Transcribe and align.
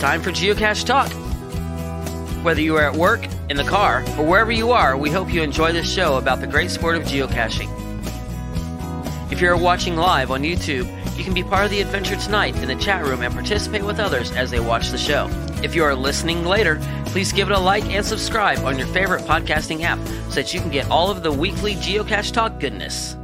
Time 0.00 0.22
for 0.22 0.30
Geocache 0.30 0.86
Talk. 0.86 1.12
Whether 2.42 2.62
you 2.62 2.74
are 2.78 2.84
at 2.84 2.94
work, 2.94 3.22
in 3.50 3.58
the 3.58 3.64
car, 3.64 4.02
or 4.16 4.24
wherever 4.24 4.50
you 4.50 4.72
are, 4.72 4.96
we 4.96 5.10
hope 5.10 5.30
you 5.30 5.42
enjoy 5.42 5.72
this 5.72 5.92
show 5.92 6.16
about 6.16 6.40
the 6.40 6.46
great 6.46 6.70
sport 6.70 6.96
of 6.96 7.02
geocaching. 7.02 7.68
If 9.30 9.42
you're 9.42 9.58
watching 9.58 9.96
live 9.96 10.30
on 10.30 10.40
YouTube, 10.40 10.88
you 11.18 11.22
can 11.22 11.34
be 11.34 11.42
part 11.42 11.66
of 11.66 11.70
the 11.70 11.82
adventure 11.82 12.16
tonight 12.16 12.56
in 12.56 12.68
the 12.68 12.76
chat 12.76 13.04
room 13.04 13.20
and 13.20 13.34
participate 13.34 13.84
with 13.84 14.00
others 14.00 14.32
as 14.32 14.50
they 14.50 14.58
watch 14.58 14.88
the 14.88 14.96
show. 14.96 15.28
If 15.62 15.74
you 15.74 15.84
are 15.84 15.94
listening 15.94 16.46
later, 16.46 16.80
please 17.04 17.30
give 17.30 17.50
it 17.50 17.54
a 17.54 17.60
like 17.60 17.84
and 17.84 18.04
subscribe 18.04 18.60
on 18.60 18.78
your 18.78 18.86
favorite 18.86 19.24
podcasting 19.24 19.82
app 19.82 19.98
so 20.30 20.36
that 20.36 20.54
you 20.54 20.60
can 20.60 20.70
get 20.70 20.90
all 20.90 21.10
of 21.10 21.22
the 21.22 21.30
weekly 21.30 21.74
Geocache 21.74 22.32
Talk 22.32 22.58
goodness. 22.58 23.18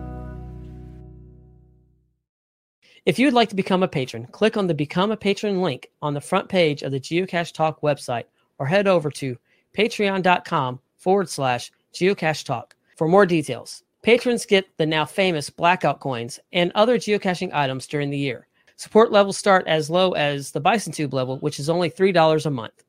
If 3.07 3.21
you 3.21 3.29
would 3.29 3.35
like 3.35 3.49
to 3.51 3.55
become 3.55 3.85
a 3.85 3.89
patron, 3.89 4.27
click 4.33 4.57
on 4.57 4.67
the 4.67 4.75
Become 4.75 5.13
a 5.13 5.17
Patron 5.17 5.63
link 5.63 5.89
on 6.03 6.13
the 6.13 6.21
front 6.21 6.49
page 6.49 6.83
of 6.83 6.91
the 6.91 6.99
Geocache 6.99 7.53
Talk 7.53 7.81
website 7.81 8.25
or 8.59 8.67
head 8.67 8.89
over 8.89 9.13
to 9.13 9.39
patreon.com 9.79 10.81
forward 10.97 11.31
slash 11.31 11.71
geocache 11.95 12.45
talk 12.45 12.75
for 12.97 13.07
more 13.07 13.25
details. 13.25 13.85
Patrons 14.03 14.45
get 14.45 14.67
the 14.77 14.87
now 14.87 15.05
famous 15.05 15.51
blackout 15.51 16.01
coins 16.01 16.41
and 16.53 16.73
other 16.75 16.99
geocaching 16.99 17.55
items 17.55 17.87
during 17.87 18.11
the 18.11 18.19
year. 18.19 18.49
Support 18.75 19.13
levels 19.13 19.39
start 19.39 19.69
as 19.69 19.89
low 19.89 20.13
as 20.13 20.51
the 20.51 20.61
Bison 20.61 20.93
Tube 20.93 21.15
level, 21.15 21.39
which 21.39 21.61
is 21.61 21.71
only 21.71 21.91
$3 21.91 22.47
a 22.47 22.51
month. 22.51 22.85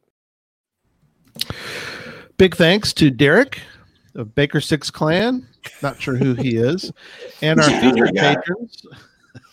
Big 2.37 2.55
thanks 2.55 2.91
to 2.93 3.11
Derek 3.11 3.59
of 4.15 4.33
Baker 4.33 4.61
Six 4.61 4.89
Clan. 4.89 5.47
Not 5.83 6.01
sure 6.01 6.15
who 6.15 6.33
he 6.33 6.55
is. 6.55 6.91
And 7.43 7.59
our 7.59 7.69
featured 7.81 8.15
patrons. 8.15 8.83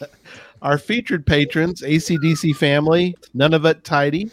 our 0.65 0.79
featured 0.79 1.27
patrons, 1.27 1.83
ACDC 1.83 2.57
family, 2.57 3.15
None 3.35 3.53
of 3.53 3.67
It 3.67 3.85
Tidy, 3.85 4.31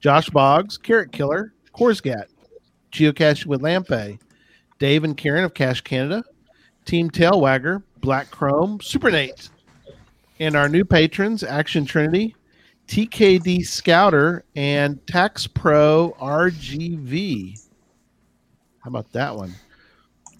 Josh 0.00 0.30
Boggs, 0.30 0.78
Carrot 0.78 1.12
Killer, 1.12 1.52
Korsgat, 1.74 2.24
Geocache 2.90 3.44
with 3.44 3.60
Lampe, 3.60 4.18
Dave 4.78 5.04
and 5.04 5.16
Karen 5.16 5.44
of 5.44 5.52
Cache 5.52 5.82
Canada, 5.82 6.24
Team 6.86 7.10
Tailwagger, 7.10 7.82
Black 8.00 8.30
Chrome, 8.30 8.80
Supernate, 8.80 9.50
and 10.40 10.56
our 10.56 10.70
new 10.70 10.84
patrons, 10.84 11.42
Action 11.42 11.84
Trinity, 11.84 12.34
TKD 12.88 13.66
Scouter, 13.66 14.44
and 14.56 15.06
Tax 15.06 15.46
Pro 15.46 16.16
RGV. 16.18 17.60
How 18.80 18.88
about 18.88 19.12
that 19.12 19.36
one? 19.36 19.54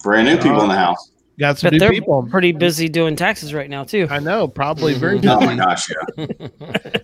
Brand 0.03 0.27
new 0.27 0.37
people 0.37 0.61
in 0.61 0.69
the 0.69 0.75
house. 0.75 1.11
Got 1.39 1.57
some 1.57 1.67
But 1.67 1.73
new 1.73 1.79
they're 1.79 1.91
people. 1.91 2.27
pretty 2.29 2.53
busy 2.53 2.87
doing 2.87 3.15
taxes 3.15 3.53
right 3.53 3.69
now, 3.69 3.83
too. 3.83 4.07
I 4.09 4.19
know, 4.19 4.47
probably 4.47 4.93
very 4.93 5.17
busy. 5.17 5.29
Oh 5.29 5.39
my 5.41 5.55
gosh, 5.55 5.89
yeah. 6.17 6.47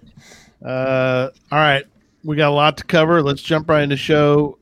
Uh, 0.64 1.32
all 1.52 1.58
right, 1.58 1.86
we 2.24 2.36
got 2.36 2.50
a 2.50 2.54
lot 2.54 2.78
to 2.78 2.84
cover. 2.84 3.24
Let's 3.24 3.42
jump 3.42 3.68
right 3.68 3.82
into 3.82 3.98
show 3.98 4.60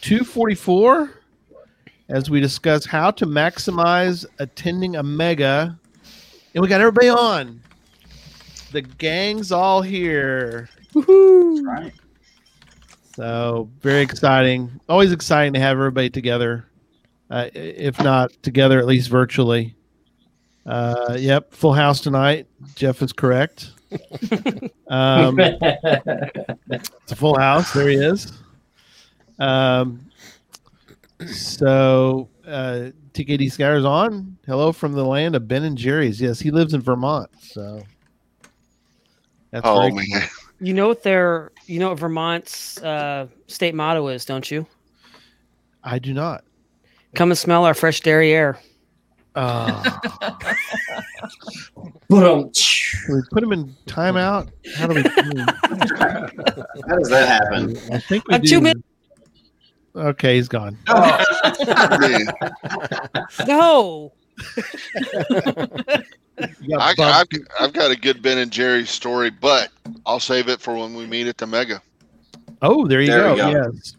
244 0.00 1.08
as 2.08 2.28
we 2.28 2.40
discuss 2.40 2.84
how 2.84 3.12
to 3.12 3.26
maximize 3.26 4.26
attending 4.40 4.96
a 4.96 5.04
mega. 5.04 5.78
And 6.52 6.62
we 6.62 6.68
got 6.68 6.80
everybody 6.80 7.08
on. 7.10 7.60
The 8.72 8.82
gang's 8.82 9.52
all 9.52 9.82
here. 9.82 10.68
That's 10.92 11.06
right. 11.08 11.92
So 13.14 13.70
very 13.82 14.02
exciting. 14.02 14.80
Always 14.88 15.12
exciting 15.12 15.52
to 15.52 15.60
have 15.60 15.76
everybody 15.76 16.10
together. 16.10 16.66
Uh, 17.30 17.48
if 17.54 17.98
not 18.00 18.32
together, 18.42 18.78
at 18.78 18.86
least 18.86 19.08
virtually. 19.08 19.74
Uh, 20.64 21.16
yep, 21.18 21.52
full 21.52 21.72
house 21.72 22.00
tonight. 22.00 22.46
Jeff 22.74 23.02
is 23.02 23.12
correct. 23.12 23.70
um, 24.88 25.38
it's 25.38 27.12
a 27.12 27.16
full 27.16 27.38
house. 27.38 27.72
There 27.72 27.88
he 27.88 27.96
is. 27.96 28.32
Um, 29.38 30.06
so 31.26 32.28
uh, 32.46 32.90
TKD 33.12 33.46
Skyer's 33.46 33.84
on. 33.84 34.36
Hello 34.46 34.72
from 34.72 34.92
the 34.92 35.04
land 35.04 35.36
of 35.36 35.46
Ben 35.48 35.64
and 35.64 35.76
Jerry's. 35.78 36.20
Yes, 36.20 36.40
he 36.40 36.50
lives 36.50 36.74
in 36.74 36.80
Vermont. 36.80 37.30
So 37.40 37.82
that's 39.50 39.66
Oh 39.66 39.80
very 39.80 39.92
man, 39.92 40.28
You 40.60 40.74
know 40.74 40.88
what 40.88 41.02
their, 41.02 41.52
you 41.66 41.78
know 41.78 41.90
what 41.90 41.98
Vermont's 41.98 42.82
uh, 42.82 43.26
state 43.46 43.74
motto 43.74 44.08
is, 44.08 44.24
don't 44.24 44.50
you? 44.50 44.66
I 45.84 45.98
do 45.98 46.12
not. 46.12 46.44
Come 47.16 47.30
and 47.30 47.38
smell 47.38 47.64
our 47.64 47.74
fresh 47.74 48.00
dairy 48.00 48.32
air. 48.32 48.58
Uh, 49.34 49.82
But 52.08 52.54
can 53.04 53.14
we 53.14 53.20
put 53.32 53.42
him 53.42 53.52
in 53.52 53.74
timeout? 53.86 54.48
How 54.76 54.86
do 54.86 54.94
we? 54.94 55.02
How 55.02 56.96
does 56.96 57.08
that 57.10 57.26
happen? 57.28 57.76
I 57.92 57.98
think 57.98 58.26
we 58.28 58.34
I'm 58.34 58.40
do. 58.42 58.48
two 58.48 58.60
minutes. 58.60 58.82
Okay, 59.96 60.36
he's 60.36 60.46
gone. 60.48 60.76
Man, 60.86 62.26
No. 63.46 64.12
I, 66.78 66.94
I've, 66.98 67.26
I've 67.58 67.72
got 67.72 67.90
a 67.90 67.96
good 67.96 68.20
Ben 68.22 68.38
and 68.38 68.50
Jerry's 68.52 68.90
story, 68.90 69.30
but 69.30 69.70
I'll 70.04 70.20
save 70.20 70.48
it 70.48 70.60
for 70.60 70.74
when 70.76 70.94
we 70.94 71.06
meet 71.06 71.26
at 71.26 71.38
the 71.38 71.46
Mega. 71.46 71.80
oh, 72.62 72.86
there 72.86 73.00
you 73.00 73.06
There 73.10 73.34
go. 73.34 73.36
go. 73.36 73.50
Yes. 73.72 73.95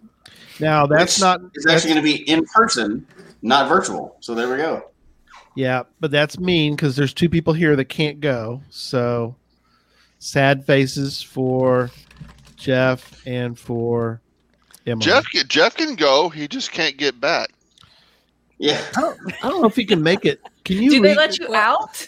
Now 0.59 0.85
that's 0.85 1.18
Which 1.18 1.22
not. 1.22 1.41
It's 1.53 1.68
actually 1.68 1.94
going 1.94 2.06
to 2.06 2.12
be 2.18 2.29
in 2.29 2.45
person, 2.45 3.06
not 3.41 3.69
virtual. 3.69 4.18
So 4.19 4.34
there 4.35 4.50
we 4.50 4.57
go. 4.57 4.90
Yeah, 5.56 5.84
but 6.00 6.12
that's 6.12 6.40
mean 6.40 6.75
because 6.75 6.95
there's 6.95 7.13
two 7.13 7.29
people 7.29 7.53
here 7.53 7.75
that 7.75 7.85
can't 7.85 8.19
go. 8.19 8.62
So 8.69 9.35
sad 10.19 10.66
faces 10.66 11.22
for 11.22 11.90
Jeff 12.56 13.25
and 13.25 13.57
for 13.57 14.22
Emily. 14.85 15.06
Jeff, 15.06 15.25
can- 15.31 15.47
Jeff 15.47 15.75
can 15.75 15.95
go. 15.95 16.29
He 16.29 16.47
just 16.47 16.72
can't 16.72 16.97
get 16.97 17.19
back. 17.19 17.50
Yeah. 18.59 18.84
I 18.95 19.01
don't, 19.01 19.19
I 19.44 19.50
don't 19.50 19.62
know 19.62 19.68
if 19.68 19.75
he 19.75 19.85
can 19.85 20.01
make 20.01 20.25
it. 20.25 20.41
Can 20.66 20.81
you? 20.81 20.89
Do 20.89 21.01
they 21.01 21.16
let 21.16 21.38
you 21.39 21.53
out? 21.53 22.07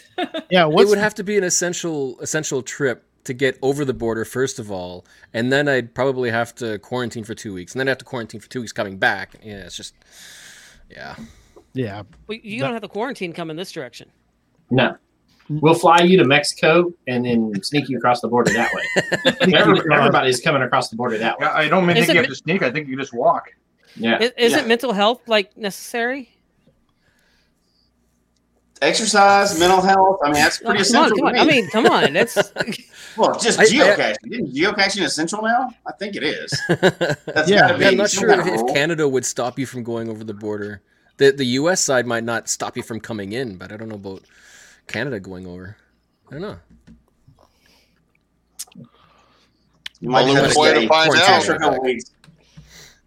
Yeah. 0.50 0.66
it 0.68 0.74
would 0.74 0.98
have 0.98 1.14
to 1.14 1.24
be 1.24 1.38
an 1.38 1.44
essential 1.44 2.18
essential 2.20 2.62
trip 2.62 3.04
to 3.24 3.34
get 3.34 3.58
over 3.62 3.84
the 3.84 3.94
border 3.94 4.24
first 4.24 4.58
of 4.58 4.70
all, 4.70 5.04
and 5.34 5.52
then 5.52 5.68
I'd 5.68 5.94
probably 5.94 6.30
have 6.30 6.54
to 6.56 6.78
quarantine 6.78 7.24
for 7.24 7.34
two 7.34 7.52
weeks, 7.54 7.72
and 7.74 7.80
then 7.80 7.88
I 7.88 7.90
have 7.90 7.98
to 7.98 8.04
quarantine 8.04 8.40
for 8.40 8.48
two 8.48 8.60
weeks 8.60 8.72
coming 8.72 8.96
back. 8.98 9.34
Yeah, 9.42 9.64
it's 9.66 9.76
just 9.76 9.94
yeah. 10.90 11.16
yeah. 11.74 12.02
Well, 12.26 12.38
You 12.42 12.60
don't 12.60 12.72
have 12.72 12.82
the 12.82 12.88
quarantine 12.88 13.32
come 13.32 13.50
in 13.50 13.56
this 13.56 13.70
direction. 13.72 14.10
no, 14.70 14.96
we'll 15.48 15.74
fly 15.74 16.00
you 16.02 16.16
to 16.18 16.24
Mexico 16.24 16.92
and 17.08 17.24
then 17.26 17.52
sneak 17.62 17.88
you 17.88 17.98
across 17.98 18.20
the 18.20 18.28
border 18.28 18.52
that 18.52 18.70
way. 18.74 19.32
Every- 19.54 19.80
everybody's 19.92 20.40
coming 20.40 20.62
across 20.62 20.88
the 20.88 20.96
border 20.96 21.18
that 21.18 21.38
way. 21.38 21.46
I 21.46 21.68
don't 21.68 21.86
think 21.86 21.98
Is 21.98 22.08
you 22.08 22.14
have 22.16 22.26
to 22.26 22.34
sneak. 22.34 22.62
I 22.62 22.70
think 22.70 22.88
you 22.88 22.96
just 22.96 23.12
walk. 23.12 23.50
Yeah, 23.96 24.28
Isn't 24.36 24.60
Yeah. 24.60 24.66
mental 24.66 24.92
health 24.92 25.20
like 25.28 25.56
necessary? 25.56 26.30
Exercise, 28.82 29.58
mental 29.58 29.82
health. 29.82 30.18
I 30.22 30.26
mean, 30.28 30.34
that's 30.34 30.58
pretty 30.58 30.82
come 30.90 31.02
on, 31.02 31.12
essential. 31.12 31.16
come 31.18 31.26
on. 31.26 31.34
to 31.34 31.40
I 31.40 31.44
mean, 31.44 31.68
come 31.68 31.86
on. 31.86 32.12
That's 32.14 32.36
well, 33.16 33.38
just 33.38 33.58
I- 33.60 33.64
I- 33.64 33.66
geocaching. 33.66 34.16
Isn't 34.32 34.54
geocaching 34.54 35.02
essential 35.04 35.42
now? 35.42 35.70
I 35.86 35.92
think 35.92 36.16
it 36.16 36.22
is. 36.22 36.50
That's 36.68 37.50
Yeah. 37.50 37.76
be 37.76 37.86
I'm 37.86 37.96
not 37.98 38.10
sure 38.10 38.30
if, 38.30 38.46
if. 38.46 38.74
Canada 38.74 39.06
would 39.06 39.26
stop 39.26 39.58
you 39.58 39.66
from 39.66 39.82
going 39.82 40.08
over 40.08 40.24
the 40.24 40.32
border. 40.32 40.80
The 41.18 41.30
the 41.32 41.44
U.S. 41.60 41.82
side 41.82 42.06
might 42.06 42.24
not 42.24 42.48
stop 42.48 42.76
you 42.76 42.82
from 42.82 43.00
coming 43.00 43.32
in, 43.32 43.56
but 43.56 43.70
I 43.70 43.76
don't 43.76 43.90
know 43.90 43.96
about 43.96 44.22
Canada 44.86 45.20
going 45.20 45.46
over. 45.46 45.76
I 46.28 46.32
don't 46.32 46.40
know. 46.42 46.56
You 50.00 50.08
might 50.08 50.22
Only 50.22 50.34
have 50.36 50.52
to 50.54 50.58
way 50.58 50.72
to 50.72 50.78
stay 50.80 50.88
find 50.88 51.14
out. 51.16 51.84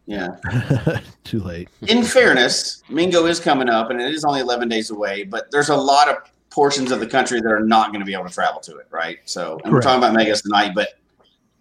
A 0.07 0.31
couple 0.31 0.77
weeks. 0.77 0.83
Yeah. 0.85 0.99
Too 1.23 1.39
late. 1.39 1.69
In 1.87 2.03
fairness, 2.03 2.83
Mingo 2.89 3.25
is 3.25 3.39
coming 3.39 3.69
up, 3.69 3.89
and 3.89 4.01
it 4.01 4.13
is 4.13 4.23
only 4.25 4.41
11 4.41 4.69
days 4.69 4.89
away. 4.89 5.23
But 5.23 5.51
there's 5.51 5.69
a 5.69 5.75
lot 5.75 6.09
of 6.09 6.17
portions 6.49 6.91
of 6.91 6.99
the 6.99 7.07
country 7.07 7.41
that 7.41 7.51
are 7.51 7.65
not 7.65 7.87
going 7.91 7.99
to 7.99 8.05
be 8.05 8.13
able 8.13 8.25
to 8.25 8.33
travel 8.33 8.61
to 8.61 8.77
it, 8.77 8.87
right? 8.91 9.19
So 9.25 9.59
and 9.63 9.73
we're 9.73 9.81
talking 9.81 9.97
about 9.97 10.13
Megas 10.13 10.41
tonight, 10.43 10.73
but 10.75 10.89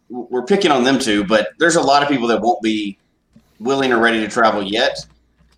we're 0.09 0.45
picking 0.45 0.71
on 0.71 0.85
them 0.85 0.99
too. 0.99 1.25
But 1.25 1.51
there's 1.59 1.77
a 1.77 1.81
lot 1.81 2.03
of 2.03 2.09
people 2.09 2.29
that 2.29 2.41
won't 2.41 2.61
be 2.63 2.99
willing 3.59 3.93
or 3.93 3.99
ready 3.99 4.21
to 4.21 4.29
travel 4.29 4.63
yet. 4.63 4.99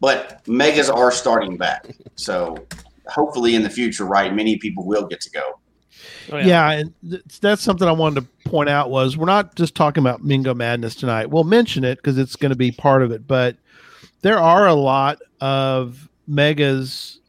But 0.01 0.47
Megas 0.47 0.91
are 0.91 1.11
starting 1.11 1.57
back, 1.57 1.87
so 2.15 2.67
hopefully 3.09 3.55
in 3.55 3.63
the 3.63 3.71
future, 3.71 4.05
right, 4.05 4.35
many 4.35 4.59
people 4.59 4.85
will 4.85 5.07
get 5.07 5.21
to 5.23 5.31
go. 5.31 5.59
Oh, 6.33 6.39
yeah, 6.39 6.71
and 6.73 6.93
th- 7.09 7.23
that's 7.41 7.63
something 7.63 7.87
I 7.87 7.93
wanted 7.93 8.23
to 8.23 8.51
point 8.51 8.69
out 8.69 8.91
was 8.91 9.17
we're 9.17 9.27
not 9.27 9.55
just 9.55 9.75
talking 9.75 10.03
about 10.03 10.23
Mingo 10.23 10.55
Madness 10.55 10.95
tonight. 10.95 11.31
We'll 11.31 11.45
mention 11.45 11.85
it 11.85 11.97
because 11.97 12.19
it's 12.19 12.37
going 12.37 12.51
to 12.51 12.57
be 12.57 12.71
part 12.71 13.03
of 13.03 13.11
it, 13.11 13.27
but 13.27 13.57
there 14.23 14.39
are 14.39 14.67
a 14.67 14.75
lot 14.75 15.19
of 15.41 16.09
megas 16.27 17.21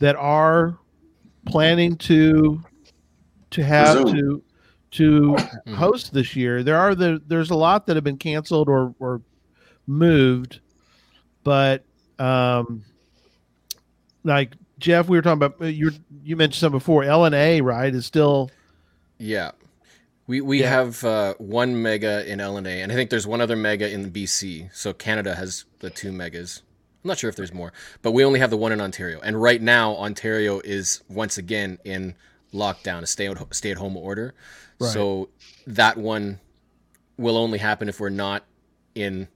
that 0.00 0.16
are 0.16 0.78
planning 1.46 1.96
to 1.96 2.62
to 3.50 3.64
have 3.64 3.98
Resume. 3.98 4.20
to 4.20 4.42
to 4.90 5.36
host 5.74 6.12
this 6.12 6.36
year. 6.36 6.62
There 6.62 6.78
are 6.78 6.94
the 6.94 7.20
there's 7.26 7.50
a 7.50 7.56
lot 7.56 7.86
that 7.86 7.96
have 7.96 8.04
been 8.04 8.18
canceled 8.18 8.68
or 8.68 8.94
or 8.98 9.20
moved, 9.86 10.60
but 11.44 11.84
um, 12.18 12.84
like 14.24 14.52
Jeff, 14.78 15.08
we 15.08 15.16
were 15.18 15.22
talking 15.22 15.42
about 15.42 15.60
you. 15.72 15.90
You 16.22 16.36
mentioned 16.36 16.60
some 16.60 16.72
before. 16.72 17.02
LNA, 17.02 17.62
right, 17.62 17.94
is 17.94 18.06
still 18.06 18.50
Yeah. 19.18 19.52
We 20.26 20.40
we 20.40 20.60
Yeah. 20.60 20.68
have 20.70 21.02
uh, 21.04 21.34
one 21.38 21.80
mega 21.82 22.30
in 22.30 22.38
LNA, 22.40 22.82
and 22.82 22.92
I 22.92 22.94
think 22.94 23.10
there's 23.10 23.26
one 23.26 23.40
other 23.40 23.56
mega 23.56 23.90
in 23.90 24.10
BC. 24.10 24.68
So 24.72 24.92
Canada 24.92 25.34
has 25.34 25.64
the 25.80 25.90
two 25.90 26.12
megas. 26.12 26.62
I'm 27.04 27.08
not 27.08 27.18
sure 27.18 27.30
if 27.30 27.36
there's 27.36 27.54
more, 27.54 27.72
but 28.02 28.12
we 28.12 28.24
only 28.24 28.40
have 28.40 28.50
the 28.50 28.56
one 28.56 28.72
in 28.72 28.80
Ontario. 28.80 29.20
And 29.20 29.40
right 29.40 29.62
now, 29.62 29.94
Ontario 29.96 30.60
is 30.60 31.02
once 31.08 31.38
again 31.38 31.78
in 31.84 32.14
lockdown, 32.52 33.02
a 33.02 33.06
stay 33.06 33.26
at 33.28 33.54
stay 33.54 33.70
at 33.70 33.78
home 33.78 33.96
order. 33.96 34.34
Right. 34.80 34.90
So 34.90 35.30
that 35.66 35.96
one 35.96 36.40
will 37.16 37.36
only 37.36 37.58
happen 37.58 37.88
if 37.88 37.98
we're 37.98 38.10
not 38.10 38.44
in 38.94 39.28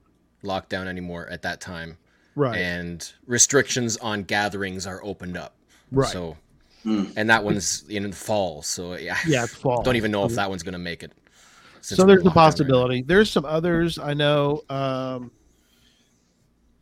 lockdown 0.44 0.86
anymore 0.86 1.26
at 1.28 1.42
that 1.42 1.60
time, 1.60 1.96
Right. 2.34 2.56
and 2.56 3.12
restrictions 3.26 3.96
on 3.98 4.22
gatherings 4.22 4.86
are 4.86 5.02
opened 5.04 5.36
up. 5.36 5.54
right. 5.90 6.10
So, 6.12 6.36
Hmm. 6.82 7.04
and 7.16 7.30
that 7.30 7.44
one's 7.44 7.84
in 7.88 8.02
the 8.10 8.16
fall. 8.16 8.60
So 8.62 8.94
yeah, 8.96 9.16
yeah, 9.26 9.44
it's 9.44 9.54
fall. 9.62 9.82
don't 9.82 9.94
even 9.96 10.10
know 10.10 10.24
if 10.24 10.32
that 10.34 10.50
one's 10.50 10.64
gonna 10.64 10.78
make 10.80 11.04
it. 11.04 11.12
so 11.80 12.04
there's 12.04 12.22
a 12.22 12.24
locked 12.24 12.24
down 12.24 12.26
right 12.26 12.34
possibility. 12.34 13.02
There's 13.02 13.30
some 13.30 13.44
others 13.44 13.98
I 14.00 14.14
know. 14.14 14.62
Um, 14.68 15.30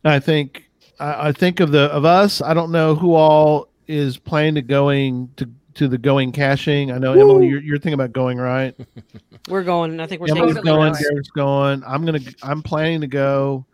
I 0.03 0.19
think 0.19 0.69
I, 0.99 1.27
I 1.27 1.31
think 1.31 1.59
of 1.59 1.71
the 1.71 1.81
of 1.91 2.03
us. 2.05 2.41
I 2.41 2.53
don't 2.55 2.71
know 2.71 2.95
who 2.95 3.13
all 3.13 3.67
is 3.87 4.17
planning 4.17 4.55
to 4.55 4.61
going 4.63 5.29
to 5.37 5.47
to 5.75 5.87
the 5.87 5.97
going 5.97 6.31
caching. 6.31 6.91
I 6.91 6.97
know 6.97 7.13
Emily, 7.13 7.47
you're, 7.47 7.61
you're 7.61 7.77
thinking 7.77 7.93
about 7.93 8.11
going 8.11 8.37
right. 8.39 8.75
We're 9.49 9.63
going. 9.63 9.99
I 9.99 10.05
think 10.07 10.21
we're 10.21 10.29
Emily's 10.35 10.53
going. 10.55 10.65
going. 10.65 10.93
Derek's 10.93 11.29
going. 11.29 11.83
I'm 11.85 12.05
gonna. 12.05 12.19
I'm 12.43 12.61
planning 12.61 13.01
to 13.01 13.07
go. 13.07 13.65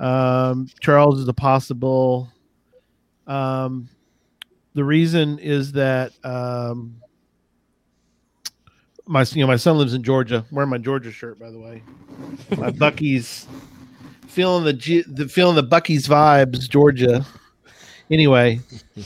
Um, 0.00 0.66
Charles 0.80 1.20
is 1.20 1.28
a 1.28 1.34
possible. 1.34 2.32
Um, 3.26 3.88
the 4.74 4.82
reason 4.82 5.38
is 5.38 5.72
that 5.72 6.12
um, 6.24 6.96
my 9.06 9.24
you 9.32 9.42
know 9.42 9.46
my 9.46 9.56
son 9.56 9.76
lives 9.76 9.94
in 9.94 10.02
Georgia. 10.02 10.44
I'm 10.48 10.56
wearing 10.56 10.70
my 10.70 10.78
Georgia 10.78 11.12
shirt, 11.12 11.38
by 11.38 11.50
the 11.50 11.58
way. 11.58 11.82
My 12.56 12.70
Buc-ee's 12.70 13.46
feeling 14.26 14.64
the 14.64 14.72
G, 14.72 15.04
the 15.06 15.28
feeling 15.28 15.54
the 15.54 15.64
Buc-ee's 15.64 16.08
vibes, 16.08 16.68
Georgia. 16.68 17.24
Anyway, 18.10 18.60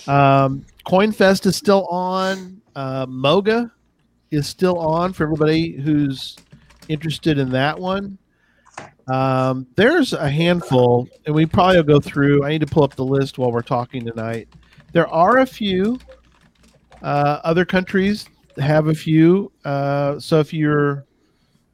um, 0.06 0.64
CoinFest 0.86 1.46
is 1.46 1.56
still 1.56 1.86
on. 1.86 2.60
Uh, 2.76 3.06
Moga 3.08 3.72
is 4.30 4.46
still 4.46 4.78
on 4.78 5.12
for 5.12 5.24
everybody 5.24 5.72
who's 5.72 6.36
interested 6.88 7.38
in 7.38 7.50
that 7.50 7.78
one. 7.78 8.18
Um, 9.08 9.66
there's 9.76 10.12
a 10.12 10.30
handful, 10.30 11.08
and 11.26 11.34
we 11.34 11.46
probably 11.46 11.76
will 11.76 11.84
go 11.84 12.00
through. 12.00 12.44
I 12.44 12.50
need 12.50 12.60
to 12.60 12.66
pull 12.66 12.84
up 12.84 12.94
the 12.94 13.04
list 13.04 13.38
while 13.38 13.52
we're 13.52 13.62
talking 13.62 14.04
tonight. 14.04 14.48
There 14.92 15.08
are 15.08 15.38
a 15.38 15.46
few. 15.46 15.98
Uh, 17.02 17.40
other 17.44 17.64
countries 17.64 18.26
have 18.58 18.86
a 18.88 18.94
few. 18.94 19.52
Uh, 19.64 20.18
so 20.18 20.40
if 20.40 20.52
you're 20.54 21.04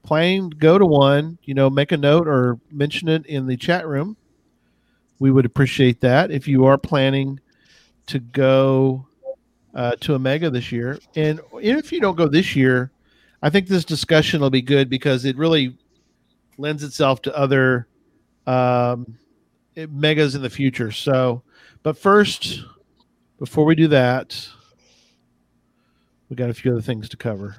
planning 0.02 0.50
to 0.50 0.56
go 0.56 0.78
to 0.78 0.86
one, 0.86 1.38
you 1.44 1.54
know, 1.54 1.70
make 1.70 1.92
a 1.92 1.96
note 1.96 2.26
or 2.26 2.58
mention 2.70 3.08
it 3.08 3.26
in 3.26 3.46
the 3.46 3.56
chat 3.56 3.86
room. 3.86 4.16
We 5.18 5.30
would 5.30 5.44
appreciate 5.44 6.00
that 6.00 6.30
if 6.30 6.48
you 6.48 6.64
are 6.64 6.78
planning 6.78 7.38
to 8.06 8.18
go 8.18 9.06
uh, 9.74 9.92
to 10.00 10.14
a 10.14 10.18
mega 10.18 10.50
this 10.50 10.72
year. 10.72 10.98
And 11.14 11.40
if 11.54 11.92
you 11.92 12.00
don't 12.00 12.16
go 12.16 12.26
this 12.26 12.56
year, 12.56 12.90
I 13.42 13.50
think 13.50 13.68
this 13.68 13.84
discussion 13.84 14.40
will 14.40 14.50
be 14.50 14.62
good 14.62 14.88
because 14.88 15.24
it 15.24 15.36
really 15.36 15.76
lends 16.60 16.84
itself 16.84 17.22
to 17.22 17.36
other 17.36 17.86
um, 18.46 19.18
megas 19.76 20.34
in 20.34 20.42
the 20.42 20.50
future. 20.50 20.92
So, 20.92 21.42
but 21.82 21.96
first, 21.96 22.64
before 23.38 23.64
we 23.64 23.74
do 23.74 23.88
that, 23.88 24.48
we 26.28 26.36
got 26.36 26.50
a 26.50 26.54
few 26.54 26.72
other 26.72 26.82
things 26.82 27.08
to 27.08 27.16
cover. 27.16 27.56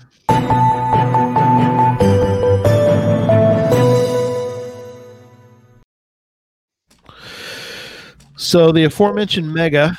So 8.37 8.71
the 8.71 8.85
aforementioned 8.85 9.53
mega 9.53 9.97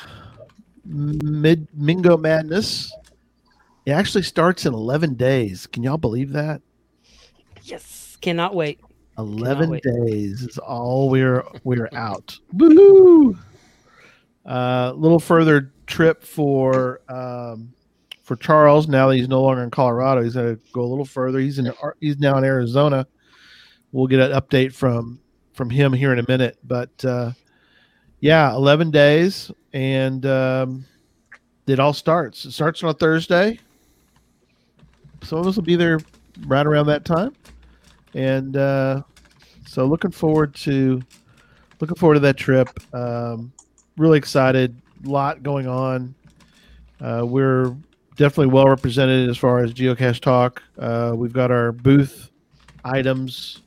mid 0.84 1.68
Mingo 1.74 2.16
Madness, 2.16 2.92
it 3.86 3.92
actually 3.92 4.24
starts 4.24 4.66
in 4.66 4.74
11 4.74 5.14
days. 5.14 5.66
Can 5.66 5.82
y'all 5.82 5.96
believe 5.96 6.32
that? 6.32 6.60
Yes, 7.62 8.16
cannot 8.20 8.54
wait. 8.54 8.80
11 9.18 9.80
days 9.82 10.42
is 10.42 10.58
all 10.58 11.08
we're 11.08 11.44
we're 11.64 11.88
out. 11.94 12.38
Woohoo! 12.56 13.38
A 14.44 14.92
little 14.96 15.20
further 15.20 15.72
trip 15.86 16.24
for 16.24 17.00
um, 17.08 17.72
for 18.22 18.36
Charles. 18.36 18.88
Now 18.88 19.08
that 19.08 19.16
he's 19.16 19.28
no 19.28 19.42
longer 19.42 19.62
in 19.62 19.70
Colorado, 19.70 20.22
he's 20.22 20.34
going 20.34 20.56
to 20.56 20.62
go 20.72 20.82
a 20.82 20.88
little 20.88 21.04
further. 21.04 21.38
He's 21.38 21.58
in 21.58 21.70
Ar- 21.82 21.96
he's 22.00 22.18
now 22.18 22.38
in 22.38 22.44
Arizona. 22.44 23.06
We'll 23.92 24.06
get 24.06 24.20
an 24.20 24.32
update 24.32 24.72
from 24.72 25.20
from 25.52 25.68
him 25.68 25.92
here 25.92 26.12
in 26.12 26.18
a 26.18 26.24
minute. 26.26 26.56
But 26.64 27.04
uh, 27.04 27.32
yeah, 28.20 28.54
11 28.54 28.90
days, 28.90 29.50
and 29.74 30.24
um, 30.24 30.86
it 31.66 31.78
all 31.78 31.92
starts. 31.92 32.46
It 32.46 32.52
starts 32.52 32.82
on 32.82 32.90
a 32.90 32.94
Thursday. 32.94 33.58
Some 35.22 35.38
of 35.38 35.46
us 35.46 35.56
will 35.56 35.62
be 35.62 35.76
there 35.76 36.00
right 36.46 36.66
around 36.66 36.86
that 36.86 37.04
time 37.04 37.34
and 38.14 38.56
uh, 38.56 39.02
so 39.66 39.86
looking 39.86 40.10
forward 40.10 40.54
to 40.56 41.00
looking 41.80 41.96
forward 41.96 42.14
to 42.14 42.20
that 42.20 42.36
trip. 42.36 42.68
Um, 42.94 43.52
really 43.96 44.18
excited. 44.18 44.80
A 45.04 45.08
lot 45.08 45.42
going 45.42 45.66
on. 45.66 46.14
Uh, 47.00 47.24
we're 47.26 47.74
definitely 48.16 48.52
well 48.52 48.68
represented 48.68 49.28
as 49.28 49.36
far 49.36 49.60
as 49.64 49.72
geocache 49.72 50.20
talk. 50.20 50.62
Uh, 50.78 51.12
we've 51.16 51.32
got 51.32 51.50
our 51.50 51.72
booth 51.72 52.30
items 52.84 53.62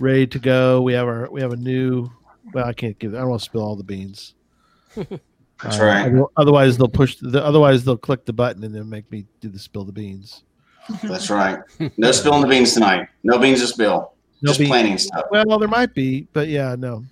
ready 0.00 0.26
to 0.26 0.38
go. 0.38 0.82
We 0.82 0.92
have 0.94 1.06
our 1.06 1.30
we 1.30 1.40
have 1.40 1.52
a 1.52 1.56
new. 1.56 2.10
Well, 2.52 2.64
I 2.66 2.72
can't 2.72 2.98
give. 2.98 3.14
I 3.14 3.18
don't 3.18 3.28
want 3.30 3.40
to 3.42 3.44
spill 3.44 3.62
all 3.62 3.76
the 3.76 3.84
beans. 3.84 4.34
That's 4.94 5.80
Uh, 5.80 5.84
right. 5.84 6.12
Otherwise, 6.36 6.76
they'll 6.76 6.88
push. 6.88 7.16
The, 7.20 7.42
otherwise, 7.44 7.84
they'll 7.84 7.96
click 7.96 8.24
the 8.24 8.32
button 8.32 8.62
and 8.64 8.74
then 8.74 8.88
make 8.88 9.10
me 9.10 9.26
do 9.40 9.48
the 9.48 9.58
spill 9.58 9.84
the 9.84 9.92
beans. 9.92 10.42
That's 11.02 11.30
right. 11.30 11.58
No 11.96 12.12
spilling 12.12 12.42
the 12.42 12.48
beans 12.48 12.74
tonight. 12.74 13.08
No 13.22 13.38
beans 13.38 13.60
to 13.60 13.66
spill. 13.66 14.12
No 14.42 14.48
Just 14.48 14.58
beans. 14.60 14.68
planning 14.68 14.98
stuff. 14.98 15.24
Well, 15.30 15.58
there 15.58 15.68
might 15.68 15.94
be, 15.94 16.28
but 16.32 16.48
yeah, 16.48 16.76
no. 16.78 17.04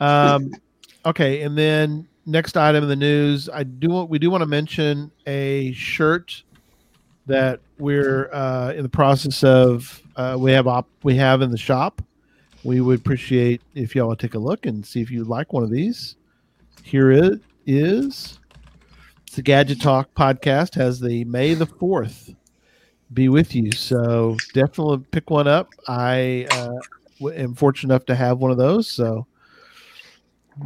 Um, 0.00 0.52
okay, 1.06 1.42
and 1.42 1.56
then 1.56 2.08
next 2.26 2.56
item 2.56 2.82
in 2.84 2.88
the 2.88 2.96
news, 2.96 3.48
I 3.48 3.62
do 3.62 3.88
want 3.88 4.10
we 4.10 4.18
do 4.18 4.30
want 4.30 4.42
to 4.42 4.46
mention 4.46 5.10
a 5.26 5.72
shirt 5.72 6.42
that 7.26 7.60
we're 7.78 8.32
uh, 8.32 8.72
in 8.72 8.82
the 8.82 8.88
process 8.88 9.44
of. 9.44 10.00
Uh, 10.16 10.36
we 10.38 10.52
have 10.52 10.66
op- 10.66 10.88
we 11.02 11.16
have 11.16 11.42
in 11.42 11.50
the 11.50 11.58
shop. 11.58 12.02
We 12.64 12.80
would 12.80 13.00
appreciate 13.00 13.60
if 13.74 13.94
y'all 13.94 14.08
would 14.08 14.18
take 14.18 14.34
a 14.34 14.38
look 14.38 14.66
and 14.66 14.84
see 14.84 15.00
if 15.00 15.10
you 15.10 15.24
like 15.24 15.52
one 15.52 15.62
of 15.62 15.70
these. 15.70 16.16
Here. 16.82 17.38
It's 17.64 18.38
the 19.34 19.42
Gadget 19.42 19.80
Talk 19.80 20.12
podcast 20.14 20.74
has 20.74 21.00
the 21.00 21.24
May 21.24 21.54
the 21.54 21.66
fourth 21.66 22.34
be 23.12 23.28
with 23.28 23.54
you. 23.54 23.72
So 23.72 24.36
definitely 24.54 24.98
pick 25.10 25.30
one 25.30 25.46
up. 25.48 25.68
I 25.88 26.46
uh, 26.52 27.28
am 27.28 27.54
fortunate 27.54 27.92
enough 27.92 28.06
to 28.06 28.14
have 28.14 28.38
one 28.38 28.50
of 28.50 28.56
those. 28.58 28.90
So 28.90 29.26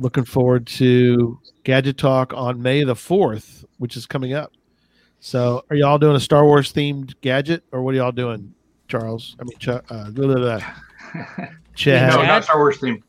looking 0.01 0.25
forward 0.25 0.67
to 0.67 1.39
Gadget 1.65 1.99
Talk 1.99 2.33
on 2.35 2.61
May 2.61 2.85
the 2.85 2.95
4th, 2.95 3.65
which 3.79 3.97
is 3.97 4.07
coming 4.07 4.33
up. 4.33 4.53
So 5.21 5.65
are 5.71 5.77
y'all 5.77 5.99
doing 5.99 6.17
a 6.17 6.21
Star 6.21 6.45
Wars 6.45 6.73
themed 6.73 7.15
gadget 7.21 7.65
or 7.73 7.83
what 7.83 7.95
are 7.95 7.99
y'all 7.99 8.13
doing, 8.13 8.55
Charles? 8.87 9.37
I 9.41 9.45
mean, 9.45 9.59
Ch- 9.59 9.69
uh, 9.69 10.11
blah, 10.11 10.11
blah, 10.11 10.35
blah. 10.35 10.61
Chad. 11.75 12.13
no, 12.13 12.23
not 12.23 12.45
Star 12.45 12.59
Wars 12.59 12.79
theme. 12.79 13.03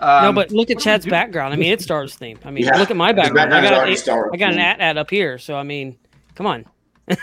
no, 0.00 0.06
Um, 0.06 0.34
but 0.34 0.50
look 0.50 0.70
at 0.70 0.78
Chad's 0.78 1.06
background. 1.06 1.52
I 1.54 1.56
mean, 1.56 1.72
it's 1.72 1.84
Stars 1.84 2.14
theme. 2.16 2.38
I 2.44 2.50
mean, 2.50 2.64
Yeah, 2.64 2.76
look 2.78 2.90
at 2.90 2.96
my 2.96 3.08
His 3.08 3.16
background. 3.16 3.54
I 3.54 3.62
got 3.62 3.72
already 3.74 3.92
a, 3.94 3.96
Star 3.96 4.16
Wars 4.16 4.30
I 4.34 4.36
got 4.38 4.52
an 4.52 4.58
themed. 4.58 4.62
at 4.62 4.80
at 4.80 4.98
up 4.98 5.10
here. 5.10 5.38
So 5.38 5.56
I 5.56 5.62
mean, 5.62 5.96
come 6.34 6.46
on. 6.46 6.64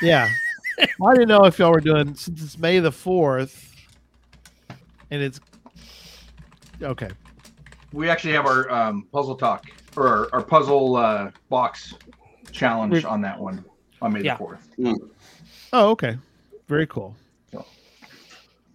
Yeah. 0.02 0.30
Well, 1.00 1.12
I 1.12 1.14
didn't 1.14 1.30
know 1.30 1.46
if 1.46 1.60
y'all 1.60 1.72
were 1.72 1.80
doing 1.82 2.16
since 2.16 2.42
it's 2.44 2.58
May 2.58 2.80
the 2.80 2.90
4th 2.92 3.72
and 5.10 5.22
it's 5.22 5.40
okay. 6.82 7.10
We 7.94 8.10
actually 8.10 8.34
have 8.34 8.46
our 8.46 8.70
um, 8.72 9.08
puzzle 9.12 9.36
talk 9.36 9.66
or 9.98 10.08
our, 10.08 10.30
our 10.34 10.42
puzzle 10.44 10.96
uh, 10.96 11.32
box 11.50 11.94
challenge 12.52 12.94
We've- 12.94 13.06
on 13.06 13.22
that 13.22 13.40
one 13.40 13.64
on 14.02 14.14
May 14.14 14.22
Yeah. 14.22 14.34
the 14.34 14.38
fourth. 14.38 14.68
Oh, 15.74 15.90
okay. 15.92 16.18
Very 16.68 16.88
cool. 16.88 17.16
But 17.52 17.66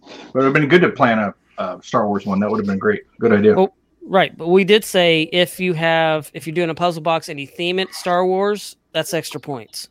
it 0.09 0.33
would 0.33 0.43
have 0.45 0.53
been 0.53 0.67
good 0.69 0.81
to 0.81 0.89
plan 0.89 1.19
a, 1.19 1.33
a 1.57 1.81
Star 1.83 2.07
Wars 2.07 2.25
one. 2.25 2.39
That 2.39 2.49
would 2.49 2.59
have 2.59 2.67
been 2.67 2.79
great. 2.79 3.03
Good 3.19 3.33
idea. 3.33 3.55
Well- 3.55 3.73
Right, 4.09 4.37
but 4.37 4.47
we 4.47 4.63
did 4.63 4.85
say 4.85 5.23
if 5.33 5.59
you 5.59 5.73
have 5.73 6.31
if 6.33 6.47
you're 6.47 6.53
doing 6.53 6.69
a 6.69 6.73
puzzle 6.73 7.01
box 7.01 7.27
and 7.27 7.37
you 7.41 7.45
theme 7.45 7.77
it 7.77 7.93
Star 7.93 8.25
Wars, 8.25 8.77
that's 8.93 9.13
extra 9.13 9.37
points. 9.37 9.89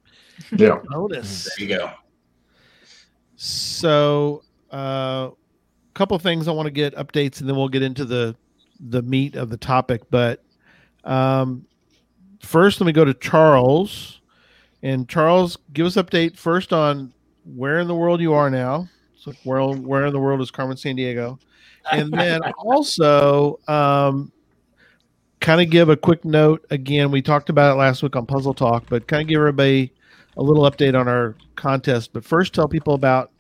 yeah. 0.57 0.79
Bonus. 0.89 1.55
There 1.59 1.69
you 1.69 1.77
go. 1.77 1.91
So, 3.37 4.43
a 4.71 4.75
uh, 4.75 5.31
couple 5.95 6.19
things 6.19 6.49
I 6.49 6.53
want 6.53 6.67
to 6.67 6.73
get 6.73 6.95
updates, 6.97 7.41
and 7.41 7.49
then 7.49 7.57
we'll 7.57 7.69
get 7.69 7.83
into 7.83 8.05
the 8.05 8.35
the 8.81 9.03
meat 9.03 9.37
of 9.37 9.51
the 9.51 9.57
topic. 9.57 10.03
But 10.11 10.43
um, 11.05 11.67
first, 12.43 12.81
let 12.81 12.87
me 12.87 12.93
go 12.93 13.05
to 13.05 13.15
Charles, 13.15 14.21
and 14.83 15.09
Charles, 15.09 15.59
give 15.73 15.87
us 15.87 15.97
update 15.97 16.37
first 16.37 16.73
on 16.73 17.13
where 17.45 17.79
in 17.79 17.89
the 17.89 17.95
world 17.95 18.21
you 18.21 18.33
are 18.35 18.51
now. 18.51 18.89
So 19.19 19.33
where 19.45 19.63
where 19.63 20.07
in 20.07 20.13
the 20.13 20.21
world 20.21 20.41
is 20.41 20.51
Carmen 20.51 20.77
Sandiego, 20.77 21.39
and 21.93 22.13
then 22.13 22.41
also 22.59 23.61
um, 23.69 24.33
kind 25.41 25.61
of 25.61 25.71
give 25.71 25.89
a 25.89 25.97
quick 25.97 26.25
note. 26.25 26.65
Again, 26.71 27.11
we 27.11 27.23
talked 27.23 27.51
about 27.51 27.75
it 27.75 27.79
last 27.79 28.03
week 28.03 28.17
on 28.17 28.25
Puzzle 28.27 28.55
Talk, 28.55 28.85
but 28.89 29.07
kind 29.07 29.23
of 29.23 29.29
give 29.29 29.39
everybody 29.39 29.93
a 30.37 30.43
little 30.43 30.71
update 30.71 30.99
on 30.99 31.09
our 31.09 31.35
contest. 31.55 32.13
But 32.13 32.25
first, 32.25 32.55
tell 32.55 32.69
people 32.69 32.95
about 32.95 33.31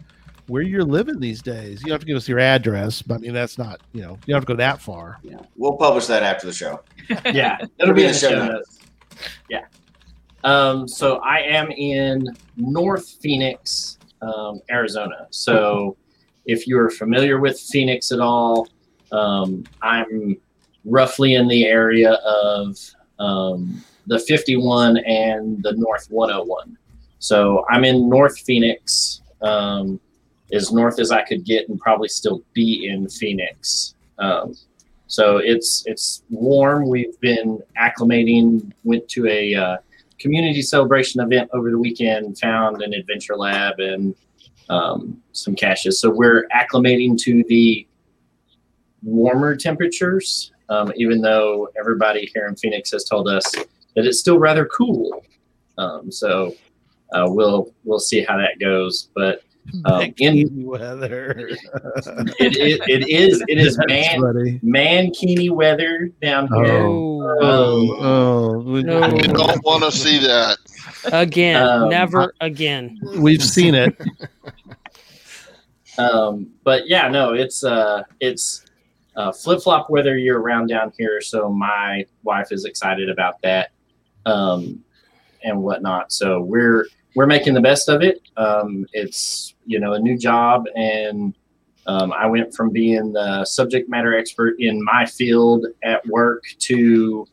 where 0.48 0.62
you're 0.62 0.84
living 0.84 1.18
these 1.20 1.42
days. 1.42 1.80
You 1.80 1.88
don't 1.88 1.94
have 1.94 2.00
to 2.00 2.06
give 2.06 2.16
us 2.16 2.28
your 2.28 2.38
address, 2.38 3.02
but 3.02 3.16
I 3.16 3.18
mean 3.18 3.34
that's 3.34 3.58
not 3.58 3.80
you 3.92 4.02
know 4.02 4.18
you 4.26 4.32
don't 4.32 4.36
have 4.36 4.44
to 4.44 4.52
go 4.52 4.56
that 4.56 4.80
far. 4.80 5.18
Yeah, 5.22 5.38
we'll 5.56 5.76
publish 5.76 6.06
that 6.06 6.22
after 6.22 6.46
the 6.46 6.52
show. 6.52 6.82
yeah, 7.32 7.58
it'll 7.78 7.94
be 7.94 8.04
in 8.04 8.12
the 8.12 8.18
show 8.18 8.46
notes. 8.46 8.80
Yeah. 9.48 9.64
Um, 10.44 10.86
so 10.86 11.16
I 11.18 11.40
am 11.40 11.70
in 11.72 12.28
North 12.56 13.16
Phoenix, 13.20 13.98
um, 14.22 14.60
Arizona. 14.70 15.26
So 15.30 15.96
if 16.44 16.68
you're 16.68 16.90
familiar 16.90 17.40
with 17.40 17.58
Phoenix 17.58 18.12
at 18.12 18.20
all, 18.20 18.68
um, 19.10 19.64
I'm 19.82 20.36
roughly 20.84 21.34
in 21.34 21.48
the 21.48 21.66
area 21.66 22.12
of 22.12 22.78
um, 23.18 23.82
the 24.06 24.20
51 24.20 24.98
and 24.98 25.60
the 25.62 25.72
North 25.72 26.06
101. 26.10 26.78
So 27.18 27.64
I'm 27.70 27.84
in 27.84 28.08
North 28.08 28.38
Phoenix, 28.40 29.22
um, 29.42 30.00
as 30.52 30.72
north 30.72 30.98
as 31.00 31.10
I 31.10 31.22
could 31.22 31.44
get, 31.44 31.68
and 31.68 31.78
probably 31.80 32.08
still 32.08 32.42
be 32.52 32.88
in 32.88 33.08
Phoenix. 33.08 33.94
Um, 34.18 34.54
so 35.08 35.38
it's 35.38 35.84
it's 35.86 36.22
warm. 36.30 36.88
We've 36.88 37.18
been 37.20 37.62
acclimating. 37.78 38.72
Went 38.84 39.08
to 39.10 39.26
a 39.26 39.54
uh, 39.54 39.76
community 40.18 40.62
celebration 40.62 41.20
event 41.20 41.50
over 41.52 41.70
the 41.70 41.78
weekend. 41.78 42.38
Found 42.38 42.82
an 42.82 42.92
adventure 42.92 43.36
lab 43.36 43.78
and 43.78 44.14
um, 44.68 45.22
some 45.32 45.54
caches. 45.54 46.00
So 46.00 46.10
we're 46.10 46.48
acclimating 46.48 47.18
to 47.22 47.44
the 47.48 47.86
warmer 49.02 49.54
temperatures, 49.54 50.52
um, 50.68 50.92
even 50.96 51.20
though 51.20 51.68
everybody 51.78 52.30
here 52.34 52.46
in 52.46 52.56
Phoenix 52.56 52.90
has 52.90 53.04
told 53.04 53.28
us 53.28 53.44
that 53.94 54.04
it's 54.04 54.18
still 54.18 54.38
rather 54.38 54.66
cool. 54.66 55.24
Um, 55.78 56.10
so 56.10 56.54
uh, 57.12 57.26
we'll 57.28 57.72
we'll 57.84 58.00
see 58.00 58.22
how 58.22 58.36
that 58.36 58.58
goes. 58.58 59.10
But 59.14 59.42
um, 59.84 60.14
in 60.18 60.64
weather, 60.64 61.48
it, 61.48 61.58
it, 62.38 62.82
it 62.88 63.08
is 63.08 63.42
it 63.48 63.58
is 63.58 63.78
man 63.88 64.20
mankini 64.62 65.50
weather 65.50 66.10
down 66.22 66.48
here. 66.48 66.82
Oh, 66.82 67.38
oh, 67.40 67.96
oh. 68.00 68.80
No. 68.80 69.02
I 69.02 69.10
don't 69.10 69.64
want 69.64 69.82
to 69.84 69.92
see 69.92 70.18
that. 70.18 70.58
Again, 71.12 71.62
Um, 71.62 71.88
never 71.88 72.34
again. 72.40 72.98
We've 73.16 73.42
seen 73.42 73.74
it. 73.74 73.96
Um, 75.98 76.50
but 76.62 76.88
yeah, 76.88 77.08
no, 77.08 77.32
it's 77.32 77.64
uh, 77.64 78.02
it's 78.20 78.64
uh, 79.16 79.32
flip 79.32 79.62
flop 79.62 79.88
weather 79.88 80.16
year 80.18 80.38
round 80.38 80.68
down 80.68 80.92
here. 80.98 81.20
So 81.20 81.48
my 81.50 82.04
wife 82.22 82.52
is 82.52 82.64
excited 82.64 83.08
about 83.08 83.40
that, 83.42 83.70
um, 84.26 84.84
and 85.42 85.62
whatnot. 85.62 86.12
So 86.12 86.40
we're 86.40 86.86
we're 87.14 87.26
making 87.26 87.54
the 87.54 87.60
best 87.60 87.88
of 87.88 88.02
it. 88.02 88.20
Um, 88.36 88.86
it's 88.92 89.54
you 89.64 89.80
know 89.80 89.94
a 89.94 89.98
new 89.98 90.18
job, 90.18 90.64
and 90.74 91.34
um, 91.86 92.12
I 92.12 92.26
went 92.26 92.54
from 92.54 92.70
being 92.70 93.12
the 93.12 93.44
subject 93.44 93.88
matter 93.88 94.16
expert 94.16 94.56
in 94.58 94.82
my 94.84 95.06
field 95.06 95.66
at 95.82 96.06
work 96.06 96.44
to 96.60 97.26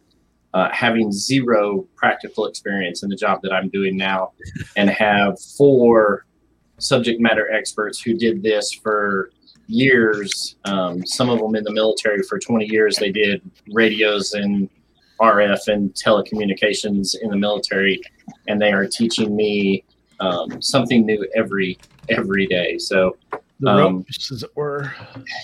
uh, 0.53 0.69
having 0.71 1.11
zero 1.11 1.87
practical 1.95 2.45
experience 2.45 3.03
in 3.03 3.09
the 3.09 3.15
job 3.15 3.41
that 3.43 3.51
I'm 3.51 3.69
doing 3.69 3.97
now, 3.97 4.33
and 4.75 4.89
have 4.89 5.39
four 5.57 6.25
subject 6.79 7.19
matter 7.21 7.51
experts 7.51 8.01
who 8.01 8.13
did 8.13 8.43
this 8.43 8.71
for 8.71 9.31
years. 9.67 10.55
Um, 10.65 11.05
some 11.05 11.29
of 11.29 11.39
them 11.39 11.55
in 11.55 11.63
the 11.63 11.71
military 11.71 12.21
for 12.23 12.39
20 12.39 12.65
years. 12.65 12.97
They 12.97 13.11
did 13.11 13.41
radios 13.71 14.33
and 14.33 14.69
RF 15.21 15.67
and 15.67 15.93
telecommunications 15.93 17.15
in 17.21 17.29
the 17.29 17.37
military, 17.37 18.01
and 18.47 18.61
they 18.61 18.71
are 18.71 18.87
teaching 18.87 19.35
me 19.35 19.83
um, 20.19 20.61
something 20.61 21.05
new 21.05 21.25
every 21.35 21.77
every 22.09 22.45
day. 22.47 22.77
So 22.77 23.15
The 23.59 23.69
Um, 23.69 23.95
ropes, 23.97 24.31
as 24.31 24.43
it 24.43 24.49
were. 24.55 24.91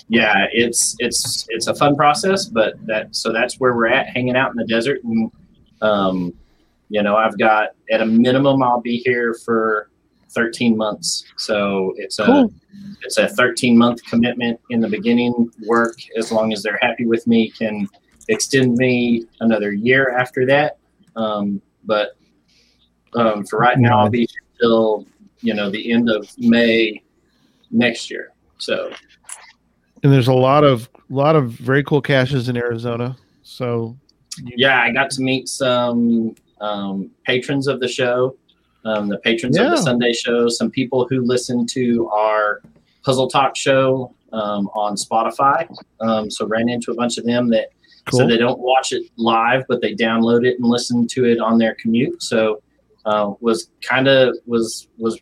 yeah, 0.08 0.46
it's 0.52 0.96
it's 0.98 1.46
it's 1.50 1.66
a 1.68 1.74
fun 1.74 1.96
process, 1.96 2.46
but 2.46 2.74
that 2.86 3.14
so 3.14 3.32
that's 3.32 3.58
where 3.60 3.74
we're 3.74 3.86
at, 3.88 4.08
hanging 4.08 4.36
out 4.36 4.50
in 4.50 4.56
the 4.56 4.66
desert, 4.66 5.02
and 5.04 5.30
um, 5.82 6.32
you 6.88 7.02
know, 7.02 7.16
I've 7.16 7.38
got 7.38 7.70
at 7.90 8.00
a 8.02 8.06
minimum, 8.06 8.62
I'll 8.62 8.80
be 8.80 8.98
here 8.98 9.34
for 9.44 9.88
13 10.30 10.76
months. 10.76 11.24
So 11.36 11.94
it's 11.96 12.18
a 12.18 12.24
Cool. 12.26 12.52
it's 13.04 13.16
a 13.16 13.28
13 13.28 13.78
month 13.78 14.02
commitment 14.04 14.60
in 14.70 14.80
the 14.80 14.88
beginning. 14.88 15.50
Work 15.66 15.96
as 16.18 16.30
long 16.32 16.52
as 16.52 16.62
they're 16.62 16.78
happy 16.82 17.06
with 17.06 17.26
me 17.26 17.50
can 17.50 17.88
extend 18.30 18.76
me 18.76 19.24
another 19.40 19.72
year 19.72 20.16
after 20.16 20.46
that. 20.46 20.78
Um, 21.16 21.60
but 21.84 22.16
um, 23.14 23.44
for 23.44 23.58
right 23.58 23.78
now, 23.78 23.98
I'll 23.98 24.10
be 24.10 24.28
till 24.60 25.06
you 25.40 25.54
know 25.54 25.70
the 25.70 25.92
end 25.92 26.08
of 26.08 26.28
May 26.38 27.02
next 27.70 28.10
year. 28.10 28.32
So 28.58 28.92
And 30.02 30.12
there's 30.12 30.28
a 30.28 30.32
lot 30.32 30.64
of 30.64 30.88
lot 31.08 31.36
of 31.36 31.50
very 31.50 31.82
cool 31.84 32.00
caches 32.00 32.48
in 32.48 32.56
Arizona. 32.56 33.16
So 33.42 33.96
yeah, 34.56 34.80
I 34.80 34.92
got 34.92 35.10
to 35.10 35.22
meet 35.22 35.48
some 35.48 36.34
um, 36.60 37.10
patrons 37.26 37.66
of 37.66 37.80
the 37.80 37.88
show, 37.88 38.36
um, 38.84 39.08
the 39.08 39.18
patrons 39.18 39.58
of 39.58 39.70
the 39.70 39.76
Sunday 39.76 40.12
show, 40.12 40.48
some 40.48 40.70
people 40.70 41.06
who 41.08 41.22
listen 41.22 41.66
to 41.66 42.08
our 42.10 42.62
Puzzle 43.02 43.28
Talk 43.28 43.56
show 43.56 44.14
um, 44.32 44.68
on 44.68 44.94
Spotify. 44.94 45.68
Um, 46.00 46.30
so 46.30 46.46
ran 46.46 46.68
into 46.68 46.92
a 46.92 46.94
bunch 46.94 47.18
of 47.18 47.24
them 47.24 47.48
that 47.50 47.70
cool. 48.06 48.20
so 48.20 48.26
they 48.26 48.36
don't 48.36 48.58
watch 48.58 48.92
it 48.92 49.10
live, 49.16 49.64
but 49.68 49.80
they 49.80 49.94
download 49.94 50.46
it 50.46 50.58
and 50.58 50.68
listen 50.68 51.06
to 51.08 51.24
it 51.24 51.38
on 51.38 51.58
their 51.58 51.74
commute. 51.74 52.22
So 52.22 52.62
uh, 53.04 53.32
was 53.40 53.70
kind 53.82 54.08
of 54.08 54.36
was 54.46 54.88
was 54.98 55.18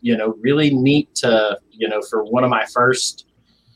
you 0.00 0.16
know 0.16 0.34
really 0.40 0.74
neat 0.74 1.14
to 1.16 1.58
you 1.70 1.88
know 1.88 2.00
for 2.02 2.24
one 2.24 2.44
of 2.44 2.50
my 2.50 2.64
first, 2.72 3.26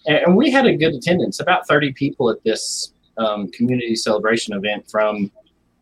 and, 0.07 0.37
we 0.37 0.50
had 0.50 0.66
a 0.66 0.76
good 0.76 0.95
attendance, 0.95 1.40
about 1.40 1.66
thirty 1.69 1.93
people 1.93 2.31
at 2.31 2.43
this 2.45 2.93
um, 3.19 3.50
community 3.52 3.95
celebration 3.95 4.55
event 4.55 4.88
from 4.90 5.31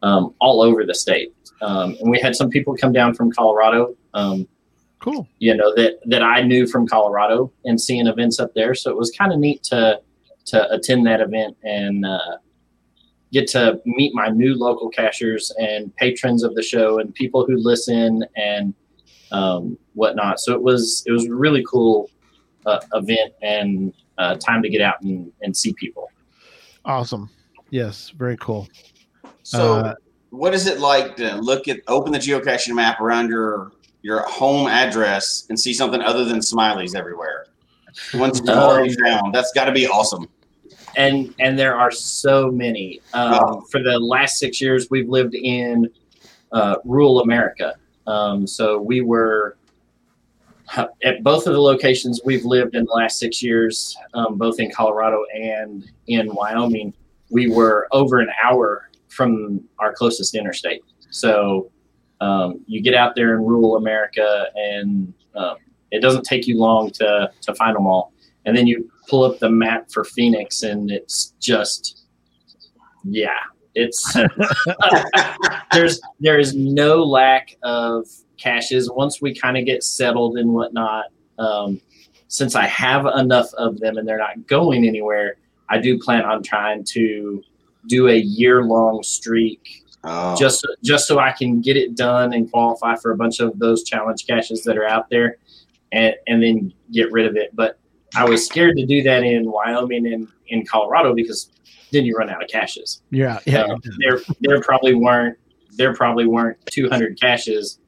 um, 0.02 0.34
all 0.40 0.62
over 0.62 0.84
the 0.84 0.94
state, 0.94 1.32
um, 1.62 1.96
and 2.00 2.10
we 2.10 2.20
had 2.20 2.34
some 2.34 2.50
people 2.50 2.76
come 2.76 2.92
down 2.92 3.14
from 3.14 3.30
Colorado. 3.30 3.96
Um, 4.14 4.48
cool. 5.00 5.28
you 5.38 5.54
know 5.56 5.74
that 5.74 5.98
that 6.06 6.22
I 6.22 6.42
knew 6.42 6.66
from 6.66 6.86
Colorado 6.86 7.52
and 7.64 7.80
seeing 7.80 8.06
events 8.06 8.40
up 8.40 8.52
there. 8.54 8.74
So 8.74 8.90
it 8.90 8.96
was 8.96 9.10
kind 9.10 9.32
of 9.32 9.38
neat 9.38 9.62
to 9.64 10.00
to 10.46 10.70
attend 10.72 11.06
that 11.06 11.20
event 11.20 11.56
and 11.62 12.04
uh, 12.04 12.38
get 13.34 13.48
to 13.48 13.80
meet 13.84 14.14
my 14.14 14.28
new 14.28 14.54
local 14.54 14.88
cachers 14.90 15.50
and 15.58 15.94
patrons 15.96 16.44
of 16.44 16.54
the 16.54 16.62
show 16.62 17.00
and 17.00 17.12
people 17.14 17.44
who 17.44 17.56
listen 17.56 18.24
and 18.36 18.72
um, 19.32 19.76
whatnot. 19.94 20.38
So 20.38 20.54
it 20.54 20.62
was 20.62 21.02
it 21.06 21.10
was 21.10 21.26
a 21.26 21.34
really 21.34 21.64
cool 21.68 22.08
uh, 22.64 22.80
event 22.94 23.34
and 23.42 23.92
uh, 24.18 24.36
time 24.36 24.62
to 24.62 24.68
get 24.68 24.80
out 24.80 25.02
and, 25.02 25.32
and 25.42 25.54
see 25.54 25.72
people. 25.74 26.10
Awesome. 26.84 27.28
Yes, 27.70 28.10
very 28.10 28.36
cool. 28.36 28.68
So, 29.42 29.74
Uh, 29.74 29.94
what 30.30 30.54
is 30.54 30.66
it 30.66 30.78
like 30.78 31.16
to 31.16 31.34
look 31.36 31.66
at 31.66 31.80
open 31.88 32.12
the 32.12 32.18
geocaching 32.18 32.74
map 32.74 33.00
around 33.00 33.28
your 33.28 33.72
your 34.02 34.20
home 34.28 34.68
address 34.68 35.46
and 35.48 35.58
see 35.58 35.74
something 35.74 36.00
other 36.00 36.24
than 36.24 36.38
smileys 36.38 36.94
everywhere? 36.94 37.46
Once 38.14 38.40
you're 38.44 38.56
already 38.56 38.94
found, 38.94 39.34
that's 39.34 39.52
got 39.52 39.64
to 39.64 39.72
be 39.72 39.86
awesome. 39.86 40.28
And 40.96 41.34
and 41.38 41.58
there 41.58 41.76
are 41.76 41.90
so 41.90 42.50
many. 42.50 43.00
Um. 43.12 43.64
For 43.70 43.82
the 43.82 43.98
last 43.98 44.38
six 44.38 44.60
years, 44.60 44.88
we've 44.90 45.08
lived 45.08 45.34
in 45.34 45.88
uh, 46.52 46.76
rural 46.84 47.20
America. 47.20 47.74
Um, 48.06 48.46
so 48.46 48.78
we 48.80 49.00
were 49.00 49.56
at 51.04 51.22
both 51.22 51.46
of 51.46 51.52
the 51.52 51.60
locations 51.60 52.20
we've 52.24 52.44
lived 52.44 52.74
in 52.74 52.84
the 52.84 52.92
last 52.92 53.18
six 53.18 53.42
years, 53.42 53.96
um, 54.14 54.38
both 54.38 54.58
in 54.58 54.70
Colorado 54.70 55.24
and 55.34 55.90
in 56.06 56.34
Wyoming. 56.34 56.94
We 57.30 57.50
were 57.50 57.88
over 57.92 58.20
an 58.20 58.30
hour 58.42 58.90
from 59.08 59.62
our 59.78 59.92
closest 59.92 60.34
interstate. 60.34 60.82
So 61.10 61.70
um, 62.20 62.64
you 62.66 62.80
get 62.80 62.94
out 62.94 63.14
there 63.14 63.34
in 63.34 63.44
rural 63.44 63.76
America, 63.76 64.46
and 64.54 65.12
um, 65.34 65.56
it 65.90 66.00
doesn't 66.00 66.24
take 66.24 66.46
you 66.46 66.58
long 66.58 66.90
to 66.92 67.30
to 67.42 67.54
find 67.54 67.76
them 67.76 67.86
all. 67.86 68.12
And 68.46 68.56
then 68.56 68.66
you 68.66 68.90
pull 69.08 69.24
up 69.24 69.38
the 69.38 69.50
map 69.50 69.90
for 69.90 70.04
Phoenix, 70.04 70.62
and 70.62 70.90
it's 70.90 71.34
just, 71.40 72.04
yeah, 73.04 73.38
it's 73.74 74.14
there's 75.72 76.00
there 76.20 76.38
is 76.38 76.54
no 76.54 77.02
lack 77.02 77.56
of 77.62 78.06
caches 78.36 78.90
once 78.90 79.22
we 79.22 79.34
kind 79.34 79.56
of 79.56 79.64
get 79.64 79.82
settled 79.82 80.36
and 80.36 80.52
whatnot. 80.52 81.06
Um, 81.38 81.80
since 82.28 82.54
I 82.54 82.66
have 82.66 83.06
enough 83.06 83.52
of 83.54 83.78
them 83.80 83.96
and 83.96 84.06
they're 84.06 84.18
not 84.18 84.46
going 84.46 84.86
anywhere, 84.86 85.36
I 85.68 85.78
do 85.78 85.98
plan 85.98 86.22
on 86.24 86.42
trying 86.42 86.84
to 86.84 87.42
do 87.86 88.08
a 88.08 88.16
year 88.16 88.64
long 88.64 89.02
streak 89.02 89.84
Oh, 90.06 90.36
just 90.36 90.66
just 90.82 91.08
so 91.08 91.18
I 91.18 91.32
can 91.32 91.62
get 91.62 91.78
it 91.78 91.96
done 91.96 92.34
and 92.34 92.50
qualify 92.50 92.94
for 92.96 93.12
a 93.12 93.16
bunch 93.16 93.40
of 93.40 93.58
those 93.58 93.84
challenge 93.84 94.26
caches 94.26 94.62
that 94.64 94.76
are 94.76 94.86
out 94.86 95.08
there. 95.08 95.38
and 95.92 96.14
and 96.26 96.42
then 96.42 96.74
get 96.92 97.10
rid 97.10 97.26
of 97.26 97.36
it. 97.36 97.56
But 97.56 97.78
I 98.16 98.24
was 98.24 98.46
scared 98.46 98.76
to 98.76 98.86
do 98.86 99.02
that 99.02 99.22
in 99.22 99.50
Wyoming 99.50 100.12
and 100.12 100.28
in 100.48 100.64
Colorado 100.66 101.14
because 101.14 101.50
then 101.92 102.04
you 102.04 102.14
run 102.14 102.30
out 102.30 102.42
of 102.42 102.48
caches. 102.48 103.02
Yeah, 103.10 103.38
yeah. 103.46 103.64
Uh, 103.64 103.78
there 103.98 104.20
there 104.40 104.60
probably 104.60 104.94
weren't 104.94 105.38
there 105.76 105.94
probably 105.94 106.26
weren't 106.26 106.58
200 106.66 107.20
caches, 107.20 107.80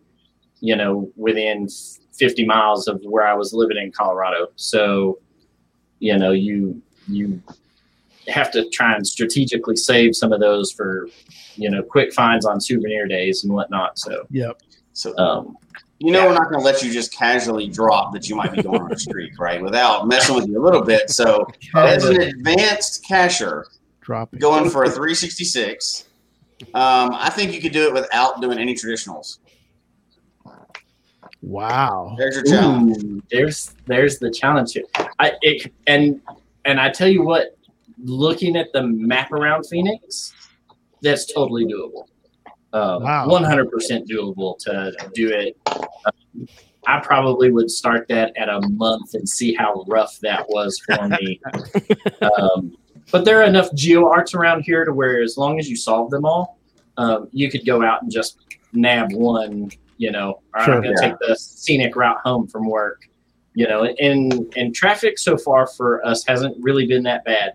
you 0.61 0.77
know, 0.77 1.11
within 1.17 1.69
50 2.15 2.45
miles 2.45 2.89
of 2.89 3.01
where 3.05 3.27
I 3.27 3.35
was 3.35 3.53
living 3.53 3.77
in 3.77 3.93
Colorado. 3.93 4.49
So, 4.57 5.19
you 5.99 6.19
know, 6.19 6.33
you 6.33 6.83
you 7.09 7.41
have 8.29 8.51
to 8.53 8.69
try 8.71 8.95
and 8.95 9.07
strategically 9.07 9.77
save 9.77 10.17
some 10.17 10.33
of 10.33 10.41
those 10.41 10.73
for, 10.73 11.09
you 11.55 11.71
know, 11.71 11.83
quick 11.83 12.13
finds 12.13 12.45
on 12.45 12.61
souvenir 12.61 13.07
days 13.07 13.45
and 13.45 13.53
whatnot. 13.53 13.99
So, 13.99 14.27
Yep. 14.31 14.63
So 14.93 15.17
um, 15.19 15.57
you 15.99 16.13
know 16.13 16.27
we're 16.27 16.35
not 16.35 16.51
going 16.51 16.61
to 16.61 16.65
let 16.65 16.83
you 16.83 16.93
just 16.93 17.13
casually 17.13 17.69
drop 17.69 18.13
that 18.13 18.29
you 18.29 18.37
might 18.37 18.53
be 18.53 18.63
going 18.63 18.83
on 18.83 18.93
a 18.93 18.99
streak, 18.99 19.33
right? 19.39 19.63
Without 19.63 20.07
messing 20.07 20.35
with 20.35 20.47
you 20.49 20.61
a 20.61 20.65
little 20.65 20.83
bit. 20.83 21.11
So 21.11 21.47
as 21.75 22.05
an 22.05 22.21
advanced 22.21 23.05
cacher 23.05 23.67
Dropping. 24.01 24.39
going 24.39 24.71
for 24.71 24.85
a 24.85 24.91
366, 24.91 26.05
um, 26.75 27.11
I 27.13 27.31
think 27.31 27.53
you 27.53 27.61
could 27.61 27.73
do 27.73 27.87
it 27.87 27.95
without 27.95 28.41
doing 28.41 28.59
any 28.59 28.75
traditionals. 28.75 29.39
Wow. 31.43 32.15
There's 32.19 32.35
your 32.35 32.45
challenge. 32.45 33.05
Ooh, 33.05 33.23
there's 33.31 33.75
there's 33.87 34.19
the 34.19 34.31
challenge 34.31 34.73
here. 34.73 34.85
I 35.19 35.33
it, 35.43 35.73
and 35.87 36.21
and 36.65 36.81
I 36.81 36.91
tell 36.91 37.09
you 37.09 37.23
what, 37.23 37.57
looking 38.03 38.57
at 38.57 38.73
the 38.73 38.83
map 38.83 39.33
around 39.33 39.65
Phoenix, 39.65 40.35
that's 41.03 41.33
totally 41.33 41.65
doable. 41.65 42.07
Uh, 42.73 42.99
Wow. 43.03 43.29
One 43.29 43.45
hundred 43.45 43.71
percent 43.71 44.09
doable 44.09 44.59
to 44.61 44.93
do 45.15 45.31
it. 45.31 45.57
Um, 45.67 46.47
I 46.87 47.01
probably 47.01 47.51
would 47.51 47.71
start 47.71 48.07
that 48.09 48.33
at 48.37 48.49
a 48.49 48.61
month 48.71 49.15
and 49.15 49.29
see 49.29 49.55
how 49.55 49.85
rough 49.89 50.19
that 50.21 50.49
was 50.49 50.79
for 50.81 51.09
me. 51.09 51.41
um, 52.39 52.77
but 53.11 53.25
there 53.25 53.41
are 53.41 53.45
enough 53.45 53.73
geo 53.75 54.09
arts 54.09 54.35
around 54.35 54.63
here 54.63 54.85
to 54.85 54.93
where 54.93 55.21
as 55.23 55.37
long 55.37 55.59
as 55.59 55.69
you 55.69 55.77
solve 55.77 56.11
them 56.11 56.25
all, 56.25 56.59
um, 56.97 57.29
you 57.33 57.51
could 57.51 57.67
go 57.67 57.83
out 57.83 58.03
and 58.03 58.11
just 58.11 58.39
nab 58.73 59.13
one. 59.13 59.71
You 59.99 60.11
know, 60.13 60.41
Sure. 60.65 60.75
I'm 60.75 60.83
going 60.83 60.95
to 60.97 61.03
Yeah. 61.03 61.09
take 61.11 61.19
the 61.27 61.35
scenic 61.37 61.97
route 61.97 62.19
home 62.25 62.47
from 62.47 62.69
work. 62.69 63.03
You 63.55 63.67
know, 63.67 63.85
and 63.85 64.53
and 64.57 64.75
traffic 64.75 65.19
so 65.19 65.39
far 65.39 65.67
for 65.67 66.05
us 66.07 66.25
hasn't 66.27 66.57
really 66.63 66.87
been 66.87 67.03
that 67.05 67.25
bad. 67.25 67.55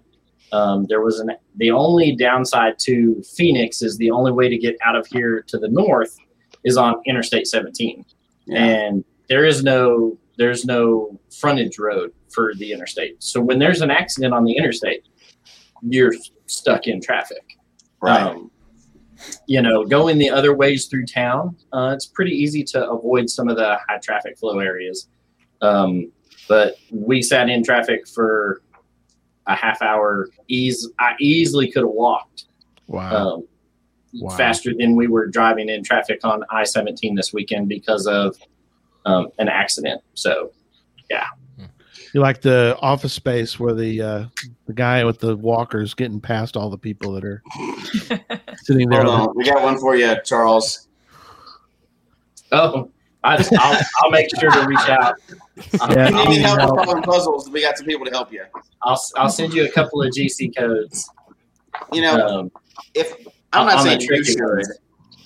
Um, 0.51 0.86
there 0.89 1.01
was 1.01 1.20
an 1.20 1.31
the 1.55 1.72
only 1.72 2.15
downside 2.15 2.77
to 2.79 3.22
Phoenix 3.36 3.81
is 3.81 3.98
the 3.98 4.12
only 4.12 4.31
way 4.31 4.50
to 4.50 4.58
get 4.58 4.75
out 4.84 4.96
of 4.96 5.08
here 5.08 5.43
to 5.48 5.58
the 5.58 5.70
north 5.70 6.17
is 6.63 6.77
on 6.77 6.96
Interstate 7.05 7.48
17, 7.48 8.05
Yeah. 8.48 8.58
and 8.63 9.03
there 9.29 9.46
is 9.46 9.63
no 9.63 10.17
there's 10.38 10.65
no 10.65 11.20
frontage 11.39 11.77
road 11.77 12.12
for 12.34 12.53
the 12.55 12.72
interstate. 12.72 13.22
So 13.22 13.39
when 13.41 13.60
there's 13.60 13.81
an 13.81 13.91
accident 13.91 14.34
on 14.34 14.43
the 14.43 14.55
interstate, 14.55 15.05
you're 15.84 16.13
stuck 16.48 16.88
in 16.88 17.01
traffic. 17.01 17.58
Right. 18.01 18.22
Um, 18.22 18.50
you 19.46 19.62
know, 19.62 19.86
going 19.86 20.17
the 20.17 20.31
other 20.31 20.55
ways 20.55 20.88
through 20.88 21.05
town, 21.05 21.55
uh, 21.74 21.91
it's 21.93 22.08
pretty 22.08 22.31
easy 22.31 22.63
to 22.63 22.89
avoid 22.89 23.29
some 23.29 23.50
of 23.50 23.58
the 23.58 23.77
high 23.88 24.00
traffic 24.00 24.38
flow 24.39 24.60
areas. 24.60 25.08
Um, 25.62 26.12
but 26.48 26.77
we 26.89 27.22
sat 27.22 27.50
in 27.50 27.63
traffic 27.63 28.08
for 28.08 28.63
a 29.51 29.55
half 29.55 29.81
hour. 29.81 30.29
Ease, 30.48 30.88
I 31.00 31.13
easily 31.20 31.72
could 31.72 31.83
have 31.83 31.92
walked 31.92 32.46
Wow. 32.87 33.16
um, 33.35 33.48
Wow. 34.14 34.35
faster 34.35 34.74
than 34.77 34.96
we 34.98 35.07
were 35.07 35.27
driving 35.27 35.70
in 35.70 35.83
traffic 35.83 36.20
on 36.25 36.44
I 36.50 36.66
17 36.66 37.16
this 37.16 37.31
weekend 37.31 37.70
because 37.70 38.07
of 38.07 38.35
um, 39.05 39.29
an 39.40 39.48
accident. 39.48 40.01
So, 40.16 40.51
yeah. 41.09 41.25
You 42.14 42.20
like 42.20 42.42
the 42.42 42.77
office 42.81 43.14
space 43.14 43.57
where 43.57 43.74
the 43.74 44.01
uh, 44.01 44.25
the 44.66 44.74
guy 44.74 45.05
with 45.05 45.20
the 45.20 45.37
walkers 45.37 45.94
getting 45.94 46.20
past 46.20 46.57
all 46.57 46.70
the 46.70 46.77
people 46.77 47.14
that 47.14 47.24
are 47.24 47.42
sitting 48.64 48.90
there. 48.90 49.05
Hold 49.05 49.29
on. 49.29 49.37
We 49.37 49.46
got 49.46 49.64
one 49.64 49.77
for 49.77 49.96
you, 49.96 50.18
Charles. 50.25 50.90
oh, 52.51 52.92
I, 53.24 53.36
I'll, 53.60 53.81
I'll 54.03 54.12
make 54.12 54.27
sure 54.40 54.50
to 54.51 54.66
reach 54.68 54.90
out. 54.90 55.16
Yeah. 55.92 56.07
If 56.07 56.16
you 56.16 56.29
need 56.29 56.42
help 56.42 56.60
I'll- 56.60 56.75
with 56.75 56.86
solving 56.86 57.03
puzzles, 57.03 57.50
we 57.51 57.62
got 57.62 57.77
some 57.77 57.86
people 57.86 58.05
to 58.05 58.12
help 58.12 58.31
you. 58.34 58.44
I'll, 58.81 59.00
I'll 59.16 59.29
send 59.29 59.53
you 59.53 59.66
a 59.66 59.70
couple 59.70 60.01
of 60.01 60.10
GC 60.10 60.55
codes. 60.57 61.07
You 61.94 62.01
know, 62.01 62.25
Um, 62.27 62.51
if 62.96 63.14
I'm 63.53 63.68
not 63.68 63.77
on 63.77 63.84
saying 63.84 64.00
the 64.00 64.05
you 64.16 64.24
should, 64.24 64.40
ones. 64.42 64.79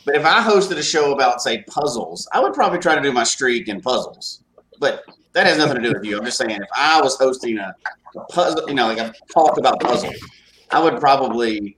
but 0.05 0.15
if 0.15 0.25
I 0.25 0.41
hosted 0.43 0.77
a 0.77 0.83
show 0.83 1.13
about 1.13 1.41
say 1.41 1.63
puzzles, 1.69 2.27
I 2.33 2.41
would 2.41 2.53
probably 2.53 2.79
try 2.79 2.95
to 2.95 3.01
do 3.01 3.13
my 3.13 3.23
streak 3.23 3.69
in 3.69 3.79
puzzles. 3.81 4.43
But 4.79 5.03
that 5.33 5.47
has 5.47 5.57
nothing 5.57 5.75
to 5.81 5.81
do 5.89 5.93
with 5.93 6.03
you. 6.03 6.17
I'm 6.17 6.25
just 6.25 6.37
saying 6.37 6.51
if 6.51 6.67
I 6.75 6.99
was 7.01 7.17
hosting 7.17 7.57
a, 7.59 7.73
a 8.17 8.19
puzzle, 8.25 8.67
you 8.67 8.73
know, 8.75 8.87
like 8.87 8.97
a 8.97 9.13
talk 9.33 9.57
about 9.57 9.79
puzzles, 9.79 10.15
I 10.71 10.83
would 10.83 10.99
probably 10.99 11.77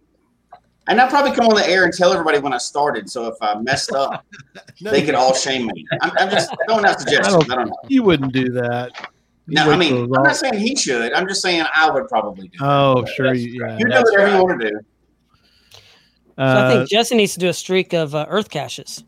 and 0.88 1.00
I'd 1.02 1.10
probably 1.10 1.32
come 1.32 1.47
on 1.47 1.56
the 1.56 1.67
air 1.67 1.84
and 1.84 1.93
tell 1.93 2.12
everybody 2.13 2.39
when 2.39 2.54
I 2.54 2.58
started. 2.58 3.10
So 3.10 3.28
if 3.28 3.36
I 3.41 3.56
messed 3.60 3.91
up, 3.93 4.26
No, 4.82 4.91
they 4.91 5.04
could 5.04 5.15
all 5.15 5.34
shame 5.34 5.67
me. 5.67 5.86
I'm, 6.02 6.12
I'm 6.17 6.30
just 6.30 6.54
throwing 6.67 6.86
out 6.86 7.00
suggestions. 7.00 7.50
I 7.50 7.56
don't, 7.56 7.67
know. 7.69 7.76
You 7.88 8.04
wouldn't 8.04 8.32
do 8.34 8.50
that. 8.54 9.10
You 9.47 9.56
No, 9.56 9.71
I 9.71 9.76
mean, 9.78 10.04
I'm 10.15 10.23
not 10.23 10.36
saying 10.36 10.56
he 10.56 10.76
should. 10.76 11.13
I'm 11.13 11.28
just 11.28 11.41
saying 11.41 11.65
I 11.73 11.89
would 11.89 12.08
probably 12.08 12.47
do. 12.50 12.58
that. 12.60 12.65
Oh, 12.67 13.06
sure. 13.06 13.34
You, 13.34 13.62
yeah. 13.65 13.78
you 13.78 13.86
do 13.86 13.89
That's 13.91 14.12
whatever 14.12 14.32
right. 14.32 14.38
you 14.38 14.43
want 14.45 14.62
to 14.62 14.69
do. 14.69 14.80
So 15.73 16.43
I 16.43 16.43
Uh, 16.43 16.69
think 16.78 16.89
Jesse 16.89 17.15
needs 17.15 17.34
to 17.34 17.39
do 17.39 17.47
a 17.50 17.54
streak 17.54 17.93
of 17.93 18.13
uh, 18.13 18.26
Earth 18.30 18.50
caches. 18.50 19.04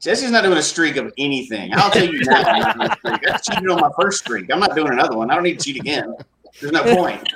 Jesse's 0.00 0.30
not 0.30 0.42
doing 0.44 0.58
a 0.58 0.62
streak 0.62 0.96
of 0.96 1.12
anything. 1.18 1.70
I'll 1.74 1.90
tell 1.90 2.04
you 2.06 2.20
now. 2.24 2.42
I'm 2.42 2.78
not 2.78 2.98
doing 3.02 3.14
a 3.14 3.18
streak. 3.18 3.30
I 3.32 3.36
cheated 3.38 3.70
on 3.70 3.80
my 3.80 3.90
first 4.00 4.18
streak. 4.20 4.50
I'm 4.52 4.60
not 4.60 4.74
doing 4.74 4.92
another 4.92 5.16
one. 5.16 5.30
I 5.30 5.34
don't 5.34 5.42
need 5.44 5.58
to 5.58 5.64
cheat 5.64 5.76
again. 5.80 6.14
There's 6.60 6.72
no 6.72 6.82
point. 6.96 7.28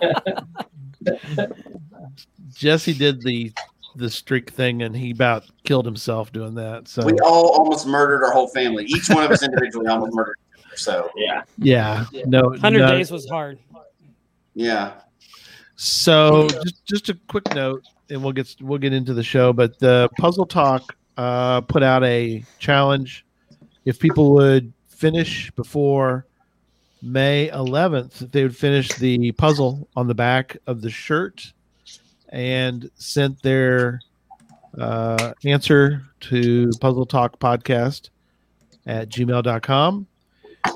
Jesse 2.54 2.94
did 2.94 3.22
the 3.22 3.52
the 3.96 4.10
streak 4.10 4.50
thing, 4.50 4.82
and 4.82 4.96
he 4.96 5.10
about 5.12 5.44
killed 5.64 5.84
himself 5.84 6.32
doing 6.32 6.54
that. 6.54 6.88
So 6.88 7.04
We 7.04 7.12
all 7.20 7.48
almost 7.50 7.86
murdered 7.86 8.24
our 8.24 8.32
whole 8.32 8.48
family. 8.48 8.84
Each 8.86 9.08
one 9.08 9.24
of 9.24 9.30
us 9.30 9.42
individually 9.42 9.86
almost 9.86 10.14
murdered. 10.14 10.36
So 10.74 11.08
yeah. 11.16 11.44
yeah, 11.58 12.04
no, 12.26 12.42
100 12.48 12.78
no- 12.78 12.88
days 12.88 13.10
was 13.12 13.28
hard. 13.28 13.58
yeah, 14.54 14.94
So 15.76 16.48
just 16.48 16.84
just 16.84 17.08
a 17.10 17.18
quick 17.28 17.54
note, 17.54 17.84
and 18.10 18.22
we'll 18.22 18.32
get 18.32 18.54
we'll 18.60 18.78
get 18.78 18.92
into 18.92 19.14
the 19.14 19.22
show. 19.22 19.52
But 19.52 19.78
the 19.78 20.08
Puzzle 20.18 20.46
Talk 20.46 20.96
uh, 21.16 21.60
put 21.62 21.82
out 21.82 22.02
a 22.04 22.44
challenge. 22.58 23.24
If 23.84 23.98
people 24.00 24.32
would 24.34 24.72
finish 24.88 25.50
before 25.52 26.26
May 27.04 27.50
11th, 27.52 28.22
if 28.22 28.32
they 28.32 28.42
would 28.42 28.56
finish 28.56 28.88
the 28.88 29.32
puzzle 29.32 29.86
on 29.94 30.08
the 30.08 30.14
back 30.14 30.56
of 30.66 30.80
the 30.80 30.88
shirt 30.88 31.52
and 32.30 32.90
sent 32.94 33.42
their 33.42 34.00
uh, 34.78 35.34
answer 35.44 36.02
to 36.20 36.70
Puzzle 36.80 37.04
Talk 37.04 37.38
Podcast 37.38 38.08
at 38.86 39.10
gmail.com. 39.10 40.06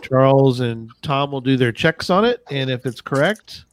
Charles 0.02 0.60
and 0.60 0.90
Tom 1.00 1.32
will 1.32 1.40
do 1.40 1.56
their 1.56 1.72
checks 1.72 2.10
on 2.10 2.26
it, 2.26 2.42
and 2.50 2.68
if 2.68 2.84
it's 2.84 3.00
correct, 3.00 3.64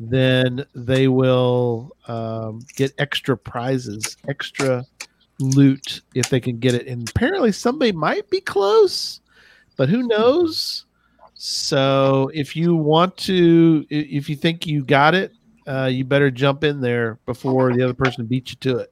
then 0.00 0.66
they 0.74 1.06
will 1.06 1.96
um, 2.08 2.60
get 2.74 2.92
extra 2.98 3.36
prizes, 3.36 4.16
extra 4.26 4.84
loot 5.38 6.00
if 6.16 6.28
they 6.28 6.40
can 6.40 6.58
get 6.58 6.74
it. 6.74 6.88
And 6.88 7.08
apparently, 7.08 7.52
somebody 7.52 7.92
might 7.92 8.28
be 8.30 8.40
close, 8.40 9.20
but 9.76 9.88
who 9.88 10.08
knows? 10.08 10.83
So, 11.46 12.30
if 12.32 12.56
you 12.56 12.74
want 12.74 13.18
to, 13.18 13.84
if 13.90 14.30
you 14.30 14.34
think 14.34 14.66
you 14.66 14.82
got 14.82 15.14
it, 15.14 15.30
uh, 15.66 15.90
you 15.92 16.02
better 16.02 16.30
jump 16.30 16.64
in 16.64 16.80
there 16.80 17.18
before 17.26 17.70
the 17.74 17.82
other 17.82 17.92
person 17.92 18.24
beats 18.24 18.52
you 18.52 18.56
to 18.60 18.78
it. 18.78 18.90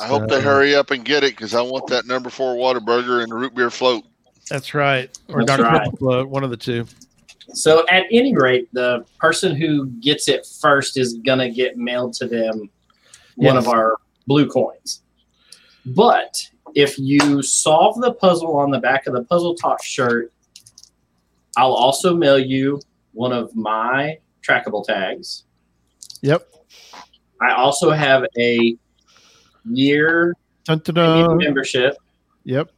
I 0.00 0.06
hope 0.06 0.28
they 0.28 0.40
hurry 0.40 0.76
up 0.76 0.92
and 0.92 1.04
get 1.04 1.24
it 1.24 1.32
because 1.32 1.56
I 1.56 1.60
want 1.62 1.88
that 1.88 2.06
number 2.06 2.30
four 2.30 2.54
Whataburger 2.54 3.24
and 3.24 3.34
root 3.34 3.56
beer 3.56 3.70
float. 3.70 4.04
That's 4.48 4.72
right, 4.72 5.10
or 5.30 5.44
That's 5.44 5.58
Dr. 5.58 5.64
right. 5.64 5.98
Float, 5.98 6.28
one 6.28 6.44
of 6.44 6.50
the 6.50 6.56
two. 6.56 6.86
So 7.54 7.84
at 7.88 8.04
any 8.12 8.36
rate, 8.36 8.68
the 8.72 9.04
person 9.18 9.56
who 9.56 9.86
gets 9.86 10.28
it 10.28 10.46
first 10.60 10.96
is 10.96 11.14
gonna 11.26 11.50
get 11.50 11.76
mailed 11.76 12.12
to 12.14 12.28
them 12.28 12.70
one 13.34 13.56
Yes. 13.56 13.66
of 13.66 13.68
our 13.68 13.96
blue 14.28 14.48
coins. 14.48 15.02
But 15.84 16.40
if 16.76 17.00
you 17.00 17.42
solve 17.42 18.00
the 18.00 18.12
puzzle 18.12 18.56
on 18.56 18.70
the 18.70 18.78
back 18.78 19.08
of 19.08 19.14
the 19.14 19.24
puzzle 19.24 19.56
talk 19.56 19.82
shirt, 19.82 20.32
I'll 21.58 21.72
also 21.74 22.14
mail 22.16 22.38
you 22.38 22.80
one 23.14 23.32
of 23.32 23.54
my 23.56 24.18
trackable 24.46 24.84
tags. 24.86 25.42
Yep. 26.22 26.46
I 27.42 27.52
also 27.52 27.90
have 27.90 28.24
a 28.38 28.76
year 29.68 30.34
Dun, 30.64 30.80
dun, 30.84 30.94
dun. 30.94 31.36
membership 31.38 31.96
Yep. 32.44 32.70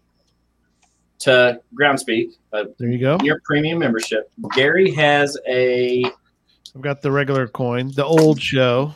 to 1.21 1.61
Groundspeak, 1.79 2.31
There 2.53 2.89
you 2.89 2.99
go. 2.99 3.19
year 3.23 3.41
premium 3.45 3.79
membership. 3.79 4.31
Gary 4.55 4.91
has 4.95 5.37
a 5.47 6.03
I've 6.75 6.81
got 6.81 7.03
the 7.03 7.11
regular 7.13 7.49
coin, 7.49 7.93
the 7.95 8.05
old 8.05 8.41
show. 8.41 8.95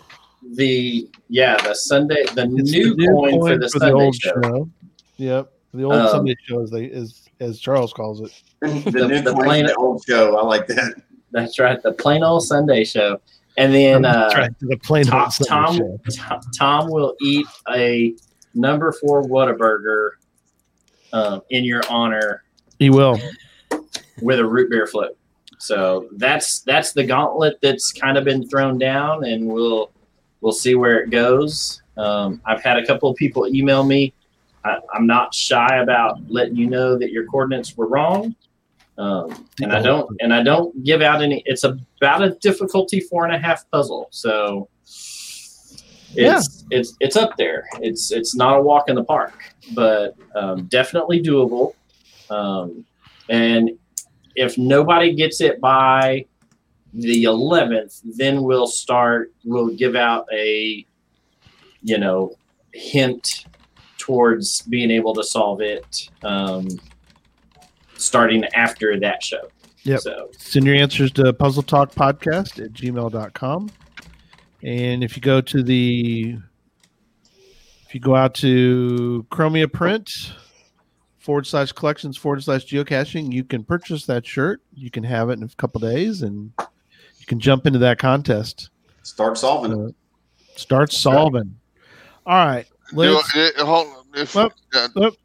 the 0.55 1.09
yeah 1.29 1.57
the 1.63 1.75
Sunday 1.75 2.25
the 2.35 2.47
new, 2.47 2.95
the 2.97 3.07
coin, 3.07 3.39
for 3.41 3.59
the 3.59 3.69
Sunday 3.69 4.11
show. 4.13 4.71
Yep, 5.19 5.53
the 5.75 5.83
old 5.85 5.95
Um, 5.95 6.09
Sunday 6.09 6.37
show, 6.47 6.63
as 6.63 6.71
they 6.71 6.91
as 6.91 7.29
as 7.41 7.59
Charles 7.61 7.93
calls 7.93 8.23
it. 8.23 8.31
the, 8.85 8.91
The- 8.91 9.09
new 9.09 9.21
the 9.23 9.33
claim 9.33 9.65
plain- 9.67 9.71
old 9.77 10.03
show. 10.07 10.37
I 10.37 10.45
like 10.45 10.67
that. 10.69 10.95
That's 11.33 11.59
right, 11.59 11.83
the 11.83 11.93
plain 11.93 12.23
old 12.23 12.45
Sunday 12.45 12.85
show. 12.85 13.21
And 13.57 13.73
then 13.75 14.05
uh, 14.05 14.31
right. 14.35 14.51
The 14.61 14.77
plain 14.79 15.05
Tom, 15.05 15.23
old 15.23 15.33
Sunday 15.33 15.49
Tom, 15.51 15.77
show. 15.77 15.99
Tom, 16.17 16.41
Tom 16.59 16.91
will 16.91 17.15
eat 17.23 17.47
a 17.75 18.15
number 18.55 18.93
four 18.93 19.23
Whataburger 19.25 20.11
um, 21.13 21.43
in 21.51 21.65
your 21.65 21.83
honor 21.89 22.45
He 22.79 22.91
will. 22.91 23.19
with 24.23 24.39
a 24.39 24.45
root 24.47 24.71
beer 24.71 24.87
float. 24.87 25.17
So 25.59 26.09
that's 26.17 26.61
that's 26.61 26.93
the 26.93 27.05
gauntlet 27.05 27.59
that's 27.63 27.93
kind 27.93 28.19
of 28.19 28.25
been 28.25 28.47
thrown 28.49 28.77
down, 28.79 29.25
and 29.25 29.47
we'll 29.47 29.91
we'll 30.41 30.53
see 30.53 30.75
where 30.75 31.01
it 31.01 31.11
goes. 31.11 31.81
Um, 31.97 32.41
I've 32.45 32.63
had 32.63 32.77
a 32.77 32.85
couple 32.87 33.09
of 33.09 33.17
people 33.17 33.47
email 33.47 33.83
me. 33.85 34.13
I, 34.65 34.79
I'm 34.93 35.07
not 35.07 35.33
shy 35.35 35.77
about 35.79 36.19
letting 36.29 36.57
you 36.57 36.67
know 36.67 36.99
that 36.99 37.11
your 37.13 37.25
coordinates 37.27 37.77
were 37.77 37.87
wrong, 37.87 38.35
um, 38.97 39.49
and 39.61 39.73
I 39.73 39.83
don't 39.83 40.09
and 40.21 40.33
I 40.33 40.43
don't 40.43 40.85
give 40.85 41.03
out 41.03 41.23
any. 41.23 41.43
It's 41.47 41.65
about 41.65 42.23
a 42.23 42.31
difficulty 42.41 43.01
four 43.01 43.25
and 43.25 43.35
a 43.35 43.39
half 43.39 43.69
puzzle, 43.71 44.09
so 44.11 44.69
it's 46.17 46.65
it's 46.71 46.97
it's 47.01 47.17
up 47.17 47.37
there. 47.37 47.65
It's 47.81 48.13
it's 48.13 48.37
not 48.37 48.59
a 48.59 48.63
walk 48.63 48.89
in 48.89 48.95
the 48.95 49.05
park, 49.05 49.35
but 49.75 50.17
um, 50.37 50.67
definitely 50.67 51.23
doable. 51.23 51.75
Um, 52.31 52.85
and 53.29 53.71
if 54.37 54.59
nobody 54.59 55.15
gets 55.15 55.41
it 55.41 55.61
by 55.61 56.27
the 56.93 57.25
11th, 57.25 58.01
then 58.17 58.43
we'll 58.43 58.67
start. 58.67 59.33
We'll 59.45 59.69
give 59.69 59.97
out 59.97 60.27
a, 60.33 60.87
you 61.83 61.99
know, 61.99 62.37
hint 62.73 63.47
towards 63.99 64.63
being 64.63 64.91
able 64.91 65.15
to 65.15 65.25
solve 65.25 65.61
it. 65.61 66.09
Um, 66.23 66.69
starting 68.05 68.45
after 68.55 68.99
that 69.01 69.23
show. 69.23 69.49
Yep. 69.85 70.01
So 70.01 70.31
Send 70.39 70.67
your 70.67 70.75
answers 70.77 71.13
to 71.13 71.33
puzzle 71.33 71.63
talk 71.63 71.93
podcast 71.93 72.65
at 72.65 72.73
gmail.com. 72.73 73.71
And 74.63 75.05
if 75.05 75.15
you 75.17 75.23
go 75.23 75.41
to 75.43 75.63
the, 75.63 76.39
if 77.87 77.95
you 77.95 78.01
go 78.01 78.17
out 78.17 78.35
to 78.37 79.27
Chromia 79.31 79.71
Print 79.71 80.11
forward 81.19 81.47
slash 81.47 81.73
collections 81.73 82.17
forward 82.17 82.43
slash 82.43 82.65
geocaching, 82.65 83.31
you 83.33 83.45
can 83.45 83.63
purchase 83.63 84.07
that 84.07 84.27
shirt. 84.27 84.63
You 84.73 84.91
can 84.91 85.05
have 85.05 85.29
it 85.29 85.35
in 85.35 85.43
a 85.43 85.49
couple 85.57 85.81
days 85.81 86.23
and 86.23 86.53
you 87.19 87.27
can 87.27 87.41
jump 87.41 87.67
into 87.67 87.79
that 87.81 87.99
contest. 87.99 88.71
Start 89.03 89.37
solving 89.37 89.73
it. 89.73 89.89
Uh, 89.91 89.93
start 90.57 90.93
solving. 90.93 91.57
All 92.25 92.47
right. 92.47 92.67
Let's, 92.93 93.31
I- 93.35 93.51
hold, 93.59 93.89
if, 94.15 94.35
Well, 94.35 94.53
uh, 94.75 94.89
well, 94.95 95.11
well, 95.11 95.17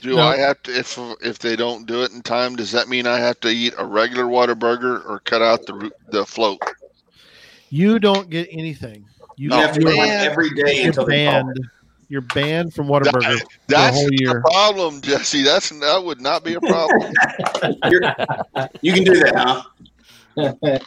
do 0.00 0.16
no. 0.16 0.22
I 0.22 0.36
have 0.36 0.62
to 0.64 0.76
if 0.76 0.98
if 1.22 1.38
they 1.38 1.56
don't 1.56 1.86
do 1.86 2.02
it 2.02 2.12
in 2.12 2.22
time? 2.22 2.56
Does 2.56 2.72
that 2.72 2.88
mean 2.88 3.06
I 3.06 3.18
have 3.18 3.38
to 3.40 3.48
eat 3.48 3.74
a 3.78 3.84
regular 3.84 4.24
Whataburger 4.24 5.04
or 5.08 5.20
cut 5.20 5.42
out 5.42 5.64
the 5.66 5.90
the 6.10 6.26
float? 6.26 6.60
you 7.70 7.98
don't 7.98 8.30
get 8.30 8.48
anything. 8.50 9.04
You, 9.36 9.50
You 9.50 9.56
have 9.56 9.72
to 9.74 9.80
you're, 9.80 9.90
do 9.90 9.96
one 9.98 10.08
man. 10.08 10.30
every 10.30 10.50
day 10.50 10.76
you're 10.78 10.88
until 10.88 11.04
they 11.06 11.26
banned. 11.26 11.68
You're 12.08 12.20
banned 12.20 12.72
from 12.72 12.86
Whataburger 12.86 13.22
for 13.22 13.34
a 13.34 13.42
That's 13.68 13.96
whole 13.96 14.08
the 14.08 14.16
year. 14.20 14.40
problem, 14.40 15.00
Jesse. 15.00 15.42
That's 15.42 15.70
that 15.70 16.02
would 16.04 16.20
not 16.20 16.44
be 16.44 16.54
a 16.54 16.60
problem. 16.60 17.12
You're- 17.84 18.14
You 18.80 18.92
can 18.92 19.04
do 19.04 19.18
that, 19.20 19.34
huh? 19.36 19.62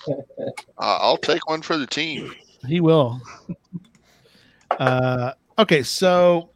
uh, 0.77 0.97
I'll 1.01 1.17
take 1.17 1.47
one 1.49 1.61
for 1.61 1.77
the 1.77 1.87
team. 1.87 2.33
He 2.67 2.81
will. 2.81 3.21
Uh, 4.79 5.33
okay, 5.57 5.83
so 5.83 6.49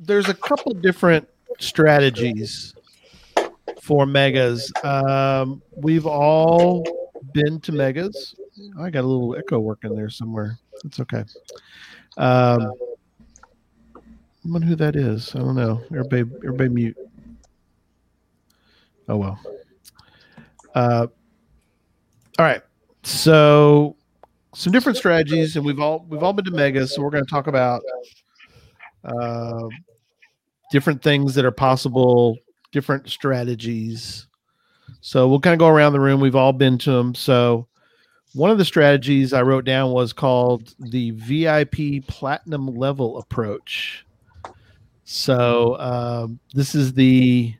there's 0.00 0.28
a 0.28 0.34
couple 0.34 0.72
different 0.72 1.28
strategies 1.58 2.74
for 3.82 4.06
megas. 4.06 4.72
Um, 4.82 5.62
we've 5.76 6.06
all 6.06 6.84
been 7.32 7.60
to 7.60 7.72
megas. 7.72 8.34
I 8.78 8.90
got 8.90 9.04
a 9.04 9.06
little 9.06 9.36
echo 9.36 9.58
working 9.58 9.94
there 9.94 10.10
somewhere. 10.10 10.58
It's 10.84 10.98
okay. 11.00 11.24
Um, 12.16 12.72
I 13.94 14.48
wonder 14.48 14.66
who 14.66 14.76
that 14.76 14.96
is. 14.96 15.34
I 15.34 15.40
don't 15.40 15.54
know. 15.54 15.82
Everybody, 15.90 16.22
everybody 16.44 16.68
mute. 16.70 16.96
Oh 19.08 19.18
well. 19.18 19.40
Uh, 20.74 21.06
all 22.38 22.46
right. 22.46 22.62
So 23.02 23.96
some 24.54 24.72
different 24.72 24.96
strategies, 24.96 25.56
and 25.56 25.64
we've 25.64 25.80
all 25.80 26.06
we've 26.08 26.22
all 26.22 26.32
been 26.32 26.44
to 26.46 26.50
megas, 26.50 26.94
so 26.94 27.02
we're 27.02 27.10
going 27.10 27.24
to 27.24 27.30
talk 27.30 27.48
about 27.48 27.82
uh, 29.04 29.68
different 30.70 31.02
things 31.02 31.34
that 31.34 31.44
are 31.44 31.50
possible, 31.50 32.38
different 32.72 33.08
strategies. 33.08 34.26
So 35.00 35.28
we'll 35.28 35.40
kind 35.40 35.54
of 35.54 35.58
go 35.58 35.68
around 35.68 35.92
the 35.92 36.00
room. 36.00 36.20
We've 36.20 36.36
all 36.36 36.52
been 36.52 36.78
to 36.78 36.92
them. 36.92 37.14
So 37.14 37.66
one 38.34 38.50
of 38.50 38.58
the 38.58 38.64
strategies 38.64 39.32
I 39.32 39.42
wrote 39.42 39.64
down 39.64 39.90
was 39.92 40.12
called 40.12 40.74
the 40.78 41.10
VIP 41.12 42.06
platinum 42.06 42.66
level 42.66 43.18
approach. 43.18 44.06
So 45.04 45.76
um, 45.80 46.38
this 46.54 46.74
is 46.74 46.92
the 46.92 47.54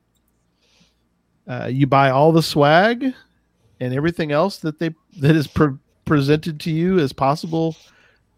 uh, 1.48 1.66
you 1.66 1.86
buy 1.88 2.10
all 2.10 2.30
the 2.30 2.42
swag 2.42 3.12
and 3.80 3.94
everything 3.94 4.30
else 4.30 4.58
that 4.58 4.78
they 4.78 4.94
that 5.18 5.34
is 5.34 5.48
pre- 5.48 5.76
presented 6.04 6.60
to 6.60 6.70
you 6.70 7.00
as 7.00 7.12
possible 7.12 7.74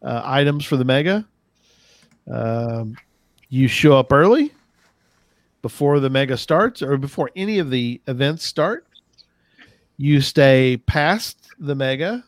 uh, 0.00 0.22
items 0.24 0.64
for 0.64 0.78
the 0.78 0.84
mega. 0.84 1.26
Um, 2.30 2.96
you 3.50 3.68
show 3.68 3.98
up 3.98 4.12
early 4.12 4.52
before 5.62 6.00
the 6.00 6.10
mega 6.10 6.36
starts 6.36 6.82
or 6.82 6.96
before 6.98 7.30
any 7.34 7.58
of 7.58 7.70
the 7.70 8.00
events 8.06 8.44
start. 8.44 8.86
You 9.96 10.20
stay 10.20 10.78
past 10.86 11.48
the 11.58 11.74
mega. 11.74 12.24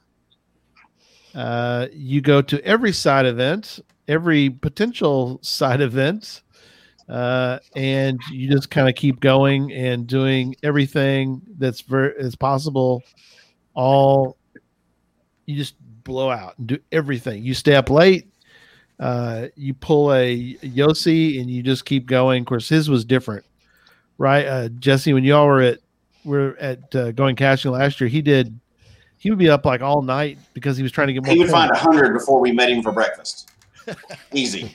Uh, 1.34 1.88
you 1.92 2.20
go 2.20 2.40
to 2.40 2.64
every 2.64 2.92
side 2.92 3.26
event, 3.26 3.80
every 4.06 4.48
potential 4.48 5.40
side 5.42 5.80
event, 5.80 6.42
uh, 7.08 7.58
and 7.74 8.20
you 8.30 8.48
just 8.48 8.70
kind 8.70 8.88
of 8.88 8.94
keep 8.94 9.18
going 9.18 9.72
and 9.72 10.06
doing 10.06 10.54
everything 10.62 11.42
that's 11.58 11.80
ver- 11.80 12.14
as 12.18 12.36
possible. 12.36 13.02
All 13.74 14.36
you 15.46 15.56
just 15.56 15.74
blow 16.04 16.30
out 16.30 16.56
and 16.58 16.68
do 16.68 16.78
everything. 16.92 17.42
You 17.42 17.54
stay 17.54 17.74
up 17.74 17.90
late. 17.90 18.28
Uh, 19.00 19.48
you 19.56 19.74
pull 19.74 20.12
a 20.12 20.54
Yossi 20.62 21.40
and 21.40 21.50
you 21.50 21.62
just 21.62 21.84
keep 21.84 22.06
going. 22.06 22.42
Of 22.42 22.46
course, 22.46 22.68
his 22.68 22.88
was 22.88 23.04
different, 23.04 23.44
right? 24.18 24.46
Uh, 24.46 24.68
Jesse, 24.68 25.12
when 25.12 25.24
y'all 25.24 25.46
were 25.46 25.60
at 25.62 25.78
were 26.24 26.56
at 26.60 26.94
uh, 26.94 27.12
going 27.12 27.36
caching 27.36 27.72
last 27.72 28.00
year, 28.00 28.08
he 28.08 28.22
did. 28.22 28.58
He 29.18 29.30
would 29.30 29.38
be 29.38 29.48
up 29.48 29.64
like 29.64 29.80
all 29.80 30.02
night 30.02 30.38
because 30.52 30.76
he 30.76 30.82
was 30.82 30.92
trying 30.92 31.06
to 31.08 31.12
get 31.14 31.24
more. 31.24 31.32
He 31.34 31.40
would 31.40 31.50
find 31.50 31.70
a 31.70 31.76
hundred 31.76 32.12
before 32.12 32.40
we 32.40 32.52
met 32.52 32.70
him 32.70 32.82
for 32.82 32.92
breakfast. 32.92 33.50
Easy, 34.32 34.74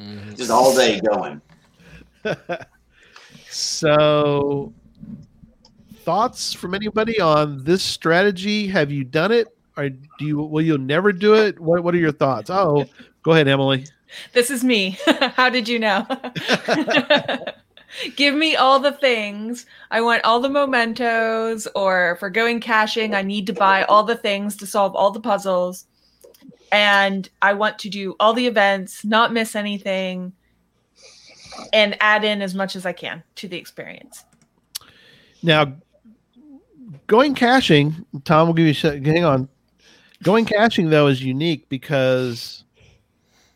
Mhm. 0.00 0.36
just 0.36 0.50
all 0.50 0.74
day 0.74 1.00
going. 1.00 1.40
so, 3.48 4.72
thoughts 6.04 6.52
from 6.52 6.74
anybody 6.74 7.20
on 7.20 7.62
this 7.64 7.82
strategy? 7.82 8.66
Have 8.68 8.90
you 8.90 9.04
done 9.04 9.32
it, 9.32 9.48
or 9.80 9.88
do 9.90 10.24
you? 10.24 10.36
Will 10.38 10.62
you 10.62 10.78
never 10.78 11.12
do 11.12 11.34
it? 11.34 11.58
What 11.58 11.82
What 11.82 11.94
are 11.94 11.98
your 11.98 12.12
thoughts? 12.12 12.50
Oh, 12.50 12.84
go 13.22 13.32
ahead, 13.32 13.48
Emily. 13.48 13.86
This 14.32 14.50
is 14.50 14.64
me. 14.64 14.98
How 15.34 15.48
did 15.48 15.68
you 15.68 15.78
know? 15.78 16.06
Give 18.16 18.34
me 18.34 18.54
all 18.54 18.78
the 18.78 18.92
things. 18.92 19.66
I 19.90 20.00
want 20.00 20.24
all 20.24 20.40
the 20.40 20.48
mementos, 20.48 21.66
or 21.74 22.16
for 22.20 22.30
going 22.30 22.60
caching, 22.60 23.14
I 23.14 23.22
need 23.22 23.46
to 23.48 23.52
buy 23.52 23.84
all 23.84 24.04
the 24.04 24.16
things 24.16 24.56
to 24.58 24.66
solve 24.66 24.94
all 24.94 25.10
the 25.10 25.20
puzzles. 25.20 25.86
And 26.72 27.28
I 27.42 27.52
want 27.54 27.80
to 27.80 27.88
do 27.88 28.14
all 28.20 28.32
the 28.32 28.46
events, 28.46 29.04
not 29.04 29.32
miss 29.32 29.56
anything, 29.56 30.32
and 31.72 31.96
add 32.00 32.22
in 32.22 32.42
as 32.42 32.54
much 32.54 32.76
as 32.76 32.86
I 32.86 32.92
can 32.92 33.24
to 33.36 33.48
the 33.48 33.56
experience. 33.56 34.24
Now, 35.42 35.74
going 37.08 37.34
caching, 37.34 38.06
Tom 38.24 38.46
will 38.46 38.54
give 38.54 38.66
you. 38.66 38.90
Hang 39.02 39.24
on. 39.24 39.48
Going 40.22 40.44
caching 40.44 40.90
though 40.90 41.06
is 41.06 41.22
unique 41.22 41.68
because 41.68 42.64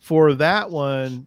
for 0.00 0.34
that 0.34 0.70
one, 0.70 1.26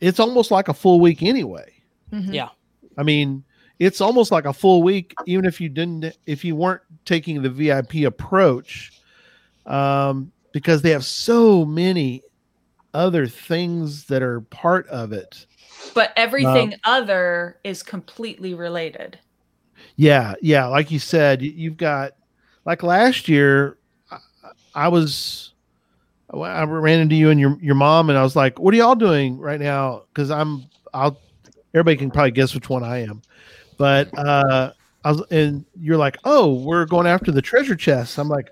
it's 0.00 0.20
almost 0.20 0.50
like 0.50 0.68
a 0.68 0.74
full 0.74 1.00
week 1.00 1.22
anyway. 1.22 1.70
Mhm. 2.12 2.32
Yeah. 2.32 2.48
I 2.96 3.02
mean, 3.02 3.44
it's 3.78 4.00
almost 4.00 4.30
like 4.30 4.44
a 4.44 4.52
full 4.52 4.82
week, 4.82 5.14
even 5.26 5.44
if 5.44 5.60
you 5.60 5.68
didn't, 5.68 6.16
if 6.26 6.44
you 6.44 6.54
weren't 6.56 6.82
taking 7.04 7.42
the 7.42 7.50
VIP 7.50 8.04
approach, 8.04 8.92
um, 9.66 10.30
because 10.52 10.82
they 10.82 10.90
have 10.90 11.04
so 11.04 11.64
many 11.64 12.22
other 12.94 13.26
things 13.26 14.04
that 14.04 14.22
are 14.22 14.40
part 14.42 14.86
of 14.88 15.12
it. 15.12 15.46
But 15.94 16.12
everything 16.16 16.74
other 16.84 17.58
is 17.64 17.82
completely 17.82 18.54
related. 18.54 19.18
Yeah, 19.96 20.34
yeah. 20.40 20.66
Like 20.66 20.90
you 20.90 20.98
said, 20.98 21.42
you've 21.42 21.76
got 21.76 22.12
like 22.64 22.82
last 22.82 23.28
year. 23.28 23.76
I, 24.74 24.88
was, 24.88 25.52
I 26.32 26.64
ran 26.64 27.00
into 27.00 27.14
you 27.14 27.30
and 27.30 27.38
your 27.38 27.56
your 27.60 27.74
mom, 27.74 28.10
and 28.10 28.18
I 28.18 28.22
was 28.22 28.34
like, 28.34 28.58
"What 28.58 28.74
are 28.74 28.76
y'all 28.76 28.94
doing 28.94 29.38
right 29.38 29.60
now?" 29.60 30.02
Because 30.12 30.30
I'm, 30.30 30.64
I'll. 30.92 31.18
Everybody 31.74 31.96
can 31.96 32.10
probably 32.12 32.30
guess 32.30 32.54
which 32.54 32.68
one 32.68 32.84
I 32.84 33.02
am, 33.02 33.20
But 33.78 34.16
uh, 34.16 34.70
I 35.04 35.10
was, 35.10 35.22
and 35.32 35.64
you're 35.74 35.96
like, 35.96 36.16
oh, 36.24 36.54
we're 36.54 36.86
going 36.86 37.06
after 37.06 37.32
the 37.32 37.42
treasure 37.42 37.74
chest. 37.74 38.16
I'm 38.16 38.28
like, 38.28 38.48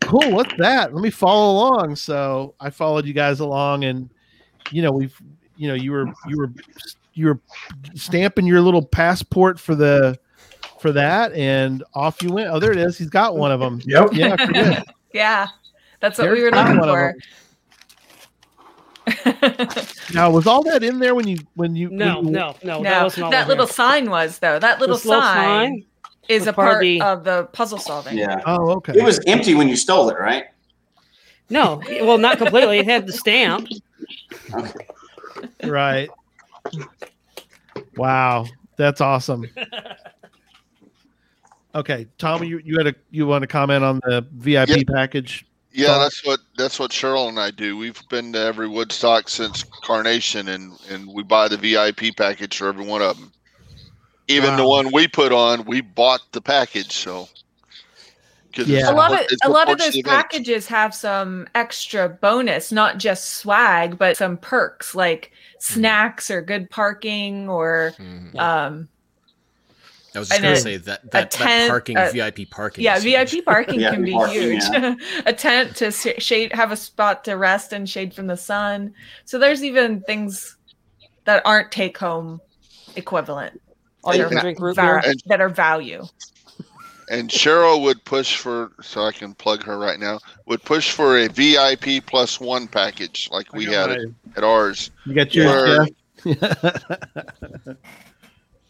cool. 0.00 0.32
What's 0.32 0.52
that? 0.58 0.92
Let 0.92 1.00
me 1.00 1.10
follow 1.10 1.52
along. 1.52 1.94
So 1.94 2.54
I 2.58 2.70
followed 2.70 3.06
you 3.06 3.12
guys 3.12 3.38
along, 3.38 3.84
and 3.84 4.10
you 4.72 4.82
know, 4.82 4.90
we've, 4.90 5.16
you 5.56 5.68
know, 5.68 5.74
you 5.74 5.92
were, 5.92 6.06
you 6.26 6.38
were, 6.38 6.52
you 7.12 7.26
were 7.26 7.40
stamping 7.94 8.46
your 8.46 8.60
little 8.60 8.84
passport 8.84 9.60
for 9.60 9.76
the, 9.76 10.18
for 10.80 10.90
that, 10.90 11.32
and 11.34 11.84
off 11.94 12.20
you 12.20 12.32
went. 12.32 12.50
Oh, 12.50 12.58
there 12.58 12.72
it 12.72 12.78
is. 12.78 12.98
He's 12.98 13.10
got 13.10 13.36
one 13.36 13.52
of 13.52 13.60
them. 13.60 13.80
Yep. 13.84 14.08
Yeah. 14.12 14.82
I 15.14 15.18
forget. 15.18 15.20
Yeah, 15.20 15.46
that's 16.00 16.18
what 16.18 16.24
There's 16.24 16.38
we 16.38 16.44
were 16.44 16.50
looking 16.50 16.78
one 16.78 16.88
for. 16.88 17.14
Now, 20.14 20.30
was 20.30 20.46
all 20.46 20.62
that 20.64 20.82
in 20.82 20.98
there 20.98 21.14
when 21.14 21.26
you, 21.28 21.38
when 21.54 21.76
you, 21.76 21.90
No, 21.90 22.16
when 22.16 22.26
you- 22.26 22.32
no, 22.32 22.56
no, 22.62 22.78
no, 22.78 22.82
that 22.82 23.02
wasn't 23.02 23.30
that 23.30 23.48
little 23.48 23.66
there. 23.66 23.74
sign 23.74 24.10
was 24.10 24.38
though. 24.38 24.58
That 24.58 24.80
little 24.80 24.96
This 24.96 25.04
little 25.04 25.22
sign, 25.22 25.84
is 26.28 26.46
a 26.46 26.52
part 26.52 26.74
of 26.76 26.80
the- 26.80 27.00
of 27.02 27.24
the 27.24 27.44
puzzle 27.52 27.78
solving. 27.78 28.16
Yeah. 28.18 28.40
Oh, 28.46 28.70
okay. 28.76 28.94
It 28.98 29.04
was 29.04 29.20
empty 29.26 29.54
when 29.54 29.68
you 29.68 29.76
stole 29.76 30.08
it, 30.10 30.18
right? 30.18 30.44
No, 31.50 31.82
well, 32.02 32.16
not 32.18 32.38
completely. 32.38 32.78
It 32.78 32.86
had 32.86 33.06
the 33.06 33.12
stamp. 33.12 33.68
right. 35.62 36.08
Wow, 37.96 38.46
that's 38.76 39.00
awesome. 39.02 39.46
Okay, 41.74 42.06
Tommy, 42.18 42.46
you, 42.46 42.60
you 42.64 42.76
had 42.78 42.86
a 42.86 42.94
you 43.10 43.26
want 43.26 43.42
to 43.42 43.48
comment 43.48 43.82
on 43.82 44.00
the 44.04 44.24
VIP 44.34 44.68
Yep. 44.68 44.86
package? 44.92 45.44
Yeah, 45.72 45.88
Tom? 45.88 46.00
that's 46.02 46.24
what 46.24 46.40
that's 46.56 46.78
what 46.78 46.92
Cheryl 46.92 47.28
and 47.28 47.38
I 47.40 47.50
do. 47.50 47.76
We've 47.76 48.00
been 48.08 48.32
to 48.34 48.38
every 48.38 48.68
Woodstock 48.68 49.28
since 49.28 49.64
Carnation, 49.82 50.48
and 50.48 50.72
and 50.88 51.12
we 51.12 51.24
buy 51.24 51.48
the 51.48 51.56
VIP 51.56 52.16
package 52.16 52.56
for 52.58 52.68
every 52.68 52.86
one 52.86 53.02
of 53.02 53.18
them. 53.18 53.32
Even 54.28 54.56
the 54.56 54.66
one 54.66 54.90
we 54.92 55.08
put 55.08 55.32
on, 55.32 55.64
we 55.64 55.80
bought 55.80 56.20
the 56.32 56.40
package. 56.40 56.92
So 56.92 57.28
Yeah. 58.56 58.88
a 58.88 58.94
lot 58.94 59.12
of 59.12 59.26
a 59.44 59.48
lot 59.50 59.68
of 59.68 59.78
those 59.78 59.94
the 59.94 59.98
event. 59.98 60.14
packages 60.14 60.68
have 60.68 60.94
some 60.94 61.48
extra 61.56 62.08
bonus, 62.08 62.70
not 62.70 62.98
just 62.98 63.38
swag, 63.38 63.98
but 63.98 64.16
some 64.16 64.36
perks 64.36 64.94
like 64.94 65.32
snacks 65.58 66.30
or 66.30 66.40
good 66.40 66.70
parking 66.70 67.48
or 67.48 67.92
Mhm. 67.98 68.38
um 68.38 68.88
I 70.14 70.18
was 70.20 70.28
just 70.28 70.38
And 70.40 70.44
gonna 70.44 70.56
a- 70.56 70.60
say 70.60 70.76
that 70.76 71.10
that, 71.10 71.30
that 71.32 71.68
parking 71.68 71.96
uh, 71.96 72.10
VIP 72.12 72.48
parking. 72.50 72.84
yeah 72.84 72.98
vip 73.00 73.44
parking 73.44 73.80
can 73.80 74.04
be 74.04 74.12
parking, 74.12 74.34
huge 74.40 74.62
yeah. 74.72 74.94
a 75.26 75.32
tent 75.32 75.76
to 75.76 75.90
shade 75.90 76.52
have 76.52 76.70
a 76.72 76.76
spot 76.76 77.24
to 77.24 77.34
rest 77.34 77.72
and 77.72 77.88
shade 77.88 78.14
from 78.14 78.26
the 78.26 78.36
sun 78.36 78.94
so 79.24 79.38
there's 79.38 79.62
even 79.64 80.00
things 80.02 80.56
that 81.24 81.42
aren't 81.44 81.72
take 81.72 81.96
home 81.98 82.40
equivalent 82.96 83.60
All 84.04 84.14
you 84.14 84.22
that 84.28 84.32
are 84.32 84.40
drink 84.40 84.60
root 84.60 84.76
va- 84.76 85.00
beer. 85.02 85.14
that 85.26 85.40
are 85.40 85.48
value 85.48 86.04
And 87.10 87.28
Cheryl 87.28 87.82
would 87.82 88.02
push 88.06 88.36
for, 88.38 88.72
so 88.80 89.02
I 89.04 89.12
can 89.12 89.34
plug 89.34 89.62
her 89.64 89.78
right 89.78 90.00
now. 90.00 90.20
Would 90.46 90.62
push 90.64 90.90
for 90.90 91.18
a 91.18 91.28
VIP 91.28 92.06
plus 92.06 92.40
one 92.40 92.66
package 92.66 93.28
like 93.30 93.52
we 93.52 93.66
had 93.66 93.72
got 93.72 93.90
it 93.90 93.98
mine. 93.98 94.14
at 94.38 94.42
ours. 94.44 94.90
You 95.04 95.12
got 95.14 95.34
yours, 95.34 95.90
Where- 96.24 96.34
Jeff? 96.34 97.76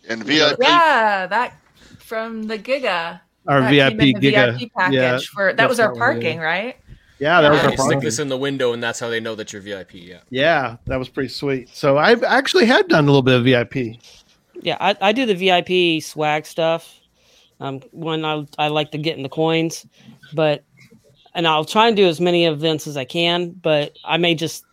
And 0.08 0.22
VIP, 0.24 0.58
yeah 0.60 1.26
that 1.26 1.54
from 1.98 2.44
the 2.44 2.58
giga 2.58 3.20
Our 3.46 3.60
that 3.62 3.70
VIP 3.70 3.98
the 3.98 4.14
Giga. 4.14 4.58
VIP 4.58 4.72
package 4.74 4.94
Yeah, 4.94 5.18
for 5.32 5.52
that 5.52 5.68
was 5.68 5.80
our 5.80 5.88
what 5.88 5.94
we 5.94 5.98
parking 6.00 6.38
right 6.38 6.76
Yeah, 7.18 7.40
that 7.40 7.50
was 7.50 7.60
our 7.60 7.64
You 7.70 7.76
stick 7.76 7.78
parking. 7.78 8.00
this 8.00 8.18
in 8.18 8.28
the 8.28 8.36
window, 8.36 8.72
and 8.72 8.82
that's 8.82 8.98
how 9.00 9.08
they 9.08 9.20
know 9.20 9.34
that 9.36 9.52
you're 9.52 9.62
VIP. 9.62 9.94
Yeah. 9.94 10.18
Yeah, 10.30 10.76
that 10.86 10.98
was 10.98 11.08
pretty 11.08 11.28
sweet. 11.30 11.68
So 11.70 11.96
I've 11.96 12.22
actually 12.24 12.66
had 12.66 12.88
done 12.88 13.04
a 13.04 13.06
little 13.06 13.22
bit 13.22 13.34
of 13.36 13.44
VIP. 13.44 13.98
Yeah, 14.60 14.76
I, 14.80 14.96
I 15.00 15.12
do 15.12 15.24
the 15.24 15.34
VIP 15.34 16.02
swag 16.02 16.44
stuff. 16.46 17.00
Um, 17.60 17.80
when 17.92 18.24
I 18.24 18.44
I 18.58 18.68
like 18.68 18.90
to 18.90 18.98
get 18.98 19.16
in 19.16 19.22
the 19.22 19.28
coins, 19.28 19.86
but 20.34 20.64
and 21.34 21.46
I'll 21.46 21.64
try 21.64 21.86
and 21.86 21.96
do 21.96 22.06
as 22.06 22.20
many 22.20 22.44
events 22.46 22.86
as 22.88 22.96
I 22.96 23.04
can. 23.04 23.50
But 23.50 23.96
I 24.04 24.16
may 24.16 24.34
just 24.34 24.64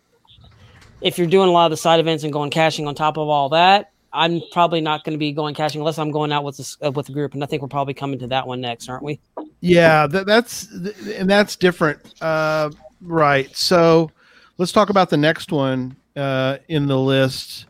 if 1.00 1.16
you're 1.18 1.26
doing 1.28 1.48
a 1.48 1.52
lot 1.52 1.66
of 1.66 1.70
the 1.70 1.76
side 1.76 2.00
events 2.00 2.24
and 2.24 2.32
going 2.32 2.50
caching 2.50 2.86
on 2.88 2.94
top 2.96 3.16
of 3.18 3.28
all 3.28 3.48
that, 3.50 3.91
I'm 4.12 4.42
probably 4.52 4.80
not 4.80 5.04
going 5.04 5.14
to 5.14 5.18
be 5.18 5.32
going 5.32 5.54
caching 5.54 5.80
unless 5.80 5.98
I'm 5.98 6.10
going 6.10 6.32
out 6.32 6.44
with 6.44 6.76
uh, 6.84 6.90
with 6.92 7.06
the 7.06 7.12
group. 7.12 7.34
And 7.34 7.42
I 7.42 7.46
think 7.46 7.62
we're 7.62 7.68
probably 7.68 7.94
coming 7.94 8.18
to 8.20 8.26
that 8.28 8.46
one 8.46 8.60
next, 8.60 8.88
aren't 8.88 9.02
we? 9.02 9.20
Yeah, 9.60 10.06
that, 10.06 10.26
that's 10.26 10.70
and 10.70 11.28
that's 11.28 11.56
different. 11.56 12.00
Uh, 12.22 12.70
right. 13.00 13.54
So 13.56 14.10
let's 14.58 14.72
talk 14.72 14.90
about 14.90 15.10
the 15.10 15.16
next 15.16 15.52
one 15.52 15.96
uh, 16.16 16.58
in 16.68 16.86
the 16.86 16.98
list. 16.98 17.66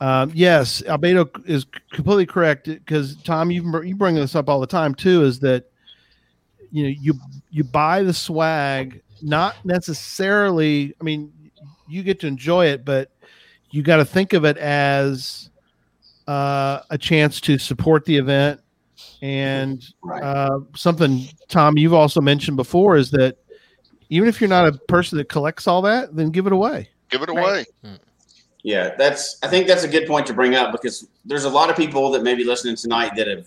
Um, 0.00 0.32
yes, 0.34 0.82
Albedo 0.82 1.30
is 1.48 1.64
completely 1.92 2.26
correct 2.26 2.64
because 2.64 3.16
Tom, 3.22 3.50
you 3.50 3.82
you 3.82 3.94
bring 3.94 4.16
this 4.16 4.34
up 4.34 4.48
all 4.48 4.58
the 4.58 4.66
time 4.66 4.94
too. 4.94 5.22
Is 5.22 5.38
that 5.40 5.70
you 6.72 6.82
know 6.82 6.88
you 6.88 7.14
you 7.50 7.62
buy 7.62 8.02
the 8.02 8.12
swag 8.12 9.00
not 9.22 9.56
necessarily. 9.64 10.94
I 11.00 11.04
mean, 11.04 11.32
you 11.88 12.02
get 12.02 12.20
to 12.20 12.26
enjoy 12.26 12.66
it, 12.66 12.84
but 12.84 13.10
you 13.70 13.82
got 13.82 13.96
to 13.96 14.04
think 14.04 14.32
of 14.32 14.44
it 14.44 14.56
as 14.58 15.50
uh, 16.28 16.80
a 16.90 16.98
chance 16.98 17.40
to 17.42 17.58
support 17.58 18.04
the 18.04 18.16
event 18.16 18.60
and 19.20 19.84
Right. 20.02 20.22
uh, 20.22 20.60
something 20.76 21.26
Tom 21.48 21.76
you've 21.78 21.94
also 21.94 22.20
mentioned 22.20 22.56
before 22.56 22.96
is 22.96 23.10
that 23.12 23.36
even 24.10 24.28
if 24.28 24.40
you're 24.40 24.48
not 24.50 24.68
a 24.68 24.72
person 24.88 25.18
that 25.18 25.28
collects 25.28 25.66
all 25.66 25.82
that, 25.82 26.14
then 26.14 26.30
give 26.30 26.46
it 26.46 26.52
away. 26.52 26.88
give 27.10 27.22
it 27.22 27.28
Right. 27.28 27.66
away. 27.82 27.98
Yeah, 28.62 28.94
that's. 28.96 29.38
I 29.42 29.48
think 29.48 29.66
that's 29.66 29.82
a 29.84 29.88
good 29.88 30.06
point 30.06 30.26
to 30.28 30.32
bring 30.34 30.54
up 30.54 30.70
because 30.72 31.06
there's 31.24 31.44
a 31.44 31.50
lot 31.50 31.68
of 31.68 31.76
people 31.76 32.10
that 32.12 32.22
may 32.22 32.34
be 32.34 32.44
listening 32.44 32.76
tonight 32.76 33.12
that 33.16 33.26
have. 33.26 33.46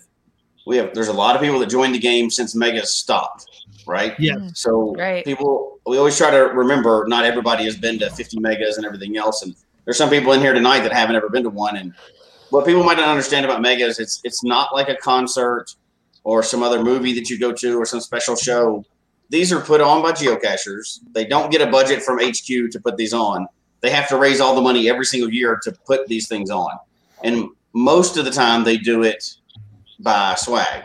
We 0.66 0.76
have. 0.76 0.92
There's 0.94 1.08
a 1.08 1.12
lot 1.12 1.34
of 1.36 1.40
people 1.42 1.58
that 1.60 1.70
joined 1.70 1.94
the 1.94 1.98
game 1.98 2.28
since 2.30 2.54
Mega 2.54 2.84
stopped, 2.84 3.46
right? 3.86 4.14
Yeah. 4.18 4.36
So 4.52 4.94
Right. 4.98 5.24
people, 5.24 5.78
we 5.86 5.96
always 5.96 6.16
try 6.18 6.30
to 6.30 6.36
remember 6.52 7.06
not 7.08 7.24
everybody 7.24 7.64
has 7.64 7.76
been 7.76 7.98
to 8.00 8.10
50 8.10 8.40
megas 8.40 8.76
and 8.76 8.84
everything 8.84 9.16
else, 9.16 9.42
and 9.42 9.54
there's 9.84 9.96
some 9.96 10.10
people 10.10 10.32
in 10.32 10.40
here 10.40 10.52
tonight 10.52 10.80
that 10.80 10.92
haven't 10.92 11.16
ever 11.16 11.28
been 11.30 11.44
to 11.44 11.50
one. 11.50 11.76
And 11.76 11.94
what 12.50 12.66
people 12.66 12.84
might 12.84 12.96
not 12.96 13.08
understand 13.08 13.44
about 13.44 13.60
megas, 13.60 13.98
it's 13.98 14.20
it's 14.24 14.44
not 14.44 14.74
like 14.74 14.88
a 14.88 14.96
concert 14.96 15.74
or 16.24 16.42
some 16.42 16.62
other 16.62 16.82
movie 16.82 17.12
that 17.14 17.30
you 17.30 17.38
go 17.38 17.52
to 17.52 17.78
or 17.78 17.86
some 17.86 18.00
special 18.00 18.36
show. 18.36 18.84
These 19.28 19.52
are 19.52 19.60
put 19.60 19.80
on 19.80 20.02
by 20.02 20.12
geocachers. 20.12 21.00
They 21.12 21.24
don't 21.24 21.50
get 21.50 21.60
a 21.60 21.66
budget 21.70 22.02
from 22.02 22.18
HQ 22.18 22.46
to 22.46 22.80
put 22.82 22.96
these 22.96 23.12
on. 23.12 23.46
They 23.80 23.90
have 23.90 24.08
to 24.08 24.16
raise 24.16 24.40
all 24.40 24.54
the 24.54 24.60
money 24.60 24.88
every 24.88 25.04
single 25.04 25.30
year 25.30 25.58
to 25.62 25.72
put 25.86 26.06
these 26.06 26.28
things 26.28 26.50
on, 26.50 26.72
and 27.22 27.48
most 27.72 28.16
of 28.16 28.24
the 28.24 28.30
time 28.30 28.64
they 28.64 28.76
do 28.76 29.02
it 29.02 29.36
by 30.00 30.34
swag 30.34 30.84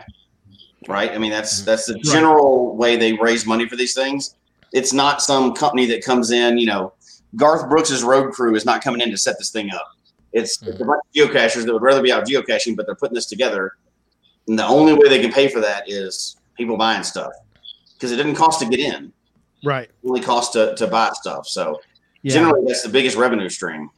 right? 0.88 1.12
I 1.12 1.18
mean, 1.18 1.30
that's 1.30 1.62
that's 1.62 1.86
the 1.86 1.98
general 1.98 2.76
way 2.76 2.96
they 2.96 3.12
raise 3.14 3.46
money 3.46 3.68
for 3.68 3.76
these 3.76 3.94
things. 3.94 4.34
It's 4.72 4.92
not 4.92 5.22
some 5.22 5.52
company 5.54 5.86
that 5.86 6.04
comes 6.04 6.30
in, 6.30 6.58
you 6.58 6.66
know, 6.66 6.94
Garth 7.36 7.68
Brooks's 7.68 8.02
road 8.02 8.32
crew 8.32 8.54
is 8.54 8.64
not 8.64 8.82
coming 8.82 9.00
in 9.00 9.10
to 9.10 9.16
set 9.16 9.38
this 9.38 9.50
thing 9.50 9.70
up. 9.70 9.92
It's, 10.32 10.60
it's 10.62 10.80
a 10.80 10.84
bunch 10.84 11.00
of 11.06 11.12
geocachers 11.14 11.64
that 11.66 11.72
would 11.72 11.82
rather 11.82 12.02
be 12.02 12.12
out 12.12 12.26
geocaching, 12.26 12.76
but 12.76 12.86
they're 12.86 12.94
putting 12.96 13.14
this 13.14 13.26
together. 13.26 13.72
And 14.48 14.58
the 14.58 14.66
only 14.66 14.94
way 14.94 15.08
they 15.08 15.20
can 15.20 15.32
pay 15.32 15.48
for 15.48 15.60
that 15.60 15.88
is 15.88 16.36
people 16.56 16.76
buying 16.76 17.02
stuff 17.02 17.32
because 17.94 18.12
it 18.12 18.16
didn't 18.16 18.34
cost 18.34 18.60
to 18.60 18.66
get 18.66 18.80
in; 18.80 19.12
Right. 19.64 19.88
it 19.88 19.94
only 20.08 20.20
cost 20.20 20.54
to, 20.54 20.74
to 20.76 20.86
buy 20.86 21.10
stuff. 21.14 21.46
So 21.46 21.80
Yeah. 22.22 22.34
generally, 22.34 22.64
that's 22.66 22.82
the 22.82 22.88
biggest 22.88 23.16
revenue 23.16 23.48
stream. 23.48 23.90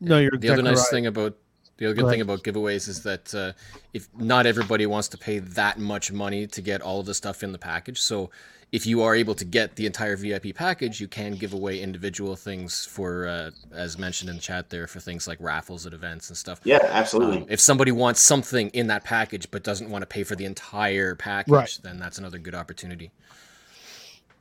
no, 0.00 0.18
you're 0.18 0.30
The 0.30 0.36
exactly 0.36 0.52
other 0.52 0.62
nice 0.70 0.78
right. 0.78 0.90
thing 0.90 1.06
about 1.06 1.36
the 1.76 1.86
other 1.86 1.94
Go 1.94 2.02
good 2.02 2.10
thing 2.10 2.20
about 2.22 2.42
giveaways 2.42 2.88
is 2.88 3.02
that 3.04 3.32
uh, 3.34 3.52
if 3.92 4.08
not 4.16 4.46
everybody 4.46 4.84
wants 4.86 5.06
to 5.08 5.18
pay 5.18 5.38
that 5.38 5.78
much 5.78 6.10
money 6.10 6.46
to 6.48 6.60
get 6.60 6.80
all 6.82 7.00
of 7.00 7.06
the 7.06 7.14
stuff 7.14 7.44
in 7.44 7.52
the 7.52 7.58
package, 7.58 8.00
so 8.00 8.30
if 8.70 8.86
you 8.86 9.00
are 9.02 9.14
able 9.14 9.34
to 9.34 9.44
get 9.46 9.76
the 9.76 9.86
entire 9.86 10.14
VIP 10.16 10.54
package, 10.54 11.00
you 11.00 11.08
can 11.08 11.32
give 11.34 11.54
away 11.54 11.80
individual 11.80 12.36
things 12.36 12.84
for, 12.84 13.26
uh, 13.26 13.50
as 13.72 13.98
mentioned 13.98 14.28
in 14.28 14.36
the 14.36 14.42
chat 14.42 14.68
there, 14.68 14.86
for 14.86 15.00
things 15.00 15.26
like 15.26 15.38
raffles 15.40 15.86
at 15.86 15.94
events 15.94 16.28
and 16.28 16.36
stuff. 16.36 16.60
Yeah, 16.64 16.80
absolutely. 16.82 17.38
Um, 17.38 17.46
if 17.48 17.60
somebody 17.60 17.92
wants 17.92 18.20
something 18.20 18.68
in 18.70 18.88
that 18.88 19.04
package 19.04 19.50
but 19.50 19.64
doesn't 19.64 19.88
want 19.88 20.02
to 20.02 20.06
pay 20.06 20.22
for 20.22 20.36
the 20.36 20.44
entire 20.44 21.14
package, 21.14 21.52
Right. 21.52 21.78
then 21.82 21.98
that's 21.98 22.18
another 22.18 22.38
good 22.38 22.54
opportunity. 22.54 23.10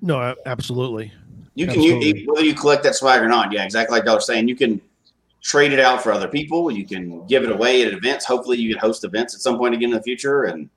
No, 0.02 0.36
absolutely. 0.46 1.12
You 1.56 1.66
can 1.66 1.76
Absolutely. 1.78 2.22
you, 2.22 2.32
whether 2.34 2.46
you 2.46 2.54
collect 2.54 2.84
that 2.84 2.96
swag 2.96 3.22
or 3.22 3.28
not. 3.28 3.52
Yeah, 3.52 3.64
exactly 3.64 3.98
like 3.98 4.06
Doug 4.06 4.16
was 4.18 4.28
saying. 4.28 4.48
You 4.48 4.56
can 4.56 4.80
trade 5.42 5.72
it 5.74 5.80
out 5.80 6.04
for 6.04 6.12
other 6.12 6.28
people. 6.28 6.70
You 6.70 6.86
can 6.86 7.26
give 7.28 7.44
it 7.44 7.52
away 7.52 7.84
at 7.84 7.94
events. 7.94 8.26
Hopefully, 8.26 8.58
you 8.58 8.74
can 8.74 8.80
host 8.80 9.04
events 9.04 9.34
at 9.34 9.42
some 9.42 9.58
point 9.58 9.74
again 9.74 9.90
in 9.90 9.96
the 9.96 10.04
future. 10.04 10.44
And 10.44 10.70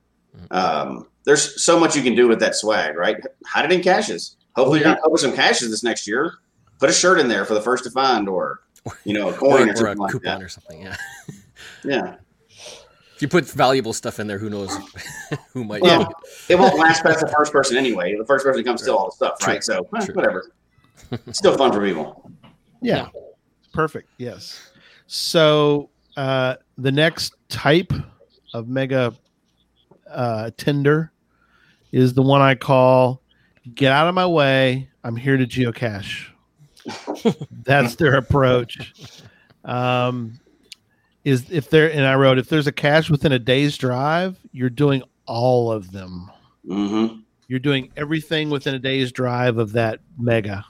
um, 0.51 1.09
there's 1.25 1.63
so 1.63 1.79
much 1.79 1.95
you 1.97 2.03
can 2.03 2.15
do 2.15 2.29
with 2.29 2.41
that 2.41 2.55
swag, 2.55 2.97
right? 2.97 3.17
Hide 3.47 3.67
it 3.67 3.73
in 3.73 3.83
caches. 3.83 4.37
Hopefully, 4.57 4.79
you're 4.81 4.85
going 4.85 4.97
to 4.97 5.03
publish 5.03 5.23
some 5.23 5.35
caches 5.35 5.71
this 5.71 5.83
next 5.83 6.07
year. 6.07 6.35
Put 6.79 6.91
a 6.91 6.93
shirt 6.93 7.21
in 7.21 7.29
there 7.29 7.45
for 7.45 7.55
the 7.55 7.61
first 7.61 7.85
to 7.85 7.91
find, 7.91 8.29
or 8.29 8.61
you 9.05 9.13
know, 9.15 9.29
a 9.29 9.33
coin 9.33 9.69
or, 9.69 9.71
or 9.71 9.73
a 9.73 9.77
something 9.77 9.99
like 9.99 10.13
coupon 10.13 10.39
that. 10.39 10.45
or 10.45 10.49
something, 10.49 10.83
yeah. 10.83 10.97
Yeah, 11.85 12.17
If 13.15 13.21
you 13.21 13.29
put 13.29 13.45
valuable 13.45 13.93
stuff 13.93 14.19
in 14.19 14.27
there, 14.27 14.39
who 14.39 14.49
knows 14.51 14.75
who 15.53 15.63
might 15.65 15.83
Well, 15.83 15.99
take 16.07 16.09
it. 16.09 16.53
it 16.53 16.59
won't 16.59 16.79
last 16.79 17.03
past 17.03 17.21
the 17.21 17.29
first 17.29 17.53
person 17.53 17.77
anyway. 17.77 18.17
The 18.17 18.25
first 18.25 18.45
person 18.47 18.65
comes 18.65 18.83
steal 18.83 18.97
all 18.97 19.07
the 19.11 19.13
stuff, 19.17 19.39
True. 19.39 19.53
right? 19.53 19.63
So 19.65 19.87
eh, 19.97 20.05
True. 20.07 20.15
whatever. 20.15 20.51
It's 21.27 21.39
still 21.39 21.57
fun 21.57 21.73
for 21.73 21.85
people. 21.85 22.31
Yeah. 22.81 23.09
Perfect. 23.75 24.09
Yes. 24.19 24.71
So 25.07 25.91
uh, 26.17 26.57
the 26.79 26.93
next 26.93 27.35
type 27.49 27.93
of 28.55 28.69
Mega 28.69 29.13
uh, 30.11 30.51
Tinder 30.57 31.13
is 31.93 32.15
the 32.15 32.23
one 32.23 32.41
I 32.41 32.55
call 32.55 33.23
"Get 33.75 33.93
out 33.93 34.09
of 34.09 34.15
my 34.15 34.27
way! 34.27 34.89
I'm 35.05 35.17
here 35.17 35.37
to 35.37 35.47
geocache." 35.47 36.27
That's 37.65 37.97
their 37.97 38.17
approach. 38.17 38.93
Um, 39.65 40.41
is 41.25 41.51
if 41.51 41.71
there 41.71 41.93
and 41.93 42.07
I 42.07 42.15
wrote 42.15 42.39
if 42.39 42.49
there's 42.49 42.67
a 42.67 42.73
cache 42.73 43.11
within 43.11 43.33
a 43.33 43.39
day's 43.39 43.77
drive, 43.77 44.39
you're 44.53 44.71
doing 44.71 45.03
all 45.27 45.71
of 45.71 45.93
them. 45.93 46.31
Mm-hmm. 46.67 47.21
You're 47.49 47.59
doing 47.59 47.93
everything 47.97 48.51
within 48.51 48.75
a 48.75 48.79
day's 48.79 49.13
drive 49.13 49.59
of 49.59 49.73
that 49.73 50.01
mega. 50.19 50.65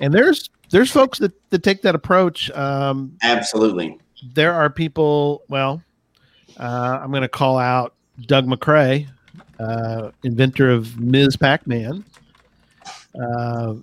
And 0.00 0.12
there's 0.12 0.50
there's 0.70 0.90
folks 0.90 1.18
that, 1.18 1.32
that 1.50 1.62
take 1.62 1.82
that 1.82 1.94
approach. 1.94 2.50
Um, 2.50 3.16
Absolutely. 3.22 3.98
there 4.34 4.52
are 4.52 4.70
people. 4.70 5.42
Well, 5.48 5.82
uh, 6.58 6.98
I'm 7.02 7.10
going 7.10 7.22
to 7.22 7.28
call 7.28 7.58
out 7.58 7.93
Doug 8.22 8.46
Macrae, 8.46 9.06
uh, 9.58 10.10
inventor 10.22 10.70
of 10.70 10.98
Ms. 10.98 11.36
Pac-Man. 11.36 12.04
Uh, 13.20 13.74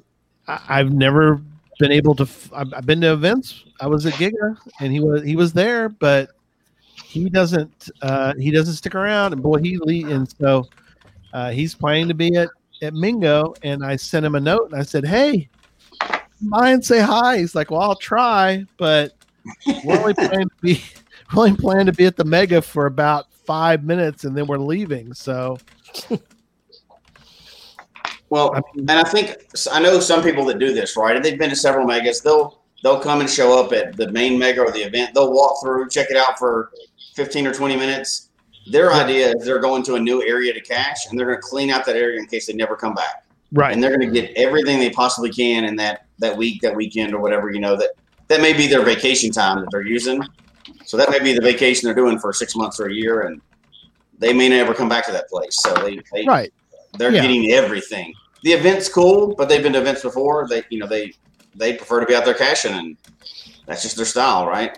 I, 0.48 0.60
I've 0.70 0.94
never 0.94 1.42
been 1.80 1.92
able 1.92 2.16
to. 2.16 2.24
F- 2.24 2.52
I've, 2.54 2.86
been 2.86 3.02
to 3.02 3.14
events. 3.14 3.66
I 3.80 3.88
was 3.88 4.06
at 4.06 4.14
Giga, 4.14 4.58
and 4.80 4.92
he 4.92 5.00
was 5.00 5.24
he 5.24 5.36
was 5.36 5.54
there, 5.54 5.90
but 5.90 6.30
he 7.04 7.30
doesn't. 7.30 7.90
Uh, 8.02 8.34
he 8.36 8.52
doesn't 8.52 8.76
stick 8.76 8.96
around, 8.96 9.34
and 9.34 9.42
boy, 9.42 9.60
he 9.60 9.80
and 10.12 10.30
so 10.40 10.68
uh, 11.34 11.52
he's 11.52 11.74
planning 11.74 12.08
to 12.08 12.14
be 12.14 12.36
at 12.36 12.50
at 12.82 12.94
Mingo, 12.94 13.54
and 13.64 13.86
I 13.86 13.96
sent 13.96 14.26
him 14.26 14.36
a 14.36 14.40
note, 14.40 14.72
and 14.72 14.80
I 14.80 14.84
said, 14.84 15.06
"Hey, 15.06 15.50
mind 16.42 16.86
say 16.86 17.00
hi." 17.00 17.38
He's 17.38 17.56
like, 17.56 17.72
"Well, 17.72 17.82
I'll 17.82 17.96
try, 17.96 18.66
but 18.78 19.14
we're 19.84 20.00
only 20.00 20.14
planning 20.16 20.50
to 20.50 20.56
be 20.62 20.84
we're 21.34 21.46
only 21.46 21.58
planning 21.58 21.86
to 21.88 21.94
be 21.94 22.06
at 22.06 22.18
the 22.18 22.26
Mega 22.26 22.62
for 22.62 22.86
about 22.86 23.28
five 23.52 23.84
minutes, 23.84 24.24
and 24.24 24.36
then 24.38 24.46
we're 24.48 24.58
leaving." 24.58 25.14
So 25.14 25.58
Well, 28.32 28.56
and 28.78 28.90
I 28.90 29.04
think 29.04 29.36
I 29.72 29.82
know 29.82 30.00
some 30.00 30.24
people 30.24 30.46
that 30.46 30.58
do 30.58 30.74
this, 30.74 30.96
right? 30.96 31.18
And 31.18 31.24
they've 31.24 31.38
been 31.38 31.50
to 31.50 31.56
several 31.56 31.86
megas. 31.86 32.22
They'll 32.22 32.62
they'll 32.82 33.00
come 33.00 33.20
and 33.20 33.30
show 33.30 33.62
up 33.62 33.74
at 33.74 33.98
the 33.98 34.10
main 34.14 34.40
mega 34.40 34.62
or 34.62 34.72
the 34.72 34.80
event. 34.80 35.14
They'll 35.14 35.34
walk 35.34 35.62
through, 35.62 35.90
check 35.90 36.08
it 36.10 36.16
out 36.16 36.40
for 36.40 36.72
fifteen 37.14 37.46
or 37.46 37.54
twenty 37.54 37.76
minutes. 37.76 38.30
Their 38.72 38.94
idea 38.94 39.34
is 39.36 39.44
they're 39.44 39.60
going 39.60 39.84
to 39.84 39.96
a 39.96 40.00
new 40.00 40.24
area 40.24 40.54
to 40.54 40.62
cache, 40.62 41.08
and 41.10 41.20
they're 41.20 41.26
going 41.26 41.42
to 41.42 41.46
clean 41.46 41.70
out 41.72 41.86
that 41.86 41.98
area 41.98 42.20
in 42.20 42.26
case 42.26 42.48
they 42.48 42.54
never 42.54 42.78
come 42.78 42.94
back. 42.94 43.26
right, 43.52 43.74
And 43.74 43.84
they're 43.84 43.98
going 43.98 44.14
to 44.14 44.22
get 44.22 44.32
everything 44.38 44.80
they 44.80 44.92
possibly 44.92 45.30
can 45.30 45.66
in 45.66 45.76
that 45.76 46.06
that 46.20 46.38
week, 46.38 46.62
that 46.62 46.74
weekend, 46.74 47.14
or 47.14 47.20
whatever. 47.20 47.52
You 47.52 47.60
know 47.60 47.76
that 47.76 47.90
that 48.30 48.40
may 48.40 48.54
be 48.54 48.66
their 48.68 48.84
vacation 48.84 49.30
time 49.32 49.60
that 49.60 49.68
they're 49.72 49.92
using. 49.98 50.24
So 50.92 50.98
that 50.98 51.10
may 51.10 51.20
be 51.20 51.32
the 51.34 51.40
vacation 51.40 51.86
they're 51.88 51.96
doing 51.96 52.20
for 52.20 52.34
six 52.34 52.54
months 52.54 52.78
or 52.78 52.88
a 52.88 52.94
year, 52.94 53.22
and 53.22 53.40
they 54.20 54.34
may 54.34 54.50
never 54.50 54.74
come 54.74 54.90
back 54.90 55.06
to 55.06 55.14
that 55.14 55.30
place. 55.30 55.56
So 55.62 55.74
they, 55.76 56.02
they 56.12 56.26
right, 56.26 56.54
they're 56.98 57.14
Yeah. 57.14 57.22
getting 57.22 57.50
everything. 57.52 58.14
The 58.44 58.52
event's 58.52 58.90
cool, 58.90 59.34
but 59.38 59.48
they've 59.48 59.64
been 59.64 59.72
to 59.72 59.80
events 59.80 60.02
before. 60.02 60.50
They, 60.50 60.64
you 60.70 60.80
know, 60.80 60.88
they 60.88 61.14
they 61.56 61.76
prefer 61.78 62.02
to 62.02 62.06
be 62.06 62.14
out 62.14 62.26
there 62.26 62.34
caching, 62.34 62.74
and 62.74 62.98
that's 63.68 63.84
just 63.84 63.96
their 63.96 64.06
style, 64.06 64.46
right? 64.46 64.78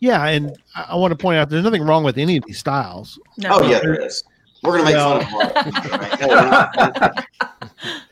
yeah. 0.00 0.26
And 0.26 0.58
I, 0.76 0.88
I 0.90 0.96
want 0.96 1.12
to 1.12 1.16
point 1.16 1.38
out, 1.38 1.48
there's 1.48 1.64
nothing 1.64 1.84
wrong 1.84 2.04
with 2.04 2.18
any 2.18 2.36
of 2.36 2.44
these 2.46 2.58
styles. 2.58 3.18
No. 3.38 3.48
Oh 3.52 3.70
yeah, 3.70 3.80
there 3.80 3.94
is. 3.98 4.22
We're 4.62 4.72
gonna 4.78 4.84
make 4.84 4.94
Well- 4.94 5.20
fun 5.22 5.46
of 5.46 5.54
them. 5.54 5.90
all 5.92 5.98
right? 5.98 6.20
No, 6.20 6.28
we're 6.28 6.50
not. 6.50 7.26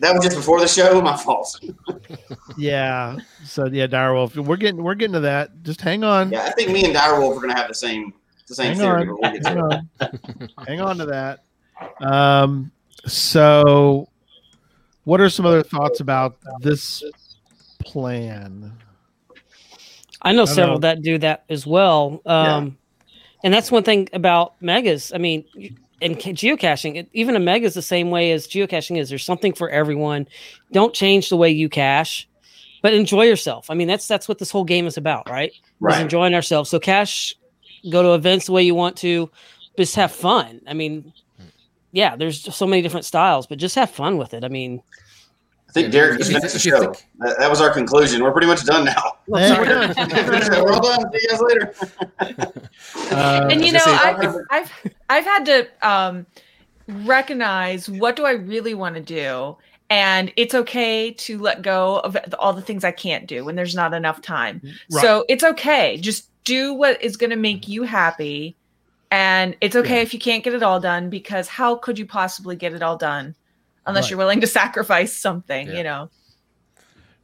that 0.00 0.14
was 0.14 0.24
just 0.24 0.37
before 0.37 0.61
the 0.61 0.68
show. 0.68 1.00
My 1.02 1.16
fault. 1.16 1.61
Yeah. 2.56 3.16
So 3.44 3.66
yeah, 3.66 3.87
Direwolf, 3.87 4.34
we're 4.37 4.56
getting 4.56 4.82
we're 4.82 4.94
getting 4.94 5.12
to 5.14 5.20
that. 5.20 5.62
Just 5.62 5.80
hang 5.80 6.04
on. 6.04 6.30
Yeah, 6.32 6.44
I 6.44 6.50
think 6.52 6.70
me 6.70 6.84
and 6.84 6.94
Direwolf 6.94 7.37
are 7.37 7.40
gonna 7.40 7.56
have 7.56 7.68
the 7.68 7.74
same 7.74 8.12
the 8.46 8.54
same 8.54 8.68
Hang 8.68 8.76
theory. 8.78 9.02
on. 9.02 9.06
But 9.08 9.20
we'll 9.20 9.32
get 9.32 9.46
Hang 9.46 9.56
to 9.56 9.84
it. 10.00 10.50
on. 10.56 10.66
hang 10.66 10.80
on 10.80 10.96
to 10.98 11.06
that. 11.06 11.44
Um. 12.00 12.72
So, 13.06 14.08
what 15.04 15.20
are 15.20 15.28
some 15.30 15.46
other 15.46 15.62
thoughts 15.62 16.00
about 16.00 16.37
this 16.61 17.04
plan? 17.84 18.72
I 20.22 20.32
know 20.32 20.42
I 20.42 20.46
several 20.46 20.76
know. 20.76 20.80
that 20.80 21.02
do 21.02 21.18
that 21.18 21.44
as 21.48 21.66
well. 21.66 22.20
Um, 22.26 22.76
And 23.44 23.54
that's 23.54 23.70
one 23.70 23.84
thing 23.84 24.08
about 24.12 24.61
megas. 24.61 25.12
I 25.14 25.18
mean, 25.18 25.44
and 26.00 26.16
geocaching, 26.16 27.06
even 27.12 27.37
a 27.37 27.40
mega 27.40 27.66
is 27.66 27.74
the 27.74 27.82
same 27.82 28.11
way 28.11 28.32
as 28.32 28.46
geocaching 28.46 28.98
is. 28.98 29.08
There's 29.08 29.24
something 29.24 29.52
for 29.52 29.68
everyone. 29.68 30.28
Don't 30.72 30.94
change 30.94 31.28
the 31.28 31.37
way 31.37 31.50
you 31.50 31.68
cache, 31.68 32.28
but 32.82 32.94
enjoy 32.94 33.24
yourself. 33.24 33.70
I 33.70 33.74
mean, 33.74 33.88
that's 33.88 34.06
that's 34.06 34.28
what 34.28 34.38
this 34.38 34.50
whole 34.50 34.64
game 34.64 34.87
is 34.87 34.96
about, 34.96 35.28
right? 35.28 35.50
Is 35.50 35.61
Right. 35.80 36.00
enjoying 36.00 36.34
ourselves. 36.34 36.70
So 36.70 36.78
cache, 36.78 37.34
go 37.90 38.02
to 38.02 38.14
events 38.14 38.46
the 38.46 38.52
way 38.52 38.62
you 38.62 38.74
want 38.74 38.96
to, 38.98 39.30
just 39.76 39.96
have 39.96 40.12
fun. 40.12 40.61
I 40.66 40.74
mean, 40.74 41.12
hmm. 41.37 41.46
yeah, 41.92 42.16
there's 42.16 42.54
so 42.54 42.66
many 42.66 42.82
different 42.82 43.06
styles, 43.06 43.46
but 43.46 43.58
just 43.58 43.74
have 43.74 43.90
fun 43.90 44.18
with 44.18 44.34
it. 44.34 44.44
I 44.44 44.48
mean, 44.48 44.82
I 45.68 45.72
think 45.72 45.92
Derek 45.92 46.18
just 46.18 46.31
If 46.31 46.35
you- 46.35 46.40
finished 46.40 46.54
the 46.54 46.61
show. 46.61 46.94
That, 47.18 47.38
that 47.38 47.50
was 47.50 47.61
our 47.61 47.70
conclusion. 47.70 48.22
We're 48.22 48.33
pretty 48.33 48.46
much 48.46 48.64
done 48.64 48.85
now. 48.87 49.12
Hey, 49.35 49.52
we're 49.59 49.64
done. 49.66 49.94
We're 50.64 50.72
all 50.72 50.81
done. 50.81 51.12
See 51.12 51.18
you 51.22 51.28
guys 51.28 51.40
later. 51.42 51.74
Uh, 53.11 53.48
and 53.50 53.64
you 53.64 53.72
know, 53.72 53.81
was 53.87 54.00
I've, 54.00 54.37
I've 54.50 54.72
I've 55.11 55.24
had 55.24 55.44
to 55.46 55.68
um, 55.87 56.26
recognize 56.88 57.88
what 57.88 58.16
do 58.16 58.24
I 58.24 58.33
really 58.33 58.74
want 58.74 58.94
to 58.96 59.00
do, 59.02 59.57
and 59.90 60.33
it's 60.37 60.54
okay 60.54 61.12
to 61.12 61.38
let 61.38 61.62
go 61.62 61.98
of 62.00 62.16
all 62.38 62.52
the 62.52 62.62
things 62.62 62.85
I 62.85 62.92
can't 62.92 63.26
do 63.26 63.44
when 63.44 63.57
there's 63.57 63.74
not 63.74 63.92
enough 63.94 64.22
time. 64.22 64.61
Right. 64.90 65.02
So 65.02 65.24
it's 65.28 65.44
okay. 65.44 65.98
Just 65.98 66.31
do 66.44 66.72
what 66.74 67.02
is 67.02 67.16
going 67.16 67.31
to 67.31 67.37
make 67.37 67.68
you 67.68 67.83
happy, 67.83 68.57
and 69.11 69.57
it's 69.61 69.76
okay 69.76 69.96
Yeah. 69.96 70.02
if 70.02 70.14
you 70.14 70.20
can't 70.20 70.42
get 70.42 70.54
it 70.54 70.62
all 70.62 70.81
done 70.81 71.11
because 71.11 71.48
how 71.48 71.76
could 71.76 71.98
you 71.98 72.07
possibly 72.07 72.57
get 72.57 72.72
it 72.72 72.83
all 72.83 72.96
done 72.96 73.35
unless 73.88 74.05
Right. 74.05 74.11
you're 74.11 74.18
willing 74.18 74.40
to 74.42 74.46
sacrifice 74.46 75.12
something? 75.12 75.66
Yeah. 75.66 75.77
You 75.79 75.83
know. 75.83 76.11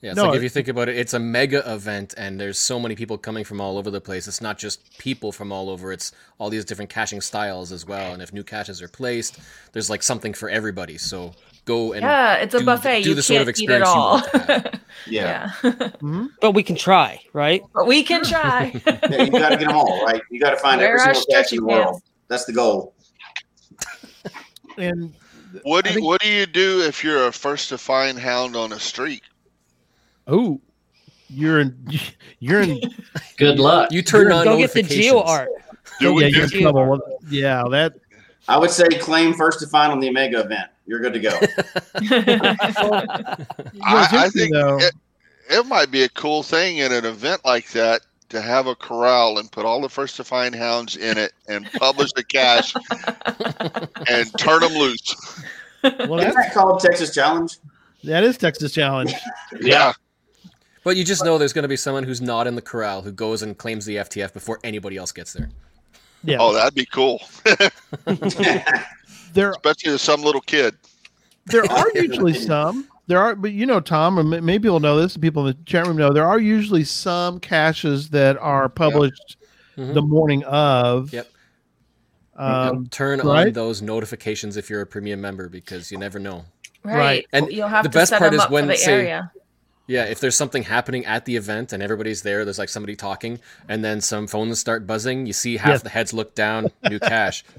Yeah, 0.00 0.10
it's 0.10 0.16
No, 0.18 0.26
like 0.26 0.36
if 0.36 0.42
you 0.42 0.50
think 0.50 0.68
about 0.68 0.90
it, 0.90 0.98
it's 0.98 1.14
a 1.14 1.18
mega 1.18 1.62
event, 1.72 2.12
and 2.18 2.38
there's 2.38 2.58
so 2.58 2.78
many 2.78 2.94
people 2.94 3.16
coming 3.16 3.42
from 3.42 3.58
all 3.58 3.78
over 3.78 3.90
the 3.90 4.02
place. 4.02 4.28
It's 4.28 4.42
not 4.42 4.58
just 4.58 4.98
people 4.98 5.32
from 5.32 5.50
all 5.50 5.70
over; 5.70 5.92
it's 5.92 6.12
all 6.36 6.50
these 6.50 6.66
different 6.66 6.90
caching 6.90 7.22
styles 7.22 7.72
as 7.72 7.86
well. 7.86 8.12
And 8.12 8.20
if 8.20 8.30
new 8.30 8.44
caches 8.44 8.82
are 8.82 8.88
placed, 8.88 9.38
there's 9.72 9.88
like 9.88 10.02
something 10.02 10.34
for 10.34 10.50
everybody. 10.50 10.98
So 10.98 11.32
go 11.64 11.92
and 11.94 12.02
yeah, 12.02 12.34
it's 12.34 12.54
a 12.54 12.58
do- 12.58 12.66
buffet. 12.66 13.02
do 13.04 13.08
you 13.10 13.14
the 13.14 13.22
sort 13.22 13.40
of 13.40 13.46
can't 13.46 13.58
eat 13.60 13.62
it 13.62 13.80
experience 13.80 13.88
you 13.94 14.00
all. 14.00 14.10
want 14.18 14.30
to 14.32 14.38
have. 14.40 14.80
Yeah. 15.06 15.50
yeah. 15.64 15.70
mhm. 16.02 16.28
but 16.40 16.52
we 16.52 16.62
can 16.62 16.76
try, 16.76 17.20
right? 17.32 17.62
but 17.74 17.86
we 17.86 18.02
can 18.04 18.22
try. 18.24 18.72
yeah 18.86 19.22
you 19.22 19.30
got 19.30 19.48
to 19.50 19.56
get 19.56 19.60
them 19.60 19.72
all 19.76 20.04
right. 20.04 20.20
You 20.30 20.38
got 20.38 20.50
to 20.50 20.56
find 20.58 20.80
Wear 20.82 20.98
every 20.98 21.14
single 21.14 21.14
cache 21.14 21.16
in 21.16 21.30
stretchy 21.30 21.56
the 21.56 21.64
world. 21.64 22.02
That's 22.28 22.44
the 22.44 22.52
goal. 22.52 22.94
And 24.76 25.14
What 25.62 25.86
I 25.86 25.88
do 25.90 25.94
think- 25.94 26.06
What 26.06 26.20
do 26.20 26.28
you 26.28 26.46
do 26.46 26.80
if 26.82 27.04
you're 27.04 27.26
a 27.26 27.32
first 27.32 27.68
to 27.70 27.78
find 27.78 28.18
hound 28.18 28.56
on 28.56 28.72
a 28.72 28.80
street? 28.80 29.22
oh, 30.26 30.60
you're 31.28 31.60
in 31.60 31.76
you're 32.40 32.60
in 32.60 32.80
Good 33.36 33.58
luck. 33.58 33.92
You 33.92 34.02
turn 34.02 34.30
on 34.32 34.44
Go 34.44 34.58
get 34.58 34.72
the 34.72 34.82
geo 34.82 35.20
art. 35.20 35.48
Do 36.00 36.20
yeah, 36.20 36.26
you're 36.28 36.46
do? 36.46 36.56
in 36.58 36.62
trouble. 36.62 37.00
Yeah, 37.28 37.64
that 37.70 37.94
I 38.48 38.58
would 38.58 38.70
say 38.70 38.88
claim 38.88 39.32
first 39.34 39.60
to 39.60 39.66
find 39.66 39.92
on 39.92 40.00
the 40.00 40.08
Omega 40.08 40.40
event. 40.40 40.70
You're 40.86 41.00
good 41.00 41.14
to 41.14 41.20
go. 41.20 41.30
I, 43.82 44.08
I 44.12 44.28
think 44.30 44.52
though. 44.52 44.78
it, 44.78 44.92
it 45.50 45.66
might 45.66 45.90
be 45.90 46.02
a 46.02 46.08
cool 46.10 46.42
thing 46.42 46.78
in 46.78 46.92
an 46.92 47.04
event 47.06 47.42
like 47.44 47.70
that 47.70 48.02
to 48.30 48.40
have 48.40 48.66
a 48.66 48.74
corral 48.74 49.38
and 49.38 49.50
put 49.52 49.64
all 49.64 49.80
the 49.80 49.88
first 49.88 50.16
to 50.16 50.24
find 50.24 50.54
hounds 50.54 50.96
in 50.96 51.18
it 51.18 51.32
and 51.48 51.70
publish 51.74 52.12
the 52.14 52.24
cache 52.24 52.74
and 54.08 54.38
turn 54.38 54.60
them 54.60 54.72
loose. 54.72 55.14
well, 55.82 56.18
Isn't 56.18 56.18
that's, 56.18 56.34
that 56.34 56.54
called 56.54 56.80
Texas 56.80 57.14
Challenge? 57.14 57.56
that 58.04 58.24
is 58.24 58.36
Texas 58.38 58.72
Challenge. 58.72 59.12
Yeah. 59.60 59.92
But 60.82 60.96
you 60.96 61.04
just 61.04 61.24
know 61.24 61.38
there's 61.38 61.52
going 61.54 61.62
to 61.62 61.68
be 61.68 61.76
someone 61.76 62.04
who's 62.04 62.20
not 62.20 62.46
in 62.46 62.54
the 62.56 62.62
corral 62.62 63.02
who 63.02 63.12
goes 63.12 63.42
and 63.42 63.56
claims 63.56 63.86
the 63.86 63.96
FTF 63.96 64.32
before 64.34 64.58
anybody 64.64 64.96
else 64.96 65.12
gets 65.12 65.32
there. 65.32 65.48
Yeah, 66.24 66.38
Oh, 66.40 66.52
that'd 66.54 66.74
be 66.74 66.86
cool, 66.86 67.20
there 69.34 69.50
especially 69.50 69.90
to 69.92 69.98
some 69.98 70.22
little 70.22 70.40
kid. 70.40 70.74
there 71.46 71.70
are 71.70 71.86
usually 71.94 72.34
some. 72.34 72.88
There 73.06 73.20
are, 73.20 73.34
but 73.34 73.52
you 73.52 73.66
know, 73.66 73.80
Tom, 73.80 74.18
or 74.18 74.22
maybe 74.22 74.66
you'll 74.66 74.80
know 74.80 74.96
this. 75.00 75.16
People 75.16 75.46
in 75.46 75.56
the 75.56 75.64
chat 75.64 75.86
room 75.86 75.96
know 75.98 76.12
there 76.12 76.26
are 76.26 76.38
usually 76.38 76.84
some 76.84 77.38
caches 77.38 78.08
that 78.10 78.38
are 78.38 78.68
published 78.68 79.36
Mhm. 79.76 79.92
the 79.94 80.02
morning 80.02 80.42
of. 80.44 81.12
Yep. 81.12 81.28
Um, 82.36 82.86
turn 82.88 83.20
on 83.20 83.52
those 83.52 83.82
notifications 83.82 84.56
if 84.56 84.68
you're 84.70 84.80
a 84.80 84.86
premium 84.86 85.20
member 85.20 85.48
because 85.48 85.92
you 85.92 85.98
never 85.98 86.18
know. 86.18 86.44
right. 86.82 86.96
Right. 86.96 87.26
And 87.32 87.50
you'll 87.52 87.68
have 87.68 87.84
the 87.84 87.88
to 87.90 87.98
best 87.98 88.10
set 88.10 88.18
part 88.18 88.32
them 88.32 88.40
is 88.40 88.44
up 88.44 88.50
when, 88.50 88.66
the 88.66 88.76
say, 88.76 88.92
area. 88.92 89.30
Yeah, 89.86 90.04
if 90.04 90.18
there's 90.20 90.36
something 90.36 90.62
happening 90.62 91.04
at 91.06 91.24
the 91.26 91.36
event 91.36 91.72
and 91.74 91.82
everybody's 91.82 92.22
there, 92.22 92.44
there's 92.44 92.58
like 92.58 92.68
somebody 92.70 92.96
talking, 92.96 93.38
and 93.68 93.84
then 93.84 94.00
some 94.00 94.26
phones 94.26 94.58
start 94.58 94.86
buzzing. 94.86 95.26
You 95.26 95.32
see 95.34 95.56
half 95.58 95.68
Yes. 95.70 95.82
the 95.82 95.88
heads 95.90 96.12
look 96.14 96.34
down, 96.34 96.70
new 96.88 96.98
cache. 96.98 97.44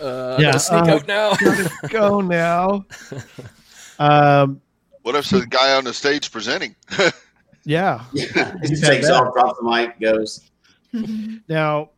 Uh, 0.00 0.36
Yeah, 0.40 0.50
yeah, 0.50 0.56
sneak 0.56 0.82
uh, 0.82 0.94
out 0.94 1.06
now. 1.06 1.34
go 1.90 2.20
now. 2.20 2.84
Um, 3.98 4.60
What 5.02 5.14
if 5.16 5.28
the 5.30 5.46
guy 5.46 5.74
on 5.74 5.84
the 5.84 5.92
stage 5.94 6.30
presenting? 6.30 6.74
yeah. 7.64 8.04
Yeah. 8.12 8.54
He 8.62 8.76
takes 8.76 9.08
off, 9.08 9.32
drops 9.34 9.58
the 9.60 9.64
mic, 9.68 10.00
goes. 10.00 10.48
Now, 11.48 11.90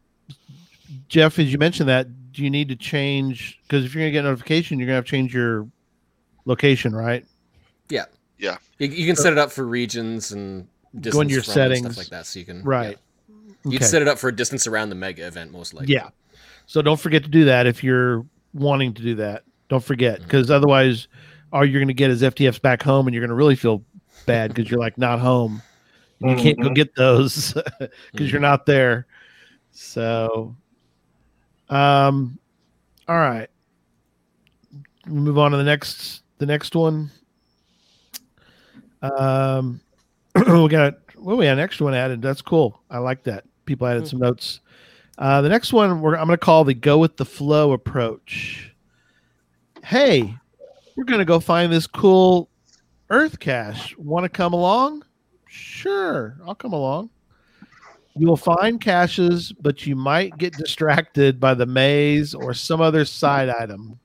Jeff, 1.09 1.39
as 1.39 1.51
you 1.53 1.59
mentioned 1.59 1.89
that, 1.89 2.33
do 2.33 2.43
you 2.43 2.51
need 2.51 2.69
to 2.69 2.77
change? 2.77 3.59
Because 3.63 3.85
if 3.85 3.95
you're 3.95 4.03
gonna 4.03 4.13
get 4.13 4.25
a 4.25 4.29
notification, 4.29 4.79
you're 4.79 4.87
gonna 4.87 4.97
have 4.97 5.05
to 5.05 5.11
change 5.11 5.35
your 5.35 5.67
location, 6.45 6.95
right? 6.95 7.25
Yeah. 7.89 8.05
Yeah. 8.39 8.57
You, 8.79 8.89
you 8.89 9.07
can 9.07 9.17
set 9.17 9.33
it 9.33 9.39
up 9.39 9.51
for 9.53 9.65
regions 9.67 10.33
and 10.33 10.67
Go 11.01 11.21
into 11.21 11.33
your 11.33 11.41
distance 11.41 11.55
settings. 11.55 11.81
stuff 11.87 11.97
like 11.97 12.07
that, 12.09 12.27
so 12.27 12.39
you 12.39 12.45
can 12.45 12.63
Right. 12.63 12.99
yeah. 13.29 13.35
You'd 13.65 13.77
Okay. 13.83 13.85
set 13.91 14.03
it 14.03 14.09
up 14.09 14.19
for 14.19 14.29
a 14.29 14.35
distance 14.37 14.67
around 14.67 14.91
the 14.91 14.95
mega 14.95 15.27
event, 15.27 15.51
most 15.51 15.75
likely. 15.75 15.93
Yeah. 15.95 16.11
So 16.67 16.83
don't 16.83 17.01
forget 17.01 17.23
to 17.25 17.29
do 17.31 17.47
that 17.47 17.67
if 17.67 17.83
you're 17.83 18.25
wanting 18.53 18.95
to 18.95 19.03
do 19.03 19.15
that. 19.17 19.43
Don't 19.69 19.83
forget 19.83 20.17
Mm-hmm. 20.19 20.25
because 20.25 20.51
otherwise, 20.51 21.09
all 21.53 21.65
you're 21.65 21.81
going 21.81 21.89
to 21.89 21.95
get 21.95 22.11
is 22.11 22.23
FTFs 22.23 22.61
back 22.61 22.83
home, 22.83 23.07
and 23.07 23.15
you're 23.15 23.23
going 23.23 23.29
to 23.29 23.35
really 23.35 23.57
feel 23.57 23.85
bad 24.27 24.53
because 24.55 24.71
you're 24.71 24.81
like 24.81 24.99
not 24.99 25.19
home. 25.21 25.63
You 26.21 26.37
can't 26.37 26.59
go 26.61 26.71
Mhm. 26.71 26.75
get 26.75 26.95
those 26.95 27.53
because 27.53 27.89
Mm-hmm. 28.15 28.27
you're 28.27 28.41
not 28.41 28.67
there. 28.67 29.07
So, 29.73 30.57
um, 31.69 32.39
all 33.09 33.17
right. 33.17 33.49
We 35.07 35.13
move 35.21 35.37
on 35.39 35.51
to 35.51 35.57
the 35.59 35.65
next 35.65 36.23
the 36.39 36.47
next 36.47 36.75
one. 36.75 37.11
Um, 39.03 39.81
we 40.35 40.69
got 40.69 40.95
well, 41.17 41.37
we 41.37 41.47
had 41.47 41.59
an 41.59 41.65
extra 41.65 41.85
one 41.85 41.95
added. 41.95 42.23
That's 42.23 42.43
cool. 42.43 42.81
I 42.91 42.99
like 42.99 43.23
that. 43.25 43.45
People 43.67 43.87
added 43.87 44.07
some 44.09 44.19
notes. 44.21 44.61
Uh, 45.19 45.41
the 45.43 45.49
next 45.49 45.73
one 45.73 46.01
we're, 46.01 46.17
I'm 46.17 46.27
going 46.27 46.39
to 46.39 46.45
call 46.45 46.65
the 46.65 46.75
go 46.75 46.99
with 46.99 47.17
the 47.17 47.25
flow 47.25 47.73
approach. 47.73 48.73
Hey, 49.85 50.35
we're 50.97 51.05
going 51.05 51.19
to 51.19 51.25
go 51.25 51.41
find 51.41 51.73
this 51.73 51.87
cool 51.87 52.49
Earth 53.11 53.39
cache. 53.39 53.97
Want 53.99 54.25
to 54.25 54.29
come 54.29 54.53
along? 54.53 55.05
Sure, 55.47 56.37
I'll 56.47 56.55
come 56.55 56.73
along. 56.73 57.11
You 58.17 58.29
will 58.29 58.37
find 58.37 58.81
caches, 58.81 59.53
but 59.53 59.87
you 59.87 59.97
might 59.97 60.39
get 60.39 60.53
distracted 60.55 61.41
by 61.41 61.55
the 61.55 61.67
maze 61.67 62.33
or 62.33 62.55
some 62.55 62.81
other 62.81 63.05
side 63.05 63.49
item. 63.49 63.99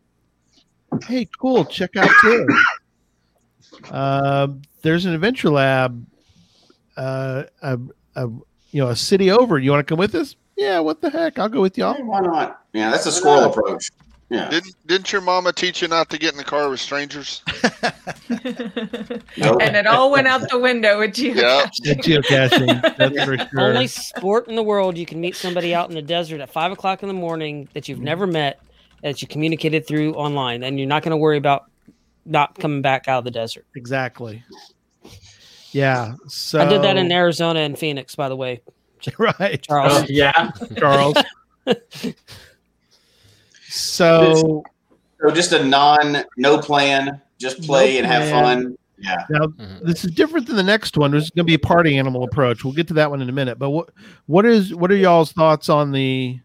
Hey, 1.05 1.27
cool. 1.39 1.63
Check 1.65 1.95
out 1.95 2.09
this. 2.23 2.45
Um, 3.91 4.63
there's 4.81 5.05
an 5.05 5.13
adventure 5.13 5.51
lab, 5.51 6.05
uh, 6.97 7.43
a, 7.61 7.79
a, 8.15 8.27
you 8.71 8.81
know, 8.81 8.89
a 8.89 8.95
city 8.95 9.29
over. 9.29 9.59
You 9.59 9.71
want 9.71 9.87
to 9.87 9.91
come 9.91 9.99
with 9.99 10.15
us? 10.15 10.35
Yeah, 10.57 10.79
what 10.79 11.01
the 11.01 11.09
heck? 11.09 11.37
I'll 11.37 11.47
go 11.47 11.61
with 11.61 11.77
y'all. 11.77 11.93
Hey, 11.93 12.03
why 12.03 12.21
not? 12.21 12.63
Yeah, 12.73 12.89
that's 12.89 13.05
a 13.05 13.11
squirrel 13.11 13.45
approach. 13.45 13.91
Yeah. 14.29 14.47
Didn't 14.49 14.75
didn't 14.85 15.11
your 15.11 15.21
mama 15.21 15.51
teach 15.51 15.81
you 15.81 15.87
not 15.87 16.09
to 16.11 16.19
get 16.19 16.33
in 16.33 16.37
the 16.37 16.43
car 16.43 16.69
with 16.69 16.79
strangers? 16.79 17.41
Nope. 19.37 19.57
and 19.61 19.75
it 19.75 19.87
all 19.87 20.11
went 20.11 20.27
out 20.27 20.47
the 20.49 20.59
window 20.59 20.99
with 20.99 21.17
you. 21.17 21.33
Yeah. 21.33 21.67
Yeah, 21.81 21.93
geocaching. 21.95 22.97
That's 22.97 23.23
for 23.23 23.37
sure. 23.49 23.61
Only 23.61 23.87
sport 23.87 24.47
in 24.47 24.55
the 24.55 24.61
world 24.61 24.97
you 24.97 25.05
can 25.07 25.19
meet 25.19 25.35
somebody 25.35 25.73
out 25.73 25.89
in 25.89 25.95
the 25.95 26.01
desert 26.03 26.41
at 26.41 26.51
five 26.51 26.71
o'clock 26.71 27.01
in 27.01 27.07
the 27.07 27.13
morning 27.13 27.69
that 27.73 27.89
you've 27.89 28.01
never 28.01 28.27
met, 28.27 28.59
that 29.01 29.19
you 29.21 29.27
communicated 29.27 29.87
through 29.87 30.13
online, 30.13 30.61
and 30.61 30.77
you're 30.77 30.87
not 30.87 31.01
going 31.01 31.11
to 31.11 31.17
worry 31.17 31.37
about 31.37 31.65
not 32.25 32.57
coming 32.59 32.83
back 32.83 33.07
out 33.07 33.19
of 33.19 33.23
the 33.23 33.31
desert. 33.31 33.65
exactly. 33.75 34.43
Yeah. 35.71 36.15
So 36.27 36.59
I 36.59 36.65
did 36.65 36.83
that 36.83 36.97
in 36.97 37.11
Arizona 37.11 37.61
and 37.61 37.77
Phoenix, 37.77 38.15
by 38.15 38.29
the 38.29 38.35
way, 38.35 38.61
right, 39.17 39.61
Charles. 39.61 40.01
Oh, 40.01 40.05
yeah. 40.07 40.51
Charles. 40.77 41.17
So 43.81 44.63
So 45.21 45.31
just 45.31 45.51
a 45.51 45.63
non, 45.63 46.23
no 46.37 46.57
plan, 46.59 47.21
just 47.37 47.61
play 47.63 47.93
No 47.93 47.97
and 47.99 48.07
have 48.07 48.29
fun. 48.29 48.77
Yeah. 49.01 49.23
now 49.29 49.45
Mhm. 49.47 49.81
this 49.85 50.03
is 50.03 50.11
different 50.11 50.47
than 50.47 50.57
the 50.57 50.63
next 50.63 50.97
one. 50.97 51.11
This 51.11 51.23
is 51.23 51.29
going 51.29 51.45
to 51.45 51.49
be 51.49 51.53
a 51.53 51.59
party 51.59 51.97
animal 51.97 52.23
approach. 52.25 52.65
We'll 52.65 52.73
get 52.73 52.87
to 52.89 52.93
that 52.95 53.09
one 53.09 53.21
in 53.21 53.29
a 53.29 53.31
minute. 53.31 53.57
But 53.57 53.69
what 53.69 53.89
what 54.25 54.45
is 54.45 54.75
what 54.75 54.91
are 54.91 54.95
y'all's 54.97 55.31
thoughts 55.31 55.69
on 55.69 55.91
the? 55.91 56.39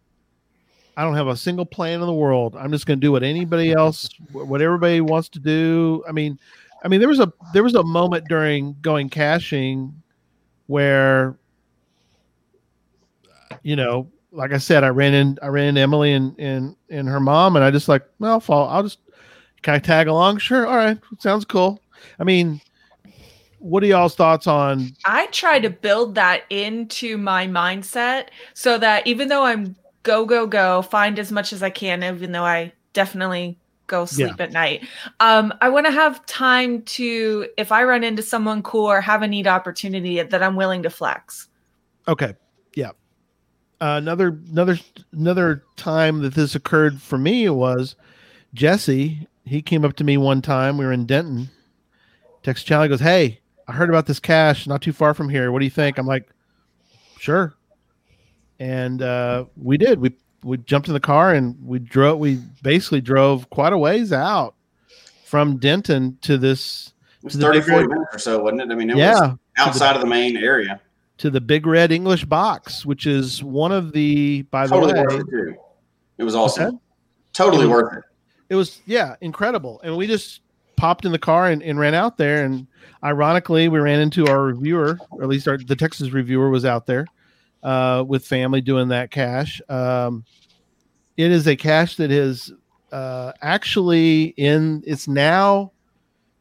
I 0.97 1.03
don't 1.03 1.16
have 1.16 1.26
a 1.26 1.37
single 1.37 1.66
plan 1.66 2.01
in 2.01 2.07
the 2.07 2.14
world. 2.14 2.55
I'm 2.57 2.70
just 2.70 2.87
going 2.87 3.01
to 3.01 3.05
do 3.05 3.11
what 3.11 3.24
anybody 3.24 3.72
else, 3.72 4.09
what 4.30 4.62
everybody 4.62 5.01
wants 5.01 5.28
to 5.30 5.41
do. 5.41 6.05
I 6.09 6.12
mean, 6.12 6.39
I 6.85 6.89
mean, 6.89 7.01
there 7.01 7.09
was 7.09 7.18
a 7.18 7.32
there 7.53 7.64
was 7.64 7.74
a 7.74 7.82
moment 7.82 8.26
during 8.28 8.76
going 8.80 9.09
caching 9.09 9.93
where, 10.68 11.37
you 13.64 13.74
know, 13.74 14.09
like 14.35 14.53
I 14.53 14.59
said, 14.59 14.85
I 14.85 14.89
ran 14.89 15.14
in 15.14 15.39
I 15.43 15.47
ran 15.47 15.68
into 15.68 15.80
Emily 15.80 16.12
and 16.12 16.39
and 16.39 16.76
and 16.91 17.09
her 17.09 17.20
mom, 17.20 17.57
and 17.57 17.64
I 17.64 17.70
just 17.70 17.89
like, 17.89 18.03
well, 18.18 18.32
I'll 18.32 18.41
follow. 18.41 18.66
I'll 18.66 18.82
just 18.82 18.99
can 19.62 19.74
I 19.74 19.78
tag 19.78 20.09
along? 20.09 20.39
Sure. 20.39 20.66
All 20.66 20.76
right. 20.76 20.99
Sounds 21.18 21.45
cool. 21.45 21.80
I 22.18 22.24
mean, 22.24 22.61
what 23.61 23.82
are 23.82 23.87
y'all's 23.87 24.14
thoughts 24.14 24.47
on? 24.47 24.95
I 25.07 25.26
try 25.28 25.59
to 25.61 25.70
build 25.70 26.16
that 26.16 26.43
into 26.51 27.16
my 27.16 27.47
mindset 27.47 28.28
so 28.53 28.76
that 28.76 29.07
even 29.07 29.28
though 29.28 29.45
I'm 29.45 29.74
go, 30.03 30.26
go, 30.26 30.47
go, 30.47 30.82
find 30.82 31.18
as 31.18 31.32
much 31.32 31.53
as 31.53 31.62
I 31.62 31.70
can, 31.70 32.05
even 32.05 32.32
though 32.32 32.45
I 32.45 32.72
definitely 32.93 33.59
go 33.87 34.05
sleep 34.05 34.39
at 34.39 34.53
night, 34.53 34.87
um, 35.20 35.55
I 35.62 35.70
want 35.70 35.87
to 35.87 35.93
have 35.93 36.24
time 36.26 36.82
to, 36.82 37.49
if 37.57 37.72
I 37.72 37.85
run 37.85 38.05
into 38.05 38.22
someone 38.22 38.62
cool 38.62 38.85
or 38.85 39.01
have 39.01 39.22
a 39.22 39.26
neat 39.26 39.47
opportunity, 39.47 40.20
that 40.20 40.43
I'm 40.43 40.57
willing 40.57 40.82
to 40.82 40.91
flex. 40.91 41.49
Okay. 42.07 42.35
Uh, 43.85 43.99
another 43.99 44.39
another 44.51 44.78
another 45.12 45.62
time 45.76 46.22
that 46.22 46.32
this 46.32 46.55
occurred 46.55 47.03
for 47.03 47.18
me 47.18 47.51
was 47.51 47.97
Jesse. 48.55 49.28
He 49.45 49.61
came 49.61 49.85
up 49.85 49.95
to 49.97 50.05
me 50.05 50.16
one 50.16 50.41
time. 50.41 50.78
We 50.78 50.87
were 50.87 50.93
in 50.93 51.05
Denton. 51.05 51.51
Text 52.43 52.66
Charlie 52.66 52.89
goes, 52.89 53.01
"Hey, 53.01 53.41
I 53.68 53.72
heard 53.72 53.91
about 53.91 54.07
this 54.07 54.18
cache 54.18 54.66
not 54.66 54.80
too 54.80 54.95
far 54.95 55.12
from 55.12 55.28
here. 55.28 55.53
What 55.53 55.59
do 55.59 55.66
you 55.66 55.70
think?" 55.70 55.99
I'm 55.99 56.07
like, 56.07 56.30
"Sure." 57.18 57.53
And 58.59 59.03
uh, 59.03 59.45
we 59.55 59.76
did. 59.76 60.01
We 60.01 60.16
we 60.43 60.57
jumped 60.57 60.89
in 60.89 60.95
the 60.95 61.01
car 61.01 61.35
and 61.35 61.55
we 61.62 61.78
drove. 61.78 62.18
We 62.18 62.41
basically 62.62 63.03
drove 63.03 63.51
quite 63.51 63.74
a 63.74 63.78
ways 63.78 64.14
out 64.14 64.55
from 65.26 65.59
Denton 65.59 66.16
to 66.22 66.39
this 66.39 66.95
It 67.18 67.24
was 67.24 67.35
To 67.35 67.41
30, 67.41 67.61
40 67.61 67.89
minutes 67.89 68.14
or 68.14 68.18
so, 68.18 68.43
wasn't 68.43 68.62
it? 68.62 68.70
I 68.70 68.76
mean, 68.76 68.89
it 68.89 68.97
yeah 68.97 69.32
was 69.32 69.39
outside 69.59 69.95
of 69.95 70.01
the 70.01 70.09
main 70.09 70.39
area. 70.39 70.80
To 71.18 71.30
the 71.30 71.40
Big 71.40 71.66
Red 71.66 71.92
English 71.92 72.24
Box, 72.24 72.84
which 72.84 73.06
is 73.06 73.42
one 73.42 73.72
of 73.72 73.92
the 73.92 74.42
by 74.50 74.66
the 74.66 74.74
Totally 74.74 74.94
way. 74.94 75.02
worth 75.02 75.20
it, 75.20 75.30
too. 75.30 75.54
It 76.18 76.24
was 76.24 76.34
awesome. 76.34 76.80
Totally 77.32 77.64
It 77.64 77.68
was- 77.68 77.82
worth 77.82 77.96
it. 77.98 78.04
it 78.50 78.54
was 78.56 78.80
yeah 78.86 79.16
incredible 79.20 79.80
and 79.82 79.96
we 79.96 80.06
just 80.06 80.40
popped 80.76 81.04
in 81.04 81.12
the 81.12 81.18
car 81.18 81.48
and, 81.48 81.62
and 81.62 81.78
ran 81.78 81.94
out 81.94 82.16
there 82.18 82.44
and 82.44 82.66
ironically 83.02 83.68
we 83.68 83.78
ran 83.78 84.00
into 84.00 84.26
our 84.26 84.42
reviewer 84.42 84.98
or 85.10 85.22
at 85.22 85.28
least 85.28 85.48
our 85.48 85.56
the 85.56 85.74
texas 85.76 86.10
reviewer 86.10 86.50
was 86.50 86.64
out 86.64 86.84
there 86.86 87.06
uh, 87.62 88.04
with 88.06 88.26
family 88.26 88.60
doing 88.60 88.88
that 88.88 89.10
cache 89.10 89.62
um, 89.68 90.24
it 91.16 91.30
is 91.30 91.46
a 91.48 91.56
cache 91.56 91.96
that 91.96 92.10
is 92.10 92.52
uh, 92.92 93.32
actually 93.40 94.34
in 94.36 94.82
it's 94.86 95.08
now 95.08 95.72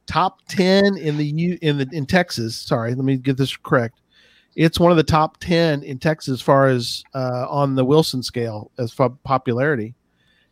top 0.07 0.39
10 0.49 0.97
in 0.97 1.15
the 1.17 1.26
U 1.26 1.57
in 1.61 1.78
the 1.78 1.88
in 1.93 2.05
texas 2.05 2.55
sorry 2.55 2.93
let 2.95 3.05
me 3.05 3.15
get 3.17 3.38
this 3.38 3.55
correct 3.55 4.01
it's 4.56 4.80
one 4.80 4.91
of 4.91 4.97
the 4.97 5.04
top 5.04 5.38
10 5.38 5.84
in 5.84 5.99
texas 5.99 6.34
as 6.34 6.41
far 6.41 6.68
as 6.68 7.04
uh, 7.14 7.45
on 7.49 7.76
the 7.76 7.86
wilson 7.86 8.24
scale 8.24 8.72
as 8.78 8.91
far 8.91 9.10
popularity 9.24 9.93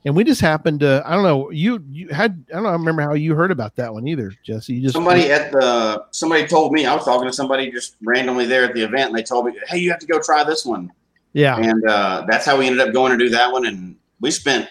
and 0.06 0.16
we 0.16 0.24
just 0.24 0.42
happened 0.42 0.80
to 0.80 1.04
i 1.06 1.14
don't 1.14 1.24
know 1.24 1.50
you 1.52 1.84
you 1.90 2.08
had 2.10 2.44
i 2.50 2.54
don't 2.54 2.64
know, 2.64 2.70
I 2.70 2.74
remember 2.74 3.02
how 3.02 3.14
you 3.14 3.36
heard 3.36 3.52
about 3.52 3.76
that 3.76 3.94
one 3.94 4.08
either 4.08 4.34
jesse 4.44 4.74
you 4.74 4.82
just 4.82 4.94
Somebody 4.94 5.32
at 5.32 5.52
the 5.52 6.06
somebody 6.12 6.48
told 6.48 6.72
me 6.72 6.86
I 6.86 6.96
was 6.96 7.06
talking 7.06 7.28
to 7.28 7.34
somebody 7.34 7.72
just 7.72 7.96
randomly 8.02 8.46
there 8.46 8.66
at 8.66 8.74
the 8.74 8.82
event, 8.82 9.10
and 9.10 9.18
they 9.18 9.24
told 9.24 9.46
me, 9.46 9.54
"Hey, 9.68 9.78
you 9.78 9.92
have 9.92 10.00
to 10.00 10.08
go 10.08 10.20
try 10.20 10.44
this 10.44 10.66
one." 10.66 10.92
yeah 11.34 11.58
And 11.58 11.86
uh, 11.88 12.26
that's 12.28 12.46
how 12.46 12.58
we 12.58 12.68
ended 12.68 12.86
up 12.86 12.94
going 12.94 13.12
to 13.12 13.18
do 13.18 13.30
that 13.30 13.52
one. 13.52 13.66
And 13.66 13.96
we 14.20 14.32
spent 14.32 14.68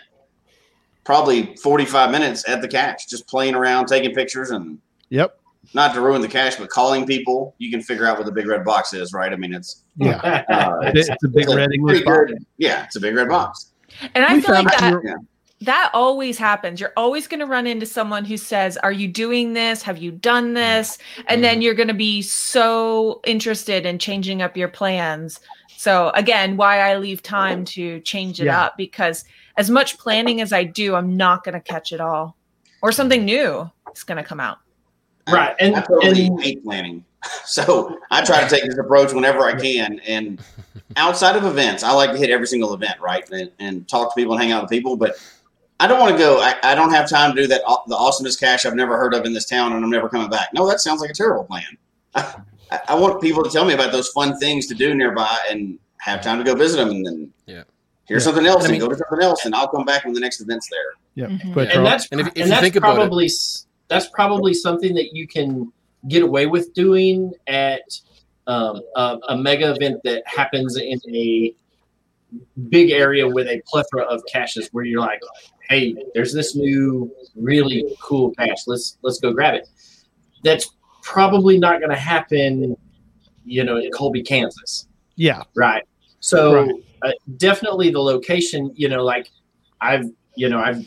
probably 1.05 1.57
45 1.57 2.11
minutes 2.11 2.49
at 2.49 2.61
the 2.61 2.69
cache, 2.69 3.07
just 3.07 3.27
playing 3.27 3.55
around, 3.55 3.87
taking 3.87 4.15
pictures, 4.15 4.51
and 4.51 4.79
yep 5.09 5.40
not 5.75 5.95
to 5.95 6.01
ruin 6.01 6.21
the 6.21 6.29
cache, 6.29 6.57
but 6.57 6.69
calling 6.69 7.07
people. 7.07 7.55
You 7.59 7.71
can 7.71 7.81
figure 7.83 8.07
out 8.07 8.17
what 8.17 8.27
the 8.27 8.33
big 8.33 8.47
red 8.47 8.65
box 8.65 8.93
is, 8.93 9.13
right? 9.13 9.33
I 9.33 9.37
mean, 9.37 9.55
it's 9.55 9.85
yeah 9.97 10.17
uh, 10.49 10.79
it's, 10.83 11.09
it's 11.09 11.25
a 11.25 11.29
big 11.29 11.45
it's 11.45 11.53
a 11.53 11.57
red 11.57 11.73
english 11.73 12.05
box 12.05 12.31
good- 12.31 12.45
Yeah, 12.59 12.85
it's 12.85 12.97
a 12.97 13.01
big 13.01 13.15
red 13.15 13.29
box. 13.29 13.73
And 14.15 14.25
I 14.25 14.35
We 14.35 14.41
feel 14.41 14.55
like 14.55 14.79
that, 14.79 15.01
Yeah. 15.05 15.15
that 15.63 15.91
always 15.95 16.39
happens. 16.39 16.81
You're 16.81 16.93
always 16.97 17.27
going 17.27 17.41
to 17.41 17.47
run 17.47 17.67
into 17.67 17.85
someone 17.87 18.25
who 18.25 18.37
says, 18.37 18.77
Are 18.79 18.93
you 18.93 19.09
doing 19.09 19.53
this? 19.53 19.83
Have 19.83 19.99
you 19.99 20.11
done 20.13 20.55
this? 20.55 20.99
And 21.29 21.43
then 21.45 21.61
you're 21.61 21.75
going 21.75 21.89
to 21.89 21.95
be 21.95 22.23
so 22.23 23.21
interested 23.25 23.85
in 23.87 23.99
changing 23.99 24.43
up 24.43 24.57
your 24.57 24.69
plans. 24.69 25.41
So, 25.77 26.11
again, 26.11 26.57
why 26.57 26.81
I 26.81 26.97
leave 26.99 27.23
time 27.23 27.65
to 27.67 28.01
change 28.01 28.41
it 28.41 28.45
Yeah. 28.47 28.65
up 28.65 28.77
because 28.77 29.25
as 29.57 29.71
much 29.71 29.99
planning 29.99 30.41
as 30.41 30.53
I 30.53 30.63
do, 30.65 30.95
I'm 30.95 31.17
not 31.17 31.43
going 31.43 31.55
to 31.55 31.61
catch 31.61 31.93
it 31.93 32.01
all. 32.01 32.37
Or 32.83 32.93
something 32.93 33.25
new 33.25 33.71
is 33.95 34.05
going 34.05 34.17
to 34.19 34.25
come 34.25 34.41
out. 34.41 34.59
Right, 35.33 35.55
and- 35.61 35.77
I 35.77 35.81
totally 35.83 36.27
and- 36.27 36.43
hate 36.43 36.65
planning. 36.65 37.05
So 37.45 37.99
I 38.11 38.25
try 38.25 38.43
to 38.43 38.49
take 38.49 38.65
this 38.65 38.79
approach 38.79 39.13
whenever 39.13 39.41
I 39.43 39.55
can. 39.55 39.99
And 40.07 40.41
outside 40.97 41.37
of 41.37 41.45
events, 41.45 41.83
I 41.83 41.93
like 41.93 42.13
to 42.13 42.17
hit 42.17 42.31
every 42.31 42.47
single 42.47 42.73
event, 42.73 42.99
right? 43.01 43.29
And, 43.31 43.51
and 43.59 43.87
talk 43.89 44.15
to 44.15 44.19
people 44.19 44.33
and 44.35 44.43
hang 44.43 44.53
out 44.53 44.63
with 44.63 44.71
people. 44.71 44.97
But 44.97 45.17
I 45.81 45.87
don't 45.87 46.01
want 46.01 46.13
to 46.13 46.19
go. 46.19 46.41
I, 46.41 46.55
I 46.63 46.75
don't 46.75 46.91
have 46.91 47.11
time 47.11 47.35
to 47.35 47.43
do 47.43 47.47
that. 47.49 47.61
The 47.89 47.95
awesomest 47.95 48.41
cache 48.41 48.65
I've 48.65 48.75
never 48.75 48.97
heard 48.97 49.13
of 49.13 49.27
in 49.27 49.35
this 49.35 49.45
town, 49.45 49.73
and 49.75 49.85
I'm 49.85 49.91
never 49.91 50.09
coming 50.09 50.31
back. 50.31 50.49
No, 50.55 50.67
that 50.69 50.81
sounds 50.81 51.01
like 51.03 51.11
a 51.11 51.15
terrible 51.15 51.45
plan. 51.45 51.65
I, 52.15 52.35
I 52.89 52.95
want 52.95 53.21
people 53.21 53.43
to 53.43 53.51
tell 53.51 53.65
me 53.67 53.75
about 53.75 53.93
those 53.93 54.09
fun 54.09 54.39
things 54.39 54.67
to 54.69 54.75
do 54.75 54.95
nearby 54.95 55.37
and 55.51 55.79
have 55.99 56.23
time 56.23 56.39
to 56.39 56.45
go 56.45 56.55
visit 56.55 56.79
them, 56.79 56.89
and 56.91 57.05
then 57.07 57.33
Yeah. 57.47 57.65
here's 58.07 58.23
Yeah. 58.23 58.33
something 58.33 58.47
else, 58.47 58.65
And 58.65 58.73
I 58.73 58.75
and, 58.77 58.81
mean- 58.81 58.89
go 58.89 58.95
to 58.95 58.97
something 58.97 59.23
else, 59.23 59.45
and 59.45 59.55
I'll 59.55 59.69
come 59.69 59.85
back 59.85 60.05
when 60.07 60.15
the 60.15 60.21
next 60.21 60.41
event's 60.41 60.71
there. 60.71 60.81
Yeah. 61.17 61.27
Mhm. 61.37 61.75
And 61.77 61.85
that's 61.87 62.09
And 62.13 62.21
if- 62.23 62.29
if 62.29 62.33
and 62.37 62.45
you 62.45 62.49
that's 62.49 62.63
think 62.63 62.77
about 62.77 62.95
probably 62.95 63.27
s 63.27 63.67
that's 63.91 64.09
probably 64.09 64.55
something 64.55 64.95
that 64.95 65.15
you 65.15 65.27
can 65.27 65.71
get 66.09 66.23
away 66.23 66.47
with 66.47 66.73
doing 66.73 67.33
at 67.47 67.83
um, 68.47 68.81
a, 68.97 69.19
a 69.29 69.37
mega 69.37 69.73
event 69.73 70.01
that 70.05 70.23
happens 70.27 70.79
in 70.79 70.99
a 71.15 71.55
big 72.71 72.91
area 72.91 73.29
with 73.29 73.47
a 73.49 73.61
plethora 73.67 74.05
of 74.05 74.23
caches 74.33 74.69
where 74.73 74.85
you're 74.85 75.01
like 75.01 75.21
hey 75.69 75.95
there's 76.15 76.33
this 76.33 76.55
new 76.55 77.13
really 77.35 77.85
cool 78.01 78.31
cache 78.37 78.63
let's 78.69 78.99
let's 79.03 79.19
go 79.19 79.33
grab 79.33 79.55
it 79.55 79.69
that's 80.45 80.77
probably 81.03 81.59
not 81.59 81.81
going 81.81 81.91
to 81.91 81.97
happen 81.97 82.77
you 83.45 83.65
know 83.65 83.77
in 83.77 83.91
colby 83.91 84.23
kansas 84.23 84.87
yeah. 85.21 85.43
Right. 85.55 85.85
So 86.21 86.55
Right. 86.55 86.75
Uh, 87.03 87.13
definitely 87.37 87.91
the 87.91 88.01
location, 88.01 88.73
you 88.75 88.89
know, 88.89 89.05
like 89.05 89.29
I've, 89.83 90.07
you 90.35 90.49
know, 90.49 90.59
I've 90.59 90.87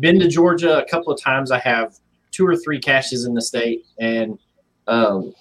been 0.00 0.18
to 0.20 0.28
Georgia 0.28 0.82
a 0.82 0.88
couple 0.88 1.12
of 1.12 1.20
times. 1.20 1.50
I 1.50 1.58
have 1.58 1.94
two 2.32 2.46
or 2.46 2.56
three 2.56 2.78
caches 2.80 3.24
in 3.24 3.34
the 3.34 3.42
state. 3.42 3.86
And, 3.98 4.38
um, 4.86 5.34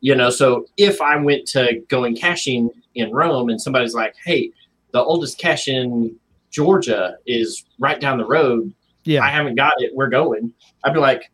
you 0.00 0.14
know, 0.14 0.30
so 0.30 0.66
if 0.76 1.00
I 1.00 1.16
went 1.16 1.46
to 1.48 1.80
going 1.88 2.14
caching 2.16 2.70
in 2.94 3.12
Rome 3.12 3.48
and 3.48 3.60
somebody's 3.60 3.94
like, 3.94 4.14
hey, 4.24 4.50
the 4.92 5.02
oldest 5.02 5.38
cache 5.38 5.68
in 5.68 6.14
Georgia 6.50 7.16
is 7.26 7.64
right 7.78 8.00
down 8.00 8.18
the 8.18 8.26
road. 8.26 8.72
Yeah. 9.04 9.22
I 9.22 9.28
haven't 9.28 9.54
got 9.56 9.74
it. 9.78 9.92
We're 9.94 10.08
going. 10.08 10.52
I'd 10.84 10.94
be 10.94 11.00
like, 11.00 11.30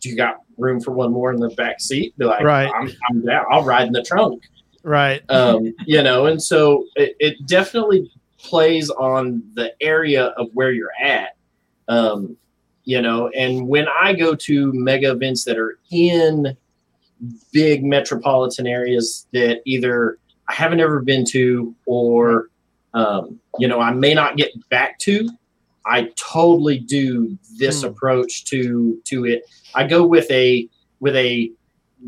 do 0.00 0.08
you 0.08 0.16
got 0.16 0.42
room 0.56 0.80
for 0.80 0.92
one 0.92 1.12
more 1.12 1.32
in 1.32 1.40
the 1.40 1.50
back 1.50 1.80
seat? 1.80 2.16
Be 2.18 2.24
like, 2.24 2.42
Right. 2.44 2.70
I'm, 2.74 2.90
I'm 3.10 3.24
down. 3.24 3.44
I'll 3.50 3.64
ride 3.64 3.86
in 3.86 3.92
the 3.92 4.02
trunk 4.02 4.42
Right. 4.84 5.22
um, 5.28 5.74
you 5.86 6.02
know, 6.02 6.26
and 6.26 6.42
so 6.42 6.86
it, 6.96 7.16
it 7.18 7.46
definitely 7.46 8.10
plays 8.38 8.88
on 8.90 9.42
the 9.54 9.72
area 9.82 10.26
of 10.26 10.48
where 10.54 10.70
you're 10.70 10.92
at, 11.02 11.36
um, 11.88 12.36
you 12.88 13.02
know. 13.02 13.28
And 13.36 13.68
when 13.68 13.86
I 14.00 14.14
go 14.14 14.34
to 14.34 14.72
mega 14.72 15.10
events 15.10 15.44
that 15.44 15.58
are 15.58 15.78
in 15.90 16.56
big 17.52 17.84
metropolitan 17.84 18.66
areas 18.66 19.26
that 19.32 19.60
either 19.66 20.18
I 20.48 20.54
haven't 20.54 20.80
ever 20.80 21.00
been 21.02 21.24
to 21.26 21.74
or 21.84 22.48
um, 22.94 23.38
you 23.58 23.68
know 23.68 23.78
I 23.80 23.92
may 23.92 24.14
not 24.14 24.36
get 24.38 24.50
back 24.70 24.98
to, 25.00 25.28
I 25.84 26.10
totally 26.16 26.78
do 26.78 27.36
this 27.58 27.82
Hmm. 27.82 27.88
approach 27.88 28.44
to 28.46 28.98
to 29.04 29.26
it. 29.26 29.42
I 29.74 29.86
go 29.86 30.06
with 30.06 30.30
a 30.30 30.66
with 31.00 31.14
a 31.14 31.52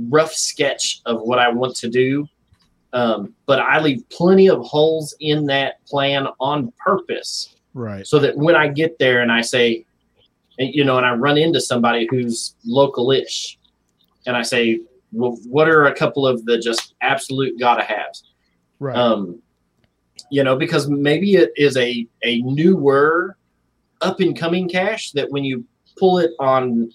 rough 0.09 0.33
sketch 0.33 1.03
of 1.05 1.20
what 1.22 1.39
I 1.39 1.49
want 1.51 1.76
to 1.76 1.89
do 1.91 2.26
um, 2.93 3.35
but 3.47 3.59
I 3.61 3.81
leave 3.81 4.03
plenty 4.09 4.49
of 4.49 4.61
holes 4.64 5.14
in 5.20 5.47
that 5.47 5.85
plan 5.87 6.26
on 6.41 6.72
purpose 6.85 7.55
Right. 7.74 8.05
so 8.07 8.18
that 8.20 8.37
when 8.37 8.57
I 8.57 8.66
get 8.68 8.99
there 8.99 9.20
and 9.22 9.31
I 9.31 9.43
say, 9.43 9.85
and, 10.61 10.72
you 10.74 10.84
know, 10.84 10.98
and 10.98 11.06
I 11.06 11.14
run 11.14 11.38
into 11.38 11.61
somebody 11.61 12.06
who's 12.11 12.54
local-ish, 12.64 13.58
and 14.26 14.36
I 14.36 14.42
say, 14.42 14.80
well, 15.11 15.36
what 15.48 15.68
are 15.68 15.86
a 15.86 15.94
couple 15.94 16.26
of 16.26 16.44
the 16.44 16.58
just 16.58 16.94
absolute 17.00 17.58
gotta 17.58 17.82
haves? 17.82 18.24
Right. 18.78 18.94
Um, 18.94 19.42
you 20.30 20.44
know, 20.44 20.56
because 20.56 20.88
maybe 20.88 21.34
it 21.34 21.50
is 21.56 21.76
a 21.76 22.06
a 22.22 22.42
newer, 22.42 23.36
up 24.02 24.20
and 24.20 24.38
coming 24.38 24.68
cache 24.68 25.11
that 25.12 25.30
when 25.30 25.44
you 25.44 25.64
pull 25.98 26.18
it 26.18 26.30
on 26.38 26.92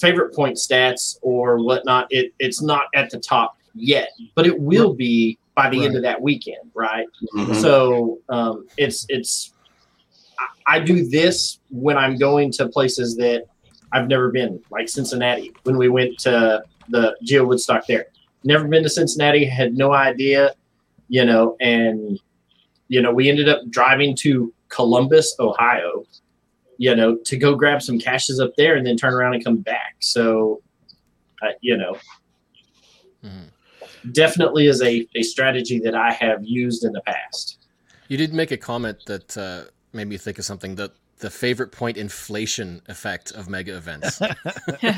favorite 0.00 0.34
point 0.34 0.56
stats 0.56 1.18
or 1.20 1.62
whatnot, 1.62 2.06
it 2.10 2.32
it's 2.38 2.62
not 2.62 2.84
at 2.94 3.10
the 3.10 3.18
top 3.18 3.58
yet, 3.74 4.10
but 4.34 4.46
it 4.46 4.58
will 4.58 4.94
be 4.94 5.36
by 5.54 5.68
the 5.68 5.84
end 5.84 5.96
of 5.96 6.02
that 6.02 6.20
weekend, 6.22 6.70
right? 6.74 7.06
Mhm. 7.34 7.54
So 7.56 8.18
um, 8.30 8.66
it's 8.78 9.04
it's 9.08 9.52
I, 10.66 10.80
do 10.80 11.08
this 11.08 11.58
when 11.70 11.96
I'm 11.96 12.16
going 12.16 12.52
to 12.52 12.68
places 12.68 13.16
that 13.16 13.44
I've 13.92 14.08
never 14.08 14.30
been, 14.30 14.60
like 14.70 14.88
Cincinnati. 14.88 15.52
When 15.64 15.76
we 15.76 15.88
went 15.88 16.18
to 16.20 16.62
the 16.88 17.16
Geo 17.22 17.44
Woodstock 17.44 17.86
there, 17.86 18.06
never 18.44 18.66
been 18.68 18.82
to 18.82 18.88
Cincinnati, 18.90 19.44
had 19.44 19.76
no 19.76 19.92
idea, 19.92 20.54
you 21.08 21.24
know, 21.24 21.56
and 21.60 22.18
you 22.88 23.02
know 23.02 23.12
we 23.12 23.28
ended 23.28 23.48
up 23.48 23.60
driving 23.70 24.14
to 24.16 24.52
Columbus, 24.68 25.34
Ohio, 25.38 26.04
you 26.78 26.94
know, 26.94 27.16
to 27.24 27.36
go 27.36 27.54
grab 27.54 27.82
some 27.82 27.98
caches 27.98 28.40
up 28.40 28.52
there 28.56 28.76
and 28.76 28.86
then 28.86 28.96
turn 28.96 29.12
around 29.12 29.34
and 29.34 29.44
come 29.44 29.58
back. 29.58 29.96
So, 30.00 30.62
uh, 31.42 31.52
you 31.60 31.76
know, 31.76 31.96
Mhm. 33.24 33.50
definitely 34.12 34.66
is 34.66 34.80
a, 34.82 35.06
a 35.14 35.22
strategy 35.22 35.78
that 35.80 35.94
I 35.94 36.12
have 36.12 36.42
used 36.42 36.84
in 36.84 36.92
the 36.92 37.02
past. 37.02 37.58
You 38.08 38.16
did 38.16 38.32
make 38.32 38.50
a 38.50 38.56
comment 38.56 38.98
that 39.06 39.36
uh, 39.36 39.64
made 39.92 40.08
me 40.08 40.16
think 40.16 40.38
of 40.38 40.44
something 40.44 40.76
that 40.76 40.92
the 41.18 41.30
favorite 41.30 41.70
point 41.70 41.98
inflation 41.98 42.80
effect 42.88 43.30
of 43.32 43.48
mega 43.48 43.76
events. 43.76 44.20
you 44.82 44.88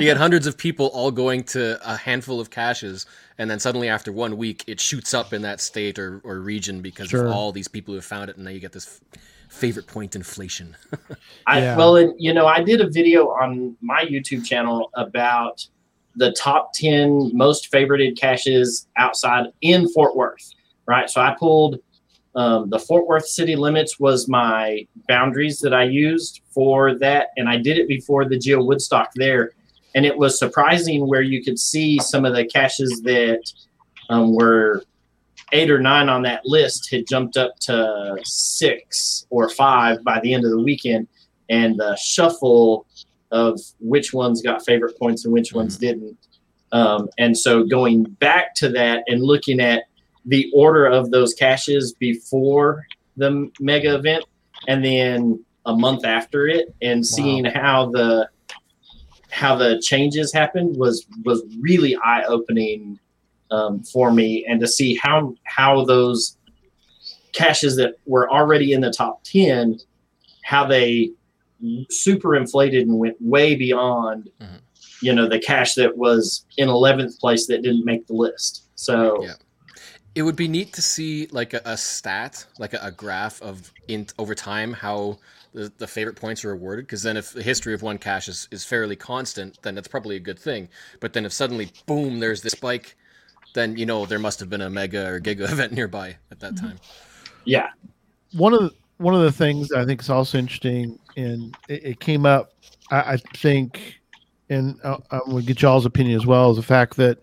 get 0.00 0.16
hundreds 0.16 0.46
of 0.46 0.56
people 0.56 0.86
all 0.86 1.10
going 1.10 1.44
to 1.44 1.78
a 1.86 1.96
handful 1.96 2.40
of 2.40 2.50
caches, 2.50 3.04
and 3.38 3.50
then 3.50 3.58
suddenly 3.58 3.88
after 3.88 4.10
one 4.10 4.36
week, 4.38 4.64
it 4.66 4.80
shoots 4.80 5.12
up 5.12 5.32
in 5.34 5.42
that 5.42 5.60
state 5.60 5.98
or, 5.98 6.20
or 6.24 6.40
region 6.40 6.80
because 6.80 7.10
Sure. 7.10 7.26
of 7.26 7.32
all 7.32 7.52
these 7.52 7.68
people 7.68 7.92
who 7.92 7.96
have 7.96 8.04
found 8.06 8.30
it, 8.30 8.36
and 8.36 8.44
now 8.46 8.50
you 8.50 8.60
get 8.60 8.72
this 8.72 9.00
f- 9.14 9.22
favorite 9.50 9.86
point 9.86 10.16
inflation. 10.16 10.74
I 11.46 11.58
Yeah. 11.60 11.76
well, 11.76 11.96
and 11.96 12.14
you 12.18 12.32
know, 12.32 12.46
I 12.46 12.62
did 12.62 12.80
a 12.80 12.88
video 12.88 13.28
on 13.28 13.76
my 13.82 14.02
YouTube 14.04 14.46
channel 14.46 14.90
about 14.94 15.66
the 16.14 16.32
top 16.32 16.72
ten 16.72 17.30
most 17.36 17.70
favorited 17.70 18.18
caches 18.18 18.86
outside 18.96 19.48
in 19.60 19.88
Fort 19.90 20.16
Worth. 20.16 20.50
Right, 20.88 21.10
so 21.10 21.20
I 21.20 21.34
pulled 21.38 21.80
um, 22.36 22.70
the 22.70 22.78
Fort 22.78 23.06
Worth 23.06 23.26
city 23.26 23.56
limits 23.56 23.98
was 23.98 24.28
my 24.28 24.86
boundaries 25.08 25.58
that 25.60 25.74
I 25.74 25.84
used 25.84 26.42
for 26.50 26.94
that, 26.98 27.28
and 27.36 27.48
I 27.48 27.56
did 27.56 27.78
it 27.78 27.88
before 27.88 28.28
the 28.28 28.38
Geo 28.38 28.62
Woodstock 28.62 29.10
there, 29.14 29.52
and 29.94 30.04
it 30.04 30.16
was 30.16 30.38
surprising 30.38 31.08
where 31.08 31.22
you 31.22 31.42
could 31.42 31.58
see 31.58 31.98
some 31.98 32.24
of 32.24 32.34
the 32.34 32.44
caches 32.44 33.00
that 33.04 33.40
um, 34.10 34.34
were 34.34 34.84
eight 35.52 35.70
or 35.70 35.80
nine 35.80 36.08
on 36.08 36.22
that 36.22 36.44
list 36.44 36.90
had 36.90 37.06
jumped 37.06 37.36
up 37.36 37.58
to 37.60 38.16
six 38.24 39.26
or 39.30 39.48
five 39.48 40.02
by 40.04 40.20
the 40.20 40.34
end 40.34 40.44
of 40.44 40.50
the 40.50 40.60
weekend. 40.60 41.08
And 41.48 41.78
the 41.78 41.96
shuffle 41.96 42.86
of 43.30 43.60
which 43.78 44.12
ones 44.12 44.42
got 44.42 44.64
favorite 44.64 44.98
points 44.98 45.24
and 45.24 45.32
which 45.32 45.52
ones 45.52 45.76
didn't. 45.76 46.16
Um, 46.72 47.08
and 47.18 47.38
so 47.38 47.64
going 47.64 48.02
back 48.04 48.54
to 48.56 48.68
that 48.70 49.04
and 49.06 49.22
looking 49.22 49.60
at 49.60 49.84
the 50.26 50.50
order 50.54 50.86
of 50.86 51.10
those 51.10 51.34
caches 51.34 51.94
before 51.98 52.84
the 53.16 53.50
mega 53.60 53.94
event 53.94 54.24
and 54.68 54.84
then 54.84 55.42
a 55.66 55.74
month 55.74 56.04
after 56.04 56.46
it 56.46 56.74
and 56.82 57.04
seeing 57.06 57.44
how 57.44 57.90
the 57.90 58.28
how 59.30 59.54
the 59.56 59.80
changes 59.80 60.32
happened 60.32 60.76
was 60.76 61.06
was 61.24 61.42
really 61.60 61.96
eye 61.96 62.24
opening 62.24 62.98
um, 63.50 63.82
for 63.84 64.12
me 64.12 64.44
and 64.48 64.60
to 64.60 64.66
see 64.68 64.94
how 64.96 65.34
how 65.44 65.84
those 65.84 66.36
caches 67.32 67.76
that 67.76 67.94
were 68.06 68.30
already 68.30 68.72
in 68.72 68.80
the 68.80 68.90
top 68.90 69.22
10 69.24 69.78
how 70.42 70.66
they 70.66 71.10
super 71.90 72.34
inflated 72.36 72.86
and 72.86 72.98
went 72.98 73.16
way 73.20 73.54
beyond 73.54 74.30
Mhm. 74.40 74.60
you 75.02 75.12
know 75.12 75.28
the 75.28 75.38
cache 75.38 75.74
that 75.74 75.96
was 75.96 76.44
in 76.56 76.68
11th 76.68 77.18
place 77.18 77.46
that 77.46 77.62
didn't 77.62 77.84
make 77.84 78.06
the 78.06 78.14
list 78.14 78.64
so 78.74 79.22
Yeah. 79.22 79.34
It 80.16 80.22
would 80.22 80.34
be 80.34 80.48
neat 80.48 80.72
to 80.72 80.82
see 80.82 81.28
like 81.30 81.54
a, 81.54 81.60
a 81.64 81.76
stat, 81.76 82.44
like 82.58 82.74
a, 82.74 82.80
a 82.82 82.90
graph 82.90 83.40
of 83.42 83.72
in 83.86 84.06
over 84.18 84.34
time 84.34 84.72
how 84.72 85.18
the, 85.54 85.72
the 85.78 85.86
favorite 85.86 86.16
points 86.16 86.44
are 86.44 86.50
awarded. 86.50 86.86
Because 86.86 87.02
then, 87.02 87.16
if 87.16 87.32
the 87.32 87.42
history 87.42 87.74
of 87.74 87.82
one 87.82 87.98
cache 87.98 88.28
is, 88.28 88.48
is 88.50 88.64
fairly 88.64 88.96
constant, 88.96 89.58
then 89.62 89.74
that's 89.76 89.88
probably 89.88 90.16
a 90.16 90.20
good 90.20 90.38
thing. 90.38 90.68
But 91.00 91.12
then, 91.12 91.24
if 91.24 91.32
suddenly, 91.32 91.70
boom, 91.86 92.18
there's 92.18 92.42
this 92.42 92.52
spike, 92.52 92.96
then 93.54 93.76
you 93.76 93.86
know 93.86 94.04
there 94.04 94.18
must 94.18 94.40
have 94.40 94.50
been 94.50 94.62
a 94.62 94.70
mega 94.70 95.06
or 95.06 95.20
giga 95.20 95.40
event 95.52 95.72
nearby 95.72 96.16
at 96.30 96.40
that 96.40 96.54
mm-hmm. 96.54 96.66
time. 96.66 96.78
yeah 97.44 97.68
one 98.32 98.54
of 98.54 98.60
the, 98.60 98.74
one 98.98 99.14
of 99.14 99.22
the 99.22 99.32
things 99.32 99.72
I 99.72 99.84
think 99.84 100.00
is 100.00 100.10
also 100.10 100.38
interesting, 100.38 100.98
and 101.16 101.56
it, 101.68 101.84
it 101.84 102.00
came 102.00 102.26
up, 102.26 102.52
I, 102.90 103.12
I 103.12 103.16
think, 103.36 104.00
and 104.48 104.78
I, 104.84 104.96
I 105.10 105.20
will 105.26 105.42
get 105.42 105.62
y'all's 105.62 105.86
opinion 105.86 106.16
as 106.16 106.26
well, 106.26 106.50
is 106.50 106.56
the 106.56 106.62
fact 106.62 106.96
that 106.96 107.18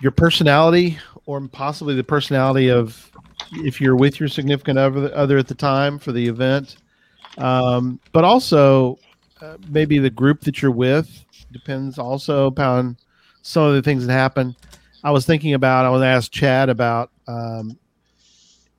your 0.00 0.12
personality, 0.12 0.98
or 1.28 1.46
possibly 1.48 1.94
the 1.94 2.02
personality 2.02 2.70
of 2.70 3.12
if 3.52 3.82
you're 3.82 3.94
with 3.94 4.18
your 4.18 4.30
significant 4.30 4.78
other, 4.78 5.38
at 5.38 5.46
the 5.46 5.54
time 5.54 5.98
for 5.98 6.10
the 6.10 6.26
event, 6.26 6.78
um, 7.36 8.00
but 8.12 8.24
also 8.24 8.98
uh, 9.42 9.58
maybe 9.68 9.98
the 9.98 10.08
group 10.08 10.40
that 10.40 10.62
you're 10.62 10.70
with 10.70 11.26
depends 11.52 11.98
also 11.98 12.46
upon 12.46 12.96
some 13.42 13.64
of 13.64 13.74
the 13.74 13.82
things 13.82 14.06
that 14.06 14.12
happen. 14.14 14.56
I 15.04 15.10
was 15.10 15.26
thinking 15.26 15.52
about, 15.52 15.84
I 15.84 15.90
was 15.90 16.00
asked 16.00 16.32
Chad 16.32 16.70
about 16.70 17.10
um, 17.26 17.78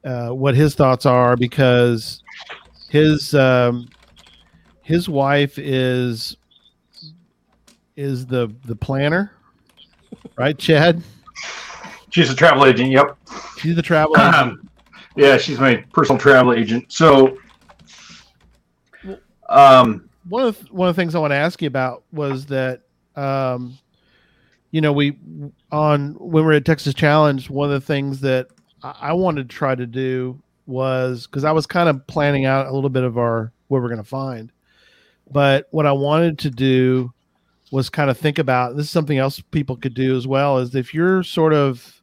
uh, 0.04 0.30
what 0.30 0.56
his 0.56 0.74
thoughts 0.74 1.06
are 1.06 1.38
because 1.38 2.24
his 2.90 3.36
um, 3.36 3.88
his 4.82 5.08
wife 5.08 5.60
is 5.60 6.36
is 7.96 8.26
the 8.26 8.52
the 8.66 8.76
planner, 8.76 9.34
right, 10.36 10.58
Chad? 10.58 11.04
She's 12.12 12.30
a 12.30 12.36
travel 12.36 12.66
agent. 12.66 12.92
Yep. 12.92 13.18
She's 13.58 13.76
the 13.76 13.82
travel 13.82 14.16
agent. 14.18 14.36
Um, 14.36 14.70
Yeah, 15.16 15.38
she's 15.38 15.60
my 15.60 15.84
personal 15.92 16.20
travel 16.20 16.54
agent. 16.54 16.86
So, 16.92 17.38
um, 19.50 20.10
one 20.30 20.46
of 20.46 20.60
the, 20.60 20.74
one 20.74 20.88
of 20.88 20.96
the 20.96 21.02
things 21.02 21.16
I 21.16 21.20
want 21.20 21.32
to 21.32 21.36
ask 21.36 21.62
you 21.62 21.68
about 21.68 22.04
was 22.14 22.46
that, 22.46 22.84
um, 23.16 23.78
you 24.72 24.82
know, 24.82 24.94
we 24.94 25.18
on 25.72 26.14
when 26.14 26.32
we 26.32 26.42
were 26.42 26.54
at 26.54 26.64
Texas 26.64 26.94
Challenge, 26.94 27.50
one 27.50 27.70
of 27.70 27.74
the 27.74 27.86
things 27.86 28.22
that 28.22 28.48
I, 28.84 28.96
I 29.02 29.14
wanted 29.14 29.50
to 29.50 29.56
try 29.56 29.76
to 29.76 29.86
do 29.86 30.40
was 30.68 31.26
because 31.26 31.44
I 31.44 31.52
was 31.52 31.66
kind 31.66 31.90
of 31.90 32.06
planning 32.08 32.46
out 32.46 32.68
a 32.68 32.72
little 32.72 32.90
bit 32.90 33.04
of 33.04 33.18
our 33.18 33.52
what 33.68 33.82
we're 33.82 33.90
going 33.90 33.98
to 33.98 34.08
find, 34.08 34.52
but 35.30 35.68
what 35.72 35.86
I 35.86 35.92
wanted 35.92 36.40
to 36.40 36.50
do 36.50 37.12
was 37.72 37.90
kind 37.90 38.10
of 38.10 38.18
think 38.18 38.40
about 38.40 38.76
this 38.76 38.86
is 38.86 38.92
something 38.92 39.18
else 39.18 39.42
people 39.52 39.76
could 39.76 39.94
do 39.94 40.16
as 40.16 40.26
well 40.26 40.60
is 40.60 40.74
if 40.76 40.94
you're 40.94 41.24
sort 41.24 41.54
of 41.54 41.99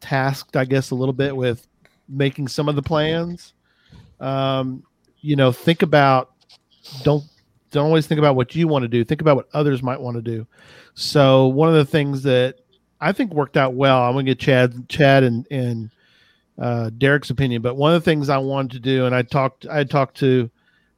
tasked, 0.00 0.56
I 0.56 0.64
guess, 0.64 0.90
a 0.90 0.94
little 0.94 1.12
bit 1.12 1.36
with 1.36 1.66
making 2.08 2.48
some 2.48 2.68
of 2.68 2.76
the 2.76 2.82
plans, 2.82 3.54
um, 4.20 4.82
you 5.20 5.36
know, 5.36 5.52
think 5.52 5.82
about 5.82 6.32
don't 7.02 7.24
don't 7.70 7.86
always 7.86 8.06
think 8.06 8.18
about 8.18 8.34
what 8.34 8.54
you 8.54 8.66
want 8.66 8.82
to 8.82 8.88
do. 8.88 9.04
Think 9.04 9.20
about 9.20 9.36
what 9.36 9.48
others 9.52 9.82
might 9.82 10.00
want 10.00 10.16
to 10.16 10.22
do. 10.22 10.46
So 10.94 11.46
one 11.46 11.68
of 11.68 11.74
the 11.74 11.84
things 11.84 12.22
that 12.24 12.56
I 13.00 13.12
think 13.12 13.32
worked 13.32 13.56
out 13.56 13.74
well, 13.74 14.02
I'm 14.02 14.12
gonna 14.12 14.24
get 14.24 14.38
Chad, 14.38 14.88
Chad, 14.88 15.22
and 15.22 15.46
and 15.50 15.90
uh, 16.58 16.90
Derek's 16.98 17.30
opinion, 17.30 17.62
but 17.62 17.76
one 17.76 17.94
of 17.94 18.02
the 18.02 18.10
things 18.10 18.28
I 18.28 18.38
wanted 18.38 18.72
to 18.72 18.80
do, 18.80 19.06
and 19.06 19.14
I 19.14 19.22
talked, 19.22 19.66
I 19.66 19.84
talked 19.84 20.18
to 20.18 20.50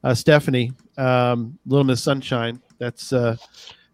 uh, 0.02 0.12
Stephanie, 0.12 0.72
um, 0.98 1.56
Little 1.66 1.84
Miss 1.84 2.02
Sunshine. 2.02 2.60
That's 2.78 3.12
uh, 3.12 3.36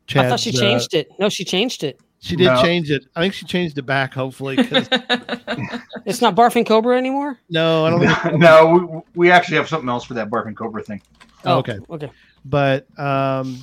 Chad's, 0.06 0.26
I 0.26 0.28
thought 0.30 0.40
she 0.40 0.56
uh, 0.56 0.61
changed 0.61 0.94
it. 0.94 1.11
No, 1.18 1.28
she 1.28 1.44
changed 1.44 1.84
it. 1.84 2.00
She 2.20 2.34
did 2.36 2.46
No. 2.46 2.60
change 2.62 2.90
it. 2.90 3.04
I 3.14 3.20
think 3.20 3.32
she 3.34 3.46
changed 3.46 3.78
it 3.78 3.82
back. 3.82 4.12
Hopefully, 4.14 4.56
'cause- 4.56 4.88
It's 6.04 6.20
not 6.20 6.34
barfing 6.34 6.66
cobra 6.66 6.96
anymore. 6.98 7.38
no, 7.50 7.84
I 7.86 7.90
don't. 7.90 8.00
Think, 8.00 8.38
no, 8.40 9.02
we, 9.14 9.26
we 9.26 9.30
actually 9.30 9.56
have 9.58 9.68
something 9.68 9.88
else 9.88 10.04
for 10.04 10.14
that 10.14 10.28
barking 10.30 10.54
cobra 10.54 10.82
thing. 10.82 11.00
Oh, 11.44 11.58
okay. 11.58 11.78
Okay. 11.90 12.10
but 12.44 12.86
um, 12.98 13.58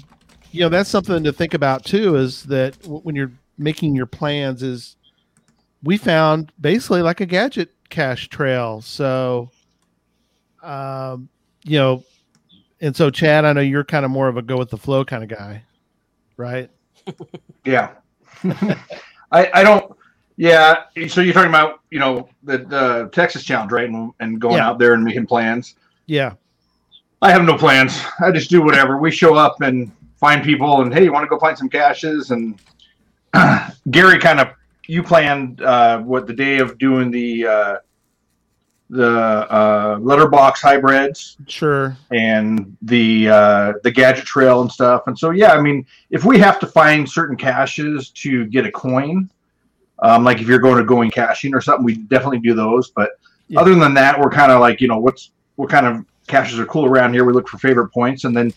you 0.51 0.61
know 0.61 0.69
that's 0.69 0.89
something 0.89 1.23
to 1.25 1.33
think 1.33 1.53
about 1.53 1.83
too. 1.83 2.15
Is 2.15 2.43
that 2.43 2.79
w- 2.83 3.01
when 3.01 3.15
you're 3.15 3.31
making 3.57 3.95
your 3.95 4.05
plans, 4.05 4.63
is 4.63 4.95
we 5.83 5.97
found 5.97 6.51
basically 6.61 7.01
like 7.01 7.19
a 7.19 7.25
gadget 7.25 7.71
cache 7.89 8.29
trail. 8.29 8.81
So, 8.81 9.49
um, 10.63 11.27
you 11.63 11.77
know, 11.77 12.03
and 12.79 12.95
so 12.95 13.09
Chad, 13.09 13.43
I 13.45 13.53
know 13.53 13.61
you're 13.61 13.83
kind 13.83 14.05
of 14.05 14.11
more 14.11 14.27
of 14.29 14.37
a 14.37 14.41
go 14.41 14.57
with 14.57 14.69
the 14.69 14.77
flow 14.77 15.03
kind 15.03 15.23
of 15.23 15.29
guy, 15.29 15.63
right? 16.37 16.69
Yeah. 17.65 17.91
I, 19.31 19.49
I 19.53 19.63
don't. 19.63 19.91
Yeah. 20.37 20.83
So 21.07 21.21
you're 21.21 21.33
talking 21.33 21.49
about 21.49 21.79
you 21.89 21.99
know 21.99 22.27
the, 22.43 22.59
the 22.59 23.09
Texas 23.13 23.43
challenge, 23.43 23.71
right? 23.71 23.89
And, 23.89 24.11
and 24.19 24.39
going 24.39 24.55
Yeah. 24.57 24.67
out 24.69 24.79
there 24.79 24.93
and 24.93 25.03
making 25.03 25.27
plans. 25.27 25.75
Yeah, 26.07 26.33
I 27.21 27.31
have 27.31 27.43
no 27.43 27.57
plans. 27.57 28.01
I 28.19 28.31
just 28.31 28.49
do 28.49 28.61
whatever. 28.61 28.97
We 28.97 29.11
show 29.11 29.35
up 29.35 29.61
and 29.61 29.91
find 30.17 30.43
people, 30.43 30.81
and 30.81 30.93
hey, 30.93 31.03
you 31.03 31.11
want 31.13 31.23
to 31.23 31.29
go 31.29 31.39
find 31.39 31.57
some 31.57 31.69
caches? 31.69 32.31
And 32.31 32.59
Gary 33.91 34.19
kind 34.19 34.39
of 34.39 34.49
you 34.87 35.01
planned 35.01 35.61
uh, 35.61 35.99
what 35.99 36.27
the 36.27 36.33
day 36.33 36.59
of 36.59 36.77
doing 36.77 37.09
the 37.11 37.47
uh, 37.47 37.75
the 38.95 39.51
uh, 39.51 39.97
letterbox 40.01 40.61
hybrids 40.61 41.37
sure. 41.47 41.97
and 42.11 42.75
the 42.81 43.29
uh, 43.29 43.73
the 43.83 43.91
gadget 43.91 44.25
trail 44.25 44.61
and 44.61 44.71
stuff. 44.71 45.03
And 45.07 45.17
so 45.17 45.31
yeah, 45.31 45.51
I 45.51 45.61
mean, 45.61 45.85
if 46.09 46.23
we 46.23 46.39
have 46.39 46.59
to 46.59 46.67
find 46.67 47.09
certain 47.09 47.35
caches 47.35 48.09
to 48.11 48.45
get 48.45 48.65
a 48.65 48.71
coin, 48.71 49.29
um, 49.99 50.23
like 50.23 50.39
if 50.39 50.47
you're 50.47 50.59
going 50.59 50.77
to 50.77 50.85
going 50.85 51.11
caching 51.11 51.53
or 51.53 51.61
something, 51.61 51.83
we 51.83 51.95
definitely 51.95 52.39
do 52.39 52.53
those. 52.53 52.91
But 52.91 53.11
Yeah. 53.47 53.59
other 53.59 53.75
than 53.75 53.93
that, 53.95 54.19
we're 54.19 54.31
kind 54.31 54.51
of 54.51 54.59
like 54.61 54.81
you 54.81 54.87
know 54.87 54.97
what's 54.97 55.31
what 55.57 55.69
kind 55.69 55.85
of 55.85 56.05
caches 56.27 56.57
are 56.57 56.65
cool 56.65 56.85
around 56.85 57.13
here. 57.13 57.25
We 57.25 57.33
look 57.33 57.47
for 57.47 57.57
favorite 57.57 57.89
points, 57.89 58.23
and 58.23 58.35
then 58.35 58.53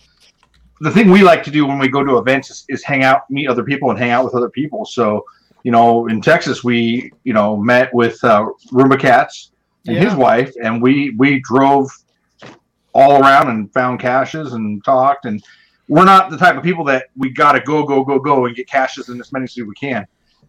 the 0.80 0.90
thing 0.90 1.10
we 1.10 1.22
like 1.22 1.42
to 1.44 1.50
do 1.50 1.66
when 1.66 1.78
we 1.80 1.88
go 1.88 2.04
to 2.04 2.18
events 2.18 2.50
is, 2.50 2.64
is 2.68 2.84
hang 2.84 3.02
out, 3.02 3.28
meet 3.28 3.48
other 3.48 3.64
people, 3.64 3.90
and 3.90 3.98
hang 3.98 4.10
out 4.10 4.24
with 4.24 4.34
other 4.34 4.50
people. 4.50 4.84
So 4.84 5.24
you 5.64 5.72
know, 5.72 6.06
in 6.06 6.20
Texas, 6.20 6.62
we 6.62 7.10
you 7.24 7.32
know 7.32 7.56
met 7.56 7.92
with 7.92 8.22
uh, 8.22 8.46
Roomba 8.72 8.98
Cats 8.98 9.50
and 9.88 9.98
his 9.98 10.14
wife, 10.14 10.52
and 10.62 10.82
we 10.82 11.14
we 11.18 11.40
drove 11.40 11.90
all 12.94 13.20
around 13.22 13.48
and 13.48 13.72
found 13.72 14.00
caches 14.00 14.52
and 14.52 14.84
talked. 14.84 15.24
And 15.24 15.42
we're 15.88 16.04
not 16.04 16.30
the 16.30 16.36
type 16.36 16.56
of 16.56 16.62
people 16.62 16.84
that 16.84 17.06
we 17.16 17.30
gotta 17.30 17.60
go 17.60 17.84
go 17.84 18.04
go 18.04 18.18
go 18.18 18.46
and 18.46 18.54
get 18.56 18.68
caches 18.68 19.08
in 19.08 19.20
as 19.20 19.32
many 19.32 19.44
as 19.44 19.56
we 19.56 19.74
can. 19.74 20.06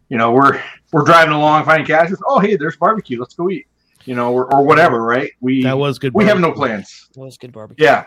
You 0.10 0.18
know, 0.18 0.32
we're 0.32 0.62
we're 0.92 1.04
driving 1.04 1.34
along 1.34 1.66
finding 1.66 1.86
caches. 1.86 2.22
Oh, 2.26 2.40
hey, 2.40 2.56
there's 2.56 2.78
barbecue. 2.78 3.20
Let's 3.20 3.36
go 3.36 3.50
eat. 3.50 3.68
You 4.06 4.16
know, 4.16 4.34
or, 4.34 4.52
or 4.54 4.64
whatever. 4.64 5.04
Right? 5.04 5.32
We 5.40 5.64
That 5.64 5.78
was 5.78 6.00
good. 6.00 6.14
we 6.14 6.26
have 6.26 6.40
no 6.40 6.52
plans. 6.52 7.10
That 7.14 7.22
was 7.22 7.38
good 7.38 7.52
barbecue. 7.52 7.86
Yeah, 7.86 8.06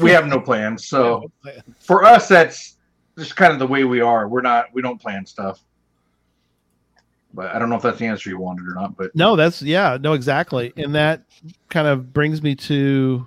we 0.00 0.10
have 0.10 0.26
no 0.26 0.40
plans. 0.40 0.86
So 0.86 1.30
for 1.78 2.04
us, 2.04 2.28
that's 2.28 2.78
just 3.18 3.36
kind 3.36 3.52
of 3.52 3.58
the 3.58 3.66
way 3.66 3.84
we 3.84 4.00
are. 4.00 4.28
We're 4.28 4.40
not. 4.40 4.66
We 4.72 4.80
don't 4.80 5.00
plan 5.00 5.26
stuff. 5.26 5.62
But 7.32 7.54
I 7.54 7.58
don't 7.58 7.70
know 7.70 7.76
if 7.76 7.82
that's 7.82 7.98
the 7.98 8.06
answer 8.06 8.28
you 8.28 8.38
wanted 8.38 8.66
or 8.66 8.74
not. 8.74 8.96
But 8.96 9.14
No, 9.14 9.36
that's 9.36 9.62
yeah, 9.62 9.98
no, 10.00 10.14
exactly, 10.14 10.72
and 10.76 10.94
that 10.94 11.22
kind 11.68 11.86
of 11.86 12.12
brings 12.12 12.42
me 12.42 12.56
to 12.56 13.26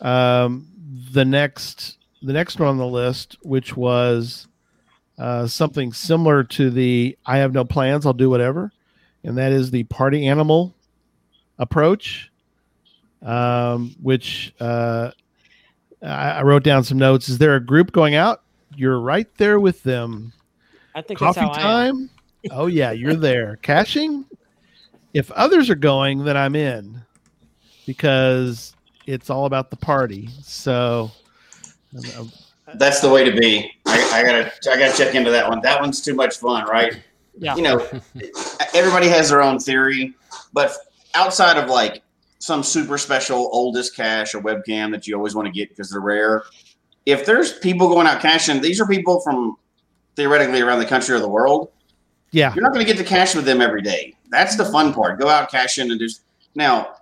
um, 0.00 0.68
the 1.12 1.24
next 1.24 1.98
the 2.22 2.32
next 2.32 2.58
one 2.58 2.68
on 2.68 2.78
the 2.78 2.86
list, 2.86 3.36
which 3.42 3.76
was 3.76 4.48
uh, 5.18 5.46
something 5.46 5.92
similar 5.92 6.44
to 6.44 6.70
the 6.70 7.16
"I 7.24 7.38
have 7.38 7.52
no 7.52 7.64
plans, 7.64 8.04
I'll 8.04 8.12
do 8.12 8.28
whatever," 8.28 8.72
and 9.24 9.38
that 9.38 9.52
is 9.52 9.70
the 9.70 9.84
party 9.84 10.26
animal 10.26 10.74
approach, 11.58 12.30
um, 13.22 13.96
which 14.02 14.54
uh, 14.60 15.10
I, 16.02 16.30
I 16.30 16.42
wrote 16.42 16.64
down 16.64 16.84
some 16.84 16.98
notes. 16.98 17.28
Is 17.28 17.38
there 17.38 17.54
a 17.54 17.64
group 17.64 17.92
going 17.92 18.14
out? 18.14 18.42
You're 18.74 19.00
right 19.00 19.28
there 19.36 19.58
with 19.58 19.82
them. 19.82 20.32
I 20.94 21.02
think 21.02 21.18
Coffee 21.18 21.40
that's 21.40 21.56
how 21.56 21.62
I 21.62 21.86
time? 21.86 22.10
Oh 22.50 22.66
yeah, 22.66 22.92
you're 22.92 23.14
there. 23.14 23.56
Caching? 23.62 24.24
If 25.12 25.30
others 25.32 25.70
are 25.70 25.76
going, 25.76 26.24
then 26.24 26.36
I'm 26.36 26.54
in 26.54 27.00
because 27.86 28.74
it's 29.06 29.30
all 29.30 29.46
about 29.46 29.70
the 29.70 29.76
party. 29.76 30.28
So 30.42 31.10
um, 32.18 32.30
That's 32.74 33.00
the 33.00 33.08
way 33.08 33.24
to 33.28 33.36
be. 33.38 33.72
I, 33.86 34.10
I 34.12 34.22
gotta 34.22 34.52
I 34.70 34.78
gotta 34.78 34.96
check 34.96 35.14
into 35.14 35.30
that 35.30 35.48
one. 35.48 35.60
That 35.62 35.80
one's 35.80 36.02
too 36.02 36.14
much 36.14 36.38
fun, 36.38 36.66
right? 36.66 37.00
Yeah. 37.38 37.56
You 37.56 37.62
know, 37.62 37.88
everybody 38.74 39.08
has 39.08 39.30
their 39.30 39.42
own 39.42 39.58
theory, 39.58 40.14
but 40.52 40.74
outside 41.14 41.56
of 41.56 41.68
like 41.68 42.02
some 42.38 42.62
super 42.62 42.98
special 42.98 43.48
oldest 43.52 43.96
cache 43.96 44.34
or 44.34 44.40
webcam 44.40 44.90
that 44.92 45.06
you 45.06 45.16
always 45.16 45.34
want 45.34 45.46
to 45.46 45.52
get 45.52 45.68
because 45.68 45.90
they're 45.90 46.00
rare, 46.00 46.44
if 47.04 47.24
there's 47.26 47.58
people 47.58 47.88
going 47.88 48.06
out 48.06 48.20
caching, 48.20 48.60
these 48.60 48.80
are 48.80 48.86
people 48.86 49.20
from 49.20 49.56
theoretically 50.16 50.60
around 50.60 50.78
the 50.78 50.86
country 50.86 51.14
or 51.14 51.20
the 51.20 51.28
world. 51.28 51.70
Yeah, 52.32 52.52
You're 52.54 52.62
not 52.62 52.72
going 52.74 52.84
to 52.84 52.92
get 52.92 52.98
to 52.98 53.04
cache 53.08 53.34
with 53.34 53.44
them 53.44 53.60
every 53.60 53.82
day. 53.82 54.14
That's 54.30 54.56
the 54.56 54.64
fun 54.64 54.92
part. 54.92 55.18
Go 55.18 55.28
out 55.28 55.50
cash 55.50 55.78
in, 55.78 55.90
and 55.90 56.00
just 56.00 56.22
now. 56.54 56.96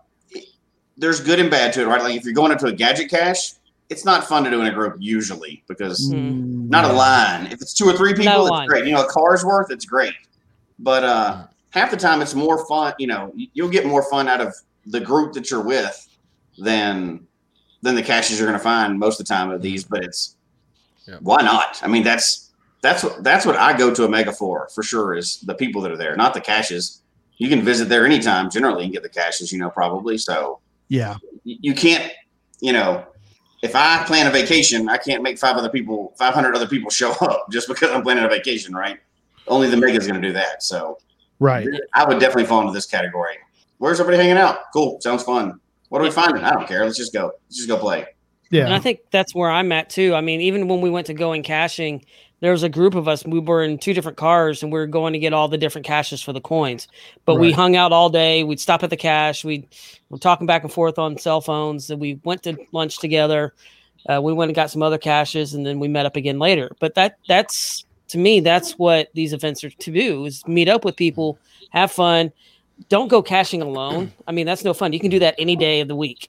There's 0.97 1.19
good 1.19 1.41
and 1.41 1.51
bad 1.51 1.73
to 1.73 1.83
it, 1.83 1.87
right? 1.87 2.01
Like 2.01 2.15
if 2.15 2.25
you're 2.25 2.35
going 2.35 2.53
into 2.53 2.67
a 2.67 2.73
gadget 2.73 3.11
cache, 3.11 3.55
it's 3.91 4.05
not 4.05 4.23
fun 4.29 4.45
to 4.45 4.51
do 4.51 4.61
in 4.61 4.69
a 4.69 4.73
group 4.73 4.95
usually 5.01 5.65
because 5.67 6.09
Mhm. 6.13 6.69
not 6.69 6.85
a 6.85 6.93
line. 6.93 7.47
If 7.47 7.55
it's 7.55 7.75
two 7.75 7.85
or 7.87 7.95
three 7.95 8.15
people, 8.15 8.33
No 8.33 8.43
it's 8.43 8.51
line. 8.53 8.69
great. 8.69 8.87
You 8.87 8.93
know, 8.93 9.03
a 9.05 9.09
car's 9.09 9.45
worth, 9.45 9.73
it's 9.73 9.85
great. 9.85 10.15
But 10.79 11.03
uh, 11.03 11.47
half 11.71 11.91
the 11.91 11.97
time, 11.97 12.23
it's 12.23 12.35
more 12.37 12.65
fun. 12.67 12.95
You 13.01 13.09
know, 13.09 13.33
you'll 13.35 13.71
get 13.71 13.85
more 13.87 14.05
fun 14.09 14.29
out 14.29 14.41
of 14.41 14.55
the 14.87 15.01
group 15.01 15.33
that 15.33 15.51
you're 15.51 15.63
with 15.63 16.07
than 16.59 17.27
than 17.83 17.97
the 17.97 18.03
caches 18.03 18.39
you're 18.39 18.47
going 18.49 18.59
to 18.59 18.63
find 18.63 18.97
most 18.97 19.19
of 19.21 19.27
the 19.27 19.35
time 19.35 19.51
of 19.51 19.63
these. 19.63 19.83
But 19.85 20.05
it's 20.05 20.37
Yeah. 21.09 21.17
why 21.21 21.43
not? 21.43 21.81
I 21.83 21.89
mean, 21.89 22.05
that's 22.05 22.44
that's 22.85 23.03
what 23.03 23.25
that's 23.25 23.47
what 23.47 23.57
I 23.57 23.77
go 23.77 23.93
to 23.93 24.05
Omega 24.05 24.27
mega 24.27 24.33
for 24.37 24.69
for 24.73 24.83
sure 24.83 25.15
is 25.15 25.41
the 25.41 25.55
people 25.55 25.81
that 25.83 25.91
are 25.91 25.97
there, 25.97 26.15
not 26.17 26.35
the 26.35 26.41
caches. 26.41 27.03
You 27.39 27.49
can 27.49 27.63
visit 27.63 27.89
there 27.89 28.07
anytime 28.07 28.51
generally 28.51 28.85
and 28.85 28.93
get 28.93 29.03
the 29.03 29.09
caches. 29.09 29.51
You 29.51 29.59
know, 29.59 29.71
probably 29.71 30.19
so 30.19 30.61
yeah, 30.89 31.17
you 31.45 31.57
you 31.63 31.75
can't, 31.75 32.13
you 32.61 32.73
know, 32.73 33.05
if 33.63 33.75
I 33.75 34.05
plan 34.05 34.27
a 34.27 34.31
vacation, 34.31 34.91
I 34.91 34.99
can't 34.99 35.23
make 35.23 35.39
five 35.39 35.57
other 35.57 35.71
people, 35.71 36.15
500 36.19 36.55
other 36.55 36.69
people 36.69 36.91
show 37.01 37.13
up 37.13 37.47
just 37.51 37.67
because 37.67 37.91
I'm 37.91 38.03
planning 38.03 38.25
a 38.25 38.29
vacation, 38.29 38.75
right? 38.75 38.99
Only 39.49 39.69
the 39.69 39.79
mega's 39.79 40.07
going 40.07 40.21
to 40.21 40.29
do 40.29 40.35
that. 40.35 40.63
So 40.63 40.99
right. 41.39 41.67
I 41.95 42.07
would 42.07 42.21
definitely 42.21 42.45
fall 42.45 42.61
into 42.61 42.73
this 42.73 42.87
category. 42.87 43.37
Where's 43.79 43.99
everybody 44.01 44.23
hanging 44.23 44.39
out? 44.41 44.73
Cool. 44.73 45.01
Sounds 45.01 45.23
fun. 45.23 45.61
What 45.89 46.01
are 46.01 46.05
we 46.05 46.11
finding? 46.11 46.45
I 46.45 46.51
don't 46.51 46.69
care. 46.69 46.85
Let's 46.85 46.97
just 46.97 47.13
go. 47.13 47.33
Let's 47.47 47.57
just 47.57 47.69
go 47.69 47.79
play. 47.79 48.07
Yeah. 48.51 48.67
And 48.67 48.75
I 48.75 48.79
think 48.79 49.01
that's 49.11 49.35
where 49.35 49.51
I'm 49.51 49.73
at 49.73 49.91
too. 49.91 50.15
I 50.15 50.21
mean, 50.21 50.41
even 50.41 50.69
when 50.69 50.81
we 50.81 50.91
went 50.91 51.07
to 51.09 51.15
going 51.15 51.43
caching, 51.43 52.05
there 52.45 52.53
was 52.53 52.63
a 52.63 52.69
group 52.69 52.95
of 52.95 53.09
us. 53.09 53.25
We 53.25 53.39
were 53.39 53.65
in 53.65 53.79
two 53.79 53.95
different 53.95 54.19
cars, 54.19 54.63
and 54.63 54.71
we 54.71 54.79
were 54.79 54.87
going 54.87 55.15
to 55.15 55.19
get 55.19 55.33
all 55.33 55.49
the 55.49 55.57
different 55.57 55.87
caches 55.87 56.21
for 56.21 56.35
the 56.35 56.43
coins. 56.43 56.89
But 57.25 57.37
we 57.37 57.53
hung 57.53 57.75
out 57.75 57.91
all 57.91 58.11
day. 58.11 58.45
We'd 58.45 58.61
stop 58.61 58.83
at 58.83 58.91
the 58.91 58.99
cache. 58.99 59.47
We 59.47 59.67
were 60.11 60.19
talking 60.19 60.47
back 60.47 60.63
and 60.63 60.71
forth 60.71 60.99
on 60.99 61.17
cell 61.17 61.41
phones. 61.41 61.89
And 61.89 61.99
we 61.99 62.21
went 62.23 62.43
to 62.43 62.59
lunch 62.73 62.99
together. 62.99 63.55
Uh, 64.07 64.21
we 64.21 64.35
went 64.35 64.51
and 64.51 64.55
got 64.55 64.71
some 64.71 64.83
other 64.83 64.99
caches, 64.99 65.55
and 65.55 65.65
then 65.65 65.81
we 65.81 65.89
met 65.89 66.05
up 66.05 66.17
again 66.17 66.39
later. 66.39 66.71
But 66.81 66.97
that 66.97 67.17
that's 67.27 67.87
to 68.09 68.19
me, 68.19 68.41
that's 68.41 68.73
what 68.73 69.09
these 69.15 69.33
events 69.33 69.65
are 69.65 69.71
to 69.71 69.91
do: 69.91 70.27
is 70.27 70.47
meet 70.47 70.69
up 70.69 70.85
with 70.85 70.97
people, 70.97 71.39
have 71.71 71.93
fun. 71.93 72.31
don't 72.91 73.09
go 73.09 73.23
caching 73.23 73.63
alone. 73.63 74.13
I 74.27 74.33
mean, 74.33 74.45
that's 74.45 74.65
no 74.65 74.75
fun. 74.75 74.93
You 74.93 75.01
can 75.01 75.11
do 75.11 75.21
that 75.21 75.35
any 75.39 75.57
day 75.57 75.81
of 75.81 75.89
the 75.89 75.97
week. 75.97 76.29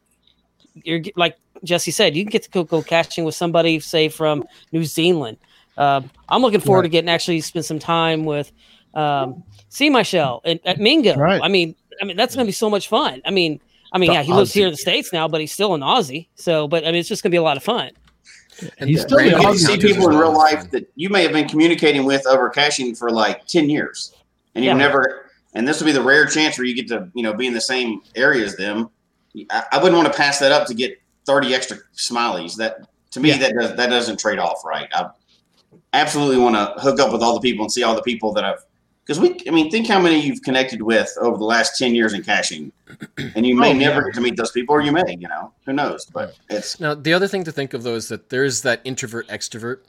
You're 0.76 1.02
like 1.18 1.36
Jesse 1.66 1.92
said, 1.92 2.16
you 2.16 2.24
can 2.24 2.32
get 2.32 2.44
to 2.44 2.50
go, 2.52 2.64
go 2.64 2.82
caching 2.82 3.26
with 3.26 3.36
somebody, 3.36 3.82
say 3.82 4.08
from 4.08 4.46
New 4.72 4.86
Zealand. 4.86 5.38
Um, 5.78 6.10
I'm 6.30 6.42
looking 6.42 6.62
forward 6.62 6.84
to 6.84 6.90
getting 6.90 7.10
actually 7.10 7.42
spend 7.42 7.66
some 7.66 7.80
time 7.80 8.24
with 8.26 8.52
um, 8.94 9.44
See 9.70 9.90
My 9.90 10.04
Shell 10.04 10.42
and 10.46 10.60
at 10.66 10.80
Mingo. 10.80 11.16
Right. 11.16 11.42
I 11.42 11.48
mean, 11.48 11.76
I 12.02 12.06
mean 12.06 12.16
that's 12.18 12.36
gonna 12.36 12.46
be 12.46 12.52
so 12.52 12.70
much 12.70 12.88
fun. 12.88 13.22
I 13.26 13.32
mean, 13.32 13.60
I 13.92 13.98
mean, 13.98 14.10
The 14.10 14.14
yeah, 14.16 14.24
he 14.24 14.34
lives 14.34 14.54
here 14.54 14.68
in 14.68 14.72
the 14.72 14.78
states 14.78 15.12
now, 15.14 15.28
but 15.28 15.42
he's 15.42 15.52
still 15.52 15.74
an 15.74 15.82
Aussie. 15.82 16.28
So, 16.36 16.68
but 16.68 16.84
I 16.84 16.88
mean, 16.88 16.96
it's 16.96 17.10
just 17.10 17.24
gonna 17.24 17.32
be 17.32 17.38
a 17.38 17.42
lot 17.44 17.58
of 17.58 17.64
fun. 17.64 17.92
And 18.80 18.90
He's 18.90 19.02
the- 19.04 19.10
still 19.10 19.22
You 19.22 19.32
the 19.32 19.38
get 19.38 19.42
to 19.42 19.48
Aussie 19.50 19.58
see 19.68 19.78
people 19.78 20.10
in 20.10 20.18
real 20.18 20.32
life 20.34 20.70
that 20.72 20.90
you 20.96 21.10
may 21.10 21.24
have 21.24 21.34
been 21.34 21.48
communicating 21.48 22.06
with 22.06 22.26
over 22.26 22.50
caching 22.50 22.96
for 22.96 23.10
like 23.12 23.46
10 23.48 23.70
years. 23.70 24.14
And 24.56 24.64
you've 24.64 24.74
Yeah. 24.74 24.78
never, 24.78 25.30
and 25.56 25.68
this 25.68 25.80
will 25.82 25.88
be 25.88 25.92
the 25.92 26.02
rare 26.02 26.26
chance 26.26 26.58
where 26.58 26.66
you 26.66 26.74
get 26.74 26.88
to, 26.88 27.10
you 27.14 27.22
know, 27.24 27.34
be 27.34 27.48
in 27.48 27.54
the 27.54 27.60
same 27.60 28.02
area 28.16 28.46
as 28.46 28.56
them. 28.56 28.90
I, 29.52 29.64
I 29.74 29.78
wouldn't 29.78 29.98
want 30.02 30.10
to 30.12 30.18
pass 30.18 30.40
that 30.40 30.54
up 30.54 30.68
to 30.68 30.74
get 30.74 30.98
30 31.26 31.54
extra 31.54 31.78
smileys. 31.98 32.56
That, 32.56 32.78
to 33.12 33.20
me, 33.20 33.30
Yeah. 33.30 33.38
that 33.40 33.54
does, 33.60 33.76
that 33.76 33.90
doesn't 33.90 34.20
trade 34.22 34.40
off 34.40 34.64
right. 34.64 34.88
I 34.94 35.10
absolutely 36.02 36.38
want 36.38 36.56
to 36.56 36.82
hook 36.82 37.00
up 37.00 37.12
with 37.12 37.22
all 37.22 37.34
the 37.34 37.40
people 37.40 37.66
and 37.66 37.72
see 37.72 37.84
all 37.84 37.96
the 37.96 38.02
people 38.02 38.34
that 38.34 38.44
I've, 38.44 38.64
because 39.06 39.20
we, 39.20 39.38
I 39.48 39.52
mean, 39.52 39.70
think 39.70 39.88
how 39.88 40.00
many 40.00 40.20
you've 40.20 40.42
connected 40.42 40.82
with 40.82 41.12
over 41.22 41.38
the 41.38 41.44
last 41.44 41.78
10 41.78 41.94
years 41.94 42.14
in 42.14 42.24
caching. 42.24 42.72
And 43.36 43.46
you 43.46 43.56
may 43.56 43.72
Oh, 43.72 43.74
never 43.74 44.00
yeah. 44.00 44.06
get 44.06 44.14
to 44.16 44.22
meet 44.22 44.36
those 44.36 44.52
people, 44.52 44.74
or 44.76 44.82
you 44.82 44.92
may, 44.92 45.18
you 45.20 45.28
know, 45.28 45.52
who 45.66 45.74
knows? 45.74 46.06
But 46.06 46.36
it's, 46.50 46.80
Now, 46.80 46.96
the 46.96 47.14
other 47.14 47.28
thing 47.28 47.44
to 47.44 47.52
think 47.52 47.74
of 47.74 47.84
though 47.84 47.96
is 47.96 48.08
that 48.08 48.30
there's 48.30 48.62
that 48.64 48.82
introvert 48.84 49.28
extrovert 49.28 49.80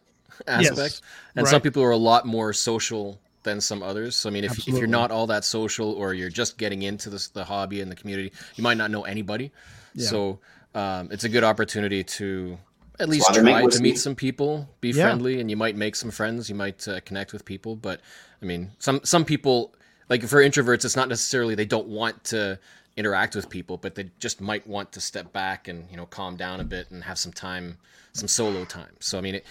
aspect, 0.46 0.76
Yes, 0.78 1.02
and 1.34 1.48
some 1.48 1.62
people 1.62 1.82
are 1.82 1.92
a 1.92 1.96
lot 1.96 2.26
more 2.26 2.52
social 2.52 3.18
than 3.42 3.60
some 3.60 3.82
others. 3.82 4.16
So 4.16 4.28
I 4.28 4.32
mean, 4.32 4.44
if, 4.44 4.58
if 4.58 4.76
you're 4.76 4.86
not 4.86 5.10
all 5.10 5.26
that 5.28 5.44
social, 5.44 5.92
or 5.92 6.12
you're 6.12 6.28
just 6.28 6.58
getting 6.58 6.82
into 6.82 7.08
this, 7.08 7.28
the 7.28 7.44
hobby 7.44 7.80
and 7.80 7.90
the 7.90 7.96
community, 7.96 8.32
you 8.56 8.62
might 8.62 8.76
not 8.76 8.90
know 8.90 9.04
anybody. 9.04 9.50
Yeah. 9.94 10.08
So 10.08 10.38
um, 10.74 11.08
it's 11.10 11.24
a 11.24 11.28
good 11.28 11.44
opportunity 11.44 12.04
to 12.04 12.58
at 12.98 13.08
least 13.08 13.28
why 13.28 13.36
they 13.36 13.42
make 13.42 13.52
try 13.52 13.60
to 13.60 13.66
whiskey. 13.66 13.82
meet 13.82 13.98
some 13.98 14.14
people, 14.14 14.68
be 14.80 14.90
Yeah. 14.90 15.04
friendly, 15.04 15.40
and 15.40 15.50
you 15.50 15.56
might 15.56 15.76
make 15.76 15.96
some 15.96 16.10
friends. 16.10 16.48
You 16.48 16.54
might 16.54 16.86
uh, 16.88 17.00
connect 17.00 17.32
with 17.32 17.44
people. 17.44 17.76
But 17.76 18.00
I 18.42 18.44
mean, 18.44 18.70
some 18.78 19.00
some 19.04 19.24
people 19.24 19.74
like 20.08 20.22
for 20.24 20.42
introverts, 20.42 20.84
it's 20.84 20.96
not 20.96 21.08
necessarily 21.08 21.54
they 21.54 21.64
don't 21.64 21.88
want 21.88 22.24
to 22.24 22.58
interact 22.96 23.34
with 23.34 23.50
people, 23.50 23.76
but 23.76 23.94
they 23.94 24.10
just 24.18 24.40
might 24.40 24.66
want 24.66 24.90
to 24.92 25.00
step 25.00 25.32
back 25.32 25.68
and 25.68 25.86
you 25.90 25.96
know 25.96 26.06
calm 26.06 26.36
down 26.36 26.60
a 26.60 26.64
bit 26.64 26.90
and 26.90 27.04
have 27.04 27.18
some 27.18 27.32
time, 27.32 27.76
some 28.12 28.28
solo 28.28 28.64
time. 28.64 28.94
So 29.00 29.18
I 29.18 29.20
mean, 29.20 29.36
it, 29.36 29.46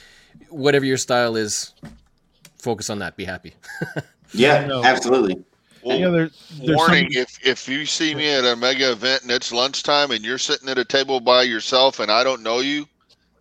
whatever 0.50 0.86
your 0.86 0.98
style 0.98 1.36
is, 1.36 1.74
focus 2.58 2.90
on 2.90 3.00
that. 3.00 3.16
Be 3.18 3.26
happy. 3.26 3.54
yeah, 4.34 4.66
know. 4.66 4.84
absolutely. 4.84 5.44
Well, 5.84 5.98
You 6.00 6.06
know, 6.06 6.12
there, 6.12 6.30
there's 6.64 6.78
warning: 6.78 7.12
some- 7.12 7.22
if 7.22 7.46
if 7.46 7.68
you 7.70 7.86
see 7.86 8.16
me 8.16 8.28
at 8.34 8.44
a 8.44 8.56
mega 8.56 8.92
event 8.92 9.22
and 9.24 9.32
it's 9.32 9.52
lunchtime 9.52 10.10
and 10.12 10.26
you're 10.26 10.40
sitting 10.40 10.68
at 10.70 10.78
a 10.80 10.86
table 10.86 11.20
by 11.20 11.44
yourself 11.44 12.00
and 12.00 12.10
I 12.12 12.24
don't 12.24 12.42
know 12.42 12.60
you, 12.62 12.88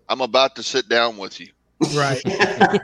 I'm 0.08 0.20
about 0.20 0.56
to 0.56 0.62
sit 0.62 0.88
down 0.88 1.16
with 1.16 1.40
you. 1.40 1.48
right. 1.80 2.22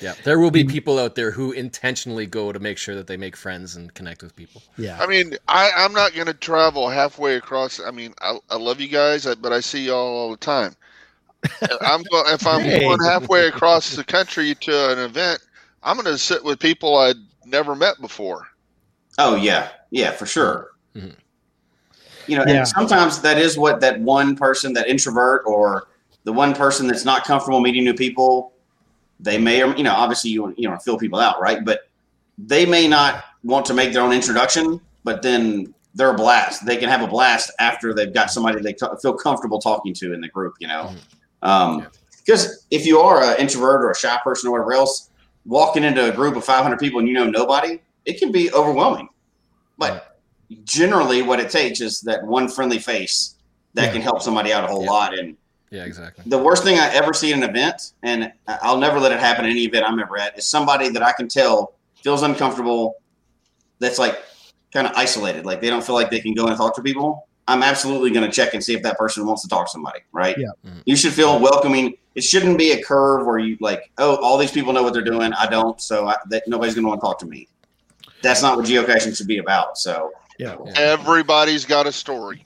Yeah, 0.00 0.14
there 0.24 0.38
will 0.38 0.50
be 0.50 0.62
people 0.64 0.98
out 0.98 1.14
there 1.14 1.30
who 1.30 1.52
intentionally 1.52 2.26
go 2.26 2.52
to 2.52 2.58
make 2.60 2.76
sure 2.76 2.94
that 2.94 3.06
they 3.06 3.16
make 3.16 3.34
friends 3.36 3.76
and 3.76 3.92
connect 3.94 4.22
with 4.22 4.36
people. 4.36 4.62
Yeah. 4.76 4.98
I 4.98 5.06
mean, 5.06 5.36
I, 5.48 5.70
I'm 5.76 5.92
not 5.92 6.14
going 6.14 6.26
to 6.26 6.34
travel 6.34 6.88
halfway 6.88 7.36
across. 7.36 7.80
I 7.80 7.90
mean, 7.90 8.14
I, 8.20 8.38
I 8.50 8.56
love 8.56 8.80
you 8.80 8.88
guys, 8.88 9.26
but 9.36 9.52
I 9.52 9.60
see 9.60 9.86
y'all 9.86 9.96
all 9.96 10.30
the 10.30 10.36
time. 10.36 10.74
I'm 11.84 12.02
going 12.04 12.34
if 12.34 12.46
I'm 12.46 12.62
Hey. 12.62 12.80
going 12.80 12.98
halfway 13.04 13.46
across 13.48 13.94
the 13.94 14.04
country 14.04 14.54
to 14.56 14.92
an 14.92 14.98
event. 14.98 15.40
I'm 15.82 15.96
going 15.96 16.06
to 16.06 16.18
sit 16.18 16.44
with 16.44 16.58
people 16.58 16.96
I'd 16.96 17.16
never 17.44 17.74
met 17.76 18.00
before. 18.00 18.46
Oh 19.18 19.34
yeah, 19.36 19.70
yeah, 19.90 20.12
for 20.12 20.26
sure. 20.26 20.70
Mhm. 20.94 21.16
You 22.26 22.38
know, 22.38 22.44
Yeah. 22.46 22.58
and 22.58 22.68
sometimes 22.68 23.20
that 23.20 23.38
is 23.38 23.56
what 23.56 23.80
that 23.80 24.00
one 24.00 24.36
person, 24.36 24.72
that 24.74 24.88
introvert, 24.88 25.42
or 25.46 25.88
the 26.24 26.32
one 26.32 26.54
person 26.54 26.86
that's 26.86 27.04
not 27.04 27.24
comfortable 27.24 27.60
meeting 27.60 27.84
new 27.84 27.94
people, 27.94 28.52
they 29.20 29.38
may, 29.38 29.62
or 29.62 29.74
you 29.76 29.84
know, 29.84 29.94
obviously 29.94 30.30
you 30.30 30.54
you 30.56 30.68
know 30.68 30.76
fill 30.78 30.98
people 30.98 31.20
out, 31.20 31.40
right? 31.40 31.64
But 31.64 31.88
they 32.38 32.66
may 32.66 32.86
not 32.88 33.24
want 33.44 33.64
to 33.66 33.74
make 33.74 33.92
their 33.92 34.02
own 34.02 34.12
introduction, 34.12 34.80
but 35.04 35.22
then 35.22 35.72
they're 35.94 36.10
a 36.10 36.14
blast. 36.14 36.66
They 36.66 36.76
can 36.76 36.88
have 36.88 37.02
a 37.02 37.06
blast 37.06 37.50
after 37.58 37.94
they've 37.94 38.12
got 38.12 38.30
somebody 38.30 38.60
they 38.60 38.74
feel 39.00 39.14
comfortable 39.14 39.58
talking 39.58 39.94
to 39.94 40.12
in 40.12 40.20
the 40.20 40.28
group. 40.28 40.54
You 40.60 40.68
know, 40.68 40.94
um, 41.42 41.86
because 42.24 42.66
if 42.70 42.84
you 42.84 42.98
are 42.98 43.22
an 43.22 43.38
introvert 43.38 43.82
or 43.82 43.90
a 43.90 43.96
shy 43.96 44.18
person 44.22 44.48
or 44.48 44.52
whatever 44.52 44.74
else, 44.74 45.10
walking 45.46 45.84
into 45.84 46.10
a 46.10 46.12
group 46.12 46.36
of 46.36 46.44
500 46.44 46.78
people 46.78 46.98
and 46.98 47.08
you 47.08 47.14
know 47.14 47.24
nobody, 47.24 47.80
it 48.04 48.18
can 48.18 48.32
be 48.32 48.52
overwhelming. 48.52 49.08
But 49.78 50.15
generally, 50.64 51.22
what 51.22 51.40
it 51.40 51.50
takes 51.50 51.80
is 51.80 52.00
that 52.02 52.24
one 52.24 52.48
friendly 52.48 52.78
face 52.78 53.34
that 53.74 53.86
Yeah. 53.86 53.92
can 53.92 54.02
help 54.02 54.22
somebody 54.22 54.52
out 54.52 54.64
a 54.64 54.66
whole 54.66 54.84
Yeah. 54.84 54.90
lot. 54.90 55.18
And 55.18 55.36
Yeah, 55.70 55.84
exactly. 55.84 56.24
the 56.26 56.38
worst 56.38 56.62
thing 56.62 56.78
I 56.78 56.88
ever 56.94 57.12
see 57.12 57.32
in 57.32 57.42
an 57.42 57.48
event, 57.50 57.92
and 58.02 58.32
I- 58.46 58.58
I'll 58.62 58.78
never 58.78 58.98
let 59.00 59.12
it 59.12 59.18
happen 59.20 59.44
at 59.44 59.50
any 59.50 59.64
event 59.64 59.84
I'm 59.86 59.98
ever 59.98 60.18
at, 60.18 60.38
is 60.38 60.46
somebody 60.48 60.88
that 60.90 61.02
I 61.02 61.12
can 61.12 61.28
tell 61.28 61.74
feels 62.02 62.22
uncomfortable. 62.22 62.96
That's 63.78 63.98
like 63.98 64.22
kind 64.72 64.86
of 64.86 64.92
isolated, 64.96 65.44
like 65.44 65.60
they 65.60 65.68
don't 65.70 65.84
feel 65.84 65.94
like 65.94 66.10
they 66.10 66.20
can 66.20 66.34
go 66.34 66.46
and 66.46 66.56
talk 66.56 66.74
to 66.76 66.82
people. 66.82 67.26
I'm 67.48 67.62
absolutely 67.62 68.10
going 68.10 68.28
to 68.28 68.34
check 68.34 68.54
and 68.54 68.64
see 68.64 68.74
if 68.74 68.82
that 68.82 68.98
person 68.98 69.24
wants 69.26 69.42
to 69.42 69.48
talk 69.48 69.66
to 69.66 69.70
somebody. 69.70 70.00
Right? 70.12 70.36
Yeah. 70.38 70.46
Mhm. 70.66 70.82
You 70.84 70.96
should 70.96 71.12
feel 71.12 71.38
welcoming. 71.38 71.94
It 72.14 72.24
shouldn't 72.24 72.56
be 72.58 72.72
a 72.72 72.82
curve 72.82 73.26
where 73.26 73.38
you 73.38 73.58
like, 73.60 73.90
oh, 73.98 74.16
all 74.16 74.38
these 74.38 74.50
people 74.50 74.72
know 74.72 74.82
what 74.82 74.94
they're 74.94 75.02
doing. 75.04 75.32
I 75.34 75.46
don't, 75.46 75.80
so 75.80 76.08
I, 76.08 76.16
that 76.30 76.44
nobody's 76.48 76.74
going 76.74 76.84
to 76.84 76.88
want 76.88 77.00
to 77.00 77.06
talk 77.06 77.18
to 77.20 77.26
me. 77.26 77.46
That's 78.22 78.40
not 78.42 78.56
what 78.56 78.64
geocaching 78.66 79.14
should 79.16 79.26
be 79.26 79.38
about. 79.38 79.76
So, 79.78 80.10
Yeah. 80.38 80.56
Everybody's 80.76 81.64
got 81.64 81.86
a 81.86 81.92
story. 81.92 82.44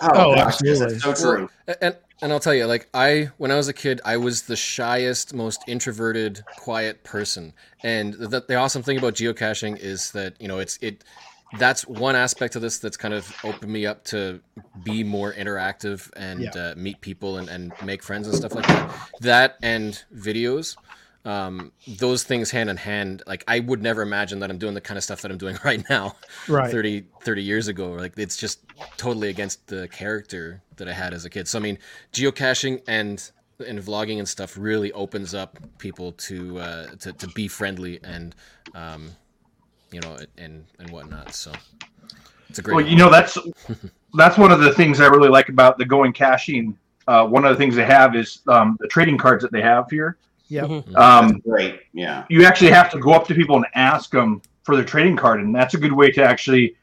Oh, 0.00 0.34
gosh, 0.34 0.56
yes, 0.62 0.80
absolutely. 0.80 0.86
that's 1.10 1.20
so 1.20 1.36
true. 1.36 1.50
And 1.80 1.96
and 2.20 2.32
I'll 2.32 2.40
tell 2.40 2.54
you, 2.54 2.66
like 2.66 2.88
I 2.94 3.30
when 3.38 3.50
I 3.50 3.56
was 3.56 3.68
a 3.68 3.72
kid, 3.72 4.00
I 4.04 4.16
was 4.16 4.42
the 4.42 4.56
shyest, 4.56 5.34
most 5.34 5.62
introverted, 5.66 6.42
quiet 6.56 7.04
person. 7.04 7.52
And 7.82 8.14
the, 8.14 8.44
the 8.46 8.54
awesome 8.56 8.82
thing 8.82 8.98
about 8.98 9.14
geocaching 9.14 9.78
is 9.78 10.10
that 10.12 10.34
you 10.40 10.48
know 10.48 10.58
it's 10.58 10.78
it 10.82 11.04
that's 11.58 11.86
one 11.86 12.14
aspect 12.14 12.56
of 12.56 12.62
this 12.62 12.78
that's 12.78 12.96
kind 12.96 13.14
of 13.14 13.32
opened 13.42 13.72
me 13.72 13.86
up 13.86 14.04
to 14.04 14.40
be 14.82 15.02
more 15.02 15.32
interactive 15.32 16.10
and 16.16 16.40
Yeah. 16.42 16.50
uh, 16.54 16.74
meet 16.76 17.00
people 17.00 17.38
and, 17.38 17.48
and 17.48 17.72
make 17.82 18.02
friends 18.02 18.28
and 18.28 18.36
stuff 18.36 18.54
like 18.54 18.66
that. 18.66 18.94
That 19.20 19.56
and 19.62 20.02
videos. 20.14 20.76
Um, 21.28 21.72
those 21.86 22.24
things 22.24 22.50
hand 22.50 22.70
in 22.70 22.78
hand, 22.78 23.22
like 23.26 23.44
I 23.46 23.60
would 23.60 23.82
never 23.82 24.00
imagine 24.00 24.38
that 24.38 24.50
I'm 24.50 24.56
doing 24.56 24.72
the 24.72 24.80
kind 24.80 24.96
of 24.96 25.04
stuff 25.04 25.20
that 25.20 25.30
I'm 25.30 25.36
doing 25.36 25.58
right 25.64 25.84
now. 25.90 26.16
Right. 26.48 26.70
30, 26.70 27.04
30 27.20 27.42
years 27.42 27.68
ago. 27.68 27.90
Like 27.92 28.14
it's 28.16 28.38
just 28.38 28.60
totally 28.96 29.28
against 29.28 29.66
the 29.66 29.88
character 29.88 30.62
that 30.76 30.88
I 30.88 30.92
had 30.94 31.12
as 31.12 31.26
a 31.26 31.30
kid. 31.30 31.46
So 31.46 31.58
I 31.58 31.62
mean, 31.62 31.76
geocaching 32.14 32.80
and 32.88 33.30
and 33.66 33.78
vlogging 33.78 34.18
and 34.18 34.26
stuff 34.26 34.56
really 34.56 34.90
opens 34.92 35.34
up 35.34 35.58
people 35.76 36.12
to 36.12 36.60
uh, 36.60 36.86
to, 37.00 37.12
to 37.12 37.28
be 37.28 37.46
friendly 37.46 38.00
and 38.04 38.34
um, 38.74 39.10
you 39.90 40.00
know 40.00 40.16
and 40.38 40.64
and 40.78 40.90
whatnot. 40.90 41.34
So 41.34 41.52
it's 42.48 42.58
a 42.58 42.62
great. 42.62 42.74
Well, 42.74 42.86
you 42.86 42.96
know 42.96 43.10
that's 43.10 43.36
that's 44.14 44.38
one 44.38 44.50
of 44.50 44.60
the 44.60 44.72
things 44.72 44.98
I 44.98 45.08
really 45.08 45.28
like 45.28 45.50
about 45.50 45.76
the 45.76 45.84
going 45.84 46.14
caching. 46.14 46.78
Uh, 47.06 47.26
one 47.26 47.44
of 47.44 47.50
the 47.50 47.56
things 47.56 47.76
they 47.76 47.84
have 47.84 48.16
is 48.16 48.40
um, 48.48 48.78
the 48.80 48.88
trading 48.88 49.18
cards 49.18 49.42
that 49.42 49.52
they 49.52 49.60
have 49.60 49.90
here. 49.90 50.16
Yeah. 50.48 50.62
Mhm. 50.62 50.96
Um, 50.96 51.40
Great. 51.46 51.80
Yeah. 51.92 52.24
you 52.28 52.44
actually 52.44 52.70
have 52.70 52.90
to 52.90 52.98
go 52.98 53.12
up 53.12 53.26
to 53.28 53.34
people 53.34 53.56
and 53.56 53.66
ask 53.74 54.10
them 54.10 54.40
for 54.64 54.74
their 54.76 54.84
trading 54.84 55.16
card, 55.16 55.40
and 55.40 55.54
that's 55.54 55.74
a 55.74 55.78
good 55.78 55.92
way 55.92 56.10
to 56.12 56.22
actually 56.22 56.74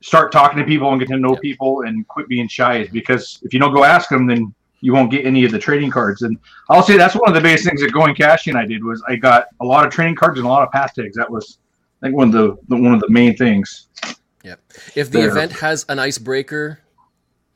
start 0.00 0.30
talking 0.32 0.58
to 0.58 0.64
people 0.64 0.90
and 0.90 1.00
get 1.00 1.08
to 1.08 1.16
know 1.18 1.34
Yeah. 1.34 1.40
people 1.40 1.82
and 1.82 2.06
quit 2.08 2.28
being 2.28 2.46
shy. 2.48 2.88
Because 2.92 3.40
if 3.42 3.52
you 3.52 3.58
don't 3.60 3.74
go 3.74 3.84
ask 3.84 4.08
them, 4.08 4.26
then 4.26 4.54
you 4.80 4.92
won't 4.92 5.10
get 5.10 5.26
any 5.26 5.44
of 5.44 5.50
the 5.50 5.58
trading 5.58 5.90
cards. 5.90 6.22
And 6.22 6.38
I'll 6.68 6.84
say 6.84 6.96
that's 6.96 7.14
one 7.16 7.28
of 7.28 7.34
the 7.34 7.40
biggest 7.40 7.64
things 7.64 7.80
that 7.82 7.92
going 7.92 8.14
caching 8.14 8.54
I 8.54 8.64
did 8.64 8.84
was 8.84 9.02
I 9.08 9.16
got 9.16 9.46
a 9.60 9.64
lot 9.64 9.84
of 9.84 9.92
trading 9.92 10.14
cards 10.14 10.38
and 10.38 10.46
a 10.46 10.48
lot 10.48 10.62
of 10.62 10.68
pathtags. 10.72 11.14
That 11.14 11.28
was 11.28 11.58
I 12.00 12.06
think 12.06 12.16
one 12.16 12.28
of 12.28 12.32
the, 12.32 12.56
the 12.68 12.76
one 12.80 12.94
of 12.94 13.00
the 13.00 13.10
main 13.10 13.36
things. 13.36 13.88
if 14.44 15.10
the 15.10 15.18
there. 15.18 15.28
event 15.30 15.50
has 15.52 15.84
an 15.88 15.98
icebreaker 15.98 16.78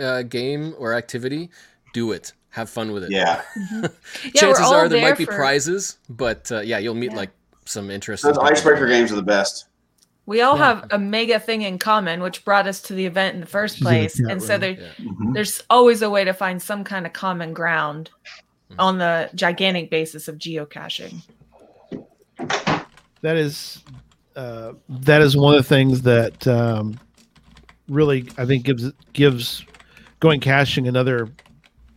uh, 0.00 0.22
game 0.22 0.74
or 0.78 0.94
activity, 0.94 1.50
do 1.92 2.10
it. 2.10 2.32
Have 2.52 2.68
fun 2.70 2.92
with 2.92 3.04
it. 3.04 3.10
Yeah. 3.10 3.42
Yeah, 3.74 3.80
we're 3.82 4.30
Chances 4.34 4.60
all 4.64 4.74
are 4.74 4.88
there 4.88 5.00
there 5.00 5.08
might 5.10 5.18
be 5.18 5.24
for- 5.24 5.32
prizes, 5.34 5.98
but 6.08 6.50
uh, 6.52 6.60
yeah, 6.60 6.78
you'll 6.78 6.94
meet 6.94 7.10
Yeah. 7.10 7.16
like 7.18 7.30
some 7.64 7.90
interesting. 7.90 8.30
Those 8.32 8.38
icebreaker 8.38 8.86
games 8.86 9.10
are 9.12 9.16
the 9.16 9.22
best. 9.22 9.66
We 10.26 10.40
all 10.42 10.56
Yeah. 10.56 10.66
have 10.80 10.86
a 10.92 10.98
mega 10.98 11.40
thing 11.40 11.62
in 11.62 11.78
common, 11.78 12.22
which 12.22 12.44
brought 12.44 12.66
us 12.68 12.80
to 12.82 12.94
the 12.94 13.04
event 13.06 13.34
in 13.34 13.40
the 13.40 13.46
first 13.46 13.80
place. 13.80 14.20
yeah, 14.20 14.28
and 14.30 14.42
so 14.42 14.56
there, 14.58 14.72
Yeah. 14.72 14.88
Mhm. 15.00 15.34
there's 15.34 15.62
always 15.70 16.00
a 16.02 16.10
way 16.10 16.24
to 16.24 16.32
find 16.32 16.62
some 16.62 16.84
kind 16.84 17.06
of 17.06 17.12
common 17.12 17.52
ground 17.54 18.10
Mhm. 18.70 18.76
on 18.78 18.98
the 18.98 19.30
gigantic 19.34 19.90
basis 19.90 20.28
of 20.28 20.36
geocaching. 20.38 21.22
that 23.22 23.36
is 23.36 23.82
uh, 24.36 24.72
that 24.88 25.20
is 25.22 25.36
one 25.36 25.54
of 25.54 25.62
the 25.62 25.68
things 25.68 26.02
that 26.02 26.46
um, 26.46 26.98
really 27.88 28.28
I 28.38 28.44
think 28.46 28.64
gives 28.64 28.90
gives 29.12 29.64
going 30.20 30.40
caching 30.40 30.88
another 30.88 31.28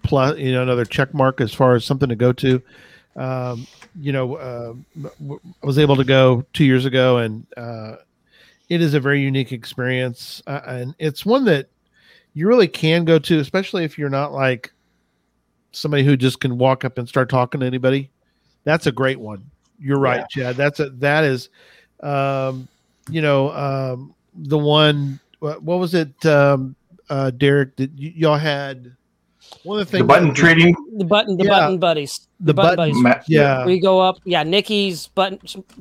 plus 0.06 0.38
you 0.38 0.52
know 0.52 0.62
another 0.62 0.86
check 0.86 1.14
mark 1.14 1.42
as 1.42 1.54
far 1.54 1.76
as 1.76 1.86
something 1.86 2.10
to 2.10 2.16
go 2.16 2.32
to. 2.34 2.62
Um, 3.16 3.68
you 4.00 4.12
know, 4.12 4.36
uh, 4.36 4.74
I 5.06 5.66
was 5.66 5.80
able 5.80 5.96
to 5.96 6.04
go 6.04 6.46
two 6.54 6.66
years 6.66 6.86
ago, 6.86 7.18
and 7.18 7.46
uh, 7.56 7.96
it 8.70 8.82
is 8.82 8.94
a 8.94 9.00
very 9.00 9.22
unique 9.22 9.52
experience, 9.52 10.42
uh, 10.48 10.62
and 10.66 10.96
it's 11.00 11.26
one 11.26 11.46
that 11.46 11.70
you 12.34 12.48
really 12.48 12.68
can 12.68 13.06
go 13.06 13.18
to, 13.20 13.40
especially 13.40 13.86
if 13.86 13.98
you're 13.98 14.10
not 14.10 14.34
like 14.34 14.74
somebody 15.72 16.04
who 16.04 16.18
just 16.18 16.42
can 16.42 16.58
walk 16.58 16.84
up 16.84 16.98
and 16.98 17.08
start 17.08 17.30
talking 17.30 17.62
to 17.62 17.66
anybody. 17.66 18.10
That's 18.66 18.88
a 18.88 18.92
great 18.92 19.20
one. 19.20 19.50
You're 19.80 20.00
right, 20.00 20.26
yeah. 20.36 20.44
Chad. 20.44 20.56
That's 20.58 20.80
a 20.80 20.90
that 20.90 21.24
is, 21.24 21.50
um, 22.02 22.68
you 23.10 23.22
know, 23.22 23.52
um, 23.52 24.14
the 24.34 24.58
one. 24.58 25.20
What, 25.40 25.62
what 25.64 25.80
was 25.80 25.94
it, 25.94 26.26
um, 26.26 26.76
uh, 27.10 27.30
Derek? 27.32 27.76
That 27.76 27.92
y- 27.92 28.14
y'all 28.16 28.38
had 28.38 28.96
one 29.64 29.80
of 29.80 29.86
the 29.88 29.92
things. 29.92 30.02
The 30.02 30.08
button 30.08 30.34
trading. 30.34 30.76
The 30.98 31.06
button, 31.06 31.38
the 31.38 31.46
Yeah. 31.46 31.50
button 31.50 31.78
buddies, 31.80 32.28
The 32.40 32.54
button- 32.54 32.76
buddies. 33.04 33.24
yeah. 33.28 33.66
we 33.66 33.80
go 33.80 34.00
up. 34.00 34.18
Yeah, 34.26 34.44
Nikki's 34.44 35.08
button 35.08 35.40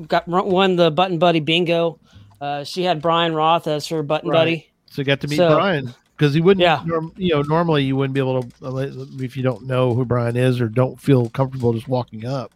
got 0.08 0.26
won 0.28 0.76
the 0.76 0.90
button 0.90 1.18
buddy 1.18 1.40
bingo. 1.40 1.98
Uh, 2.40 2.64
she 2.64 2.82
had 2.82 3.00
Brian 3.02 3.34
Roth 3.34 3.66
as 3.66 3.86
her 3.88 4.02
button 4.02 4.30
Right. 4.30 4.36
buddy. 4.38 4.66
So 4.90 5.02
you 5.02 5.06
got 5.06 5.20
to 5.20 5.28
meet 5.28 5.36
So- 5.36 5.54
Brian 5.54 5.94
because 6.16 6.34
he 6.34 6.40
wouldn't. 6.40 6.62
Yeah. 6.62 6.82
Norm, 6.84 7.12
you 7.16 7.34
know, 7.34 7.42
normally 7.42 7.84
you 7.84 7.96
wouldn't 7.96 8.14
be 8.14 8.20
able 8.20 8.42
to 8.42 8.48
uh, 8.64 8.86
if 9.20 9.36
you 9.36 9.42
don't 9.42 9.66
know 9.66 9.94
who 9.94 10.04
Brian 10.04 10.36
is 10.36 10.60
or 10.60 10.68
don't 10.68 11.00
feel 11.00 11.28
comfortable 11.30 11.72
just 11.72 11.88
walking 11.88 12.24
up. 12.26 12.52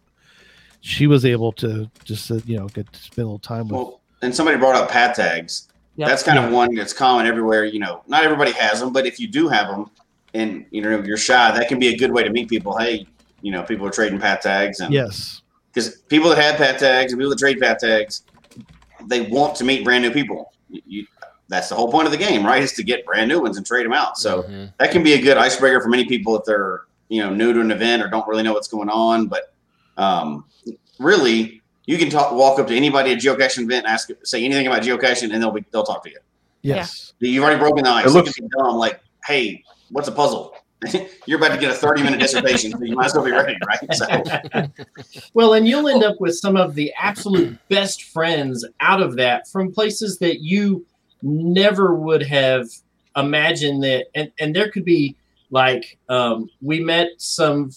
She 0.81 1.07
was 1.07 1.25
able 1.25 1.51
to 1.53 1.89
just 2.05 2.31
uh, 2.31 2.39
you 2.45 2.57
know 2.57 2.67
get 2.69 2.91
to 2.93 2.99
spend 2.99 3.23
a 3.25 3.27
little 3.27 3.39
time 3.39 3.67
with. 3.67 3.71
Well, 3.73 3.99
and 4.21 4.33
somebody 4.33 4.57
brought 4.57 4.75
up 4.75 4.89
pathtags. 4.89 5.67
Yep. 5.97 6.07
That's 6.07 6.23
kind 6.23 6.39
of 6.39 6.51
one 6.53 6.73
that's 6.75 6.93
common 6.93 7.25
everywhere. 7.27 7.65
You 7.65 7.79
know, 7.79 8.01
not 8.07 8.23
everybody 8.23 8.51
has 8.51 8.79
them, 8.79 8.93
but 8.93 9.05
if 9.05 9.19
you 9.19 9.27
do 9.27 9.49
have 9.49 9.67
them, 9.67 9.89
and 10.33 10.65
you 10.71 10.81
know 10.81 11.01
you're 11.03 11.17
shy, 11.17 11.51
that 11.57 11.67
can 11.67 11.79
be 11.79 11.87
a 11.89 11.97
good 11.97 12.11
way 12.11 12.23
to 12.23 12.29
meet 12.29 12.49
people. 12.49 12.77
Hey, 12.77 13.05
you 13.41 13.51
know, 13.51 13.63
people 13.63 13.87
are 13.87 13.91
trading 13.91 14.19
pathtags, 14.19 14.79
and 14.79 14.93
yes, 14.93 15.41
because 15.73 15.97
people 16.09 16.29
that 16.29 16.37
have 16.37 16.55
pathtags 16.55 17.09
and 17.09 17.17
people 17.17 17.29
that 17.29 17.39
trade 17.39 17.59
pathtags, 17.59 18.21
they 19.07 19.21
want 19.21 19.55
to 19.55 19.63
meet 19.63 19.83
brand 19.83 20.03
new 20.03 20.11
people. 20.11 20.53
You, 20.69 20.81
you, 20.85 21.07
that's 21.47 21.69
the 21.69 21.75
whole 21.75 21.91
point 21.91 22.05
of 22.05 22.11
the 22.11 22.17
game, 22.17 22.45
right? 22.45 22.61
Is 22.61 22.73
to 22.73 22.83
get 22.83 23.05
brand 23.05 23.27
new 23.29 23.41
ones 23.41 23.57
and 23.57 23.65
trade 23.65 23.85
them 23.85 23.93
out. 23.93 24.17
So 24.19 24.43
Mhm. 24.43 24.71
that 24.77 24.91
can 24.91 25.01
be 25.03 25.13
a 25.13 25.21
good 25.21 25.37
icebreaker 25.37 25.81
for 25.81 25.89
many 25.89 26.05
people 26.05 26.37
if 26.37 26.45
they're 26.45 26.81
you 27.07 27.21
know 27.23 27.33
new 27.33 27.53
to 27.53 27.59
an 27.61 27.71
event 27.71 28.03
or 28.03 28.07
don't 28.07 28.27
really 28.27 28.43
know 28.43 28.53
what's 28.53 28.67
going 28.67 28.89
on. 28.89 29.27
But 29.27 29.51
um, 29.97 30.45
really, 30.99 31.61
you 31.87 31.97
can 31.97 32.09
talk, 32.09 32.31
walk 32.33 32.59
up 32.59 32.67
to 32.67 32.75
anybody 32.75 33.11
at 33.11 33.17
a 33.17 33.27
geocaching 33.27 33.63
event 33.63 33.85
and 33.85 33.87
ask, 33.87 34.09
say 34.23 34.43
anything 34.45 34.67
about 34.67 34.83
geocaching, 34.83 35.33
and 35.33 35.41
they'll 35.41 35.51
be 35.51 35.65
they'll 35.71 35.83
talk 35.83 36.03
to 36.03 36.09
you. 36.11 36.17
yes, 36.61 37.13
You've 37.19 37.43
already 37.43 37.59
broken 37.59 37.83
the 37.83 37.89
ice. 37.89 38.05
It 38.05 38.09
It 38.09 38.11
looks- 38.13 38.33
can 38.33 38.47
dumb, 38.49 38.75
like, 38.75 38.99
hey, 39.25 39.63
what's 39.91 40.07
a 40.07 40.11
puzzle? 40.11 40.55
You're 41.25 41.39
about 41.39 41.53
to 41.53 41.59
get 41.59 41.71
a 41.71 41.75
30 41.75 42.03
minute 42.03 42.19
dissertation, 42.19 42.71
so 42.71 42.81
you 42.81 42.95
might 42.95 43.07
as 43.07 43.13
well 43.13 43.25
be 43.25 43.31
ready, 43.31 43.57
right? 43.67 43.93
So, 43.93 45.23
Well, 45.33 45.53
and 45.53 45.67
you'll 45.67 45.89
end 45.89 46.03
up 46.03 46.21
with 46.21 46.35
some 46.35 46.55
of 46.55 46.73
the 46.73 46.93
absolute 46.97 47.57
best 47.67 48.03
friends 48.03 48.65
out 48.79 49.01
of 49.01 49.15
that 49.17 49.47
from 49.49 49.73
places 49.73 50.19
that 50.19 50.41
you 50.41 50.85
never 51.21 51.95
would 51.95 52.23
have 52.23 52.67
imagined 53.17 53.83
that. 53.83 54.05
And, 54.15 54.31
and 54.39 54.55
there 54.55 54.71
could 54.71 54.85
be 54.85 55.17
like, 55.51 55.97
um, 56.07 56.49
we 56.61 56.79
met 56.79 57.09
some 57.17 57.71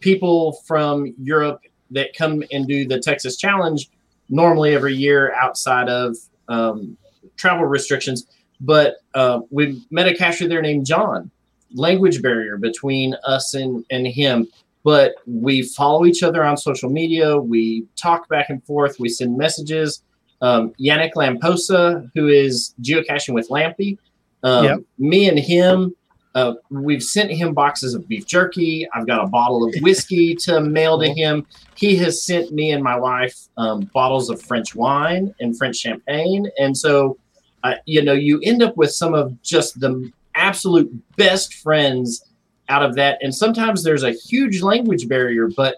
people 0.00 0.52
from 0.66 1.14
Europe 1.18 1.60
that 1.92 2.16
come 2.16 2.42
and 2.50 2.66
do 2.66 2.86
the 2.86 2.98
Texas 2.98 3.36
Challenge 3.36 3.88
normally 4.28 4.74
every 4.74 4.94
year 4.94 5.32
outside 5.34 5.88
of 5.88 6.16
um, 6.48 6.96
travel 7.36 7.64
restrictions. 7.64 8.26
But 8.60 8.96
uh, 9.14 9.40
we 9.50 9.82
met 9.90 10.08
a 10.08 10.14
cacher 10.14 10.48
there 10.48 10.62
named 10.62 10.86
John. 10.86 11.30
Language 11.74 12.22
barrier 12.22 12.56
between 12.56 13.14
us 13.24 13.54
and, 13.54 13.84
and 13.90 14.06
him 14.06 14.48
but 14.86 15.16
we 15.26 15.62
follow 15.62 16.06
each 16.06 16.22
other 16.22 16.44
on 16.44 16.56
social 16.56 16.88
media. 16.88 17.36
We 17.36 17.84
talk 17.96 18.28
back 18.28 18.50
and 18.50 18.62
forth. 18.62 19.00
We 19.00 19.08
send 19.08 19.36
messages. 19.36 20.04
Um, 20.42 20.74
Yannick 20.80 21.16
Lamposa, 21.16 22.08
who 22.14 22.28
is 22.28 22.72
geocaching 22.82 23.34
with 23.34 23.48
Lampy, 23.48 23.98
um, 24.44 24.64
Yep. 24.64 24.78
me 24.98 25.28
and 25.28 25.40
him, 25.40 25.92
uh, 26.36 26.54
we've 26.70 27.02
sent 27.02 27.32
him 27.32 27.52
boxes 27.52 27.94
of 27.94 28.06
beef 28.06 28.26
jerky. 28.26 28.86
I've 28.94 29.08
got 29.08 29.24
a 29.24 29.26
bottle 29.26 29.64
of 29.64 29.74
whiskey 29.80 30.36
to 30.42 30.60
mail 30.60 31.00
to 31.00 31.08
him. 31.08 31.44
He 31.74 31.96
has 31.96 32.22
sent 32.22 32.52
me 32.52 32.70
and 32.70 32.84
my 32.84 32.96
wife 32.96 33.36
um, 33.56 33.90
bottles 33.92 34.30
of 34.30 34.40
French 34.40 34.76
wine 34.76 35.34
and 35.40 35.58
French 35.58 35.78
champagne. 35.78 36.48
And 36.60 36.78
so, 36.78 37.18
uh, 37.62 37.74
you 37.86 38.02
know, 38.02 38.12
you 38.12 38.40
end 38.42 38.62
up 38.62 38.76
with 38.76 38.90
some 38.90 39.14
of 39.14 39.40
just 39.42 39.80
the 39.80 40.10
absolute 40.34 40.90
best 41.16 41.54
friends 41.54 42.22
out 42.68 42.82
of 42.82 42.94
that. 42.96 43.18
And 43.22 43.34
sometimes 43.34 43.82
there's 43.82 44.02
a 44.02 44.12
huge 44.12 44.62
language 44.62 45.08
barrier, 45.08 45.48
but 45.56 45.76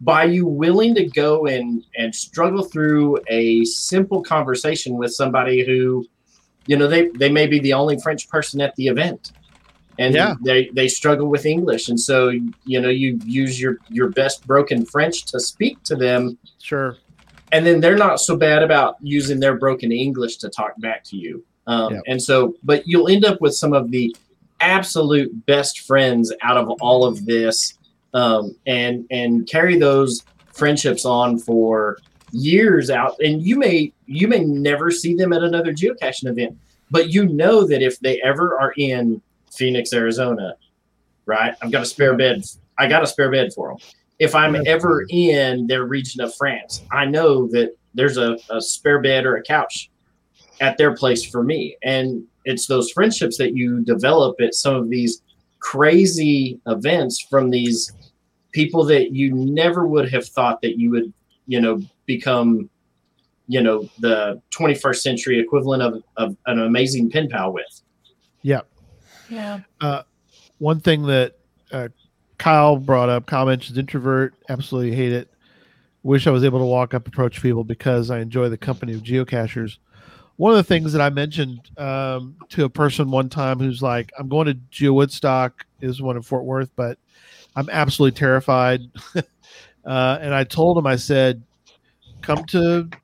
by 0.00 0.24
you 0.24 0.46
willing 0.46 0.94
to 0.96 1.04
go 1.04 1.46
and 1.46 1.84
and 1.96 2.14
struggle 2.14 2.64
through 2.64 3.18
a 3.28 3.64
simple 3.64 4.22
conversation 4.22 4.96
with 4.96 5.12
somebody 5.12 5.64
who, 5.64 6.04
you 6.66 6.76
know, 6.76 6.88
they 6.88 7.08
they 7.16 7.30
may 7.30 7.46
be 7.46 7.60
the 7.60 7.72
only 7.72 7.98
French 8.00 8.28
person 8.28 8.60
at 8.60 8.74
the 8.76 8.88
event. 8.88 9.32
And 9.98 10.14
Yeah. 10.14 10.34
they, 10.42 10.70
they 10.72 10.88
struggle 10.88 11.28
with 11.28 11.44
English. 11.44 11.88
And 11.88 12.00
so, 12.00 12.30
you 12.64 12.80
know, 12.80 12.88
you 12.88 13.20
use 13.24 13.60
your, 13.60 13.76
your 13.90 14.08
best 14.08 14.46
broken 14.46 14.86
French 14.86 15.26
to 15.26 15.38
speak 15.38 15.82
to 15.84 15.94
them. 15.94 16.38
sure, 16.58 16.96
And 17.52 17.64
then 17.66 17.80
they're 17.80 17.96
not 17.96 18.20
so 18.20 18.36
bad 18.36 18.62
about 18.62 18.96
using 19.02 19.38
their 19.38 19.56
broken 19.56 19.92
English 19.92 20.38
to 20.38 20.48
talk 20.48 20.72
back 20.80 21.04
to 21.04 21.16
you. 21.16 21.44
Um, 21.66 21.94
Yeah. 21.94 22.00
And 22.06 22.20
so, 22.20 22.56
but 22.64 22.86
you'll 22.86 23.08
end 23.08 23.24
up 23.24 23.40
with 23.40 23.54
some 23.54 23.72
of 23.72 23.90
the 23.90 24.16
absolute 24.60 25.46
best 25.46 25.80
friends 25.80 26.32
out 26.42 26.56
of 26.56 26.70
all 26.80 27.04
of 27.04 27.26
this 27.26 27.74
um, 28.14 28.54
and 28.66 29.06
and 29.10 29.48
carry 29.48 29.78
those 29.78 30.24
friendships 30.52 31.04
on 31.04 31.38
for 31.38 31.98
years 32.30 32.88
out 32.90 33.16
and 33.20 33.42
you 33.42 33.58
may 33.58 33.92
you 34.06 34.26
may 34.26 34.40
never 34.40 34.90
see 34.90 35.14
them 35.14 35.32
at 35.32 35.42
another 35.42 35.72
geocaching 35.72 36.28
event 36.28 36.56
but 36.90 37.10
you 37.10 37.26
know 37.26 37.66
that 37.66 37.82
if 37.82 37.98
they 38.00 38.20
ever 38.22 38.58
are 38.58 38.72
in 38.78 39.20
phoenix 39.50 39.92
arizona 39.92 40.56
right 41.26 41.54
i've 41.60 41.70
got 41.70 41.82
a 41.82 41.86
spare 41.86 42.16
bed 42.16 42.42
i 42.78 42.86
got 42.86 43.02
a 43.02 43.06
spare 43.06 43.30
bed 43.30 43.52
for 43.52 43.68
them 43.68 43.76
if 44.22 44.34
i'm 44.34 44.56
ever 44.66 45.04
in 45.10 45.66
their 45.66 45.84
region 45.84 46.20
of 46.20 46.34
france 46.34 46.82
i 46.92 47.04
know 47.04 47.46
that 47.48 47.76
there's 47.94 48.16
a, 48.16 48.36
a 48.50 48.60
spare 48.60 49.00
bed 49.00 49.24
or 49.26 49.36
a 49.36 49.42
couch 49.42 49.90
at 50.60 50.76
their 50.78 50.94
place 50.94 51.24
for 51.24 51.42
me 51.42 51.76
and 51.82 52.24
it's 52.44 52.66
those 52.66 52.90
friendships 52.90 53.36
that 53.36 53.54
you 53.54 53.80
develop 53.84 54.40
at 54.40 54.54
some 54.54 54.74
of 54.74 54.88
these 54.88 55.22
crazy 55.60 56.60
events 56.66 57.20
from 57.20 57.50
these 57.50 57.92
people 58.52 58.84
that 58.84 59.12
you 59.12 59.32
never 59.34 59.86
would 59.86 60.10
have 60.10 60.26
thought 60.26 60.60
that 60.62 60.78
you 60.78 60.90
would 60.90 61.12
you 61.46 61.60
know 61.60 61.80
become 62.06 62.68
you 63.48 63.60
know 63.60 63.88
the 63.98 64.40
21st 64.50 64.96
century 64.96 65.38
equivalent 65.38 65.82
of, 65.82 66.02
of 66.16 66.36
an 66.46 66.60
amazing 66.60 67.10
pen 67.10 67.28
pal 67.28 67.52
with 67.52 67.82
yeah. 68.42 68.60
Yeah. 69.30 69.60
One 70.58 70.80
thing 70.80 71.02
that 71.06 71.38
uh, 71.72 71.88
Kyle 72.38 72.76
brought 72.76 73.08
up, 73.08 73.26
Kyle 73.26 73.46
mentions 73.46 73.78
introvert, 73.78 74.34
absolutely 74.48 74.94
hate 74.94 75.12
it. 75.12 75.28
Wish 76.02 76.26
I 76.26 76.30
was 76.30 76.42
able 76.44 76.58
to 76.58 76.64
walk 76.64 76.94
up, 76.94 77.06
approach 77.06 77.40
people 77.40 77.62
because 77.62 78.10
I 78.10 78.18
enjoy 78.20 78.48
the 78.48 78.56
company 78.58 78.92
of 78.94 79.02
geocachers. 79.02 79.78
One 80.36 80.50
of 80.50 80.56
the 80.56 80.64
things 80.64 80.92
that 80.92 81.00
I 81.02 81.10
mentioned 81.10 81.60
um, 81.78 82.34
to 82.50 82.64
a 82.64 82.68
person 82.68 83.10
one 83.10 83.28
time 83.28 83.60
who's 83.60 83.82
like, 83.82 84.10
I'm 84.18 84.28
going 84.28 84.46
to 84.46 84.54
Geo 84.70 84.92
Woodstock, 84.92 85.64
is 85.80 86.02
one 86.02 86.16
in 86.16 86.22
Fort 86.22 86.44
Worth, 86.44 86.70
but 86.74 86.98
I'm 87.54 87.68
absolutely 87.70 88.18
terrified. 88.18 88.80
uh, 89.14 90.18
and 90.20 90.34
I 90.34 90.42
told 90.44 90.78
him, 90.78 90.86
I 90.86 90.96
said, 90.96 91.42
come 92.22 92.44
to 92.46 92.58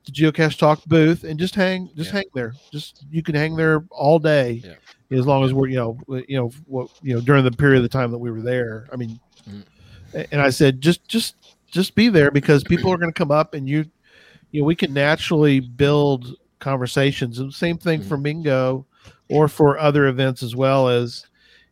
the 0.07 0.13
Geocache 0.13 0.59
Talk 0.59 0.85
booth 0.87 1.25
and 1.25 1.39
just 1.39 1.55
hang, 1.55 1.91
just 1.95 2.11
Yeah. 2.11 2.19
hang 2.19 2.27
there. 2.35 2.55
Just 2.73 3.05
you 3.11 3.23
can 3.23 3.35
hang 3.35 3.57
there 3.57 3.85
all 3.91 4.19
day, 4.19 4.63
Yeah. 4.65 4.75
As 5.11 5.27
long 5.27 5.45
as 5.45 5.55
we're, 5.55 5.69
you 5.69 5.77
know, 5.77 5.99
you 6.29 6.37
know, 6.37 6.51
what, 6.67 6.89
you 7.03 7.15
know, 7.15 7.21
during 7.21 7.45
the 7.45 7.51
period 7.51 7.79
of 7.79 7.83
the 7.83 7.89
time 7.89 8.11
that 8.11 8.19
we 8.19 8.31
were 8.31 8.43
there. 8.43 8.89
I 8.93 8.97
mean, 8.97 9.19
Mhm. 9.49 9.65
and 10.33 10.41
I 10.41 10.51
said, 10.51 10.81
just, 10.81 11.07
just, 11.09 11.35
just 11.71 11.95
be 11.95 12.09
there 12.09 12.31
because 12.31 12.65
people 12.65 12.93
are 12.93 12.99
going 12.99 13.11
to 13.13 13.19
come 13.19 13.31
up 13.31 13.55
and 13.55 13.69
you, 13.69 13.85
you 14.51 14.61
know, 14.61 14.67
we 14.67 14.75
can 14.75 14.93
naturally 14.93 15.61
build 15.61 16.35
conversations. 16.59 17.39
And 17.39 17.53
same 17.53 17.79
thing 17.79 18.03
for 18.03 18.17
Mingo 18.17 18.87
or 19.29 19.49
for 19.49 19.79
other 19.79 20.07
events 20.07 20.43
as 20.43 20.57
well 20.57 20.89
as 20.89 21.25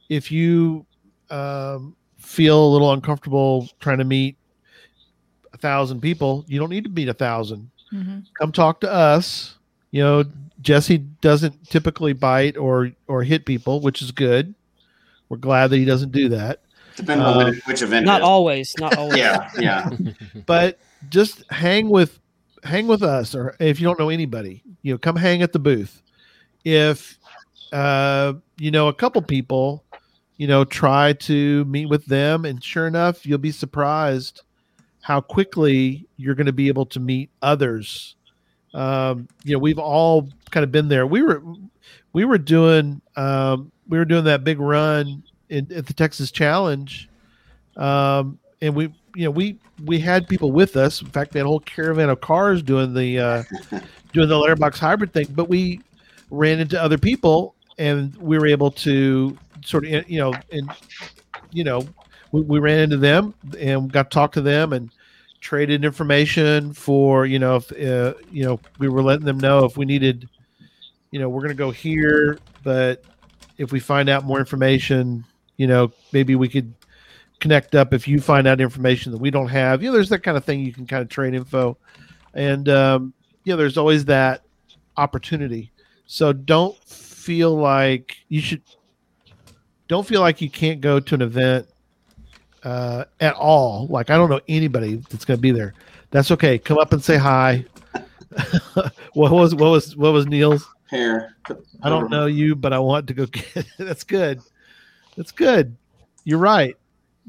if 0.09 0.31
you 0.31 0.87
um, 1.31 1.97
feel 2.19 2.65
a 2.65 2.71
little 2.73 2.93
uncomfortable 2.93 3.69
trying 3.81 3.99
to 3.99 4.05
meet 4.05 4.37
a 5.53 5.59
thousand 5.59 6.01
people, 6.01 6.45
you 6.47 6.59
don't 6.59 6.71
need 6.71 6.85
to 6.85 6.91
meet 6.91 7.09
a 7.09 7.15
thousand. 7.15 7.71
hmm 7.91 8.19
Come 8.39 8.53
talk 8.53 8.81
to 8.81 8.93
us. 8.93 9.57
You 9.91 10.03
know, 10.03 10.25
Jesse 10.67 10.99
doesn't 10.99 11.71
typically 11.71 12.13
bite 12.13 12.57
or 12.57 12.91
or 13.07 13.23
hit 13.23 13.47
people, 13.47 13.81
which 13.81 14.03
is 14.03 14.11
good. 14.11 14.53
We're 15.29 15.37
glad 15.37 15.69
that 15.69 15.77
he 15.77 15.85
doesn't 15.85 16.11
do 16.11 16.29
that. 16.31 16.63
depends 16.97 17.23
on 17.23 17.47
which, 17.47 17.65
which 17.67 17.83
event. 17.83 18.05
Not 18.05 18.21
it 18.21 18.25
is. 18.25 18.29
always. 18.29 18.75
Not 18.81 18.97
always. 18.99 19.17
Yeah, 19.17 19.49
yeah. 19.57 19.91
but 20.47 20.81
just 21.09 21.49
hang 21.53 21.89
with 21.89 22.19
hang 22.65 22.89
with 22.89 23.05
us 23.05 23.33
or 23.33 23.55
if 23.61 23.79
you 23.79 23.87
don't 23.87 23.99
know 23.99 24.09
anybody 24.09 24.61
you 24.83 24.93
know 24.93 24.99
come 24.99 25.15
hang 25.15 25.41
at 25.41 25.53
the 25.53 25.59
booth 25.59 26.03
if 26.65 27.17
uh 27.73 28.33
you 28.59 28.73
know 28.73 28.89
a 28.89 28.93
couple 28.93 29.23
people 29.23 29.85
you 30.37 30.49
know 30.49 30.65
try 30.65 31.13
to 31.13 31.65
meet 31.67 31.87
with 31.87 32.05
them 32.07 32.45
and 32.45 32.65
sure 32.65 32.89
enough 32.89 33.25
you'll 33.25 33.39
be 33.39 33.53
surprised 33.53 34.43
how 35.01 35.21
quickly 35.21 36.09
you're 36.17 36.35
going 36.35 36.47
to 36.47 36.53
be 36.53 36.67
able 36.67 36.87
to 36.87 36.99
meet 36.99 37.31
others 37.41 38.17
Um, 38.77 39.27
you 39.43 39.55
know, 39.55 39.59
we've 39.59 39.79
all 39.79 40.29
kind 40.51 40.63
of 40.63 40.71
been 40.71 40.89
there. 40.89 41.07
We 41.07 41.23
were 41.23 41.43
we 42.13 42.27
were 42.27 42.39
doing 42.39 43.01
um, 43.17 43.73
we 43.89 43.97
were 43.97 44.05
doing 44.05 44.25
that 44.25 44.45
big 44.45 44.61
run 44.61 45.23
in, 45.49 45.73
at 45.73 45.87
the 45.87 45.95
Texas 45.95 46.31
Challenge, 46.31 47.09
um, 47.77 48.39
and 48.61 48.77
we 48.77 48.93
you 49.15 49.25
know 49.25 49.31
we 49.31 49.59
we 49.87 49.99
had 49.99 50.29
people 50.29 50.53
with 50.53 50.77
us. 50.77 51.01
In 51.01 51.09
fact, 51.09 51.33
we 51.33 51.39
had 51.39 51.47
a 51.47 51.49
whole 51.49 51.61
caravan 51.61 52.11
of 52.11 52.21
cars 52.21 52.63
doing 52.63 52.93
the 52.93 53.19
uh, 53.19 53.43
doing 54.13 54.29
the 54.29 54.39
letterbox 54.39 54.79
hybrid 54.79 55.15
thing. 55.15 55.29
But 55.31 55.49
we 55.49 55.81
ran 56.31 56.61
into 56.61 56.81
other 56.81 56.99
people, 56.99 57.55
and 57.79 58.15
we 58.17 58.39
were 58.39 58.47
able 58.47 58.71
to 58.73 59.37
sort 59.65 59.87
of 59.87 60.09
you 60.09 60.21
know 60.21 60.35
and 60.53 60.71
you 61.51 61.65
know 61.65 61.83
we, 62.33 62.43
we 62.43 62.59
ran 62.59 62.81
into 62.81 62.99
them 62.99 63.33
and 63.59 63.91
got 63.91 64.11
to 64.11 64.15
talk 64.15 64.33
to 64.33 64.43
them 64.43 64.75
and 64.75 64.91
traded 65.47 65.85
information 65.85 66.73
for 66.73 67.25
you 67.25 67.39
know 67.39 67.55
if 67.55 67.71
uh, 67.71 68.15
you 68.33 68.43
know 68.43 68.59
we 68.81 68.89
were 68.89 69.01
letting 69.01 69.25
them 69.25 69.39
know 69.39 69.65
if 69.65 69.77
we 69.77 69.85
needed 69.85 70.29
you 71.13 71.21
know 71.21 71.29
we're 71.29 71.41
going 71.41 71.49
to 71.51 71.55
go 71.55 71.71
here 71.71 72.37
but 72.65 73.05
if 73.57 73.71
we 73.71 73.79
find 73.79 74.09
out 74.09 74.25
more 74.25 74.41
information 74.41 75.25
you 75.57 75.69
know 75.69 75.93
maybe 76.11 76.35
we 76.35 76.49
could 76.49 76.75
connect 77.39 77.77
up 77.77 77.95
if 77.95 78.09
you 78.09 78.21
find 78.21 78.49
out 78.49 78.61
information 78.61 79.13
that 79.13 79.19
we 79.19 79.31
don't 79.31 79.47
have. 79.47 79.85
You 79.85 79.91
know 79.91 79.93
there's 79.93 80.09
that 80.09 80.25
kind 80.25 80.37
of 80.37 80.45
thing 80.45 80.59
you 80.59 80.73
can 80.73 80.85
kind 80.85 81.01
of 81.01 81.09
trade 81.09 81.33
info. 81.33 81.79
And 82.35 82.69
um 82.69 83.15
you 83.45 83.53
know 83.53 83.57
there's 83.57 83.79
always 83.79 84.05
that 84.07 84.43
opportunity. 84.97 85.71
So 86.07 86.33
don't 86.33 86.77
feel 86.83 87.55
like 87.55 88.17
you 88.27 88.41
should 88.41 88.63
don't 89.87 90.05
feel 90.09 90.23
like 90.23 90.41
you 90.41 90.51
can't 90.51 90.81
go 90.81 90.99
to 90.99 91.15
an 91.15 91.23
event 91.23 91.69
uh, 92.67 93.05
at 93.21 93.35
all. 93.35 93.87
Like 93.87 94.11
I 94.11 94.17
don't 94.17 94.29
know 94.29 94.41
anybody 94.49 94.97
that's 95.09 95.25
going 95.25 95.39
to 95.39 95.43
be 95.43 95.53
there. 95.53 95.73
That's 96.11 96.31
okay. 96.33 96.59
Come 96.59 96.79
up 96.79 96.93
and 96.93 97.03
say 97.03 97.17
hi. 97.17 97.65
what 99.15 99.33
was 99.33 99.55
what 99.55 99.71
was 99.71 99.97
what 99.97 100.13
was 100.13 100.27
Neil's? 100.27 100.69
Here, 100.91 101.37
I 101.83 101.89
don't 101.89 102.11
know 102.11 102.27
you, 102.27 102.55
but 102.55 102.73
I 102.73 102.79
want 102.79 103.07
to 103.09 103.15
go 103.15 103.27
get. 103.27 103.67
that's 103.79 104.05
good. 104.05 104.41
That's 105.17 105.33
good. 105.33 105.77
You're 106.25 106.39
right. 106.39 106.77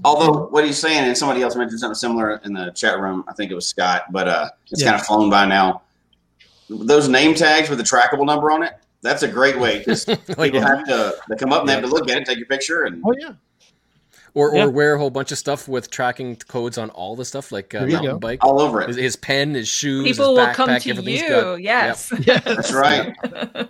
Although 0.03 0.47
what 0.47 0.65
he's 0.65 0.77
saying, 0.77 1.05
and 1.05 1.17
somebody 1.17 1.41
else 1.41 1.55
mentioned 1.55 1.79
something 1.79 1.95
similar 1.95 2.41
in 2.43 2.53
the 2.53 2.71
chat 2.71 2.99
room. 2.99 3.23
I 3.27 3.33
think 3.33 3.51
it 3.51 3.55
was 3.55 3.65
Scott, 3.67 4.03
but 4.11 4.27
uh, 4.27 4.49
it's 4.71 4.81
Yeah. 4.81 4.89
kind 4.91 5.01
of 5.01 5.07
flown 5.07 5.29
by 5.29 5.45
now. 5.45 5.81
Those 6.69 7.07
name 7.07 7.33
tags 7.33 7.69
with 7.69 7.77
the 7.79 7.83
trackable 7.83 8.25
number 8.25 8.51
on 8.51 8.61
it. 8.63 8.73
That's 9.01 9.23
a 9.23 9.27
great 9.27 9.57
way 9.57 9.77
because 9.85 10.05
people 10.05 10.35
Like, 10.37 10.53
have 10.53 10.85
to 10.87 11.15
they 11.29 11.35
come 11.35 11.53
up 11.53 11.61
and 11.61 11.69
they 11.69 11.73
have 11.73 11.83
to 11.83 11.89
look 11.89 12.09
at 12.09 12.17
it, 12.17 12.25
take 12.25 12.37
your 12.37 12.47
picture, 12.47 12.83
and 12.83 13.01
Oh 13.05 13.13
yeah. 13.17 13.33
Or 14.33 14.55
Yeah. 14.55 14.65
or 14.65 14.69
wear 14.69 14.95
a 14.95 14.97
whole 14.99 15.09
bunch 15.09 15.31
of 15.31 15.37
stuff 15.37 15.67
with 15.67 15.89
tracking 15.89 16.35
codes 16.35 16.77
on 16.77 16.89
all 16.91 17.15
the 17.15 17.25
stuff, 17.25 17.51
like 17.51 17.73
uh, 17.75 17.85
mountain 17.85 18.03
go. 18.11 18.19
bike, 18.19 18.43
all 18.43 18.59
over 18.61 18.81
it. 18.81 18.87
his, 18.89 18.97
his 18.97 19.15
pen, 19.15 19.53
his 19.53 19.67
shoes, 19.67 20.03
People 20.05 20.35
his 20.37 20.47
will 20.47 20.53
come 20.53 20.69
backpack, 20.69 20.81
to 20.83 21.11
you. 21.11 21.29
got- 21.29 21.61
Yes. 21.61 22.13
Yes. 22.25 22.43
That's 22.45 22.71
right. 22.71 23.15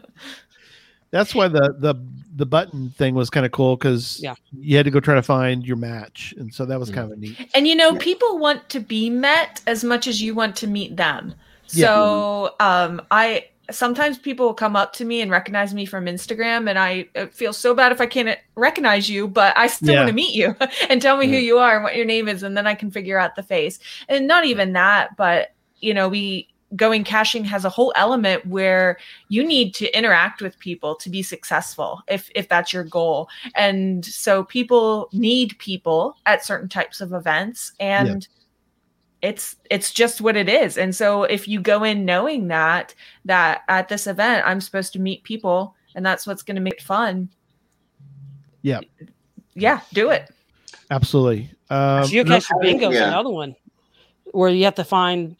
That's 1.11 1.33
why 1.33 1.47
the 1.47 1.73
the 1.79 1.95
the 2.35 2.45
button 2.45 2.89
thing 2.91 3.15
was 3.15 3.29
kind 3.29 3.45
of 3.45 3.51
cool 3.51 3.77
because 3.77 4.19
Yeah. 4.21 4.35
you 4.59 4.75
had 4.77 4.83
to 4.85 4.91
go 4.91 4.99
try 4.99 5.15
to 5.15 5.23
find 5.23 5.65
your 5.65 5.77
match, 5.77 6.33
and 6.37 6.53
so 6.53 6.65
that 6.65 6.79
was 6.79 6.91
Mm. 6.91 6.93
kind 6.95 7.11
of 7.13 7.17
neat. 7.17 7.49
And 7.55 7.67
you 7.67 7.75
know, 7.75 7.93
Yeah. 7.93 7.99
people 7.99 8.37
want 8.37 8.67
to 8.69 8.79
be 8.79 9.09
met 9.09 9.61
as 9.65 9.83
much 9.83 10.05
as 10.07 10.21
you 10.21 10.35
want 10.35 10.55
to 10.57 10.67
meet 10.67 10.97
them. 10.97 11.33
Yeah. 11.69 11.87
So, 11.87 12.55
um, 12.59 13.01
I 13.09 13.45
sometimes 13.72 14.18
people 14.18 14.45
will 14.45 14.53
come 14.53 14.76
up 14.76 14.93
to 14.93 15.05
me 15.05 15.22
and 15.22 15.30
recognize 15.32 15.74
me 15.74 15.86
from 15.86 16.05
Instagram, 16.05 16.70
and 16.70 16.78
I 16.80 17.07
uh, 17.15 17.28
feel 17.28 17.53
so 17.53 17.74
bad 17.74 17.91
if 17.91 17.99
I 18.01 18.05
can't 18.05 18.38
recognize 18.55 19.09
you, 19.09 19.28
but 19.28 19.57
I 19.57 19.68
still 19.68 19.93
Yeah. 19.93 19.99
want 20.01 20.09
to 20.09 20.13
meet 20.15 20.36
you 20.36 20.55
and 20.89 21.01
tell 21.01 21.18
me 21.18 21.28
who 21.28 21.36
Mhm. 21.36 21.43
you 21.43 21.57
are 21.59 21.76
and 21.76 21.84
what 21.84 21.95
your 21.95 22.05
name 22.05 22.28
is, 22.28 22.43
and 22.43 22.55
then 22.55 22.68
I 22.68 22.76
can 22.76 22.91
figure 22.91 23.20
out 23.20 23.36
the 23.36 23.43
face. 23.43 23.80
And 24.09 24.28
not 24.28 24.45
even 24.45 24.74
that, 24.74 25.15
but 25.18 25.49
you 25.80 25.93
know, 25.93 26.09
we 26.09 26.47
going 26.76 27.03
caching 27.05 27.45
has 27.45 27.63
a 27.63 27.70
whole 27.70 27.93
element 27.95 28.45
where 28.45 28.97
you 29.30 29.45
need 29.45 29.74
to 29.74 29.97
interact 29.97 30.41
with 30.41 30.59
people 30.59 30.95
to 30.95 31.09
be 31.09 31.24
successful 31.24 32.01
if 32.09 32.30
if 32.36 32.49
that's 32.49 32.74
your 32.74 32.84
goal 32.84 33.30
and 33.55 34.03
so 34.03 34.43
people 34.43 35.07
need 35.13 35.57
people 35.59 36.18
at 36.26 36.43
certain 36.43 36.68
types 36.68 36.99
of 36.99 37.13
events 37.13 37.72
and 37.80 38.28
it's 39.22 39.55
it's 39.72 39.91
just 39.91 40.22
what 40.22 40.36
it 40.36 40.47
is 40.47 40.78
and 40.78 40.95
so 40.95 41.24
if 41.24 41.47
you 41.47 41.59
go 41.59 41.84
in 41.84 42.05
knowing 42.05 42.47
that 42.49 42.93
that 43.26 43.61
at 43.68 43.88
this 43.89 44.05
event 44.07 44.43
i'm 44.45 44.61
supposed 44.61 44.93
to 44.93 44.99
meet 44.99 45.24
people 45.24 45.74
and 45.95 46.05
that's 46.05 46.28
what's 46.28 46.43
going 46.43 46.55
to 46.55 46.61
make 46.61 46.76
it 46.76 46.82
fun 46.82 47.28
Yeah. 48.61 48.82
yeah 49.55 49.82
do 49.93 50.09
it 50.11 50.30
Absolutely. 50.89 51.51
Um, 51.70 52.03
Geocacher 52.03 52.61
bingo 52.61 52.89
is 52.91 52.95
yeah. 52.95 53.07
another 53.09 53.30
one 53.30 53.55
where 54.32 54.49
you 54.49 54.63
have 54.63 54.76
to 54.76 54.86
find 54.86 55.36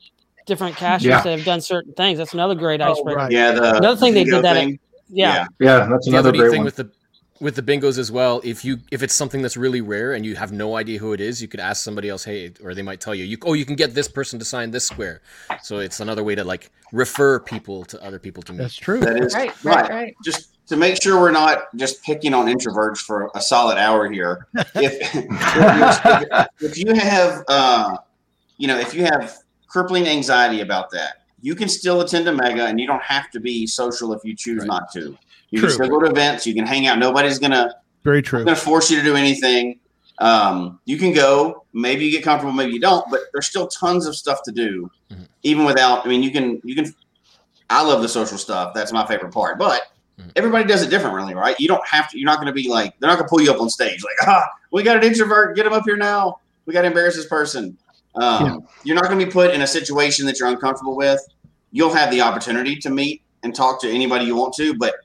different 0.46 0.76
caches 0.76 1.06
Yeah. 1.06 1.22
that 1.22 1.38
have 1.38 1.46
done 1.46 1.62
certain 1.62 1.94
things. 1.94 2.18
That's 2.18 2.34
another 2.34 2.54
great 2.54 2.82
Oh, 2.82 2.92
icebreaker. 2.92 3.18
right. 3.18 3.32
Yeah, 3.32 3.52
the 3.54 3.78
Another 3.78 3.96
thing 3.98 4.14
they 4.14 4.26
did 4.26 4.44
that 4.44 4.58
at- 4.58 4.64
thing. 4.66 4.80
Yeah. 5.10 5.46
Yeah, 5.62 5.88
that's 5.90 6.06
the 6.06 6.12
another 6.12 6.30
other 6.30 6.38
great 6.38 6.50
thing 6.52 6.60
one. 6.60 6.66
with 6.66 6.76
the 6.76 6.92
with 7.40 7.56
the 7.56 7.62
bingos 7.62 7.98
as 7.98 8.12
well 8.12 8.42
if 8.44 8.66
you 8.66 8.80
if 8.92 9.04
it's 9.04 9.14
something 9.14 9.42
that's 9.42 9.58
really 9.58 9.82
rare 9.82 10.14
and 10.14 10.26
you 10.26 10.36
have 10.36 10.52
no 10.52 10.76
idea 10.76 11.00
who 11.00 11.14
it 11.14 11.22
is 11.22 11.42
you 11.42 11.48
could 11.48 11.60
ask 11.60 11.84
somebody 11.84 12.10
else 12.10 12.24
hey 12.24 12.52
or 12.64 12.74
they 12.74 12.82
might 12.82 13.00
tell 13.00 13.14
you 13.14 13.24
you 13.24 13.38
oh 13.46 13.54
you 13.54 13.66
can 13.66 13.76
get 13.76 13.94
this 13.94 14.08
person 14.08 14.40
to 14.40 14.46
sign 14.46 14.72
this 14.72 14.88
square 14.88 15.22
so 15.62 15.80
it's 15.80 16.00
another 16.00 16.24
way 16.24 16.36
to 16.36 16.44
like 16.44 16.72
refer 16.92 17.40
people 17.40 17.86
to 17.86 18.02
other 18.04 18.20
people 18.20 18.42
to 18.44 18.54
meet 18.54 18.60
That's 18.60 18.76
true. 18.76 19.00
That 19.00 19.22
is 19.22 19.34
right 19.34 19.64
right 19.64 19.90
right 19.90 20.16
Just 20.24 20.58
to 20.68 20.76
make 20.76 21.02
sure 21.02 21.20
we're 21.20 21.32
not 21.32 21.60
just 21.76 22.04
picking 22.04 22.34
on 22.34 22.48
introverts 22.48 22.98
for 23.00 23.32
a 23.36 23.42
solid 23.42 23.78
hour 23.78 24.10
here. 24.12 24.48
If 24.76 25.16
if, 25.16 26.48
if 26.60 26.78
you 26.78 26.94
have, 26.94 27.44
uh, 27.48 27.98
you 28.58 28.68
know, 28.68 28.78
if 28.78 28.94
you 28.94 29.06
have 29.06 29.38
crippling 29.68 30.08
anxiety 30.08 30.62
about 30.62 30.92
that, 30.92 31.24
you 31.42 31.56
can 31.56 31.70
still 31.70 32.02
attend 32.02 32.28
a 32.28 32.34
mega, 32.34 32.66
and 32.66 32.80
you 32.80 32.88
don't 32.88 33.04
have 33.04 33.30
to 33.32 33.40
be 33.40 33.66
social 33.66 34.14
if 34.14 34.24
you 34.24 34.36
choose 34.36 34.60
Right. 34.60 34.68
not 34.68 34.92
to. 34.94 35.18
You 35.50 35.60
True. 35.60 35.70
can 35.70 35.76
still 35.76 35.88
go 35.89 36.00
to 36.06 36.12
events. 36.12 36.45
You 36.45 36.54
can 36.54 36.66
hang 36.66 36.88
out. 36.88 37.00
Nobody's 37.00 37.39
gonna 37.39 37.74
Very 38.04 38.22
true. 38.22 38.43
going 38.43 38.56
to 38.56 38.62
force 38.62 38.91
you 38.91 38.98
to 38.98 39.04
do 39.04 39.16
anything. 39.16 39.80
Um, 40.20 40.80
you 40.86 40.98
can 40.98 41.14
go. 41.14 41.64
Maybe 41.74 42.06
you 42.06 42.12
get 42.12 42.24
comfortable. 42.24 42.52
Maybe 42.54 42.74
you 42.74 42.80
don't. 42.80 43.06
But 43.10 43.22
there's 43.34 43.48
still 43.48 43.68
tons 43.68 44.06
of 44.08 44.16
stuff 44.16 44.41
to 44.43 44.52
do, 44.52 44.89
Mhm. 45.12 45.28
even 45.43 45.66
without. 45.66 46.06
I 46.06 46.10
mean, 46.10 46.24
you 46.24 46.32
can. 46.32 46.60
You 46.64 46.76
can. 46.76 46.93
I 47.70 47.84
love 47.84 48.02
the 48.02 48.10
social 48.10 48.38
stuff. 48.38 48.74
That's 48.74 48.91
my 48.91 49.06
favorite 49.06 49.32
part. 49.32 49.58
But 49.60 49.84
Mhm. 50.20 50.32
everybody 50.36 50.64
does 50.66 50.82
it 50.82 50.89
differently, 50.89 51.36
right? 51.36 51.56
You 51.60 51.68
don't 51.68 51.86
have 51.88 52.10
to. 52.12 52.18
You're 52.20 52.26
not 52.26 52.38
going 52.38 52.48
to 52.48 52.54
be 52.54 52.68
like. 52.68 52.95
They're 53.00 53.10
not 53.10 53.18
going 53.18 53.28
to 53.28 53.30
pull 53.30 53.41
you 53.41 53.52
up 53.52 53.62
on 53.62 53.70
stage 53.70 54.04
like, 54.04 54.28
ah, 54.28 54.48
we 54.72 54.84
got 54.84 54.98
an 54.98 55.04
introvert. 55.04 55.56
Get 55.56 55.66
him 55.66 55.74
up 55.74 55.84
here 55.86 55.98
now. 55.98 56.39
We 56.66 56.74
got 56.74 56.82
to 56.82 56.88
embarrass 56.88 57.16
this 57.16 57.28
person. 57.28 57.78
Um, 58.16 58.45
Yeah. 58.45 58.56
You're 58.84 58.95
not 58.95 59.06
going 59.06 59.20
to 59.20 59.26
be 59.26 59.32
put 59.32 59.54
in 59.54 59.62
a 59.62 59.68
situation 59.68 60.26
that 60.26 60.39
you're 60.39 60.50
uncomfortable 60.50 60.95
with. 60.95 61.22
You'll 61.72 61.93
have 61.93 62.10
the 62.10 62.22
opportunity 62.22 62.76
to 62.78 62.89
meet 62.89 63.22
and 63.43 63.54
talk 63.54 63.80
to 63.82 63.89
anybody 63.89 64.26
you 64.26 64.36
want 64.36 64.56
to, 64.56 64.74
but 64.74 64.95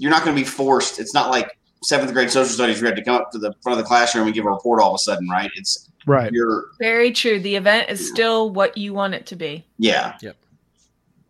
you're 0.00 0.10
not 0.10 0.24
going 0.24 0.34
to 0.36 0.40
be 0.42 0.46
forced. 0.48 0.98
It's 0.98 1.14
not 1.14 1.30
like 1.30 1.56
seventh 1.84 2.12
grade 2.12 2.30
social 2.30 2.52
studies 2.52 2.76
where 2.80 2.90
you 2.90 2.96
have 2.96 2.96
to 2.96 3.04
come 3.04 3.16
up 3.20 3.30
to 3.32 3.38
the 3.38 3.54
front 3.62 3.78
of 3.78 3.84
the 3.84 3.88
classroom 3.88 4.26
and 4.26 4.34
give 4.34 4.44
a 4.44 4.50
report 4.50 4.82
all 4.82 4.90
of 4.90 4.94
a 4.96 4.98
sudden, 4.98 5.28
right? 5.28 5.50
It's 5.56 5.86
Right. 6.06 6.32
you're 6.32 6.64
very 6.78 7.12
true 7.12 7.38
the 7.38 7.56
event 7.56 7.90
is 7.90 8.08
still 8.08 8.50
what 8.50 8.76
you 8.78 8.94
want 8.94 9.12
it 9.12 9.26
to 9.26 9.36
be 9.36 9.66
yeah. 9.76 10.16
Yep. 10.22 10.34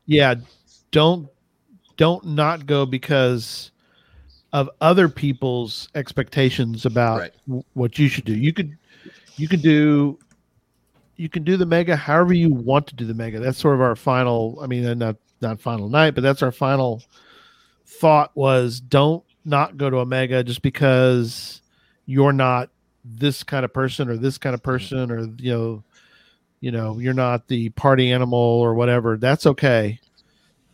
Yeah 0.06 0.34
don't 0.92 1.28
don't 1.96 2.24
not 2.24 2.66
go 2.66 2.86
because 2.86 3.72
of 4.52 4.70
other 4.80 5.08
people's 5.08 5.88
expectations 5.96 6.86
about 6.86 7.18
Right. 7.18 7.32
w- 7.48 7.64
what 7.74 7.98
you 7.98 8.06
should 8.08 8.24
do 8.24 8.32
you 8.36 8.52
could 8.52 8.78
you 9.36 9.48
could 9.48 9.60
do 9.60 10.16
you 11.16 11.28
can 11.28 11.42
do 11.42 11.56
the 11.56 11.66
mega 11.66 11.96
however 11.96 12.32
you 12.32 12.48
want 12.50 12.86
to 12.86 12.94
do 12.94 13.04
the 13.04 13.14
mega 13.14 13.40
that's 13.40 13.58
sort 13.58 13.74
of 13.74 13.80
our 13.80 13.96
final 13.96 14.56
i 14.62 14.68
mean 14.68 14.98
not 14.98 15.16
not 15.40 15.60
final 15.60 15.88
night 15.88 16.14
but 16.14 16.22
that's 16.22 16.44
our 16.44 16.52
final 16.52 17.02
thought 18.00 18.32
was 18.34 18.80
don't 18.80 19.22
not 19.44 19.76
go 19.76 19.90
to 19.90 19.98
Omega 19.98 20.42
just 20.42 20.62
because 20.62 21.62
you're 22.06 22.32
not 22.32 22.70
this 23.04 23.42
kind 23.42 23.64
of 23.64 23.72
person 23.72 24.08
or 24.08 24.16
this 24.16 24.38
kind 24.38 24.54
of 24.54 24.62
person 24.62 25.10
or 25.10 25.20
you 25.38 25.52
know 25.52 25.84
you 26.60 26.70
know 26.70 26.98
you're 26.98 27.14
not 27.14 27.46
the 27.48 27.68
party 27.70 28.10
animal 28.10 28.38
or 28.38 28.74
whatever. 28.74 29.16
That's 29.16 29.46
okay. 29.46 30.00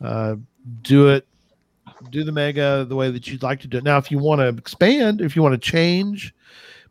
Uh, 0.01 0.37
do 0.83 1.09
it 1.09 1.27
do 2.11 2.25
the 2.25 2.33
mega 2.33 2.85
the 2.89 2.97
way 2.97 3.11
that 3.11 3.27
you'd 3.27 3.43
like 3.43 3.61
to 3.61 3.69
do 3.69 3.79
it. 3.79 3.85
Now 3.85 3.99
if 3.99 4.11
you 4.11 4.19
want 4.19 4.41
to 4.41 4.49
expand 4.49 5.21
if 5.21 5.35
you 5.35 5.43
want 5.43 5.61
to 5.61 5.71
change 5.71 6.35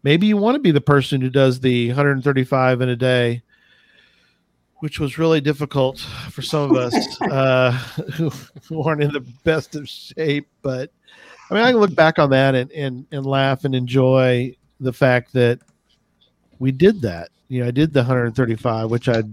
maybe 0.03 0.27
you 0.27 0.37
want 0.37 0.55
to 0.55 0.59
be 0.59 0.71
the 0.71 0.81
person 0.81 1.21
who 1.21 1.29
does 1.29 1.59
the 1.59 1.87
135 1.87 2.81
in 2.81 2.89
a 2.89 2.95
day 2.95 3.41
which 4.79 4.99
was 4.99 5.17
really 5.17 5.39
difficult 5.41 5.99
for 6.31 6.41
some 6.41 6.69
of 6.69 6.77
us 6.77 7.21
uh, 7.31 7.71
who, 8.13 8.83
aren't 8.83 9.01
in 9.03 9.11
the 9.11 9.25
best 9.43 9.75
of 9.75 9.87
shape 9.87 10.47
but 10.61 10.91
i 11.49 11.53
mean 11.53 11.63
i 11.63 11.71
can 11.71 11.79
look 11.79 11.95
back 11.95 12.19
on 12.19 12.29
that 12.29 12.55
and, 12.55 12.71
and, 12.71 13.05
and 13.11 13.25
laugh 13.25 13.63
and 13.65 13.73
enjoy 13.75 14.53
the 14.79 14.91
fact 14.93 15.31
that 15.33 15.59
we 16.59 16.71
did 16.71 17.01
that 17.01 17.29
you 17.47 17.61
know 17.61 17.67
i 17.67 17.71
did 17.71 17.93
the 17.93 17.99
135 17.99 18.89
which 18.91 19.07
i 19.07 19.23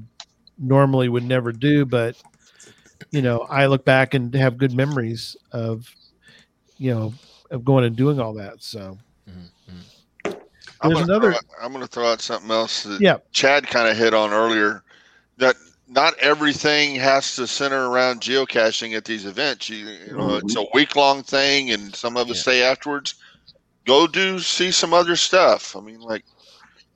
normally 0.59 1.09
would 1.09 1.25
never 1.25 1.51
do 1.53 1.85
but 1.85 2.17
you 3.11 3.21
know 3.23 3.41
i 3.51 3.67
look 3.67 3.85
back 3.85 4.15
and 4.15 4.33
have 4.35 4.57
good 4.57 4.73
memories 4.73 5.37
of 5.53 5.89
you 6.79 6.95
know 6.95 7.13
of 7.51 7.65
going 7.65 7.85
and 7.85 7.97
doing 7.97 8.21
all 8.21 8.33
that 8.35 8.63
so 8.63 8.97
Mhm, 9.29 10.37
I'm 10.81 10.91
There's 10.91 11.07
gonna, 11.07 11.13
another- 11.13 11.31
throw 11.33 11.37
out, 11.39 11.45
I'm 11.63 11.73
gonna 11.73 11.87
throw 11.87 12.07
out 12.07 12.21
something 12.21 12.51
else 12.51 12.83
that 12.83 13.01
Yeah. 13.01 13.19
Chad 13.31 13.67
kind 13.69 13.89
of 13.89 13.97
hit 13.97 14.15
on 14.15 14.33
earlier. 14.33 14.83
That 15.43 15.57
not 15.89 16.17
everything 16.19 16.95
has 16.95 17.35
to 17.35 17.49
center 17.49 17.89
around 17.91 18.21
geocaching 18.21 18.97
at 18.97 19.05
these 19.05 19.27
events. 19.27 19.69
You, 19.69 19.77
you 19.87 20.13
know, 20.17 20.29
mm-hmm. 20.29 20.47
it's 20.47 20.57
a 20.57 20.65
week 20.73 20.95
long 20.95 21.25
thing, 21.25 21.71
and 21.73 21.95
some 21.95 22.17
of 22.17 22.31
us 22.31 22.37
Yeah. 22.37 22.43
stay 22.43 22.63
afterwards. 22.63 23.17
Go 23.85 24.07
do 24.07 24.39
see 24.39 24.71
some 24.71 24.95
other 24.95 25.17
stuff. 25.17 25.75
I 25.75 25.81
mean, 25.81 26.01
like 26.01 26.25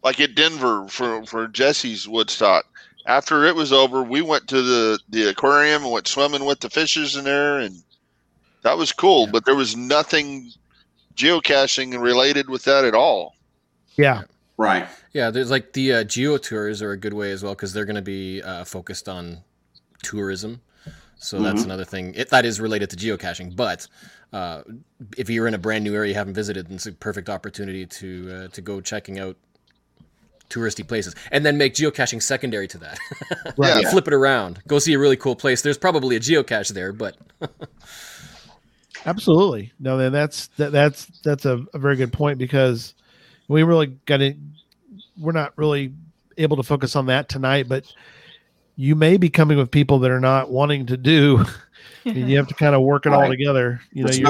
like 0.05 0.21
at 0.21 0.37
Denver 0.37 0.87
for 0.89 1.27
for 1.27 1.49
GeoWoodstock. 1.49 2.63
After 3.07 3.45
it 3.45 3.57
was 3.57 3.73
over, 3.73 4.03
we 4.03 4.23
went 4.23 4.47
to 4.49 4.63
the 4.63 5.01
the 5.09 5.29
aquarium 5.31 5.83
and 5.83 5.93
went 5.93 6.07
swimming 6.07 6.45
with 6.45 6.61
the 6.61 6.71
fishes 6.71 7.17
in 7.17 7.25
there, 7.25 7.59
and 7.59 7.83
that 8.63 8.79
was 8.79 8.93
cool. 8.93 9.25
Yeah. 9.25 9.33
But 9.33 9.45
there 9.45 9.57
was 9.57 9.77
nothing 9.77 10.53
geocaching 11.17 12.01
related 12.01 12.49
with 12.49 12.63
that 12.65 12.85
at 12.85 12.95
all. 12.95 13.35
Yeah. 13.97 14.23
Right. 14.57 14.89
Yeah, 15.13 15.31
there's 15.31 15.51
like 15.51 15.73
the 15.75 15.93
uh, 15.93 16.05
geo 16.05 16.39
tours 16.39 16.81
are 16.83 16.93
a 16.93 16.97
good 16.97 17.13
way 17.15 17.31
as 17.33 17.43
well 17.43 17.53
because 17.55 17.73
they're 17.73 17.85
going 17.85 17.97
to 17.97 18.03
be 18.03 18.43
uh, 18.43 18.65
focused 18.65 19.09
on 19.09 19.39
tourism. 20.03 20.61
So 21.19 21.41
that's 21.41 21.63
Mhm. 21.63 21.67
another 21.67 21.85
thing. 21.85 22.15
It, 22.15 22.31
that 22.31 22.45
is 22.45 22.61
related 22.61 22.91
to 22.91 22.97
geocaching, 22.97 23.57
but 23.57 23.87
uh, 24.33 24.63
if 25.17 25.31
you're 25.31 25.47
in 25.47 25.55
a 25.55 25.59
brand 25.59 25.83
new 25.85 25.95
area 25.95 26.11
you 26.11 26.15
haven't 26.15 26.35
visited, 26.35 26.71
it's 26.71 26.87
a 26.87 26.93
perfect 26.93 27.29
opportunity 27.31 27.87
to 27.87 28.31
uh, 28.33 28.49
to 28.49 28.61
go 28.61 28.81
checking 28.81 29.19
out 29.19 29.37
touristy 30.51 30.87
places, 30.87 31.15
and 31.33 31.45
then 31.45 31.57
make 31.59 31.75
geocaching 31.75 32.23
secondary 32.23 32.69
to 32.69 32.79
that. 32.79 32.99
Right. 33.57 33.83
Yeah. 33.83 33.91
Flip 33.91 34.07
it 34.09 34.13
around. 34.15 34.61
Go 34.69 34.79
see 34.79 34.93
a 34.93 34.99
really 34.99 35.17
cool 35.17 35.35
place. 35.37 35.63
There's 35.63 35.79
probably 35.79 36.17
a 36.17 36.21
geocache 36.21 36.75
there, 36.75 36.93
but 36.93 37.17
Absolutely. 39.07 39.73
No, 39.79 39.97
then 39.99 40.13
that's 40.13 40.49
that, 40.59 40.73
that's 40.73 41.07
that's 41.23 41.45
a, 41.45 41.65
a 41.73 41.79
very 41.79 41.97
good 41.97 42.13
point 42.13 42.39
because 42.39 42.95
we 43.49 43.63
really 43.63 43.87
got 44.07 44.21
it. 44.21 44.37
We're 45.19 45.33
not 45.33 45.57
really 45.57 45.93
able 46.39 46.57
to 46.57 46.63
focus 46.63 46.97
on 46.97 47.07
that 47.07 47.29
tonight, 47.29 47.69
but 47.69 47.85
you 48.77 48.95
may 48.95 49.17
be 49.17 49.31
coming 49.31 49.57
with 49.57 49.71
people 49.71 49.99
that 50.01 50.11
are 50.11 50.21
not 50.21 50.51
wanting 50.51 50.87
to 50.87 50.97
do. 50.97 51.45
and 52.05 52.17
you 52.29 52.37
have 52.37 52.49
to 52.49 52.55
kind 52.55 52.75
of 52.75 52.83
work 52.83 53.07
it 53.07 53.13
all 53.13 53.23
Right. 53.23 53.31
together. 53.31 53.81
You 53.93 54.05
know, 54.05 54.11
you 54.11 54.25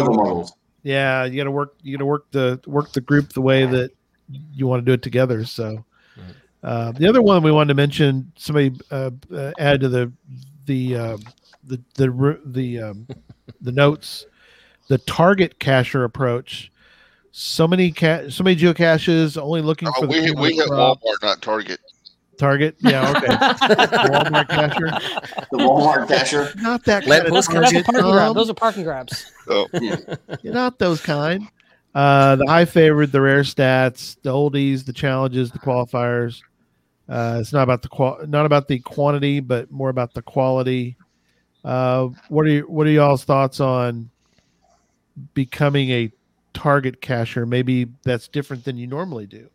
yeah, 0.82 1.24
you 1.24 1.36
got 1.36 1.44
to 1.44 1.50
work. 1.50 1.74
You 1.82 1.96
got 1.96 2.00
to 2.00 2.06
work 2.06 2.30
the 2.30 2.60
work 2.66 2.92
the 2.92 3.00
group 3.00 3.32
the 3.32 3.40
way 3.40 3.66
that 3.66 3.90
you 4.52 4.66
want 4.66 4.80
to 4.80 4.84
do 4.84 4.92
it 4.92 5.02
together. 5.02 5.44
So, 5.44 5.84
uh, 6.62 6.92
the 6.92 7.08
other 7.08 7.22
one 7.22 7.42
we 7.42 7.50
wanted 7.50 7.68
to 7.68 7.74
mention, 7.74 8.30
somebody 8.36 8.72
uh, 8.90 9.10
uh, 9.34 9.52
add 9.58 9.80
to 9.80 9.88
the 9.88 10.12
the 10.66 10.96
uh, 10.96 11.16
the 11.64 11.80
the 11.94 12.40
the 12.46 12.80
um, 12.80 13.06
the 13.60 13.72
notes, 13.72 14.26
the 14.88 14.98
target 14.98 15.58
cacher 15.58 16.04
approach. 16.04 16.70
So 17.38 17.68
many 17.68 17.90
ca- 17.92 18.30
so 18.30 18.42
many 18.42 18.56
geocaches 18.56 19.36
only 19.40 19.60
looking 19.60 19.88
Oh, 19.88 19.92
for 20.00 20.06
the 20.06 20.12
we 20.20 20.26
people 20.26 20.42
we 20.42 20.54
hit. 20.54 20.70
Walmart, 20.70 21.22
not 21.22 21.42
Target. 21.42 21.80
target. 22.38 22.76
Yeah, 22.80 23.10
okay. 23.10 23.26
Walmart 23.26 24.48
cacher, 24.48 24.86
The 25.50 25.58
Walmart 25.58 26.08
cashier. 26.08 26.50
not 26.56 26.82
that 26.86 27.06
Lamp 27.06 27.24
kind 27.26 27.36
of 27.36 27.44
post 27.44 27.50
That's 27.52 27.72
a 27.74 27.82
parking 27.84 28.10
grab. 28.10 28.34
Those 28.34 28.48
are 28.48 28.54
parking 28.54 28.84
grabs. 28.84 29.30
Oh, 29.48 29.68
You're 30.42 30.54
not 30.54 30.78
those 30.78 31.02
kind. 31.02 31.46
Uh, 31.94 32.36
the 32.36 32.46
high 32.46 32.64
favorite, 32.64 33.12
the 33.12 33.20
rare 33.20 33.42
stats, 33.42 34.16
the 34.22 34.30
oldies, 34.30 34.86
the 34.86 34.94
challenges, 34.94 35.50
the 35.52 35.58
qualifiers. 35.58 36.40
Uh, 37.06 37.36
it's 37.40 37.52
not 37.52 37.62
about 37.64 37.82
the 37.82 37.88
qual, 37.88 38.18
not 38.26 38.46
about 38.46 38.66
the 38.66 38.78
quantity, 38.78 39.40
but 39.40 39.70
more 39.70 39.90
about 39.90 40.14
the 40.14 40.22
quality. 40.22 40.96
Uh, 41.62 42.08
what 42.30 42.46
are 42.46 42.48
you, 42.48 42.62
what 42.62 42.86
are 42.86 42.90
y'all's 42.90 43.24
thoughts 43.24 43.60
on 43.60 44.08
becoming 45.34 45.90
a 45.90 46.10
target 46.56 47.00
cacher? 47.02 47.44
Maybe 47.46 47.86
that's 48.02 48.28
different 48.28 48.64
than 48.64 48.76
you 48.78 48.86
normally 48.86 49.26
do. 49.26 49.48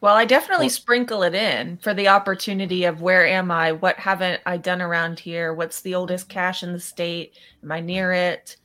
Well, 0.00 0.14
I 0.14 0.26
definitely 0.26 0.68
sprinkle 0.68 1.22
it 1.24 1.34
in 1.34 1.78
for 1.78 1.92
the 1.92 2.06
opportunity 2.08 2.84
of 2.84 3.00
where 3.02 3.26
am 3.26 3.50
I? 3.50 3.72
What 3.72 3.96
haven't 3.96 4.40
I 4.46 4.56
done 4.56 4.80
around 4.80 5.18
here? 5.18 5.52
What's 5.54 5.80
the 5.80 5.94
oldest 5.96 6.28
cache 6.28 6.62
in 6.62 6.72
the 6.72 6.78
state? 6.78 7.34
Am 7.64 7.72
I 7.72 7.80
near 7.80 8.12
it? 8.12 8.56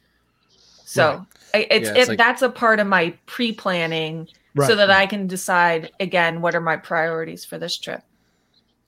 So 0.86 1.26
I 1.56 1.68
it's, 1.72 1.88
Yeah, 1.90 1.96
it's 1.96 2.08
it, 2.08 2.10
like- 2.10 2.18
that's 2.20 2.42
a 2.44 2.50
part 2.50 2.80
of 2.80 2.86
my 2.88 3.18
pre-planning 3.26 4.28
Right. 4.56 4.68
so 4.68 4.76
that 4.76 4.92
I 4.92 5.08
can 5.08 5.26
decide 5.26 5.92
again 6.00 6.40
what 6.42 6.54
are 6.54 6.62
my 6.62 6.78
priorities 6.78 7.44
for 7.44 7.58
this 7.58 7.76
trip. 7.80 8.02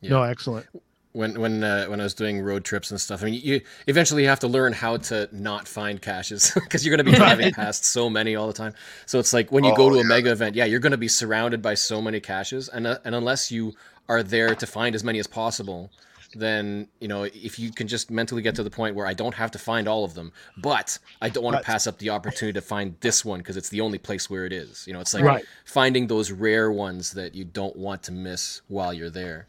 No, 0.04 0.22
excellent. 0.22 0.68
When 1.16 1.40
when 1.40 1.64
uh, 1.64 1.86
when 1.86 2.00
I 2.00 2.04
was 2.04 2.14
doing 2.14 2.42
road 2.42 2.64
trips 2.66 2.92
and 2.92 3.00
stuff, 3.00 3.22
I 3.24 3.26
mean, 3.26 3.42
you 3.44 3.62
eventually 3.88 4.26
have 4.26 4.40
to 4.42 4.48
learn 4.48 4.74
how 4.74 4.98
to 4.98 5.30
not 5.32 5.68
find 5.68 6.02
caches 6.02 6.52
because 6.56 6.86
you're 6.86 6.92
going 6.92 7.06
to 7.06 7.12
be 7.12 7.14
driving 7.14 7.52
past 7.52 7.86
so 7.86 8.10
many 8.10 8.36
all 8.36 8.48
the 8.48 8.54
time. 8.54 8.74
So 9.06 9.20
it's 9.20 9.34
like 9.34 9.52
when 9.52 9.64
you 9.64 9.72
go 9.72 9.90
Oh, 9.90 9.90
to 9.90 10.00
a 10.00 10.04
yeah. 10.04 10.04
mega 10.04 10.32
event, 10.32 10.56
yeah, 10.56 10.66
you're 10.66 10.80
going 10.82 10.92
to 10.92 10.98
be 10.98 11.08
surrounded 11.08 11.62
by 11.62 11.74
so 11.76 12.02
many 12.02 12.20
caches, 12.20 12.70
and 12.70 12.86
uh, 12.86 13.00
and 13.06 13.16
unless 13.16 13.52
you 13.52 13.74
are 14.10 14.24
there 14.24 14.56
to 14.56 14.68
find 14.68 14.94
as 14.94 15.04
many 15.04 15.20
as 15.20 15.28
possible, 15.28 15.92
then 16.34 16.88
you 17.00 17.08
know 17.08 17.24
if 17.24 17.58
you 17.60 17.72
can 17.72 17.88
just 17.88 18.12
mentally 18.12 18.42
get 18.42 18.56
to 18.56 18.64
the 18.64 18.70
point 18.70 18.96
where 18.96 19.08
I 19.08 19.14
don't 19.14 19.36
have 19.36 19.52
to 19.52 19.60
find 19.60 19.88
all 19.88 20.04
of 20.04 20.16
them, 20.16 20.34
but 20.58 21.00
I 21.22 21.30
don't 21.30 21.44
want 21.44 21.56
to 21.56 21.66
pass 21.66 21.88
up 21.88 21.98
the 22.00 22.10
opportunity 22.10 22.54
to 22.60 22.62
find 22.66 22.96
this 23.00 23.24
one 23.24 23.40
because 23.40 23.58
it's 23.58 23.70
the 23.70 23.82
only 23.82 24.00
place 24.00 24.30
where 24.30 24.46
it 24.46 24.54
is. 24.54 24.86
You 24.86 24.94
know, 24.94 25.00
it's 25.00 25.14
like 25.14 25.26
Right. 25.26 25.46
finding 25.64 26.08
those 26.08 26.32
rare 26.32 26.72
ones 26.72 27.14
that 27.14 27.36
you 27.36 27.46
don't 27.46 27.76
want 27.78 28.04
to 28.04 28.12
miss 28.12 28.62
while 28.68 28.94
you're 28.94 29.10
there. 29.10 29.48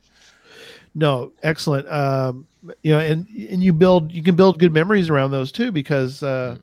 No, 0.97 1.31
excellent. 1.43 1.87
Um, 1.93 2.47
you 2.83 2.91
know, 2.93 2.99
and 3.01 3.29
and 3.29 3.63
you 3.63 3.73
build 3.75 4.11
you 4.13 4.23
can 4.23 4.35
build 4.35 4.59
good 4.59 4.73
memories 4.73 5.11
around 5.11 5.31
those 5.31 5.53
too 5.53 5.71
because 5.71 6.23
uh, 6.23 6.57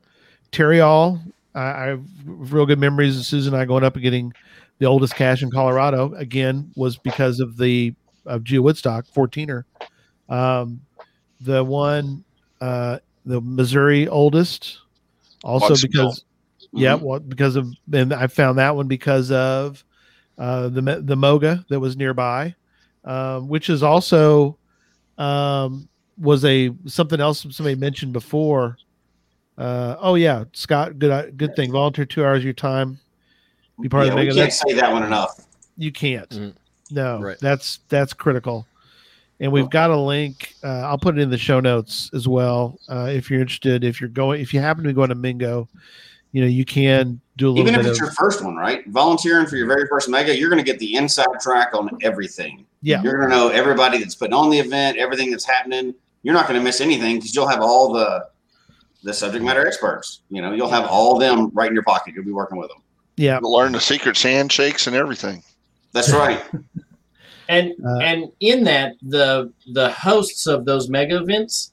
Terry 0.50 0.80
All, 0.80 1.20
I, 1.54 1.60
I 1.62 1.84
have 1.86 2.02
real 2.26 2.66
good 2.66 2.80
memories 2.80 3.16
of 3.16 3.24
Susan 3.24 3.54
and 3.54 3.62
I 3.62 3.64
going 3.64 3.84
up 3.84 3.94
and 3.94 4.02
getting 4.02 4.32
the 4.80 4.86
oldest 4.86 5.14
cache 5.14 5.42
in 5.42 5.52
Colorado. 5.52 6.12
Again, 6.14 6.68
was 6.74 6.98
because 6.98 7.38
of 7.38 7.56
the 7.56 7.94
of 8.26 8.42
Geo 8.42 8.60
Woodstock 8.62 9.06
14er. 9.06 9.64
Um, 10.28 10.80
the 11.40 11.62
one, 11.62 12.24
uh, 12.60 12.98
the 13.24 13.40
Missouri 13.40 14.08
oldest, 14.08 14.78
also 15.44 15.76
because 15.76 16.24
yeah, 16.72 16.96
Mhm. 16.96 17.02
well, 17.02 17.20
because 17.20 17.54
of 17.54 17.72
and 17.92 18.12
I 18.12 18.26
found 18.26 18.58
that 18.58 18.74
one 18.74 18.88
because 18.88 19.30
of 19.30 19.84
uh, 20.38 20.68
the 20.70 21.02
the 21.04 21.16
Moga 21.16 21.64
that 21.68 21.78
was 21.78 21.96
nearby, 21.96 22.54
um, 23.04 23.48
which 23.48 23.70
is 23.70 23.82
also 23.82 24.56
um, 25.18 25.88
was 26.18 26.44
a 26.44 26.70
something 26.86 27.20
else 27.20 27.46
somebody 27.50 27.74
mentioned 27.76 28.12
before. 28.12 28.76
Uh, 29.56 29.96
oh 30.00 30.14
yeah, 30.16 30.44
Scott, 30.52 30.98
good 30.98 31.36
good 31.36 31.54
thing. 31.56 31.70
Volunteer 31.72 32.04
two 32.04 32.24
hours 32.24 32.38
of 32.38 32.44
your 32.44 32.52
time, 32.54 32.98
be 33.80 33.88
part 33.88 34.04
Yeah, 34.06 34.12
of 34.12 34.16
the 34.16 34.20
we 34.22 34.26
mega. 34.28 34.36
can't 34.40 34.46
That's, 34.50 34.60
say 34.68 34.72
that 34.74 34.92
one 34.92 35.04
enough. 35.04 35.40
you 35.76 35.92
can't. 35.92 36.28
Mhm. 36.30 36.54
No, 36.90 37.20
Right. 37.20 37.38
that's 37.40 37.80
that's 37.88 38.12
critical. 38.12 38.66
And 39.40 39.50
we've 39.50 39.68
got 39.70 39.90
a 39.90 39.96
link. 39.96 40.54
Uh, 40.62 40.68
I'll 40.82 40.98
put 40.98 41.18
it 41.18 41.20
in 41.20 41.28
the 41.28 41.38
show 41.38 41.58
notes 41.60 42.08
as 42.14 42.28
well. 42.28 42.78
Uh, 42.88 43.08
if 43.12 43.30
you're 43.30 43.40
interested, 43.40 43.82
if 43.82 44.00
you're 44.00 44.08
going, 44.10 44.40
if 44.40 44.54
you 44.54 44.60
happen 44.60 44.84
to 44.84 44.88
be 44.88 44.94
going 44.94 45.08
to 45.08 45.14
Mingo, 45.16 45.68
you 46.32 46.40
know 46.40 46.46
you 46.46 46.64
can 46.64 47.20
do 47.36 47.48
a 47.48 47.50
little 47.50 47.64
bit. 47.64 47.70
Even 47.72 47.80
if 47.80 47.84
bit 47.86 47.90
it's 47.90 47.98
of 48.00 48.04
your 48.06 48.12
first 48.12 48.44
one, 48.44 48.54
right? 48.54 48.86
Volunteering 48.88 49.46
for 49.46 49.56
your 49.56 49.66
very 49.66 49.86
first 49.88 50.08
mega, 50.08 50.36
you're 50.38 50.50
going 50.50 50.64
to 50.64 50.68
get 50.70 50.78
the 50.78 50.94
inside 50.96 51.26
track 51.40 51.74
on 51.74 51.90
everything. 52.02 52.64
Yeah. 52.84 53.02
You're 53.02 53.16
going 53.18 53.30
to 53.30 53.34
know 53.36 53.48
everybody 53.48 53.98
that's 53.98 54.14
putting 54.14 54.34
on 54.34 54.50
the 54.50 54.58
event, 54.58 54.98
everything 54.98 55.30
that's 55.30 55.44
happening. 55.46 55.94
You're 56.22 56.34
not 56.34 56.46
going 56.46 56.60
to 56.60 56.64
miss 56.64 56.80
anything 56.80 57.16
because 57.16 57.34
you'll 57.34 57.48
have 57.48 57.60
all 57.60 57.92
the 57.92 58.28
the 59.02 59.12
subject 59.12 59.44
matter 59.44 59.66
experts. 59.66 60.20
You 60.30 60.40
know, 60.42 60.52
you'll 60.52 60.70
have 60.70 60.84
all 60.86 61.18
them 61.18 61.50
right 61.54 61.68
in 61.68 61.74
your 61.74 61.82
pocket. 61.82 62.14
You'll 62.14 62.24
be 62.24 62.32
working 62.32 62.58
with 62.58 62.68
them. 62.68 62.78
Yeah, 63.16 63.38
You'll 63.40 63.52
learn 63.52 63.72
the 63.72 63.80
secret 63.80 64.20
handshakes 64.20 64.86
and 64.86 64.94
everything. 64.96 65.42
That's 65.92 66.12
right. 66.12 66.42
And 67.48 67.74
Uh, 67.84 67.98
and 67.98 68.32
in 68.40 68.64
that 68.64 68.94
the 69.02 69.52
the 69.74 69.90
hosts 69.92 70.46
of 70.46 70.64
those 70.64 70.88
mega 70.88 71.18
events, 71.18 71.72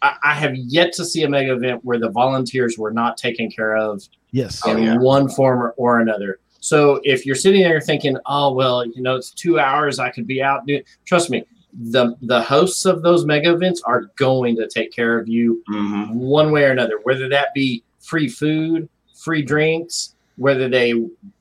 I, 0.00 0.14
I 0.22 0.34
have 0.34 0.54
yet 0.54 0.92
to 0.92 1.04
see 1.04 1.24
a 1.24 1.28
mega 1.28 1.54
event 1.54 1.84
where 1.84 1.98
the 1.98 2.08
volunteers 2.10 2.78
were 2.78 2.92
not 2.92 3.16
taken 3.16 3.50
care 3.50 3.76
of 3.76 4.00
yes, 4.30 4.62
Oh, 4.64 4.76
in 4.76 4.84
yeah. 4.84 4.96
one 4.96 5.28
form 5.28 5.58
or, 5.60 5.70
or 5.76 5.98
another. 6.00 6.38
So 6.60 7.00
if 7.04 7.24
you're 7.26 7.34
sitting 7.34 7.62
there 7.62 7.80
thinking, 7.80 8.16
oh 8.26 8.52
well, 8.52 8.84
you 8.86 9.02
know, 9.02 9.16
it's 9.16 9.30
two 9.30 9.58
hours, 9.58 9.98
I 9.98 10.10
could 10.10 10.26
be 10.26 10.42
out 10.42 10.66
doing. 10.66 10.82
Trust 11.06 11.30
me, 11.30 11.44
the 11.72 12.14
the 12.22 12.42
hosts 12.42 12.84
of 12.84 13.02
those 13.02 13.24
mega 13.24 13.52
events 13.52 13.82
are 13.82 14.10
going 14.16 14.56
to 14.56 14.68
take 14.68 14.92
care 14.92 15.18
of 15.18 15.28
you 15.28 15.62
hmm 15.66 15.90
one 16.12 16.50
way 16.50 16.64
or 16.64 16.72
another, 16.72 16.98
whether 17.04 17.28
that 17.28 17.48
be 17.54 17.84
free 18.00 18.28
food, 18.28 18.88
free 19.22 19.42
drinks, 19.42 20.14
whether 20.36 20.68
they, 20.68 20.88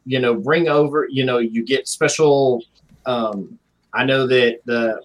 you 0.05 0.19
know, 0.19 0.35
bring 0.35 0.67
over, 0.67 1.07
you 1.09 1.25
know, 1.25 1.39
you 1.39 1.65
get 1.65 1.87
special. 1.87 2.63
Um, 3.05 3.57
I 3.93 4.05
know 4.05 4.27
that 4.27 4.59
the 4.65 5.01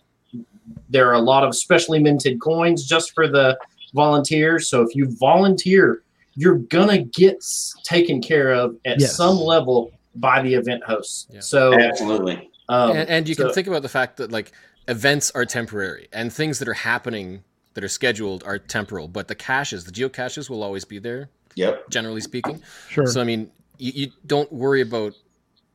there 0.90 1.08
are 1.08 1.14
a 1.14 1.20
lot 1.20 1.44
of 1.44 1.56
specially 1.56 1.98
minted 1.98 2.40
coins 2.40 2.84
just 2.84 3.12
for 3.14 3.26
the 3.26 3.58
volunteers. 3.94 4.68
So 4.68 4.82
if 4.82 4.94
you 4.94 5.16
volunteer, 5.18 6.02
you're 6.36 6.58
gonna 6.58 7.04
get 7.04 7.42
taken 7.84 8.20
care 8.20 8.52
of 8.52 8.76
at 8.84 9.00
Yes. 9.00 9.16
some 9.16 9.36
level 9.38 9.93
by 10.14 10.42
the 10.42 10.54
event 10.54 10.82
hosts. 10.84 11.26
Yeah. 11.30 11.40
So 11.40 11.78
Absolutely. 11.78 12.50
um, 12.68 12.90
and, 12.96 13.08
and 13.08 13.28
you 13.28 13.36
can 13.36 13.52
think 13.52 13.66
about 13.66 13.82
the 13.82 13.88
fact 13.88 14.16
that 14.18 14.30
like 14.32 14.52
events 14.88 15.30
are 15.32 15.44
temporary 15.44 16.08
and 16.12 16.32
things 16.32 16.58
that 16.58 16.68
are 16.68 16.74
happening 16.74 17.42
that 17.74 17.82
are 17.82 17.88
scheduled 17.88 18.44
are 18.44 18.58
temporal 18.58 19.08
but 19.08 19.28
the 19.28 19.34
caches 19.34 19.84
the 19.84 19.90
geocaches 19.92 20.48
will 20.50 20.62
always 20.62 20.84
be 20.84 20.98
there 20.98 21.30
Yep. 21.56 21.88
generally 21.90 22.20
speaking 22.20 22.62
sure. 22.90 23.06
so 23.06 23.20
i 23.20 23.24
mean 23.24 23.50
you, 23.78 23.92
you 23.94 24.12
don't 24.26 24.52
worry 24.52 24.82
about 24.82 25.14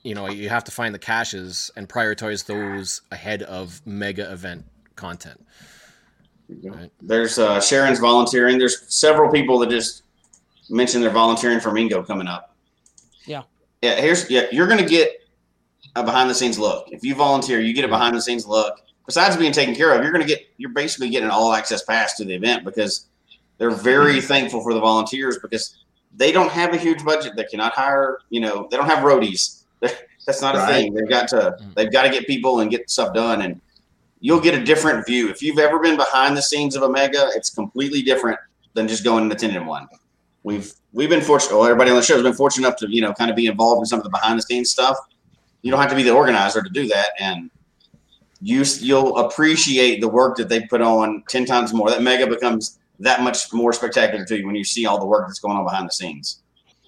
you 0.04 0.14
know 0.16 0.30
you 0.30 0.48
have 0.50 0.64
to 0.66 0.72
find 0.72 0.94
the 0.94 1.00
caches 1.00 1.72
and 1.76 1.90
prioritize 1.90 2.46
those 2.46 3.02
ahead 3.12 3.42
of 3.44 3.82
mega 3.86 4.32
event 4.32 4.64
content. 4.96 5.44
Right. 6.64 6.92
There's 7.02 7.38
uh, 7.38 7.62
Sharon's 7.62 8.00
volunteering. 8.00 8.58
There's 8.58 8.84
several 8.94 9.32
people 9.32 9.60
that 9.60 9.70
just 9.70 10.04
mentioned 10.70 11.04
they're 11.04 11.12
volunteering 11.12 11.60
for 11.60 11.72
Mingo 11.72 12.02
coming 12.04 12.28
up. 12.28 12.56
Yeah. 13.82 14.00
Here's 14.00 14.30
yeah. 14.30 14.48
You're 14.52 14.68
gonna 14.68 14.88
get 14.88 15.24
a 15.96 16.04
behind 16.04 16.30
the 16.30 16.36
scenes 16.36 16.60
look. 16.60 16.88
If 16.92 17.04
you 17.04 17.16
volunteer, 17.16 17.60
you 17.60 17.74
get 17.74 17.86
a 17.86 17.88
behind 17.88 18.16
the 18.16 18.22
scenes 18.22 18.46
look. 18.46 18.82
Besides 19.06 19.38
being 19.38 19.52
taken 19.52 19.76
care 19.76 19.94
of, 19.94 20.04
you're 20.04 20.12
gonna 20.12 20.26
get 20.26 20.48
you're 20.58 20.72
basically 20.72 21.10
getting 21.10 21.26
an 21.26 21.32
all 21.32 21.54
access 21.54 21.84
pass 21.84 22.16
to 22.18 22.26
the 22.26 22.34
event 22.34 22.64
because 22.64 23.08
they're 23.58 23.72
very 23.72 24.16
mm-hmm. 24.16 24.28
thankful 24.28 24.62
for 24.62 24.74
the 24.74 24.80
volunteers 24.80 25.38
because 25.42 25.78
they 26.16 26.32
don't 26.32 26.52
have 26.52 26.74
a 26.74 26.78
huge 26.78 27.04
budget. 27.04 27.36
They 27.36 27.46
cannot 27.46 27.74
hire. 27.74 28.20
You 28.30 28.42
know, 28.42 28.68
they 28.70 28.78
don't 28.78 28.88
have 28.88 29.04
roadies. 29.04 29.64
That's 30.26 30.42
not 30.42 30.56
a 30.56 30.60
Right. 30.60 30.72
thing. 30.72 30.94
They've 30.94 31.10
got 31.10 31.28
to 31.30 31.58
mm. 31.62 31.74
they've 31.76 31.92
got 31.92 32.04
to 32.04 32.10
get 32.10 32.28
people 32.28 32.60
and 32.60 32.70
get 32.70 32.90
stuff 32.90 33.14
done 33.14 33.42
and 33.42 33.60
you'll 34.20 34.42
get 34.42 34.54
a 34.54 34.64
different 34.64 35.06
view. 35.06 35.30
If 35.30 35.42
you've 35.42 35.60
ever 35.60 35.80
been 35.80 35.98
behind 35.98 36.36
the 36.36 36.42
scenes 36.42 36.76
of 36.76 36.84
a 36.84 36.90
mega, 36.90 37.30
it's 37.36 37.50
completely 37.50 38.02
different 38.02 38.38
than 38.74 38.88
just 38.88 39.04
going 39.04 39.24
and 39.24 39.32
attending 39.32 39.66
one. 39.66 39.88
We've 40.44 40.72
we've 40.94 41.10
been 41.10 41.22
fortunate. 41.22 41.56
Well, 41.56 41.66
everybody 41.66 41.90
on 41.92 41.96
the 41.98 42.04
show 42.04 42.16
has 42.16 42.24
been 42.24 42.34
fortunate 42.34 42.68
enough 42.68 42.80
to 42.80 42.88
you 42.90 43.02
know 43.02 43.14
kind 43.14 43.30
of 43.30 43.36
be 43.36 43.48
involved 43.48 43.80
in 43.82 43.86
some 43.86 44.00
of 44.00 44.04
the 44.04 44.10
behind 44.10 44.38
the 44.40 44.44
scenes 44.44 44.72
stuff. 44.72 44.98
You 45.62 45.72
don't 45.72 45.80
have 45.80 45.90
to 45.90 45.96
be 45.96 46.04
the 46.04 46.14
organizer 46.14 46.62
to 46.62 46.70
do 46.70 46.88
that, 46.88 47.10
and 47.20 47.50
you 48.42 48.64
you'll 48.80 49.18
appreciate 49.18 50.02
the 50.02 50.08
work 50.08 50.38
that 50.38 50.50
they 50.50 50.62
put 50.62 50.82
on 50.82 51.24
ten 51.30 51.46
times 51.46 51.74
more. 51.74 51.90
That 51.90 52.02
mega 52.02 52.28
becomes 52.28 52.80
that 53.00 53.22
much 53.22 53.52
more 53.54 53.74
spectacular 53.74 54.26
to 54.26 54.38
you 54.38 54.46
when 54.46 54.56
you 54.56 54.64
see 54.64 54.86
all 54.86 55.00
the 55.00 55.06
work 55.06 55.28
that's 55.28 55.40
going 55.40 55.58
on 55.58 55.64
behind 55.64 55.88
the 55.88 55.94
scenes. 55.94 56.42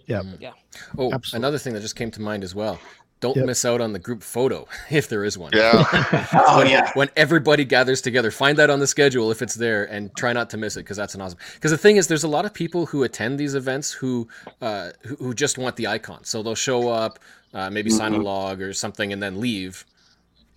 Yeah. 0.08 0.24
Yeah. 0.40 0.52
Oh, 0.98 1.12
Absolutely. 1.14 1.38
another 1.38 1.58
thing 1.58 1.74
that 1.74 1.82
just 1.82 1.96
came 1.96 2.12
to 2.12 2.22
mind 2.22 2.44
as 2.44 2.54
well. 2.54 2.80
Don't 3.22 3.38
Yep. 3.38 3.46
miss 3.46 3.64
out 3.66 3.80
on 3.82 3.94
the 3.94 4.00
group 4.00 4.24
photo 4.24 4.68
if 4.90 5.08
there 5.08 5.24
is 5.24 5.38
one. 5.38 5.52
Yeah. 5.54 6.28
Oh 6.54 6.64
yeah, 6.64 6.92
when 6.96 7.10
everybody 7.16 7.64
gathers 7.64 8.02
together 8.02 8.32
find 8.32 8.58
that 8.58 8.70
on 8.70 8.80
the 8.80 8.88
schedule 8.88 9.32
if 9.32 9.42
it's 9.42 9.56
there 9.56 9.86
and 9.86 10.14
try 10.16 10.34
not 10.34 10.50
to 10.50 10.58
miss 10.58 10.76
it 10.76 10.82
because 10.82 10.98
that's 10.98 11.16
an 11.16 11.22
awesome 11.22 11.38
because 11.56 11.72
the 11.72 11.78
thing 11.78 11.96
is 11.98 12.08
there's 12.08 12.24
a 12.24 12.28
lot 12.28 12.44
of 12.46 12.54
people 12.54 12.86
who 12.88 13.04
attend 13.04 13.40
these 13.40 13.56
events 13.56 13.92
who 13.92 14.28
uh 14.62 14.90
who, 15.06 15.16
who 15.18 15.34
just 15.34 15.58
want 15.58 15.76
the 15.78 15.88
icon 15.88 16.24
so 16.24 16.42
they'll 16.44 16.56
show 16.56 16.90
up 16.90 17.20
uh, 17.54 17.70
maybe 17.70 17.90
sign 17.90 18.14
a 18.14 18.18
Mhm. 18.20 18.24
log 18.24 18.62
or 18.62 18.74
something 18.74 19.12
and 19.14 19.22
then 19.22 19.40
leave 19.40 19.86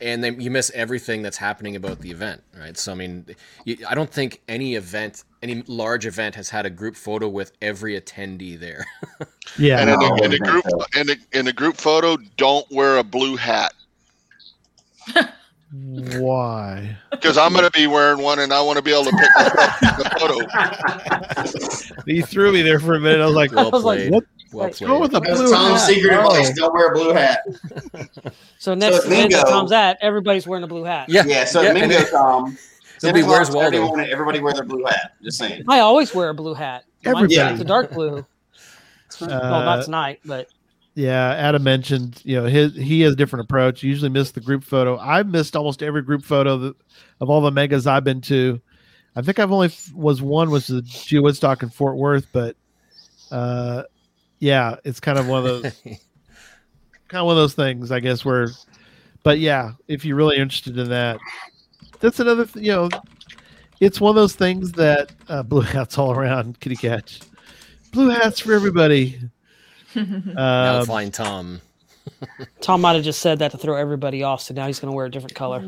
and 0.05 0.23
then 0.23 0.41
you 0.41 0.51
miss 0.51 0.71
everything 0.75 1.23
that's 1.23 1.39
happening 1.39 1.75
about 1.75 1.99
the 2.01 2.11
event 2.11 2.43
right 2.57 2.79
so 2.79 2.93
i 2.93 2.95
mean 2.95 3.27
you, 3.65 3.77
i 3.89 3.95
don't 3.95 4.11
think 4.11 4.41
any 4.49 4.77
event 4.77 5.25
any 5.43 5.63
large 5.67 6.07
event 6.07 6.35
has 6.35 6.51
had 6.51 6.65
a 6.67 6.71
group 6.71 6.95
photo 6.95 7.29
with 7.29 7.53
every 7.61 8.01
attendee 8.01 8.59
there 8.59 8.85
Yeah. 9.59 9.81
And 9.81 9.91
in 9.91 10.01
a, 10.01 10.15
in 10.17 10.23
I 10.23 10.27
a 10.27 10.29
think 10.31 10.45
group 10.45 10.65
so. 10.69 11.01
in 11.01 11.11
a, 11.11 11.17
in 11.39 11.47
a 11.47 11.53
group 11.53 11.77
photo, 11.77 12.17
don't 12.37 12.67
wear 12.71 12.99
a 12.99 13.05
blue 13.05 13.37
hat 13.37 13.75
Why? 15.77 16.97
because 17.11 17.37
I'm 17.39 17.53
going 17.53 17.65
to 17.65 17.71
be 17.71 17.87
wearing 17.87 18.21
one, 18.23 18.39
and 18.39 18.53
I 18.53 18.61
want 18.63 18.77
to 18.77 18.83
be 18.83 18.93
able 18.93 19.05
to 19.05 19.11
pick 19.17 19.29
myself 19.35 19.81
the 19.81 20.11
photo. 20.21 22.03
He 22.07 22.21
threw 22.23 22.53
me 22.53 22.63
there 22.63 22.79
for 22.81 22.95
a 22.95 23.01
minute. 23.01 23.21
I 23.23 23.27
was 23.27 23.35
like, 23.35 23.53
well 23.53 23.71
was 23.71 23.83
like, 23.85 23.99
played 23.99 24.13
what? 24.13 24.25
well 24.53 24.65
What's 24.67 24.79
played 24.79 24.89
Go 24.89 25.01
with 25.01 25.13
the 25.13 25.21
blue 25.21 25.51
Tom's 25.51 25.81
hat. 25.81 25.87
secret 25.89 26.13
Oh. 26.15 26.27
advice: 26.31 26.53
don't 26.55 26.73
wear 26.75 26.89
a 26.93 26.95
blue 26.95 27.13
hat. 27.13 27.41
So 28.59 28.75
next 28.75 28.97
it's 28.99 29.07
event 29.07 29.33
that 29.33 29.39
Mingo. 29.45 29.51
Tom's 29.51 29.73
at, 29.73 29.99
everybody's 30.01 30.47
wearing 30.47 30.65
a 30.65 30.69
blue 30.69 30.85
hat. 30.85 31.09
yeah 31.09 31.25
Yeah, 31.27 31.45
so 31.45 31.61
yeah, 31.63 31.71
at 31.71 31.77
and 31.77 31.89
Mingo 31.89 32.05
it- 32.05 32.11
Tom, 32.11 32.59
It'll 32.99 33.09
10 33.09 33.15
be 33.15 33.21
o'clock 33.21 33.35
Where's 33.37 33.49
Saturday 33.49 33.79
Waldo? 33.79 33.89
morning, 33.97 34.11
everybody 34.13 34.41
wear 34.41 34.53
their 34.55 34.65
blue 34.65 34.85
hat. 34.85 35.13
Just 35.23 35.39
saying. 35.39 35.65
I 35.69 35.81
always 35.81 36.15
wear 36.15 36.29
a 36.29 36.35
blue 36.35 36.55
hat. 36.55 36.85
Mine's 37.05 37.17
Everybody. 37.33 37.57
the 37.59 37.65
dark 37.65 37.91
blue. 37.91 38.25
well, 39.21 39.29
not 39.31 39.79
Uh, 39.81 39.83
tonight, 39.85 40.21
but 40.25 40.49
Yeah, 40.95 41.35
Adam 41.35 41.65
mentioned, 41.65 42.21
you 42.25 42.37
know, 42.37 42.45
his 42.47 42.75
he 42.75 43.01
has 43.01 43.15
a 43.15 43.17
different 43.17 43.45
approach. 43.45 43.83
Usually 43.83 44.09
missed 44.09 44.35
the 44.35 44.41
group 44.41 44.63
photo. 44.63 44.97
I've 44.99 45.27
missed 45.27 45.57
almost 45.57 45.83
every 45.83 46.03
group 46.03 46.25
photo 46.25 46.57
that, 46.59 46.77
of 47.21 47.29
all 47.31 47.41
the 47.41 47.51
megas 47.51 47.87
I've 47.87 48.05
been 48.05 48.21
to. 48.23 48.61
I 49.17 49.23
think 49.23 49.39
I've 49.39 49.51
only 49.51 49.67
f- 49.67 49.93
was 49.93 50.23
one 50.23 50.51
was 50.51 50.69
the 50.69 50.83
Geo 50.83 51.23
Woodstock 51.23 51.63
in 51.65 51.69
Fort 51.69 51.97
Worth, 51.97 52.27
but 52.33 52.57
uh, 53.33 53.85
yeah, 54.39 54.77
it's 54.85 55.01
kind 55.01 55.19
of 55.19 55.27
one 55.27 55.39
of 55.39 55.45
those 55.45 55.73
kind 55.85 57.21
of 57.21 57.27
one 57.27 57.37
of 57.37 57.43
those 57.43 57.55
things, 57.55 57.91
I 57.91 57.99
guess. 57.99 58.25
Where, 58.25 58.49
but 59.25 59.41
yeah, 59.41 59.73
if 59.89 60.05
you're 60.05 60.17
really 60.17 60.37
interested 60.37 60.79
in 60.79 60.91
that, 60.91 61.19
that's 61.99 62.21
another. 62.21 62.47
Th- 62.47 62.65
you 62.65 62.73
know, 62.73 62.89
it's 63.81 64.01
one 64.01 64.11
of 64.11 64.17
those 64.17 64.37
things 64.37 64.71
that 64.73 65.11
uh, 65.29 65.43
blue 65.45 65.63
hats 65.63 65.99
all 65.99 66.13
around. 66.13 66.61
Kitty 66.61 66.77
catch, 66.77 67.21
blue 67.93 68.11
hats 68.11 68.39
for 68.39 68.53
everybody. 68.53 69.19
Now 69.95 70.81
Um, 70.81 70.87
flying 70.87 71.11
tom 71.11 71.61
Tom 72.61 72.81
might 72.81 72.95
have 72.95 73.05
just 73.05 73.21
said 73.21 73.39
that 73.39 73.51
to 73.53 73.59
throw 73.59 73.77
everybody 73.77 74.23
off. 74.23 74.43
So 74.43 74.55
now 74.55 74.67
he's 74.67 74.79
going 74.79 74.91
to 74.91 74.97
wear 74.97 75.07
a 75.07 75.11
different 75.11 75.35
color. 75.35 75.61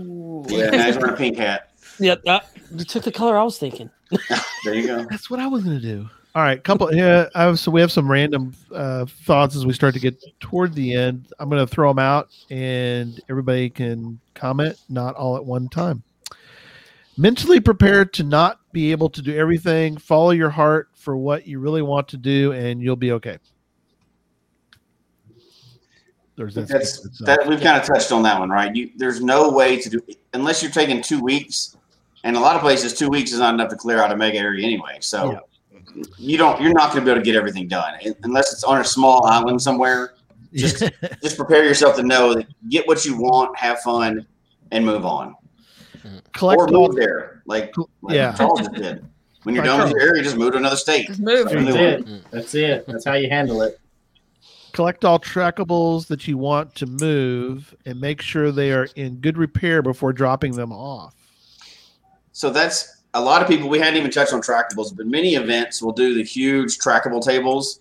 Yeah, 0.48 0.70
now 0.70 0.86
he's 0.86 0.96
wearing 0.96 1.14
a 1.14 1.16
pink 1.16 1.38
hat. 1.38 1.70
Yep, 1.98 2.22
uh, 2.26 2.40
you 2.74 2.84
took 2.84 3.04
the 3.04 3.12
color 3.12 3.38
I 3.38 3.42
was 3.42 3.58
thinking. 3.58 3.90
There 4.64 4.74
you 4.74 4.86
go. 4.86 5.04
That's 5.08 5.30
what 5.30 5.38
I 5.38 5.46
was 5.46 5.62
gonna 5.62 5.78
do. 5.78 6.08
All 6.34 6.42
right, 6.42 6.62
couple. 6.62 6.92
Yeah, 6.92 7.28
I 7.36 7.44
have, 7.44 7.60
so 7.60 7.70
we 7.70 7.80
have 7.80 7.92
some 7.92 8.10
random 8.10 8.52
uh, 8.72 9.06
thoughts 9.06 9.54
as 9.54 9.64
we 9.64 9.72
start 9.72 9.94
to 9.94 10.00
get 10.00 10.20
toward 10.40 10.74
the 10.74 10.92
end. 10.92 11.32
I'm 11.38 11.48
gonna 11.48 11.68
throw 11.68 11.88
them 11.88 12.00
out, 12.00 12.30
and 12.50 13.20
everybody 13.30 13.70
can 13.70 14.18
comment, 14.34 14.80
not 14.88 15.14
all 15.14 15.36
at 15.36 15.44
one 15.44 15.68
time. 15.68 16.02
Mentally 17.16 17.60
prepared 17.60 18.12
to 18.14 18.24
not 18.24 18.58
be 18.72 18.90
able 18.90 19.08
to 19.10 19.22
do 19.22 19.36
everything. 19.36 19.96
Follow 19.98 20.30
your 20.30 20.50
heart 20.50 20.88
for 20.94 21.16
what 21.16 21.46
you 21.46 21.60
really 21.60 21.82
want 21.82 22.08
to 22.08 22.16
do, 22.16 22.50
and 22.52 22.82
you'll 22.82 22.96
be 22.96 23.12
okay. 23.12 23.38
There's 26.36 26.54
that. 26.54 26.68
That's 26.68 26.94
speaks 26.94 27.18
for 27.18 27.24
itself. 27.24 27.38
that 27.40 27.46
we've 27.48 27.60
kind 27.60 27.80
of 27.80 27.86
touched 27.86 28.12
on 28.12 28.22
that 28.24 28.38
one, 28.38 28.50
right? 28.50 28.74
You 28.74 28.90
there's 28.96 29.22
no 29.22 29.50
way 29.50 29.80
to 29.80 29.88
do 29.90 30.00
unless 30.34 30.62
you're 30.62 30.70
taking 30.72 31.00
two 31.02 31.20
weeks, 31.22 31.76
and 32.24 32.36
a 32.36 32.40
lot 32.40 32.56
of 32.56 32.62
places 32.62 32.94
two 32.94 33.08
weeks 33.08 33.32
is 33.32 33.38
not 33.38 33.54
enough 33.54 33.70
to 33.70 33.76
clear 33.76 34.00
out 34.02 34.12
a 34.12 34.16
mega 34.16 34.38
area 34.38 34.64
anyway. 34.64 34.98
So 35.00 35.30
you 36.18 36.36
don't 36.36 36.60
you're 36.60 36.72
not 36.74 36.92
going 36.92 37.00
to 37.00 37.04
be 37.06 37.10
able 37.10 37.20
to 37.20 37.24
get 37.24 37.36
everything 37.36 37.68
done 37.68 37.94
unless 38.22 38.52
it's 38.52 38.64
on 38.64 38.80
a 38.80 38.84
small 38.84 39.24
island 39.26 39.60
somewhere. 39.62 40.12
Just 40.54 40.82
just 41.22 41.36
prepare 41.36 41.64
yourself 41.64 41.96
to 41.96 42.02
know 42.02 42.32
that 42.32 42.46
get 42.70 42.86
what 42.86 43.04
you 43.04 43.18
want, 43.20 43.54
have 43.58 43.80
fun, 43.80 44.26
and 44.70 44.86
move 44.86 45.04
on, 45.04 45.34
collect 46.32 46.58
or 46.58 46.68
move 46.68 46.94
there. 46.96 47.42
Like, 47.46 47.74
like 48.00 48.14
Yeah. 48.14 48.32
Charles 48.32 48.66
did. 48.68 49.04
When 49.42 49.54
you're 49.54 49.64
done 49.64 49.80
with 49.82 49.90
your 49.90 50.00
area, 50.00 50.22
just 50.22 50.36
move 50.36 50.52
to 50.52 50.58
another 50.58 50.76
state. 50.76 51.08
Just 51.08 51.20
move. 51.20 51.50
That's 51.50 51.76
it. 51.76 52.30
That's 52.30 52.54
it. 52.54 52.86
That's 52.86 53.04
how 53.04 53.14
you 53.14 53.28
handle 53.28 53.60
it. 53.62 53.78
Collect 54.76 55.06
all 55.06 55.18
trackables 55.18 56.06
that 56.08 56.28
you 56.28 56.36
want 56.36 56.74
to 56.74 56.84
move, 56.84 57.74
and 57.86 57.98
make 57.98 58.20
sure 58.20 58.52
they 58.52 58.72
are 58.72 58.86
in 58.94 59.16
good 59.16 59.38
repair 59.38 59.80
before 59.80 60.12
dropping 60.12 60.52
them 60.52 60.70
off. 60.70 61.14
So 62.32 62.50
that's 62.50 63.00
a 63.14 63.20
lot 63.20 63.40
of 63.40 63.48
people. 63.48 63.70
We 63.70 63.78
hadn't 63.78 63.96
even 63.96 64.10
touched 64.10 64.34
on 64.34 64.42
trackables, 64.42 64.94
but 64.94 65.06
many 65.06 65.34
events 65.34 65.80
will 65.80 65.92
do 65.92 66.12
the 66.12 66.22
huge 66.22 66.76
trackable 66.76 67.24
tables. 67.24 67.80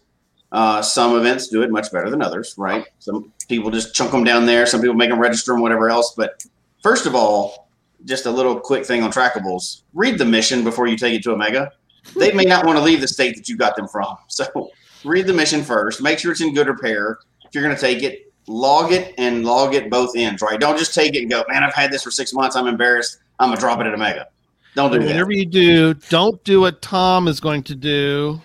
Uh, 0.53 0.81
some 0.81 1.17
events 1.17 1.49
do 1.49 1.63
it 1.63 1.69
much 1.69 1.91
better 1.91 2.09
than 2.09 2.21
others, 2.21 2.55
right? 2.57 2.87
Some 2.99 3.33
people 3.49 3.71
just 3.71 3.93
chunk 3.93 4.11
them 4.11 4.23
down 4.23 4.45
there. 4.45 4.65
Some 4.65 4.79
people 4.79 4.95
make 4.95 5.09
them 5.09 5.19
register 5.19 5.51
and 5.51 5.61
whatever 5.61 5.89
else. 5.89 6.13
But 6.15 6.45
first 6.81 7.05
of 7.05 7.13
all, 7.13 7.67
just 8.05 8.25
a 8.25 8.31
little 8.31 8.57
quick 8.57 8.85
thing 8.85 9.03
on 9.03 9.11
trackables: 9.11 9.81
read 9.93 10.17
the 10.17 10.23
mission 10.23 10.63
before 10.63 10.87
you 10.87 10.95
take 10.95 11.13
it 11.13 11.23
to 11.23 11.33
a 11.33 11.37
mega. 11.37 11.73
They 12.15 12.31
may 12.31 12.45
not 12.45 12.65
want 12.65 12.77
to 12.77 12.83
leave 12.85 13.01
the 13.01 13.07
state 13.09 13.35
that 13.35 13.49
you 13.49 13.57
got 13.57 13.75
them 13.75 13.89
from, 13.89 14.15
so 14.29 14.71
read 15.05 15.27
the 15.27 15.33
mission 15.33 15.63
first. 15.63 16.01
Make 16.01 16.19
sure 16.19 16.31
it's 16.31 16.41
in 16.41 16.53
good 16.53 16.67
repair. 16.67 17.19
If 17.45 17.53
you're 17.53 17.63
going 17.63 17.75
to 17.75 17.81
take 17.81 18.03
it, 18.03 18.31
log 18.47 18.91
it 18.91 19.13
and 19.17 19.43
log 19.45 19.73
it 19.73 19.89
both 19.89 20.11
ends, 20.15 20.41
right? 20.41 20.59
Don't 20.59 20.77
just 20.77 20.93
take 20.93 21.15
it 21.15 21.21
and 21.21 21.31
go, 21.31 21.43
man, 21.49 21.63
I've 21.63 21.73
had 21.73 21.91
this 21.91 22.03
for 22.03 22.11
six 22.11 22.33
months. 22.33 22.55
I'm 22.55 22.67
embarrassed. 22.67 23.19
I'm 23.39 23.49
gonna 23.49 23.59
drop 23.59 23.79
it 23.81 23.87
at 23.87 23.93
a 23.93 23.97
mega. 23.97 24.27
Don't 24.75 24.91
do 24.91 24.99
that. 24.99 25.07
Whatever 25.07 25.31
you 25.31 25.45
do, 25.45 25.93
don't 26.09 26.41
do 26.43 26.59
what 26.61 26.81
Tom 26.81 27.27
is 27.27 27.39
going 27.39 27.63
to 27.63 27.75
do. 27.75 28.39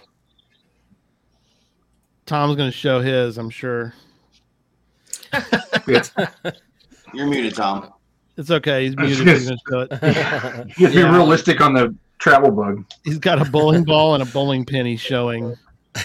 Tom's 2.26 2.54
going 2.56 2.70
to 2.70 2.76
show 2.76 3.00
his, 3.00 3.36
I'm 3.38 3.50
sure. 3.50 3.92
You're 5.86 7.26
muted, 7.26 7.54
Tom. 7.56 7.92
It's 8.36 8.50
okay. 8.50 8.86
He's 8.86 8.96
muted. 8.96 9.26
He's 9.26 9.46
going 9.48 9.58
to 9.58 9.64
show 9.68 9.80
it. 9.80 9.90
You 9.90 10.22
have 10.22 10.66
to 10.74 10.74
Yeah. 10.78 10.88
be 10.90 11.02
realistic 11.02 11.60
on 11.60 11.74
the 11.74 11.94
travel 12.18 12.50
bug. 12.52 12.84
He's 13.04 13.18
got 13.18 13.44
a 13.44 13.50
bowling 13.50 13.82
ball 13.84 14.14
and 14.14 14.22
a 14.22 14.26
bowling 14.26 14.64
pin 14.64 14.86
he's 14.86 15.00
showing. 15.00 15.56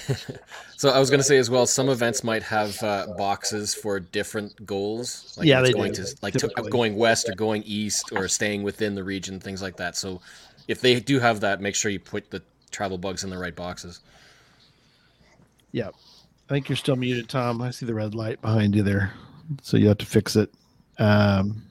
So 0.78 0.90
I 0.90 0.99
was 0.99 1.10
going 1.10 1.20
to 1.20 1.24
say 1.24 1.38
as 1.38 1.49
well, 1.49 1.66
some 1.66 1.88
events 1.88 2.24
might 2.24 2.44
have 2.44 2.82
uh, 2.84 3.07
boxes 3.18 3.74
for 3.74 3.99
different 3.99 4.66
goals. 4.66 5.34
Like 5.38 5.48
Yeah, 5.48 5.62
they 5.62 5.72
going 5.72 5.94
do, 5.94 6.03
to 6.03 6.16
like 6.22 6.34
to, 6.34 6.49
going 6.70 6.98
west 6.98 7.30
or 7.30 7.34
going 7.34 7.64
east 7.66 8.12
or 8.12 8.28
staying 8.28 8.64
within 8.64 8.94
the 8.94 9.03
region, 9.03 9.40
things 9.40 9.62
like 9.62 9.78
that. 9.78 9.95
So 9.95 10.22
if 10.68 10.82
they 10.82 10.99
do 10.99 11.20
have 11.20 11.40
that, 11.40 11.62
make 11.62 11.76
sure 11.76 11.91
you 11.91 11.99
put 11.99 12.30
the 12.30 12.44
travel 12.72 12.98
bugs 12.98 13.24
in 13.24 13.30
the 13.30 13.38
right 13.38 13.56
boxes. 13.56 14.02
Yeah. 15.72 15.90
I 16.49 16.53
think 16.53 16.68
you're 16.68 16.76
still 16.76 16.98
muted, 16.98 17.30
Tom. 17.30 17.62
I 17.62 17.72
see 17.72 17.86
the 17.86 17.94
red 17.94 18.14
light 18.14 18.41
behind 18.41 18.76
you 18.76 18.84
there. 18.84 19.14
So 19.62 19.78
you 19.78 19.88
have 19.88 19.98
to 19.99 20.06
fix 20.06 20.36
it. 20.36 20.53
Um, 20.99 21.64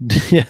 yeah. 0.30 0.46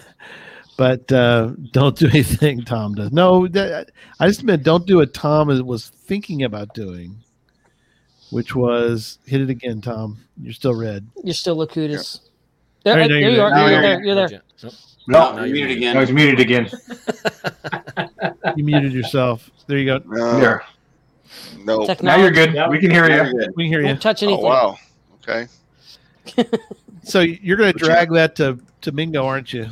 But 0.79 1.11
uh, 1.11 1.51
don't 1.73 1.97
do 1.97 2.07
anything 2.13 2.63
Tom 2.63 2.95
does. 2.95 3.11
No, 3.11 3.49
that, 3.49 3.91
I 4.21 4.27
just 4.27 4.45
meant 4.45 4.63
don't 4.63 4.87
do 4.87 4.95
what 4.95 5.13
Tom 5.13 5.49
was 5.67 5.89
thinking 5.89 6.43
about 6.43 6.73
doing, 6.73 7.17
which 8.29 8.55
was 8.55 9.19
hit 9.25 9.41
it 9.41 9.49
again, 9.49 9.81
Tom. 9.81 10.19
You're 10.41 10.53
still 10.53 10.73
red. 10.73 11.05
You're 11.21 11.33
still 11.33 11.57
Lakutis. 11.57 12.21
There, 12.85 12.95
There- 12.95 13.07
there, 13.09 13.19
there 13.19 13.29
you 13.29 13.35
you 13.35 13.41
are. 13.41 13.49
go. 13.49 13.55
Now 13.57 13.65
You're 13.67 13.71
you're- 13.71 13.81
there. 13.81 14.03
You're 14.05 14.15
there. 14.15 14.41
Nope. 14.63 14.73
No, 15.07 15.35
Now 15.35 15.43
you're 15.43 15.55
you're 15.57 15.67
muted 15.67 15.79
muted. 15.79 15.97
I 15.97 16.01
again. 16.01 16.01
was 16.01 16.11
muted 16.13 16.39
again. 16.39 16.69
You 18.55 18.63
muted 18.63 18.93
yourself. 18.93 19.49
There 19.67 19.77
you 19.77 19.85
go. 19.85 19.99
No, 20.05 20.39
There. 20.39 20.63
no. 21.65 21.85
Now 22.01 22.15
you're 22.17 22.31
good. 22.31 22.53
Yep. 22.53 22.69
We 22.69 22.79
can 22.79 22.89
hear 22.91 23.05
Very 23.07 23.29
you. 23.29 23.53
We 23.55 23.63
can 23.65 23.71
hear 23.71 23.81
you. 23.81 23.87
Won't 23.87 24.01
touch 24.01 24.23
Oh 24.23 24.27
anything. 24.27 24.45
wow. 24.45 24.77
Okay. 25.21 25.47
So 27.03 27.19
you're 27.21 27.57
going 27.57 27.73
to 27.73 27.77
drag 27.79 28.11
that 28.13 28.35
to 28.37 28.59
to 28.81 28.91
Mingo, 28.93 29.25
aren't 29.25 29.51
you? 29.53 29.67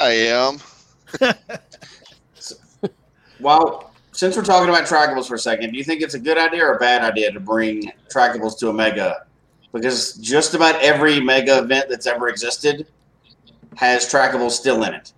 I 0.00 0.10
am. 0.10 0.58
Well, 3.40 3.92
since 4.12 4.36
we're 4.36 4.44
talking 4.44 4.68
about 4.68 4.84
trackables 4.84 5.28
for 5.28 5.36
a 5.36 5.38
second, 5.38 5.70
do 5.70 5.78
you 5.78 5.84
think 5.84 6.02
it's 6.02 6.14
a 6.14 6.18
good 6.18 6.38
idea 6.38 6.64
or 6.64 6.74
a 6.74 6.78
bad 6.78 7.02
idea 7.02 7.30
to 7.30 7.40
bring 7.40 7.92
trackables 8.12 8.58
to 8.58 8.68
a 8.68 8.72
mega? 8.72 9.26
Because 9.72 10.14
just 10.14 10.54
about 10.54 10.74
every 10.82 11.20
mega 11.20 11.58
event 11.58 11.86
that's 11.88 12.06
ever 12.06 12.28
existed 12.28 12.86
has 13.76 14.06
trackables 14.06 14.52
still 14.52 14.82
in 14.82 14.94
it. 14.94 15.12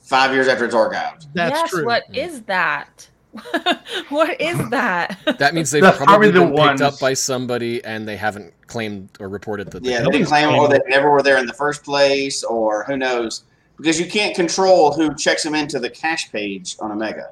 Five 0.00 0.32
years 0.32 0.48
after 0.48 0.64
it's 0.64 0.74
archived. 0.74 1.26
That's 1.34 1.60
yes, 1.60 1.70
true. 1.70 1.84
what 1.84 2.04
is 2.14 2.42
that? 2.42 3.08
what 4.08 4.40
is 4.40 4.70
that? 4.70 5.18
That 5.38 5.52
means 5.52 5.70
they've 5.70 5.82
That's 5.82 5.98
probably, 5.98 6.30
probably 6.30 6.46
the 6.46 6.54
been 6.56 6.68
picked 6.68 6.80
up 6.80 6.98
by 6.98 7.12
somebody 7.12 7.84
and 7.84 8.08
they 8.08 8.16
haven't 8.16 8.54
claimed 8.66 9.10
or 9.20 9.28
reported 9.28 9.70
that. 9.72 9.82
They 9.82 9.90
Yeah, 9.90 9.98
they 9.98 10.04
Nobody's 10.04 10.30
didn't 10.30 10.48
claim 10.48 10.58
or 10.58 10.68
they 10.68 10.78
never 10.88 11.10
were 11.10 11.22
there 11.22 11.36
in 11.36 11.44
the 11.46 11.52
first 11.52 11.82
place, 11.82 12.42
or 12.44 12.84
who 12.84 12.96
knows? 12.96 13.42
Because 13.76 14.00
you 14.00 14.06
can't 14.06 14.34
control 14.34 14.92
who 14.92 15.14
checks 15.14 15.42
them 15.42 15.54
into 15.54 15.78
the 15.78 15.90
cache 15.90 16.32
page 16.32 16.76
on 16.80 16.90
a 16.92 16.96
mega. 16.96 17.30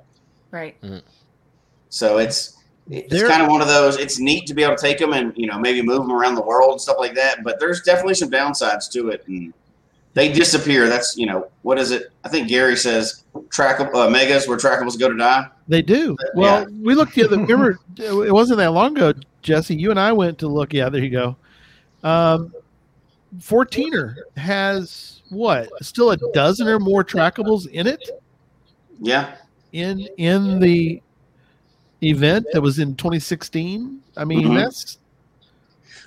right. 0.51 0.77
So 1.89 2.19
it's 2.19 2.57
it's 2.91 3.09
There- 3.11 3.29
kind 3.29 3.43
of 3.43 3.49
one 3.49 3.61
of 3.62 3.69
those. 3.69 3.97
It's 3.97 4.19
neat 4.19 4.47
to 4.49 4.55
be 4.55 4.62
able 4.62 4.77
to 4.77 4.83
take 4.83 4.99
them 4.99 5.12
and 5.12 5.33
you 5.37 5.47
know 5.47 5.59
maybe 5.59 5.81
move 5.81 5.99
them 6.03 6.12
around 6.12 6.35
the 6.35 6.43
world 6.43 6.73
and 6.73 6.81
stuff 6.81 6.97
like 6.99 7.15
that. 7.15 7.43
But 7.45 7.59
there's 7.61 7.81
definitely 7.83 8.15
some 8.15 8.31
downsides 8.31 8.91
to 8.93 9.09
it, 9.09 9.25
and 9.27 9.55
they 10.12 10.31
disappear. 10.33 10.89
That's 10.89 11.16
you 11.16 11.27
know 11.27 11.49
what 11.62 11.79
is 11.79 11.93
it? 11.93 12.09
I 12.25 12.29
think 12.29 12.49
Gary 12.49 12.77
says 12.77 13.25
track 13.49 13.81
uh, 13.81 14.11
megas 14.11 14.47
where 14.49 14.59
trackables 14.59 14.99
go 14.99 15.09
to 15.09 15.16
die. 15.16 15.47
They 15.69 15.81
do. 15.83 16.16
Well, 16.35 16.66
we 16.83 16.95
looked 16.95 17.15
the 17.15 17.25
other. 17.25 17.39
Remember, 17.39 17.79
it 17.97 18.33
wasn't 18.35 18.59
that 18.59 18.73
long 18.73 18.97
ago, 18.97 19.15
Jesse. 19.43 19.77
You 19.77 19.91
and 19.91 19.99
I 20.01 20.12
went 20.12 20.39
to 20.41 20.49
look. 20.49 20.75
Yeah, 20.75 20.89
there 20.91 21.03
you 21.03 21.11
go. 21.11 21.37
Um, 22.03 22.53
14er 23.39 24.15
has 24.37 25.14
what? 25.31 25.69
Still 25.83 26.11
a 26.11 26.17
dozen 26.33 26.69
or 26.69 26.79
more 26.79 27.05
trackables 27.05 27.67
in 27.69 27.87
it 27.87 28.01
Yeah, 29.01 29.35
in 29.73 30.01
in 30.19 30.61
the 30.61 31.03
event 32.03 32.47
that 32.53 32.61
was 32.61 32.79
in 32.79 32.95
2016. 32.97 34.01
I 34.17 34.25
mean, 34.25 34.49
Mhm. 34.49 34.57
that's 34.57 34.99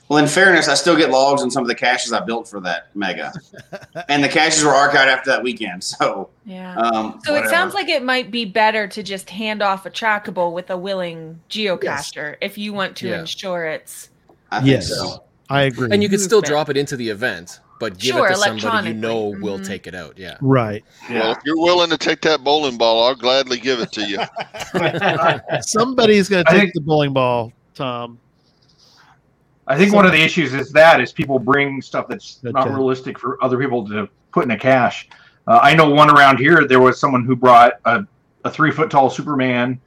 Well, 0.10 0.19
in 0.19 0.27
fairness, 0.27 0.69
I 0.69 0.76
still 0.76 0.95
get 0.95 1.10
logs 1.10 1.41
on 1.41 1.52
some 1.52 1.64
of 1.64 1.68
the 1.68 1.76
caches 1.76 2.14
I 2.14 2.22
built 2.22 2.48
for 2.48 2.61
that 2.61 2.88
mega, 2.95 3.34
and 4.07 4.23
the 4.23 4.30
caches 4.30 4.64
were 4.64 4.72
archived 4.72 5.07
after 5.07 5.30
that 5.31 5.44
weekend. 5.44 5.84
So, 5.84 6.30
Yeah. 6.45 6.77
um, 6.77 7.19
So 7.26 7.35
it 7.35 7.49
sounds 7.49 7.73
like 7.73 7.89
it 7.89 8.03
might 8.03 8.31
be 8.31 8.45
better 8.45 8.88
to 8.88 9.03
just 9.03 9.30
hand 9.30 9.61
off 9.61 9.85
a 9.85 9.89
trackable 9.89 10.53
with 10.53 10.69
a 10.69 10.77
willing 10.77 11.41
geocacher 11.49 12.38
if 12.39 12.57
you 12.57 12.72
want 12.72 12.95
to 12.98 13.10
Yeah. 13.10 13.19
ensure 13.19 13.65
it's 13.65 14.10
I 14.49 14.60
think 14.60 14.69
yes, 14.69 14.88
so. 14.88 15.23
I 15.49 15.64
agree. 15.64 15.89
And 15.91 16.02
you 16.02 16.07
could 16.07 16.22
still 16.22 16.39
drop 16.41 16.69
it 16.69 16.77
into 16.77 16.95
the 16.95 17.10
event, 17.10 17.60
but 17.79 17.97
give 17.97 18.15
Sure, 18.15 18.27
it 18.27 18.35
to 18.35 18.37
somebody 18.37 18.89
you 18.89 18.93
know 18.95 19.27
will 19.39 19.59
Mhm. 19.59 19.67
take 19.67 19.87
it 19.87 19.93
out. 19.95 20.17
Yeah. 20.17 20.37
right. 20.41 20.83
Well, 21.09 21.31
if 21.31 21.37
you're 21.45 21.57
willing 21.57 21.89
to 21.91 21.97
take 21.97 22.21
that 22.21 22.43
bowling 22.43 22.77
ball, 22.77 23.07
I'll 23.07 23.15
gladly 23.15 23.59
give 23.59 23.79
it 23.79 23.91
to 23.93 24.01
you. 24.01 24.19
Somebody's 25.61 26.29
going 26.29 26.45
to 26.45 26.51
take 26.51 26.61
think- 26.61 26.73
the 26.73 26.81
bowling 26.81 27.13
ball, 27.13 27.51
Tom. 27.75 28.19
I 29.69 29.77
think 29.77 29.93
one 29.93 30.05
of 30.05 30.13
the 30.13 30.21
issues 30.21 30.53
is 30.53 30.71
that 30.71 31.01
is 31.01 31.11
people 31.11 31.39
bring 31.39 31.81
stuff 31.81 32.07
that's 32.07 32.39
not 32.41 32.69
realistic 32.69 33.19
for 33.19 33.37
other 33.43 33.57
people 33.59 33.85
to 33.89 34.07
put 34.31 34.45
in 34.45 34.51
a 34.51 34.57
cache. 34.57 35.09
Uh, 35.45 35.59
I 35.61 35.75
know 35.75 35.89
one 35.89 36.09
around 36.09 36.37
here. 36.37 36.65
There 36.65 36.79
was 36.79 36.97
someone 36.99 37.25
who 37.25 37.35
brought 37.35 37.73
a, 37.83 38.05
a 38.45 38.49
three 38.49 38.71
foot 38.71 38.89
tall 38.89 39.09
Superman, 39.09 39.79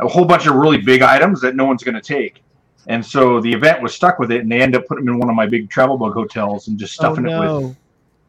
a 0.00 0.08
whole 0.08 0.24
bunch 0.24 0.46
of 0.46 0.56
really 0.56 0.78
big 0.78 1.02
items 1.02 1.40
that 1.42 1.54
no 1.54 1.64
one's 1.64 1.84
going 1.84 1.94
to 1.94 2.00
take, 2.00 2.42
and 2.86 3.04
so 3.04 3.40
the 3.40 3.52
event 3.52 3.82
was 3.82 3.94
stuck 3.94 4.18
with 4.18 4.30
it, 4.32 4.40
and 4.40 4.50
they 4.50 4.60
ended 4.60 4.80
up 4.80 4.86
putting 4.88 5.04
them 5.04 5.14
in 5.14 5.20
one 5.20 5.30
of 5.30 5.36
my 5.36 5.46
big 5.46 5.70
travel 5.70 5.96
bug 5.96 6.14
hotels 6.14 6.68
and 6.68 6.78
just 6.78 6.94
stuffing 6.94 7.26
oh, 7.26 7.30
it 7.30 7.38
with 7.38 7.76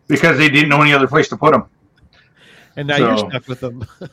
because 0.08 0.38
they 0.38 0.50
didn't 0.50 0.70
know 0.70 0.82
any 0.82 0.94
other 0.94 1.08
place 1.08 1.28
to 1.30 1.38
put 1.38 1.54
them. 1.54 1.70
And 2.76 2.88
now 2.88 2.98
you're 2.98 3.18
stuck 3.18 3.48
with 3.48 3.60
them. 3.60 3.86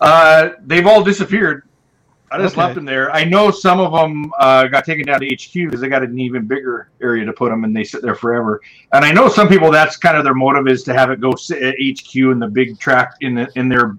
Uh, 0.00 0.50
they've 0.64 0.86
all 0.86 1.02
disappeared. 1.02 1.62
I 2.30 2.38
just 2.38 2.54
Okay. 2.54 2.62
left 2.62 2.74
them 2.74 2.84
there. 2.84 3.10
I 3.10 3.24
know 3.24 3.50
some 3.50 3.80
of 3.80 3.92
them 3.92 4.30
uh, 4.38 4.66
got 4.66 4.84
taken 4.84 5.06
down 5.06 5.20
to 5.20 5.26
HQ 5.26 5.52
because 5.52 5.80
they 5.80 5.88
got 5.88 6.02
an 6.02 6.18
even 6.18 6.46
bigger 6.46 6.90
area 7.02 7.24
to 7.24 7.32
put 7.32 7.50
them, 7.50 7.64
and 7.64 7.74
they 7.74 7.84
sit 7.84 8.02
there 8.02 8.14
forever. 8.14 8.60
And 8.92 9.04
I 9.04 9.12
know 9.12 9.28
some 9.28 9.48
people 9.48 9.70
that's 9.70 9.96
kind 9.96 10.16
of 10.16 10.24
their 10.24 10.34
motive 10.34 10.68
is 10.68 10.82
to 10.84 10.94
have 10.94 11.10
it 11.10 11.20
go 11.20 11.34
sit 11.34 11.62
at 11.62 11.74
HQ 11.80 12.14
in 12.14 12.38
the 12.38 12.48
big 12.48 12.78
track 12.78 13.12
in 13.20 13.34
the 13.34 13.48
in 13.56 13.68
their 13.68 13.96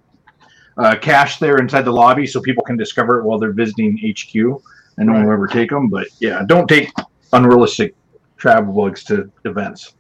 uh, 0.78 0.96
cache 0.96 1.40
there 1.40 1.58
inside 1.58 1.84
the 1.84 1.92
lobby, 1.92 2.28
so 2.28 2.40
people 2.40 2.64
can 2.64 2.78
discover 2.78 3.20
it 3.20 3.24
while 3.24 3.40
they're 3.40 3.52
visiting 3.52 3.98
HQ, 3.98 4.62
and 5.00 5.08
no 5.08 5.14
one 5.14 5.24
will 5.26 5.34
ever 5.34 5.48
take 5.48 5.70
them. 5.70 5.90
But 5.90 6.08
yeah, 6.20 6.44
don't 6.46 6.68
take 6.68 6.92
unrealistic 7.34 7.96
travel 8.38 8.74
bugs 8.74 9.04
to 9.06 9.32
events. 9.46 9.94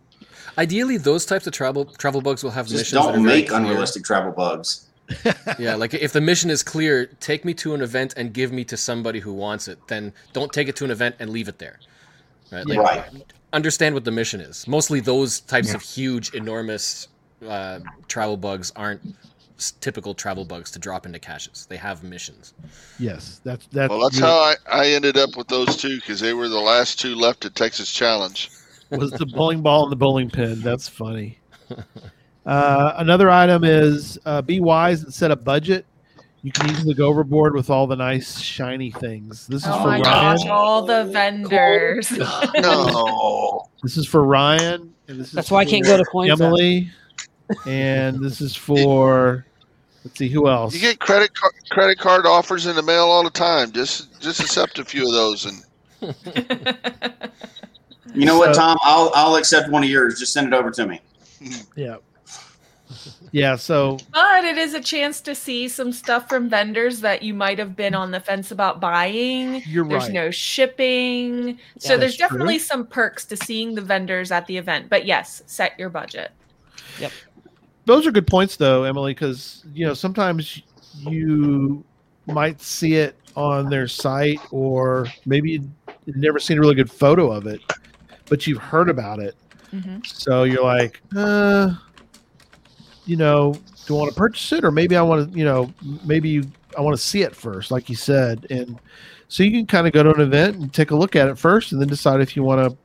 Ideally, 0.58 0.98
those 0.98 1.26
types 1.26 1.48
of 1.48 1.54
travel 1.54 1.86
travel 1.86 2.22
bugs 2.22 2.44
will 2.44 2.52
have 2.52 2.68
Just 2.68 2.78
missions 2.94 3.06
that 3.06 3.12
don't 3.14 3.22
are 3.26 3.28
make 3.28 3.52
unrealistic 3.52 4.04
travel 4.04 4.32
bugs. 4.32 4.86
Yeah, 5.58 5.74
like 5.76 5.94
if 5.96 6.14
the 6.14 6.22
mission 6.22 6.50
is 6.52 6.62
clear, 6.62 7.08
take 7.20 7.44
me 7.44 7.54
to 7.56 7.74
an 7.74 7.82
event 7.82 8.14
and 8.16 8.32
give 8.32 8.52
me 8.52 8.64
to 8.66 8.78
somebody 8.78 9.20
who 9.20 9.34
wants 9.34 9.68
it. 9.68 9.80
Then 9.88 10.14
don't 10.34 10.54
take 10.54 10.68
it 10.68 10.76
to 10.78 10.86
an 10.86 10.92
event 10.92 11.16
and 11.20 11.32
leave 11.32 11.48
it 11.48 11.58
there. 11.58 11.80
Right? 12.52 12.66
Like, 12.66 12.78
Right. 12.78 13.04
Understand 13.52 13.96
what 13.96 14.06
the 14.06 14.12
mission 14.12 14.40
is. 14.42 14.68
Mostly 14.68 15.00
those 15.00 15.40
types 15.40 15.74
of 15.74 15.82
huge, 15.82 16.36
enormous 16.36 17.08
uh, 17.48 17.80
travel 18.08 18.38
bugs 18.38 18.72
aren't 18.76 19.02
s- 19.04 19.14
typical 19.82 20.14
travel 20.14 20.46
bugs 20.46 20.72
to 20.72 20.80
drop 20.80 21.06
into 21.06 21.20
caches. 21.20 21.66
They 21.70 21.78
have 21.78 22.04
missions. 22.04 22.54
yes, 23.00 23.42
that's 23.44 23.68
that's. 23.68 23.90
Well, 23.90 24.00
that's 24.02 24.20
how 24.20 24.34
I, 24.38 24.56
I 24.72 24.88
ended 24.88 25.18
up 25.18 25.36
with 25.38 25.48
those 25.48 25.78
two 25.78 25.96
because 25.96 26.20
they 26.20 26.34
were 26.34 26.50
the 26.50 26.60
last 26.60 27.00
two 27.00 27.16
left 27.16 27.46
at 27.46 27.56
Texas 27.56 27.92
Challenge. 27.92 28.50
was 28.92 29.12
the 29.12 29.26
bowling 29.26 29.62
ball 29.62 29.84
and 29.84 29.92
the 29.92 29.96
bowling 29.96 30.30
pin. 30.30 30.62
That's 30.62 30.88
funny. 30.88 31.40
Uh, 32.46 32.94
another 32.98 33.30
item 33.30 33.64
is 33.64 34.18
uh, 34.26 34.42
be 34.42 34.60
wise 34.60 35.04
and 35.04 35.14
set 35.14 35.30
a 35.32 35.36
budget. 35.36 35.86
You 36.42 36.52
can 36.54 36.72
easily 36.72 36.94
go 36.94 37.08
overboard 37.08 37.54
with 37.54 37.70
all 37.70 37.86
the 37.86 37.98
nice 37.98 38.40
shiny 38.40 38.92
things. 38.92 39.46
This 39.48 39.64
is 39.64 39.68
Oh 39.70 39.82
for 39.82 39.88
my 39.88 40.00
Ryan. 40.00 40.04
gosh, 40.38 40.46
all 40.48 40.82
the 40.84 41.04
vendors. 41.06 42.10
No. 42.56 43.68
This 43.84 43.98
is 43.98 44.08
for 44.08 44.24
Ryan. 44.24 44.94
And 45.10 45.20
this 45.20 45.28
is 45.28 45.34
That's 45.34 45.52
why 45.52 45.60
I 45.60 45.66
can't 45.66 45.84
go 45.84 45.98
to 45.98 46.06
Coin 46.06 46.30
Fest. 46.30 46.42
Emily. 46.42 46.90
and 47.68 48.24
this 48.24 48.40
is 48.42 48.56
for 48.56 49.46
let's 50.04 50.18
see 50.18 50.30
who 50.30 50.48
else. 50.50 50.74
You 50.74 50.80
get 50.82 51.00
credit 51.00 51.34
car- 51.34 51.52
credit 51.70 52.00
card 52.00 52.26
offers 52.26 52.66
in 52.66 52.76
the 52.76 52.84
mail 52.84 53.06
all 53.06 53.24
the 53.24 53.30
time. 53.30 53.72
Just 53.72 54.20
just 54.22 54.40
accept 54.40 54.80
a 54.80 54.86
few 54.86 55.06
of 55.06 55.12
those 55.14 55.46
and 55.46 55.64
You 58.16 58.26
know 58.26 58.38
what, 58.40 58.56
Tom? 58.56 58.78
I'll 58.82 59.12
I'll 59.16 59.36
accept 59.36 59.70
one 59.70 59.84
of 59.84 59.90
yours. 59.90 60.20
Just 60.20 60.34
send 60.34 60.48
it 60.48 60.54
over 60.54 60.72
to 60.72 60.88
me. 60.88 61.00
yeah. 61.76 61.98
Yeah, 63.32 63.56
so 63.58 64.00
But 64.12 64.44
it 64.44 64.58
is 64.58 64.74
a 64.74 64.82
chance 64.82 65.22
to 65.22 65.36
see 65.36 65.68
some 65.68 65.92
stuff 65.92 66.28
from 66.28 66.50
vendors 66.50 67.02
that 67.02 67.22
you 67.22 67.36
might 67.36 67.60
have 67.60 67.76
been 67.76 67.94
on 67.94 68.10
the 68.10 68.20
fence 68.20 68.50
about 68.50 68.80
buying. 68.80 69.62
you're 69.68 69.88
There's 69.88 70.06
right. 70.06 70.14
no 70.14 70.32
shipping. 70.32 71.60
So 71.78 71.96
there's 71.98 72.18
definitely 72.18 72.56
true. 72.58 72.66
some 72.66 72.88
perks 72.88 73.26
to 73.26 73.38
seeing 73.38 73.76
the 73.76 73.82
vendors 73.82 74.32
at 74.32 74.48
the 74.48 74.58
event. 74.58 74.90
But 74.90 75.06
yes, 75.06 75.44
set 75.46 75.78
your 75.80 75.90
budget. 75.90 76.32
Those 77.90 78.06
are 78.08 78.12
good 78.12 78.28
points 78.28 78.56
though 78.56 78.84
emily 78.84 79.14
because 79.14 79.64
you 79.74 79.86
know 79.86 79.94
sometimes 79.94 80.62
you 80.98 81.84
might 82.28 82.62
see 82.62 82.94
it 82.96 83.16
on 83.36 83.70
their 83.70 83.88
site 83.88 84.40
or 84.52 85.08
maybe 85.26 85.62
you've 86.06 86.16
never 86.18 86.40
seen 86.40 86.58
a 86.58 86.62
really 86.62 86.76
good 86.76 86.92
photo 86.92 87.32
of 87.32 87.48
it 87.48 87.62
but 88.30 88.46
you've 88.48 88.62
heard 88.62 88.90
about 88.90 89.20
it 89.20 89.36
Mhm. 89.74 90.04
so 90.06 90.44
you're 90.46 90.64
like 90.64 91.00
uh 91.16 91.72
you 93.06 93.16
know 93.18 93.54
do 93.86 93.96
i 93.96 94.00
want 94.00 94.10
to 94.12 94.18
purchase 94.18 94.52
it 94.52 94.64
or 94.64 94.72
maybe 94.72 94.96
i 94.96 95.02
want 95.02 95.32
to 95.32 95.38
you 95.38 95.46
know 95.46 95.72
maybe 96.06 96.28
you, 96.30 96.44
i 96.78 96.82
want 96.82 96.96
to 96.98 97.02
see 97.02 97.22
it 97.22 97.36
first 97.36 97.70
like 97.72 97.88
you 97.90 97.96
said 97.96 98.48
and 98.50 98.80
so 99.28 99.44
you 99.44 99.52
can 99.52 99.68
kind 99.68 99.86
of 99.86 99.94
go 99.94 100.02
to 100.02 100.12
an 100.14 100.22
event 100.22 100.56
and 100.58 100.74
take 100.74 100.90
a 100.92 100.96
look 100.96 101.16
at 101.16 101.28
it 101.28 101.38
first 101.38 101.72
and 101.72 101.80
then 101.80 101.88
decide 101.88 102.20
if 102.20 102.36
you 102.36 102.42
want 102.44 102.60
to 102.68 102.76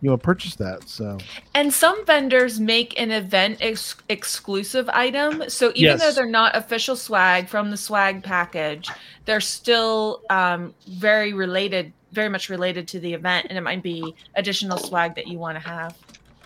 you 0.00 0.10
want 0.10 0.20
to 0.20 0.24
purchase 0.24 0.54
that 0.56 0.88
so 0.88 1.18
And 1.54 1.72
some 1.72 2.04
vendors 2.04 2.60
make 2.60 2.98
an 3.00 3.10
event 3.10 3.58
ex- 3.60 3.96
exclusive 4.08 4.88
item. 4.90 5.44
So 5.48 5.72
even 5.74 5.98
though 5.98 6.12
they're 6.12 6.26
not 6.26 6.54
official 6.56 6.94
swag 6.96 7.48
from 7.48 7.70
the 7.70 7.76
swag 7.76 8.22
package, 8.22 8.90
they're 9.24 9.40
still 9.40 10.20
um, 10.28 10.74
very 10.86 11.32
related, 11.32 11.92
very 12.12 12.28
much 12.28 12.50
related 12.50 12.86
to 12.88 13.00
the 13.00 13.14
event. 13.14 13.46
And 13.48 13.56
it 13.56 13.62
might 13.62 13.82
be 13.82 14.14
additional 14.34 14.76
swag 14.76 15.14
that 15.14 15.26
you 15.26 15.38
want 15.38 15.56
to 15.56 15.66
have. 15.68 15.96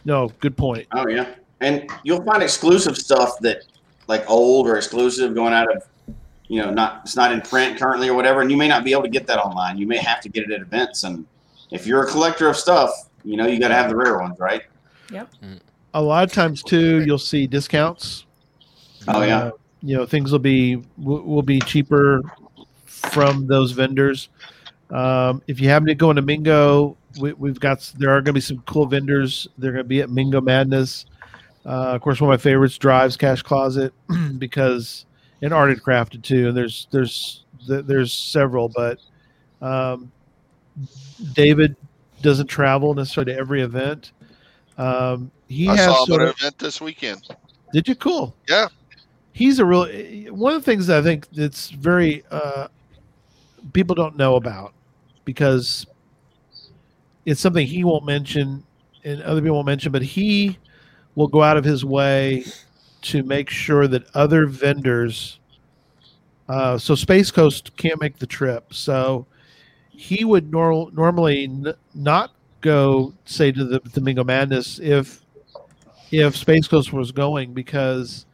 no 0.05 0.29
good 0.41 0.57
point 0.57 0.87
Oh 0.93 1.09
yeah, 1.09 1.35
and 1.61 1.91
you'll 2.05 2.23
find 2.25 2.43
exclusive 2.43 2.97
stuff 2.97 3.39
that 3.41 3.63
like 4.07 4.29
old 4.31 4.67
or 4.69 4.77
exclusive 4.77 5.35
going 5.35 5.53
out 5.53 5.75
of 5.75 5.83
you 6.47 6.61
know 6.63 6.71
not 6.71 7.03
it's 7.05 7.17
not 7.17 7.33
in 7.33 7.41
print 7.41 7.79
currently 7.79 8.09
or 8.09 8.15
whatever, 8.15 8.41
and 8.41 8.51
you 8.51 8.57
may 8.57 8.69
not 8.69 8.85
be 8.85 8.93
able 8.93 9.03
to 9.03 9.09
get 9.09 9.27
that 9.27 9.39
online. 9.39 9.79
You 9.79 9.87
may 9.87 9.99
have 9.99 10.21
to 10.23 10.29
get 10.29 10.45
it 10.45 10.51
at 10.51 10.61
events, 10.61 11.05
and 11.05 11.27
if 11.71 11.87
you're 11.87 12.05
a 12.05 12.07
collector 12.07 12.49
of 12.49 12.57
stuff, 12.57 13.08
you 13.25 13.37
know 13.37 13.47
you 13.47 13.59
got 13.59 13.69
to 13.69 13.75
have 13.75 13.91
the 13.91 13.97
rare 13.97 14.19
ones, 14.19 14.39
right? 14.39 14.63
Yep. 15.13 15.33
A 15.95 16.03
lot 16.03 16.25
of 16.25 16.33
times 16.33 16.63
too, 16.63 17.03
you'll 17.05 17.19
see 17.19 17.47
discounts. 17.47 18.27
Oh 19.07 19.23
yeah. 19.23 19.39
Uh, 19.39 19.51
you 19.83 19.97
know, 19.97 20.07
things 20.07 20.33
will 20.33 20.39
be 20.39 20.83
will, 20.97 21.23
will 21.23 21.43
be 21.43 21.61
cheaper 21.61 22.21
from 22.85 23.47
those 23.47 23.73
vendors. 23.73 24.29
Um, 24.91 25.43
if 25.47 25.61
you 25.61 25.69
happen 25.69 25.87
to 25.89 25.95
go 25.95 26.11
into 26.11 26.23
Mingo, 26.23 26.97
we, 27.21 27.33
we've 27.35 27.61
got 27.61 27.93
there 27.99 28.11
are 28.11 28.21
going 28.21 28.27
to 28.27 28.33
be 28.35 28.41
some 28.41 28.63
cool 28.67 28.87
vendors. 28.87 29.47
They're 29.59 29.73
going 29.73 29.85
to 29.85 29.89
be 29.89 30.01
at 30.01 30.11
Mingo 30.11 30.41
Madness. 30.41 31.07
Uh, 31.65 31.95
of 31.95 32.01
course, 32.01 32.21
one 32.21 32.33
of 32.33 32.39
my 32.39 32.43
favorites, 32.43 32.79
Drives 32.79 33.17
Cash 33.17 33.43
Closet, 33.43 33.93
because 34.39 35.07
and 35.43 35.53
Art 35.53 35.71
and 35.71 35.83
Crafted 35.83 36.23
too. 36.23 36.49
And 36.49 36.57
there's 36.57 36.89
there's 36.91 37.45
there's 37.67 38.13
several, 38.13 38.69
but 38.69 38.99
um, 39.61 40.11
David 41.35 41.77
doesn't 42.23 42.47
travel 42.47 42.95
necessarily 42.95 43.33
to 43.33 43.39
every 43.39 43.63
event. 43.63 44.13
Um, 44.77 45.31
he 45.49 45.69
I 45.69 45.77
has 45.77 45.87
saw 45.87 46.07
him 46.07 46.15
at 46.15 46.21
an 46.21 46.29
event 46.29 46.59
this 46.59 46.81
weekend. 46.81 47.29
did 47.73 47.89
you 47.89 47.95
cool? 47.95 48.35
Yeah. 48.49 48.69
He's 49.33 49.59
a 49.59 49.65
real 49.65 49.87
one 50.33 50.55
of 50.55 50.65
the 50.65 50.71
things 50.71 50.87
that 50.89 50.99
I 50.99 51.03
think 51.03 51.29
that's 51.31 51.71
very 51.71 52.25
uh, 52.31 52.69
people 53.73 53.95
don't 53.95 54.17
know 54.17 54.37
about 54.37 54.73
because 55.25 55.87
it's 57.25 57.41
something 57.41 57.67
he 57.67 57.85
won't 57.85 58.05
mention 58.05 58.65
and 59.05 59.23
other 59.23 59.41
people 59.41 59.57
won't 59.57 59.67
mention, 59.67 59.93
but 59.93 60.03
he 60.03 60.59
will 61.15 61.29
go 61.29 61.43
out 61.43 61.57
of 61.57 61.65
his 61.65 61.85
way 61.85 62.45
to 63.03 63.23
make 63.23 63.51
sure 63.51 63.87
that 63.87 64.05
other 64.15 64.47
vendors. 64.47 65.39
Uh, 66.49 66.79
so 66.79 66.95
Space 66.95 67.31
Coast 67.31 67.77
can't 67.77 68.01
make 68.01 68.19
the 68.19 68.27
trip, 68.27 68.73
so 68.73 69.27
he 69.99 70.25
would 70.25 70.53
nor- 70.53 70.91
normally 70.93 71.45
n- 71.45 71.75
not 71.93 72.33
go 72.61 73.13
say 73.25 73.51
to 73.51 73.65
the 73.65 73.81
Domingo 73.81 74.23
Madness 74.23 74.79
if 74.79 75.21
if 76.13 76.37
Space 76.37 76.69
Coast 76.69 76.93
was 76.93 77.11
going 77.11 77.53
because 77.53 78.25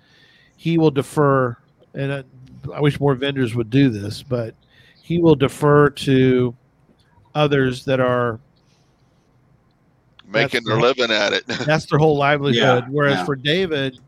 he 0.57 0.77
will 0.77 0.91
defer, 0.91 1.57
and 1.95 2.13
I, 2.13 2.25
I 2.73 2.81
wish 2.81 3.01
more 3.01 3.15
vendors 3.15 3.55
would 3.55 3.71
do 3.71 3.89
this, 3.89 4.23
but 4.23 4.55
he 5.03 5.19
will 5.19 5.35
defer 5.35 5.91
to 5.91 6.55
others 7.35 7.85
that 7.87 7.99
are 7.99 8.39
Making 10.27 10.65
That's 10.65 10.67
their 10.67 10.81
living 10.81 11.11
at 11.11 11.33
it. 11.33 11.47
that's 11.67 11.87
their 11.87 11.99
whole 11.99 12.17
livelihood. 12.17 12.85
Yeah, 12.85 12.89
Whereas 12.91 13.19
yeah. 13.19 13.25
for 13.25 13.37
David, 13.37 13.99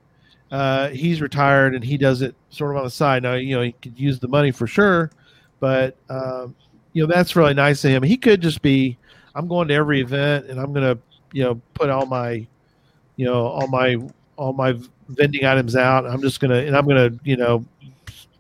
uh, 0.51 0.89
he's 0.89 1.21
retired 1.21 1.75
and 1.75 1.85
he 1.85 1.97
does 1.97 2.23
it 2.23 2.35
sort 2.51 2.73
of 2.73 2.79
on 2.79 2.85
the 2.85 2.91
side. 2.91 3.23
Now, 3.23 3.35
you 3.35 3.55
know, 3.55 3.63
he 3.63 3.73
could 3.73 3.99
use 3.99 4.19
the 4.19 4.29
money 4.29 4.51
for 4.51 4.67
sure, 4.67 5.11
but 5.61 5.97
um, 6.09 6.55
you 6.97 7.07
know 7.07 7.15
that's 7.15 7.37
really 7.37 7.53
nice 7.53 7.85
of 7.85 7.91
him. 7.91 8.03
He 8.03 8.17
could 8.17 8.41
just 8.41 8.63
be, 8.63 8.97
I'm 9.35 9.49
going 9.49 9.69
to 9.69 9.75
every 9.75 10.01
event 10.01 10.47
and 10.47 10.59
I'm 10.59 10.73
gonna, 10.73 10.97
you 11.31 11.45
know, 11.45 11.61
put 11.75 11.91
all 11.91 12.07
my, 12.07 12.47
you 13.17 13.27
know, 13.27 13.49
all 13.49 13.69
my 13.69 13.99
all 14.37 14.55
my 14.55 14.79
vending 15.09 15.45
items 15.45 15.77
out. 15.77 16.07
I'm 16.07 16.23
just 16.23 16.41
gonna 16.41 16.55
and 16.55 16.75
I'm 16.75 16.89
gonna, 16.89 17.11
you 17.23 17.37
know, 17.37 17.67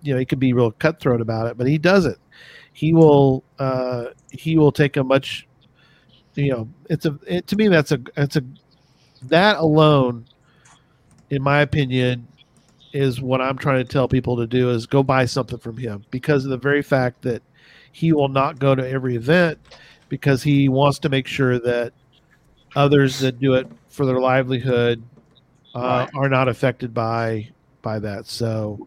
you 0.01 0.15
know, 0.15 0.19
he 0.19 0.25
could 0.25 0.39
be 0.39 0.55
real 0.55 0.71
cutthroat 0.73 1.21
about 1.21 1.49
it, 1.49 1.59
but 1.59 1.67
he 1.67 1.77
doesn't. 1.77 2.17
He 2.73 2.95
will, 2.95 3.45
uh, 3.59 4.07
he 4.31 4.57
will 4.57 4.73
take 4.73 4.97
a 4.97 5.05
much, 5.05 5.47
you 6.35 6.53
know, 6.53 6.67
it's 6.89 7.05
a 7.05 7.19
it, 7.27 7.47
to 7.49 7.57
me 7.57 7.69
that's 7.69 7.93
a 7.93 8.01
it's 8.17 8.37
a 8.37 8.45
that 9.25 9.59
alone, 9.59 10.25
in 11.29 11.43
my 11.43 11.61
opinion, 11.61 12.27
is 12.95 13.21
what 13.21 13.43
I'm 13.43 13.59
trying 13.59 13.85
to 13.85 13.93
tell 13.93 14.09
people 14.09 14.35
to 14.39 14.47
do 14.47 14.71
is 14.71 14.87
go 14.87 15.03
buy 15.03 15.27
something 15.27 15.59
from 15.59 15.77
him 15.77 16.07
because 16.11 16.47
of 16.47 16.51
the 16.51 16.57
very 16.57 16.81
fact 16.81 17.21
that 17.21 17.43
he 17.97 18.13
will 18.13 18.29
not 18.29 18.59
go 18.59 18.75
to 18.75 18.87
every 18.87 19.17
event 19.17 19.59
because 20.11 20.43
he 20.43 20.69
wants 20.69 20.99
to 20.99 21.09
make 21.09 21.27
sure 21.27 21.59
that 21.59 21.95
others 22.75 23.21
that 23.21 23.41
do 23.41 23.55
it 23.55 23.67
for 23.89 24.05
their 24.05 24.21
livelihood 24.21 25.03
uh, 25.75 26.07
are 26.15 26.29
not 26.29 26.47
affected 26.47 26.93
by 26.93 27.49
by 27.81 27.99
that. 27.99 28.27
So 28.27 28.87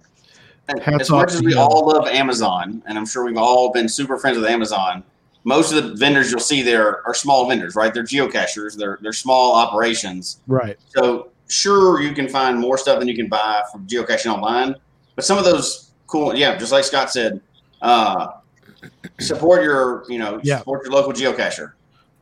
as 0.68 1.10
much 1.10 1.34
as 1.34 1.42
we 1.42 1.56
all 1.56 1.88
love 1.88 2.08
Amazon, 2.08 2.84
and 2.86 3.00
I'm 3.00 3.06
sure 3.08 3.26
we've 3.26 3.36
all 3.36 3.72
been 3.72 3.90
super 3.90 4.16
friends 4.16 4.38
with 4.38 4.46
Amazon, 4.46 5.04
most 5.44 5.74
of 5.74 5.84
the 5.84 5.96
vendors 5.96 6.30
you'll 6.30 6.40
see 6.40 6.62
there 6.62 7.04
are 7.08 7.16
small 7.16 7.50
vendors, 7.50 7.76
right? 7.76 7.92
They're 7.92 8.04
geocachers, 8.04 8.78
they're 8.78 9.00
they're 9.02 9.12
small 9.12 9.56
operations. 9.56 10.40
right, 10.46 10.78
So 10.96 11.32
sure, 11.48 12.00
you 12.00 12.14
can 12.14 12.28
find 12.28 12.60
more 12.60 12.78
stuff 12.78 13.00
than 13.00 13.08
you 13.08 13.16
can 13.16 13.28
buy 13.28 13.64
from 13.72 13.88
geocaching 13.88 14.32
online, 14.32 14.76
but 15.16 15.26
some 15.26 15.40
of 15.40 15.46
those 15.46 15.94
cool, 16.06 16.36
yeah, 16.36 16.56
just 16.58 16.72
like 16.72 16.84
Scott 16.84 17.10
said, 17.12 17.42
uh, 17.82 18.34
support 19.20 19.64
your, 19.64 20.04
you 20.10 20.20
know, 20.20 20.40
Yeah. 20.44 20.60
support 20.60 20.86
your 20.86 20.94
local 20.94 21.12
geocacher, 21.14 21.74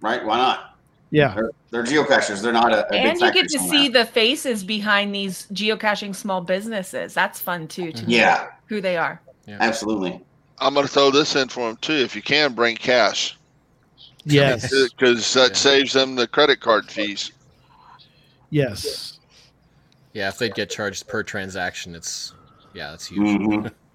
right? 0.02 0.24
Why 0.26 0.38
not? 0.38 0.74
yeah, 1.10 1.34
They're, 1.34 1.52
they're 1.72 1.84
geocachers. 1.86 2.42
They're 2.42 2.52
not 2.52 2.74
a, 2.74 2.86
a 2.88 2.92
big 2.92 3.06
and 3.06 3.20
you 3.22 3.32
get 3.32 3.48
to 3.50 3.60
somewhere. 3.60 3.78
see 3.80 3.88
the 3.88 4.06
faces 4.06 4.64
behind 4.64 5.16
these 5.16 5.48
geocaching 5.54 6.14
small 6.16 6.42
businesses. 6.42 7.14
That's 7.14 7.40
fun 7.40 7.68
too, 7.70 7.92
to 7.94 8.02
know 8.04 8.08
Yeah, 8.10 8.48
who 8.68 8.82
they 8.82 8.98
are. 8.98 9.22
absolutely. 9.48 10.22
I'm 10.60 10.74
going 10.74 10.86
to 10.86 10.92
throw 10.92 11.10
this 11.12 11.36
in 11.36 11.48
for 11.50 11.68
them 11.68 11.78
too. 11.78 11.94
If 11.94 12.16
you 12.16 12.22
can, 12.22 12.54
bring 12.54 12.76
cash 12.76 13.38
yes, 14.26 14.70
because 14.96 15.34
that 15.36 15.52
Yeah. 15.52 15.56
saves 15.56 15.94
them 15.94 16.16
the 16.16 16.28
credit 16.28 16.60
card 16.60 16.90
fees. 16.92 17.32
yes. 18.50 19.14
Yeah, 20.14 20.30
if 20.30 20.40
they 20.40 20.50
get 20.50 20.70
charged 20.72 21.08
per 21.08 21.22
transaction, 21.22 21.94
it's 21.94 22.34
yeah, 22.74 22.90
that's 22.92 23.06
huge. 23.06 23.40
Mhm. 23.40 23.72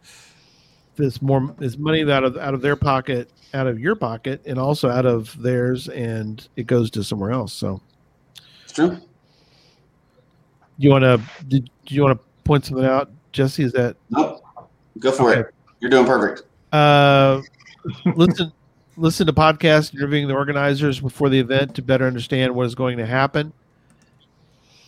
There's 0.97 1.23
more 1.23 1.55
is 1.61 1.79
money 1.79 2.11
out 2.11 2.23
of 2.25 2.37
out 2.37 2.55
of 2.55 2.61
their 2.61 2.77
pocket, 2.77 3.31
out 3.55 3.67
of 3.67 3.81
your 3.81 3.95
pocket, 3.95 4.43
and 4.47 4.59
also 4.59 4.89
out 4.91 5.07
of 5.07 5.35
theirs, 5.43 5.89
and 5.89 6.47
it 6.57 6.67
goes 6.67 6.91
to 6.93 7.03
somewhere 7.05 7.31
else. 7.33 7.53
So. 7.53 7.81
It's 8.65 8.73
true. 8.75 8.99
You 10.79 10.91
want 10.91 11.03
to? 11.05 11.21
Did 11.49 11.71
do 11.87 11.95
you 11.95 12.03
want 12.03 12.19
to 12.21 12.27
point 12.45 12.65
something 12.67 12.85
out, 12.85 13.11
Jesse? 13.33 13.63
Is 13.65 13.73
that 13.73 13.97
Nope. 14.11 14.43
Go 14.99 15.13
for 15.13 15.31
Okay. 15.31 15.41
it. 15.41 15.55
You're 15.81 15.91
doing 15.91 16.07
perfect. 16.07 16.43
uh, 16.73 17.41
listen? 18.17 18.53
Listen 18.99 19.27
to 19.27 19.33
podcasts 19.33 19.95
interviewing 19.95 20.29
the 20.29 20.35
organizers 20.35 21.01
before 21.01 21.31
the 21.31 21.41
event 21.41 21.75
to 21.77 21.83
better 21.83 22.07
understand 22.07 22.55
what 22.55 22.67
is 22.67 22.75
going 22.75 22.99
to 22.99 23.07
happen, 23.07 23.51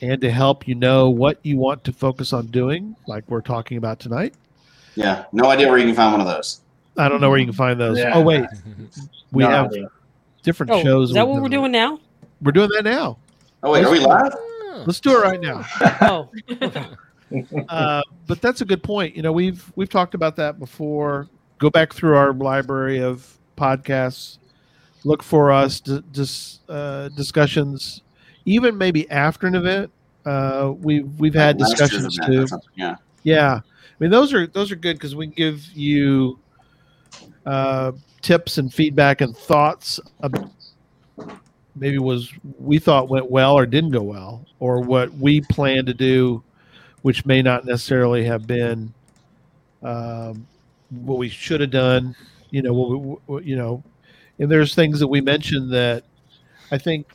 and 0.02 0.20
to 0.20 0.30
help 0.30 0.68
you 0.68 0.74
know 0.74 1.08
what 1.08 1.38
you 1.42 1.56
want 1.56 1.82
to 1.84 1.92
focus 1.92 2.34
on 2.34 2.48
doing, 2.48 2.94
like 3.06 3.24
we're 3.28 3.40
talking 3.40 3.78
about 3.78 3.98
tonight. 4.00 4.34
Yeah. 4.96 5.24
No 5.32 5.50
idea 5.50 5.68
where 5.68 5.78
you 5.78 5.86
can 5.86 5.94
find 5.94 6.12
one 6.12 6.20
of 6.20 6.26
those. 6.26 6.60
I 6.96 7.08
don't 7.08 7.20
know 7.20 7.28
where 7.28 7.38
you 7.38 7.46
can 7.46 7.54
find 7.54 7.80
those. 7.80 7.98
Yeah. 7.98 8.12
Oh 8.14 8.20
wait, 8.22 8.44
we 9.32 9.42
No 9.42 9.50
have 9.50 9.72
different 10.42 10.70
Oh, 10.72 10.82
shows. 10.82 11.10
is 11.10 11.14
that 11.14 11.26
what 11.26 11.36
we're 11.36 11.42
them. 11.48 11.60
doing 11.62 11.72
now? 11.72 11.98
We're 12.42 12.52
doing 12.52 12.70
that 12.74 12.84
now. 12.84 13.18
Oh 13.62 13.72
wait, 13.72 13.84
are 13.84 13.90
we 13.90 13.98
live? 13.98 14.32
Oh, 14.34 14.84
Let's 14.86 15.00
do 15.00 15.16
it 15.16 15.22
right 15.22 15.40
now. 15.40 15.64
Oh, 16.00 16.30
uh, 17.68 18.02
but 18.26 18.40
that's 18.40 18.60
a 18.60 18.64
good 18.64 18.82
point. 18.82 19.16
You 19.16 19.22
know, 19.22 19.32
we've 19.32 19.70
we've 19.76 19.88
talked 19.88 20.14
about 20.14 20.36
that 20.36 20.58
before. 20.58 21.28
Go 21.58 21.70
back 21.70 21.92
through 21.92 22.16
our 22.16 22.32
library 22.32 23.00
of 23.02 23.38
podcasts. 23.56 24.38
Look 25.04 25.22
for 25.22 25.50
us 25.52 25.80
to 25.80 26.00
dis, 26.00 26.60
uh, 26.68 27.08
discussions, 27.10 28.02
even 28.44 28.76
maybe 28.78 29.08
after 29.10 29.46
an 29.46 29.54
event. 29.54 29.90
Uh, 30.24 30.72
we've 30.78 31.08
we've 31.18 31.34
had 31.34 31.60
Last 31.60 31.70
discussions 31.76 32.18
too. 32.24 32.46
Yeah. 32.74 32.96
Yeah, 33.22 33.54
I 33.54 33.60
mean 34.00 34.10
those 34.10 34.32
are 34.32 34.46
those 34.46 34.70
are 34.72 34.76
good 34.76 34.96
because 34.96 35.14
we 35.14 35.26
give 35.26 35.64
you 35.72 36.38
uh, 37.46 37.92
tips 38.22 38.58
and 38.58 38.72
feedback 38.72 39.20
and 39.20 39.36
thoughts. 39.36 40.00
Of 40.20 40.32
maybe 41.76 41.98
was 41.98 42.32
we 42.58 42.78
thought 42.78 43.08
went 43.08 43.30
well 43.30 43.54
or 43.54 43.66
didn't 43.66 43.90
go 43.90 44.02
well, 44.02 44.46
or 44.60 44.80
what 44.80 45.12
we 45.14 45.40
plan 45.40 45.86
to 45.86 45.94
do, 45.94 46.42
which 47.02 47.26
may 47.26 47.42
not 47.42 47.64
necessarily 47.64 48.24
have 48.24 48.46
been 48.46 48.92
um, 49.82 50.46
what 50.90 51.18
we 51.18 51.28
should 51.28 51.60
have 51.60 51.70
done. 51.70 52.14
You 52.50 52.62
know, 52.62 52.72
what, 52.72 53.20
we- 53.28 53.44
you 53.44 53.56
know, 53.56 53.82
and 54.38 54.50
there's 54.50 54.74
things 54.74 55.00
that 55.00 55.08
we 55.08 55.20
mentioned 55.20 55.72
that 55.72 56.04
I 56.70 56.78
think 56.78 57.06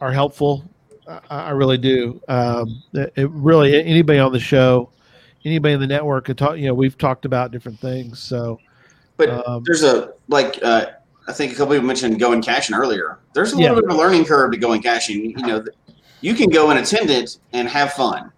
are 0.00 0.12
helpful. 0.12 0.68
I, 1.06 1.20
I 1.30 1.50
really 1.50 1.78
do. 1.78 2.20
Um, 2.28 2.82
it 2.92 3.30
really 3.30 3.82
anybody 3.82 4.18
on 4.18 4.32
the 4.32 4.40
show, 4.40 4.90
anybody 5.44 5.74
in 5.74 5.80
the 5.80 5.86
network 5.86 6.26
could 6.26 6.38
talk. 6.38 6.56
You 6.58 6.66
know, 6.66 6.74
we've 6.74 6.96
talked 6.98 7.24
about 7.24 7.50
different 7.50 7.78
things. 7.80 8.18
So 8.18 8.58
But 9.16 9.30
Um, 9.48 9.62
there's 9.66 9.82
a 9.82 10.12
like 10.28 10.58
uh, 10.62 10.86
I 11.26 11.32
think 11.32 11.52
a 11.52 11.54
couple 11.56 11.74
people 11.74 11.86
mentioned 11.86 12.18
going 12.20 12.40
caching 12.42 12.74
earlier. 12.76 13.18
There's 13.34 13.52
a 13.52 13.56
Yeah. 13.56 13.62
little 13.72 13.76
bit 13.82 13.90
of 13.90 13.96
a 13.96 13.98
learning 13.98 14.24
curve 14.24 14.52
to 14.52 14.56
going 14.58 14.80
caching. 14.82 15.30
You 15.38 15.46
know, 15.46 15.64
you 16.20 16.34
can 16.34 16.48
go 16.50 16.70
and 16.70 16.78
attend 16.78 17.10
it 17.10 17.36
and 17.52 17.68
have 17.68 17.92
fun. 17.92 18.30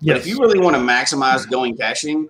But 0.00 0.16
if 0.16 0.26
you 0.26 0.38
really 0.38 0.60
want 0.60 0.76
to 0.76 0.80
maximize 0.82 1.48
going 1.50 1.76
caching, 1.76 2.28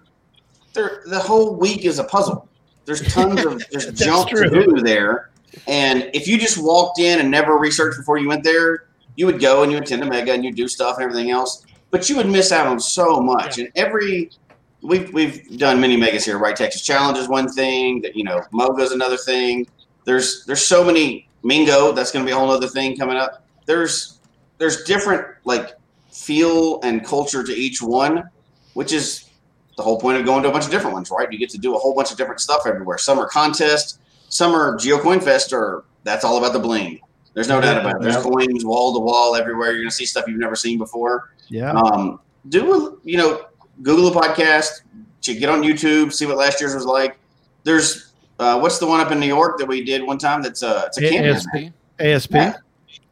there 0.73 1.03
the 1.07 1.19
whole 1.19 1.55
week 1.57 1.85
is 1.85 1.99
a 1.99 2.05
puzzle. 2.05 2.49
There's 2.87 3.03
tons 3.13 3.45
of 3.45 3.63
there's 3.71 3.87
junk 3.93 4.31
true. 4.31 4.49
to 4.49 4.65
do 4.65 4.81
there. 4.83 5.31
And 5.67 6.09
if 6.15 6.27
you 6.27 6.39
just 6.39 6.57
walked 6.59 6.99
in 6.99 7.21
and 7.21 7.31
never 7.31 7.57
researched 7.59 7.99
before 7.99 8.17
you 8.19 8.29
went 8.29 8.43
there, 8.45 8.85
you 9.17 9.27
would 9.27 9.41
go 9.41 9.63
and 9.63 9.71
you 9.73 9.79
attend 9.79 10.03
a 10.03 10.07
mega 10.07 10.33
and 10.33 10.45
you 10.45 10.53
do 10.53 10.67
stuff 10.69 10.97
and 10.97 11.05
everything 11.05 11.31
else. 11.31 11.65
But 11.91 12.09
you 12.09 12.17
would 12.17 12.29
miss 12.29 12.53
out 12.53 12.67
on 12.67 12.81
so 12.81 13.21
much. 13.21 13.59
And 13.59 13.71
every 13.75 14.31
we've 14.83 15.13
we've 15.13 15.59
done 15.59 15.81
many 15.81 15.97
megas 15.97 16.25
here, 16.25 16.39
right? 16.39 16.55
Texas 16.55 16.85
Challenge 16.85 17.19
is 17.19 17.29
one 17.29 17.49
thing. 17.49 18.03
That 18.03 18.17
you 18.17 18.25
know, 18.25 18.43
Moga's 18.53 18.93
another 18.93 19.17
thing. 19.17 19.67
There's 20.05 20.45
there's 20.47 20.65
so 20.65 20.85
many 20.85 21.29
Mingo. 21.43 21.93
That's 21.93 22.13
going 22.13 22.25
to 22.25 22.29
be 22.29 22.33
a 22.33 22.37
whole 22.37 22.51
other 22.51 22.69
thing 22.69 22.97
coming 22.97 23.17
up. 23.17 23.45
There's 23.67 24.21
there's 24.59 24.85
different 24.85 25.27
like 25.45 25.75
feel 26.11 26.81
and 26.83 27.05
culture 27.05 27.43
to 27.43 27.53
each 27.53 27.81
one, 27.81 28.29
which 28.75 28.93
is 28.93 29.29
the 29.77 29.83
whole 29.83 30.01
point 30.01 30.19
of 30.19 30.27
going 30.27 30.43
to 30.43 30.49
a 30.49 30.53
bunch 30.53 30.65
of 30.65 30.71
different 30.71 30.95
ones, 30.95 31.11
right? 31.11 31.31
You 31.33 31.39
get 31.39 31.51
to 31.51 31.59
do 31.59 31.75
a 31.75 31.79
whole 31.79 31.95
bunch 31.95 32.11
of 32.11 32.17
different 32.17 32.41
stuff 32.41 32.63
everywhere. 32.67 32.99
Some 32.99 33.19
are 33.19 33.29
contests, 33.29 34.01
some 34.29 34.53
are 34.53 34.77
GeoCoin 34.77 35.23
Fest, 35.23 35.53
or 35.53 35.85
that's 36.03 36.25
all 36.25 36.37
about 36.37 36.53
the 36.53 36.59
bling. 36.59 37.01
There's 37.39 37.49
no 37.49 37.61
doubt 37.61 37.79
about 37.81 37.97
it. 37.97 38.03
There's 38.03 38.17
Yeah. 38.17 38.23
coins 38.23 38.65
wall 38.65 38.93
to 38.95 38.99
wall 38.99 39.37
everywhere. 39.37 39.71
You're 39.73 39.83
gonna 39.83 39.93
see 39.93 40.05
stuff 40.07 40.25
you've 40.27 40.41
never 40.41 40.57
seen 40.57 40.77
before. 40.77 41.31
Yeah. 41.49 41.71
Um, 41.73 42.19
do 42.49 42.99
you 43.05 43.17
know 43.17 43.43
Google 43.83 44.09
a 44.09 44.11
podcast, 44.11 44.83
ch- 45.21 45.39
get 45.39 45.49
on 45.49 45.63
YouTube, 45.63 46.13
see 46.13 46.27
what 46.27 46.37
last 46.37 46.61
year's 46.61 46.75
was 46.75 46.85
like. 46.85 47.17
There's 47.63 48.13
uh, 48.41 48.59
what's 48.59 48.79
the 48.79 48.87
one 48.87 48.99
up 49.01 49.13
in 49.13 49.21
New 49.21 49.27
York 49.27 49.59
that 49.59 49.67
we 49.67 49.85
did 49.85 50.03
one 50.03 50.19
time? 50.19 50.43
That's 50.43 50.63
uh, 50.65 50.85
it's 50.87 50.99
a 51.01 51.07
A- 51.07 51.11
camping. 51.11 51.33
ASP. 51.33 51.73
ASP. 52.01 52.35
Yeah. 52.35 52.55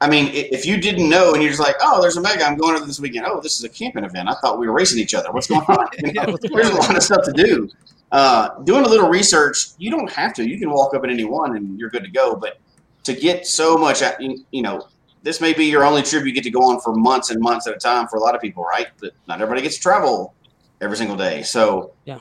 I 0.01 0.11
mean, 0.11 0.28
if 0.35 0.66
you 0.66 0.77
didn't 0.77 1.09
know 1.09 1.32
and 1.32 1.43
you're 1.43 1.51
just 1.53 1.62
like, 1.62 1.77
oh, 1.81 2.01
there's 2.03 2.16
a 2.16 2.20
mega, 2.20 2.44
I'm 2.44 2.57
going 2.59 2.78
to 2.78 2.85
this 2.85 3.01
weekend. 3.01 3.27
Oh, 3.27 3.40
this 3.40 3.57
is 3.59 3.65
a 3.65 3.69
camping 3.69 4.05
event. 4.05 4.28
I 4.28 4.35
thought 4.43 4.59
we 4.59 4.66
were 4.66 4.74
racing 4.74 4.98
each 4.98 5.15
other. 5.15 5.32
What's 5.32 5.47
going 5.47 5.62
on? 5.62 5.86
You 6.05 6.12
know, 6.12 6.36
there's 6.43 6.69
a 6.69 6.74
lot 6.74 6.97
of 6.97 7.03
stuff 7.03 7.24
to 7.24 7.32
do. 7.32 7.69
Uh, 8.12 8.51
doing 8.65 8.85
a 8.85 8.89
little 8.89 9.09
research, 9.09 9.69
you 9.78 9.90
don't 9.90 10.11
have 10.12 10.35
to. 10.35 10.47
You 10.48 10.59
can 10.59 10.70
walk 10.70 10.94
up 10.94 11.03
at 11.05 11.11
any 11.11 11.24
one 11.24 11.57
and 11.57 11.78
you're 11.81 11.89
good 11.90 12.05
to 12.05 12.11
go. 12.11 12.36
But 12.36 12.59
to 13.07 13.15
get 13.15 13.47
so 13.47 13.77
much, 13.77 14.03
out- 14.03 14.20
you 14.20 14.45
you 14.53 14.62
know, 14.62 14.87
this 15.23 15.41
may 15.41 15.53
be 15.53 15.65
your 15.65 15.85
only 15.85 16.03
trip 16.03 16.24
you 16.24 16.33
get 16.33 16.45
to 16.45 16.51
go 16.51 16.62
on 16.62 16.81
for 16.81 16.95
months 16.95 17.31
and 17.31 17.41
months 17.41 17.66
at 17.66 17.74
a 17.74 17.78
time 17.78 18.07
for 18.09 18.16
a 18.16 18.20
lot 18.20 18.35
of 18.35 18.41
people, 18.41 18.62
right? 18.65 18.89
But 19.01 19.12
not 19.27 19.41
everybody 19.41 19.62
gets 19.62 19.77
to 19.77 19.83
travel 19.83 20.35
every 20.81 20.97
single 20.97 21.16
day. 21.16 21.43
So 21.43 21.93
Yeah. 22.05 22.19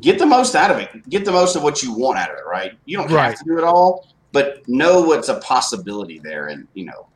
get 0.00 0.18
the 0.18 0.26
most 0.26 0.54
out 0.54 0.70
of 0.70 0.78
it. 0.78 1.08
Get 1.08 1.24
the 1.24 1.32
most 1.32 1.56
of 1.56 1.62
what 1.64 1.82
you 1.82 1.92
want 1.92 2.18
out 2.18 2.30
of 2.30 2.36
it, 2.38 2.44
right? 2.46 2.72
You 2.84 2.98
don't 2.98 3.10
Right. 3.10 3.30
have 3.30 3.38
to 3.38 3.44
do 3.44 3.58
it 3.58 3.64
all, 3.64 4.06
but 4.32 4.62
know 4.68 5.00
what's 5.00 5.28
a 5.28 5.36
possibility 5.40 6.18
there. 6.20 6.48
And, 6.48 6.68
you 6.74 6.84
know, 6.84 7.06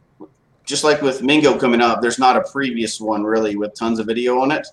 just 0.64 0.82
like 0.84 1.00
with 1.02 1.22
Mingo 1.22 1.56
coming 1.58 1.80
up, 1.80 2.00
there's 2.00 2.18
not 2.18 2.36
a 2.36 2.42
previous 2.50 3.00
one 3.00 3.22
really 3.24 3.56
with 3.56 3.74
tons 3.74 3.98
of 4.00 4.06
video 4.06 4.40
on 4.40 4.50
it. 4.50 4.66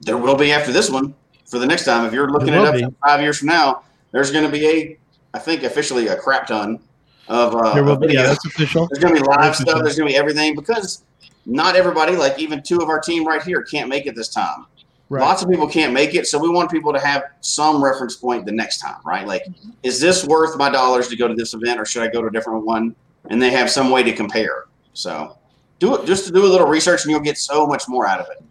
There 0.00 0.16
will 0.16 0.36
be 0.36 0.52
after 0.52 0.72
this 0.72 0.90
one 0.90 1.14
for 1.46 1.58
the 1.58 1.66
next 1.66 1.84
time. 1.84 2.06
If 2.06 2.12
you're 2.12 2.30
looking 2.30 2.52
There 2.52 2.60
it 2.60 2.66
up 2.66 2.74
be. 2.74 2.96
five 3.04 3.20
years 3.20 3.38
from 3.38 3.48
now, 3.48 3.82
there's 4.12 4.30
going 4.32 4.44
to 4.44 4.50
be 4.50 4.66
a, 4.66 4.98
I 5.32 5.38
think 5.38 5.62
officially 5.62 6.08
a 6.08 6.16
crap 6.16 6.46
ton 6.48 6.80
of 7.28 7.54
uh, 7.54 7.74
There 7.74 7.84
will 7.84 7.96
be. 7.96 8.12
Yeah, 8.12 8.22
that's 8.22 8.44
official. 8.44 8.88
There's 8.90 9.04
to 9.04 9.20
be 9.20 9.26
live 9.26 9.40
That's 9.40 9.58
stuff. 9.58 9.68
official. 9.68 9.82
There's 9.82 9.96
to 9.96 10.04
be 10.04 10.16
everything 10.16 10.54
because 10.54 11.04
not 11.46 11.76
everybody, 11.76 12.16
like 12.16 12.38
even 12.38 12.62
two 12.62 12.78
of 12.78 12.88
our 12.88 13.00
team 13.00 13.26
right 13.26 13.42
here, 13.42 13.62
can't 13.62 13.88
make 13.88 14.06
it 14.06 14.14
this 14.14 14.28
time. 14.28 14.66
Right. 15.10 15.20
Lots 15.20 15.42
of 15.42 15.50
people 15.50 15.68
can't 15.68 15.92
make 15.92 16.14
it, 16.14 16.26
so 16.26 16.38
we 16.38 16.48
want 16.48 16.70
people 16.70 16.92
to 16.92 16.98
have 16.98 17.24
some 17.40 17.84
reference 17.84 18.16
point 18.16 18.46
the 18.46 18.52
next 18.52 18.78
time, 18.78 18.96
right? 19.04 19.26
Like, 19.26 19.42
is 19.82 20.00
this 20.00 20.24
worth 20.24 20.56
my 20.56 20.70
dollars 20.70 21.08
to 21.08 21.16
go 21.16 21.28
to 21.28 21.34
this 21.34 21.52
event, 21.52 21.78
or 21.78 21.84
should 21.84 22.02
I 22.02 22.08
go 22.08 22.22
to 22.22 22.28
a 22.28 22.30
different 22.30 22.64
one? 22.64 22.96
And 23.28 23.40
they 23.40 23.50
have 23.50 23.70
some 23.70 23.90
way 23.90 24.02
to 24.02 24.12
compare. 24.12 24.64
So, 24.94 25.36
do 25.78 25.94
it 25.96 26.06
just 26.06 26.26
to 26.26 26.32
do 26.32 26.44
a 26.44 26.48
little 26.48 26.66
research, 26.66 27.02
and 27.04 27.10
you'll 27.10 27.20
get 27.20 27.36
so 27.36 27.66
much 27.66 27.84
more 27.86 28.06
out 28.06 28.20
of 28.20 28.26
it. 28.30 28.42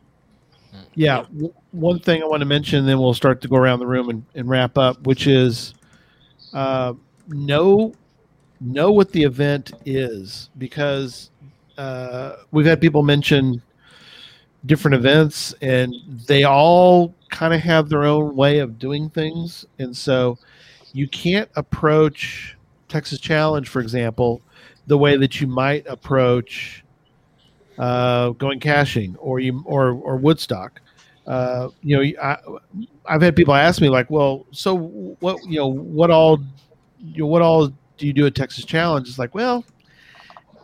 Yeah. 0.93 1.23
W- 1.33 1.53
one 1.71 1.99
thing 1.99 2.21
I 2.21 2.25
want 2.27 2.41
to 2.41 2.45
mention, 2.45 2.85
then 2.85 2.99
we'll 2.99 3.15
start 3.15 3.41
to 3.41 3.47
go 3.47 3.55
around 3.55 3.79
the 3.79 3.87
room 3.87 4.09
and, 4.09 4.25
and 4.35 4.47
wrap 4.47 4.77
up, 4.77 5.05
which 5.07 5.25
is 5.25 5.73
uh, 6.53 6.93
know 7.29 7.93
know 8.63 8.91
what 8.91 9.11
the 9.11 9.23
event 9.23 9.71
is 9.85 10.49
because 10.57 11.29
uh, 11.77 12.37
we've 12.51 12.65
had 12.65 12.79
people 12.79 13.03
mention 13.03 13.61
different 14.65 14.95
events 14.95 15.53
and 15.61 15.93
they 16.27 16.43
all 16.43 17.13
kind 17.29 17.53
of 17.53 17.59
have 17.59 17.89
their 17.89 18.03
own 18.03 18.35
way 18.35 18.59
of 18.59 18.79
doing 18.79 19.09
things. 19.09 19.65
And 19.79 19.95
so 19.95 20.37
you 20.93 21.07
can't 21.07 21.49
approach 21.55 22.55
texas 22.87 23.19
challenge 23.19 23.69
for 23.69 23.81
example 23.81 24.39
the 24.85 24.95
way 24.95 25.17
that 25.17 25.41
you 25.41 25.47
might 25.47 25.83
approach 25.87 26.83
uh, 27.79 28.29
going 28.31 28.59
caching 28.59 29.15
or 29.15 29.39
you 29.39 29.63
or 29.65 29.93
or 29.93 30.15
woodstock. 30.17 30.79
Uh, 31.25 31.69
you 31.81 31.97
know 31.97 32.21
I, 32.21 32.37
i've 33.05 33.21
had 33.21 33.33
people 33.33 33.53
ask 33.53 33.81
me 33.81 33.87
like 33.87 34.09
well 34.11 34.45
so 34.51 34.75
what 35.21 35.41
you 35.45 35.57
know 35.57 35.67
what 35.67 36.11
all 36.11 36.37
you 36.99 37.23
know, 37.23 37.27
what 37.27 37.41
all 37.41 37.71
you 38.03 38.13
do 38.13 38.25
a 38.25 38.31
texas 38.31 38.65
challenge 38.65 39.07
it's 39.07 39.19
like 39.19 39.33
well 39.33 39.63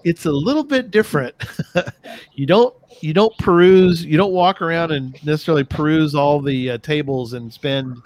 it's 0.03 0.25
a 0.25 0.31
little 0.31 0.63
bit 0.63 0.91
different. 0.91 1.35
You 2.33 2.45
don't 2.45 2.73
you 3.01 3.13
don't 3.13 3.37
peruse 3.37 4.03
you 4.03 4.17
don't 4.17 4.31
walk 4.31 4.61
around 4.61 4.91
and 4.91 5.13
necessarily 5.25 5.63
peruse 5.63 6.15
all 6.15 6.41
the 6.41 6.71
uh, 6.71 6.77
tables 6.79 7.33
and 7.33 7.53
spend 7.53 7.97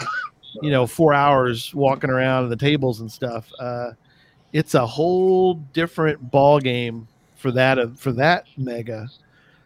you 0.61 0.71
know 0.71 0.87
four 0.87 1.13
hours 1.13 1.73
walking 1.73 2.09
around 2.09 2.49
the 2.49 2.55
tables 2.55 2.99
and 2.99 3.11
stuff. 3.11 3.49
Uh, 3.59 3.91
it's 4.51 4.73
a 4.73 4.85
whole 4.85 5.53
different 5.71 6.31
ball 6.31 6.59
game 6.59 7.07
for 7.37 7.51
that 7.51 7.77
uh, 7.77 7.87
for 7.95 8.11
that 8.13 8.45
mega. 8.57 9.07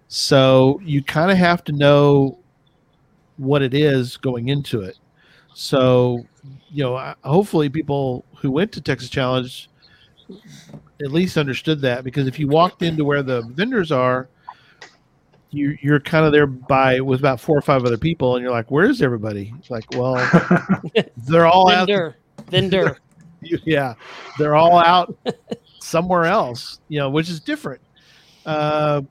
So 0.09 0.81
you 0.83 1.01
kind 1.01 1.31
of 1.31 1.37
have 1.37 1.63
to 1.65 1.71
know 1.71 2.37
what 3.37 3.61
it 3.61 3.73
is 3.73 4.17
going 4.17 4.49
into 4.49 4.81
it. 4.81 4.97
So 5.53 6.25
you 6.69 6.83
know 6.83 7.13
hopefully 7.23 7.69
people 7.69 8.25
who 8.37 8.51
went 8.51 8.71
to 8.71 8.81
texas 8.81 9.09
challenge 9.09 9.69
at 11.01 11.11
least 11.11 11.37
understood 11.37 11.81
that 11.81 12.03
because 12.03 12.27
if 12.27 12.39
you 12.39 12.47
walked 12.47 12.81
into 12.81 13.05
where 13.05 13.23
the 13.23 13.41
vendors 13.53 13.91
are 13.91 14.27
you, 15.49 15.77
you're 15.81 15.99
kind 15.99 16.25
of 16.25 16.31
there 16.31 16.47
by 16.47 16.99
with 16.99 17.19
about 17.19 17.39
four 17.39 17.57
or 17.57 17.61
five 17.61 17.85
other 17.85 17.97
people 17.97 18.35
and 18.35 18.43
you're 18.43 18.51
like 18.51 18.69
where's 18.69 19.01
everybody 19.01 19.53
it's 19.59 19.69
like 19.69 19.85
well 19.91 20.15
they're 21.17 21.45
all 21.45 21.69
out 21.71 21.87
vendor, 21.87 22.17
vendor. 22.49 22.97
yeah 23.41 23.93
they're 24.37 24.55
all 24.55 24.77
out 24.77 25.15
somewhere 25.79 26.25
else 26.25 26.79
you 26.89 26.99
know 26.99 27.09
which 27.09 27.29
is 27.29 27.39
different 27.39 27.79
uh 28.45 29.01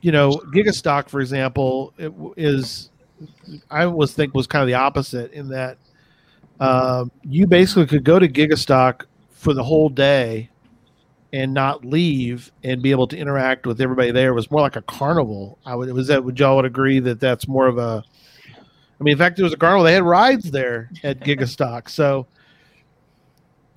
you 0.00 0.12
know 0.12 0.30
gigastock 0.54 1.08
for 1.08 1.20
example 1.20 1.92
it 1.98 2.08
w- 2.08 2.34
is 2.36 2.90
i 3.70 3.84
was 3.84 4.14
think 4.14 4.34
was 4.34 4.46
kind 4.46 4.62
of 4.62 4.68
the 4.68 4.74
opposite 4.74 5.32
in 5.32 5.48
that 5.48 5.76
um, 6.60 7.10
you 7.22 7.46
basically 7.46 7.86
could 7.86 8.04
go 8.04 8.18
to 8.18 8.28
gigastock 8.28 9.04
for 9.30 9.54
the 9.54 9.62
whole 9.62 9.88
day 9.88 10.48
and 11.32 11.52
not 11.52 11.84
leave 11.84 12.50
and 12.64 12.82
be 12.82 12.90
able 12.90 13.06
to 13.06 13.16
interact 13.16 13.66
with 13.66 13.80
everybody 13.80 14.10
there 14.10 14.30
it 14.30 14.34
was 14.34 14.50
more 14.50 14.62
like 14.62 14.76
a 14.76 14.82
carnival 14.82 15.58
i 15.66 15.74
would 15.74 15.92
was 15.92 16.06
that 16.06 16.24
would 16.24 16.38
y'all 16.40 16.56
would 16.56 16.64
agree 16.64 17.00
that 17.00 17.20
that's 17.20 17.46
more 17.46 17.66
of 17.66 17.76
a 17.76 18.02
i 18.98 19.04
mean 19.04 19.12
in 19.12 19.18
fact 19.18 19.36
there 19.36 19.44
was 19.44 19.52
a 19.52 19.56
carnival 19.56 19.84
they 19.84 19.92
had 19.92 20.02
rides 20.02 20.50
there 20.50 20.90
at 21.04 21.20
gigastock 21.24 21.88
so 21.88 22.26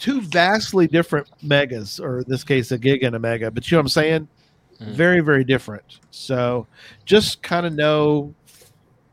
two 0.01 0.19
vastly 0.19 0.87
different 0.87 1.27
megas, 1.43 1.99
or 1.99 2.19
in 2.19 2.25
this 2.27 2.43
case, 2.43 2.71
a 2.71 2.77
gig 2.77 3.03
and 3.03 3.15
a 3.15 3.19
mega. 3.19 3.51
But 3.51 3.69
you 3.69 3.75
know 3.75 3.81
what 3.81 3.83
I'm 3.83 3.89
saying? 3.89 4.27
Mhm. 4.81 4.93
Very, 4.93 5.19
very 5.19 5.43
different. 5.43 5.99
So 6.09 6.65
just 7.05 7.43
kind 7.43 7.67
of 7.67 7.73
know 7.73 8.33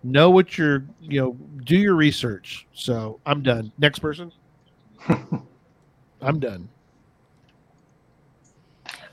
know 0.03 0.31
what 0.31 0.57
you're 0.57 0.85
you 1.01 1.21
know 1.21 1.33
do 1.65 1.77
your 1.77 1.95
research. 1.95 2.67
So 2.73 3.21
I'm 3.27 3.43
done. 3.43 3.73
Next 3.79 3.99
person. 3.99 4.33
I'm 6.21 6.41
done. 6.41 6.69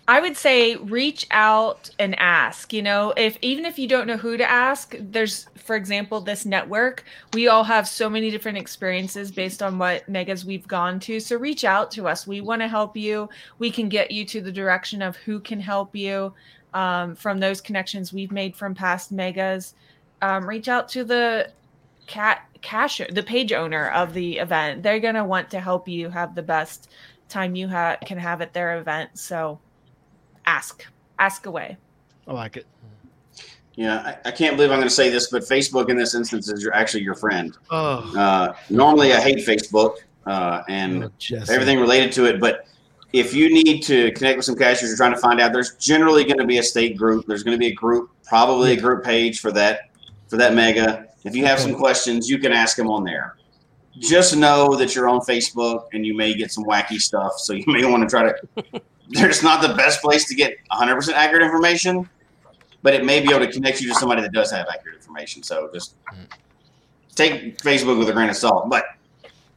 I 0.08 0.22
would 0.22 0.38
say 0.38 0.76
reach 0.76 1.26
out 1.32 1.90
and 1.98 2.18
ask. 2.20 2.72
You 2.72 2.84
know, 2.84 3.14
if 3.18 3.38
even 3.42 3.66
if 3.66 3.80
you 3.80 3.88
don't 3.88 4.06
know 4.06 4.18
who 4.18 4.38
to 4.38 4.48
ask, 4.48 4.96
there's, 5.00 5.48
for 5.56 5.76
example, 5.76 6.22
this 6.22 6.46
network. 6.46 7.04
We 7.34 7.48
all 7.48 7.64
have 7.64 7.88
so 7.88 8.08
many 8.08 8.30
different 8.30 8.60
experiences 8.60 9.32
based 9.32 9.64
on 9.64 9.80
what 9.80 10.08
megas 10.08 10.46
we've 10.46 10.68
gone 10.68 11.00
to. 11.02 11.20
So 11.20 11.38
reach 11.38 11.64
out 11.64 11.90
to 11.92 12.08
us. 12.08 12.28
We 12.28 12.42
want 12.42 12.62
to 12.62 12.68
help 12.68 12.96
you. 12.96 13.30
We 13.58 13.72
can 13.72 13.90
get 13.90 14.12
you 14.12 14.26
to 14.26 14.42
the 14.42 14.52
direction 14.52 15.02
of 15.02 15.16
who 15.16 15.40
can 15.40 15.60
help 15.60 15.96
you 15.96 16.34
um, 16.76 17.16
from 17.16 17.40
those 17.40 17.60
connections 17.60 18.14
we've 18.14 18.32
made 18.32 18.56
from 18.56 18.76
past 18.76 19.12
megas. 19.12 19.74
Um, 20.22 20.48
reach 20.48 20.68
out 20.68 20.90
to 20.90 21.04
the 21.04 21.52
cat 22.08 22.48
cache 22.62 23.02
the 23.12 23.24
page 23.24 23.52
owner 23.54 23.90
of 23.92 24.14
the 24.14 24.38
event. 24.38 24.84
They're 24.84 25.00
gonna 25.00 25.26
want 25.26 25.50
to 25.52 25.60
help 25.60 25.88
you 25.88 26.10
have 26.10 26.36
the 26.36 26.42
best 26.42 26.92
time 27.30 27.56
you 27.56 27.68
ha- 27.68 27.98
can 28.06 28.18
have 28.18 28.42
at 28.42 28.54
their 28.54 28.80
event. 28.80 29.12
So 29.14 29.60
ask 30.46 30.86
ask 31.20 31.46
away 31.46 31.78
I 32.28 32.34
like 32.34 32.58
it. 32.58 32.66
Yeah, 33.76 34.18
I, 34.26 34.30
I 34.30 34.32
can't 34.32 34.56
believe 34.56 34.72
I'm 34.72 34.78
going 34.78 34.88
to 34.88 34.94
say 34.94 35.10
this, 35.10 35.30
but 35.30 35.44
Facebook 35.44 35.90
in 35.90 35.98
this 35.98 36.16
instance 36.16 36.50
is 36.50 36.64
your, 36.64 36.74
actually 36.74 37.04
your 37.04 37.14
friend. 37.14 37.58
Oh, 37.70 38.18
Uh, 38.18 38.54
normally, 38.70 39.12
I 39.14 39.20
hate 39.20 39.46
Facebook 39.46 39.98
uh, 40.26 40.64
and 40.70 41.04
oh, 41.04 41.12
everything 41.50 41.80
related 41.80 42.14
to 42.14 42.26
it, 42.26 42.40
but 42.40 42.68
if 43.12 43.34
you 43.34 43.54
need 43.54 43.82
to 43.82 44.12
connect 44.14 44.38
with 44.38 44.46
some 44.46 44.56
cashiers, 44.56 44.90
you're 44.90 44.98
trying 44.98 45.14
to 45.14 45.20
find 45.20 45.42
out. 45.42 45.52
There's 45.52 45.76
generally 45.76 46.24
going 46.24 46.38
to 46.38 46.46
be 46.46 46.58
a 46.60 46.64
state 46.64 46.98
group. 46.98 47.26
There's 47.28 47.44
going 47.44 47.56
to 47.56 47.60
be 47.60 47.68
a 47.68 47.74
group, 47.74 48.12
probably 48.24 48.74
a 48.74 48.80
group 48.80 49.04
page 49.04 49.42
for 49.42 49.52
that 49.52 49.90
for 50.28 50.38
that 50.38 50.54
mega. 50.54 51.08
If 51.24 51.36
you 51.36 51.46
have 51.46 51.60
some 51.60 51.76
questions, 51.76 52.30
you 52.30 52.38
can 52.38 52.52
ask 52.52 52.78
them 52.78 52.88
on 52.90 53.04
there. 53.04 53.36
Just 53.98 54.36
know 54.36 54.76
that 54.76 54.94
you're 54.94 55.08
on 55.08 55.22
Facebook 55.22 55.86
and 55.94 56.06
you 56.06 56.14
may 56.14 56.34
get 56.34 56.52
some 56.52 56.66
wacky 56.66 57.00
stuff. 57.00 57.34
So 57.38 57.54
you 57.54 57.64
may 57.68 57.86
want 57.86 58.04
to 58.04 58.10
try 58.10 58.32
to. 58.32 58.82
There's 59.10 59.44
not 59.44 59.62
the 59.62 59.74
best 59.76 60.02
place 60.02 60.28
to 60.28 60.36
get 60.36 60.58
100% 60.72 61.14
accurate 61.14 61.44
information, 61.44 62.10
but 62.82 62.94
it 62.94 63.06
may 63.06 63.20
be 63.22 63.30
able 63.30 63.46
to 63.46 63.52
connect 63.52 63.80
you 63.80 63.88
to 63.90 63.96
somebody 63.96 64.22
that 64.22 64.34
does 64.34 64.52
have 64.52 64.68
accurate 64.72 64.96
information. 64.96 65.44
So 65.44 65.70
just 65.72 65.96
take 67.14 67.58
Facebook 67.60 68.00
with 68.00 68.10
a 68.10 68.14
grain 68.14 68.30
of 68.30 68.36
salt. 68.36 68.70
But 68.70 68.86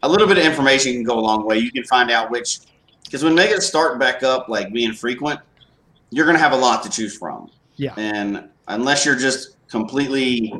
a 0.02 0.08
little 0.08 0.26
bit 0.26 0.38
of 0.38 0.44
information 0.44 0.92
can 0.92 1.02
go 1.02 1.18
a 1.18 1.20
long 1.20 1.44
way. 1.44 1.58
You 1.58 1.72
can 1.72 1.84
find 1.84 2.10
out 2.10 2.30
which, 2.30 2.60
because 3.04 3.24
when 3.24 3.34
megas 3.34 3.66
start 3.66 3.98
back 3.98 4.22
up, 4.22 4.48
like 4.48 4.72
being 4.72 4.92
frequent, 4.92 5.40
you're 6.10 6.24
going 6.24 6.36
to 6.36 6.42
have 6.42 6.52
a 6.52 6.56
lot 6.56 6.82
to 6.84 6.90
choose 6.90 7.16
from. 7.16 7.50
Yeah. 7.76 7.94
And 7.96 8.48
unless 8.68 9.04
you're 9.04 9.16
just 9.16 9.56
completely 9.68 10.52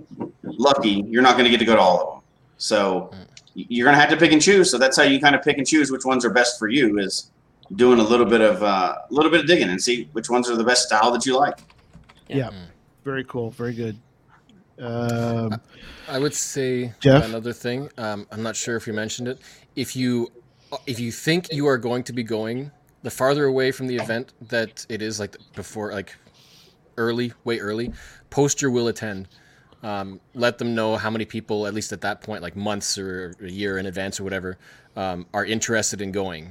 lucky, 0.43 1.05
you're 1.09 1.23
not 1.23 1.33
going 1.33 1.45
to 1.45 1.51
get 1.51 1.59
to 1.59 1.65
go 1.65 1.75
to 1.77 1.81
all 1.81 2.01
of 2.01 2.15
them. 2.15 2.23
So 2.59 3.11
you're 3.55 3.85
going 3.85 3.95
to 3.95 4.01
have 4.01 4.11
to 4.11 4.17
pick 4.17 4.33
and 4.33 4.41
choose. 4.41 4.71
So 4.71 4.79
that's 4.79 4.97
how 4.97 5.03
you 5.03 5.21
kind 5.21 5.35
of 5.35 5.43
pick 5.43 5.59
and 5.59 5.67
choose 5.67 5.91
which 5.91 6.05
ones 6.05 6.25
are 6.25 6.31
best 6.31 6.59
for 6.59 6.69
you 6.69 6.99
is 6.99 7.31
doing 7.77 7.99
a 7.99 8.03
little 8.03 8.27
bit 8.27 8.41
of 8.41 8.63
uh, 8.63 8.97
a 9.11 9.13
little 9.13 9.31
bit 9.31 9.41
of 9.41 9.47
digging 9.47 9.69
and 9.69 9.83
see 9.83 10.09
which 10.13 10.31
ones 10.31 10.49
are 10.51 10.57
the 10.57 10.65
best 10.65 10.87
style 10.87 11.11
that 11.13 11.27
you 11.27 11.37
like. 11.37 11.59
Yeah. 12.29 12.51
Very 13.05 13.25
cool. 13.25 13.51
Very 13.51 13.75
good. 13.75 13.99
Um, 14.79 15.61
I 16.09 16.19
would 16.19 16.35
say 16.35 16.93
Jeff? 17.01 17.25
another 17.25 17.53
thing. 17.53 17.91
Um, 17.99 18.27
I'm 18.31 18.43
not 18.43 18.55
sure 18.55 18.77
if 18.77 18.87
you 18.87 18.93
mentioned 18.93 19.29
it. 19.29 19.39
If 19.75 19.97
you 19.97 20.31
if 20.87 21.01
you 21.01 21.11
think 21.11 21.53
you 21.53 21.67
are 21.67 21.79
going 21.79 22.05
to 22.05 22.13
be 22.13 22.23
going, 22.23 22.71
the 23.03 23.11
farther 23.11 23.47
away 23.47 23.73
from 23.73 23.87
the 23.87 23.97
event 23.97 24.35
that 24.49 24.85
it 24.89 25.03
is, 25.03 25.19
like 25.19 25.37
before, 25.55 25.93
like 25.93 26.15
early, 26.97 27.33
way 27.45 27.59
early, 27.59 27.93
post 28.31 28.63
your 28.63 28.71
will 28.71 28.89
attend. 28.89 29.29
Um, 29.83 30.21
let 30.35 30.59
them 30.59 30.75
know 30.75 30.97
how 30.97 31.09
many 31.09 31.25
people, 31.25 31.67
at 31.67 31.75
least 31.75 31.93
at 31.93 32.01
that 32.01 32.21
point, 32.21 32.43
like 32.43 32.57
months 32.57 32.99
or 32.99 33.35
a 33.41 33.49
year 33.49 33.79
in 33.79 33.87
advance 33.87 34.19
or 34.19 34.25
whatever, 34.25 34.59
um, 34.97 35.27
are 35.33 35.45
interested 35.45 36.01
in 36.01 36.11
going. 36.11 36.51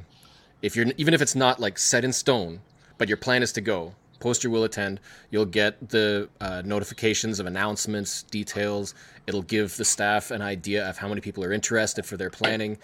If 0.61 0.75
you're 0.75 0.87
even 0.97 1.13
if 1.13 1.21
it's 1.21 1.35
not 1.35 1.59
like 1.59 1.77
set 1.77 2.05
in 2.05 2.13
stone, 2.13 2.61
but 2.97 3.07
your 3.07 3.17
plan 3.17 3.43
is 3.43 3.51
to 3.53 3.61
go, 3.61 3.93
post 4.19 4.43
your 4.43 4.51
will 4.51 4.63
attend. 4.63 4.99
You'll 5.29 5.45
get 5.45 5.89
the 5.89 6.29
uh, 6.39 6.61
notifications 6.65 7.39
of 7.39 7.45
announcements, 7.45 8.23
details. 8.23 8.95
It'll 9.27 9.41
give 9.41 9.75
the 9.77 9.85
staff 9.85 10.31
an 10.31 10.41
idea 10.41 10.89
of 10.89 10.97
how 10.97 11.07
many 11.07 11.21
people 11.21 11.43
are 11.43 11.51
interested 11.51 12.05
for 12.05 12.17
their 12.17 12.29
planning. 12.29 12.77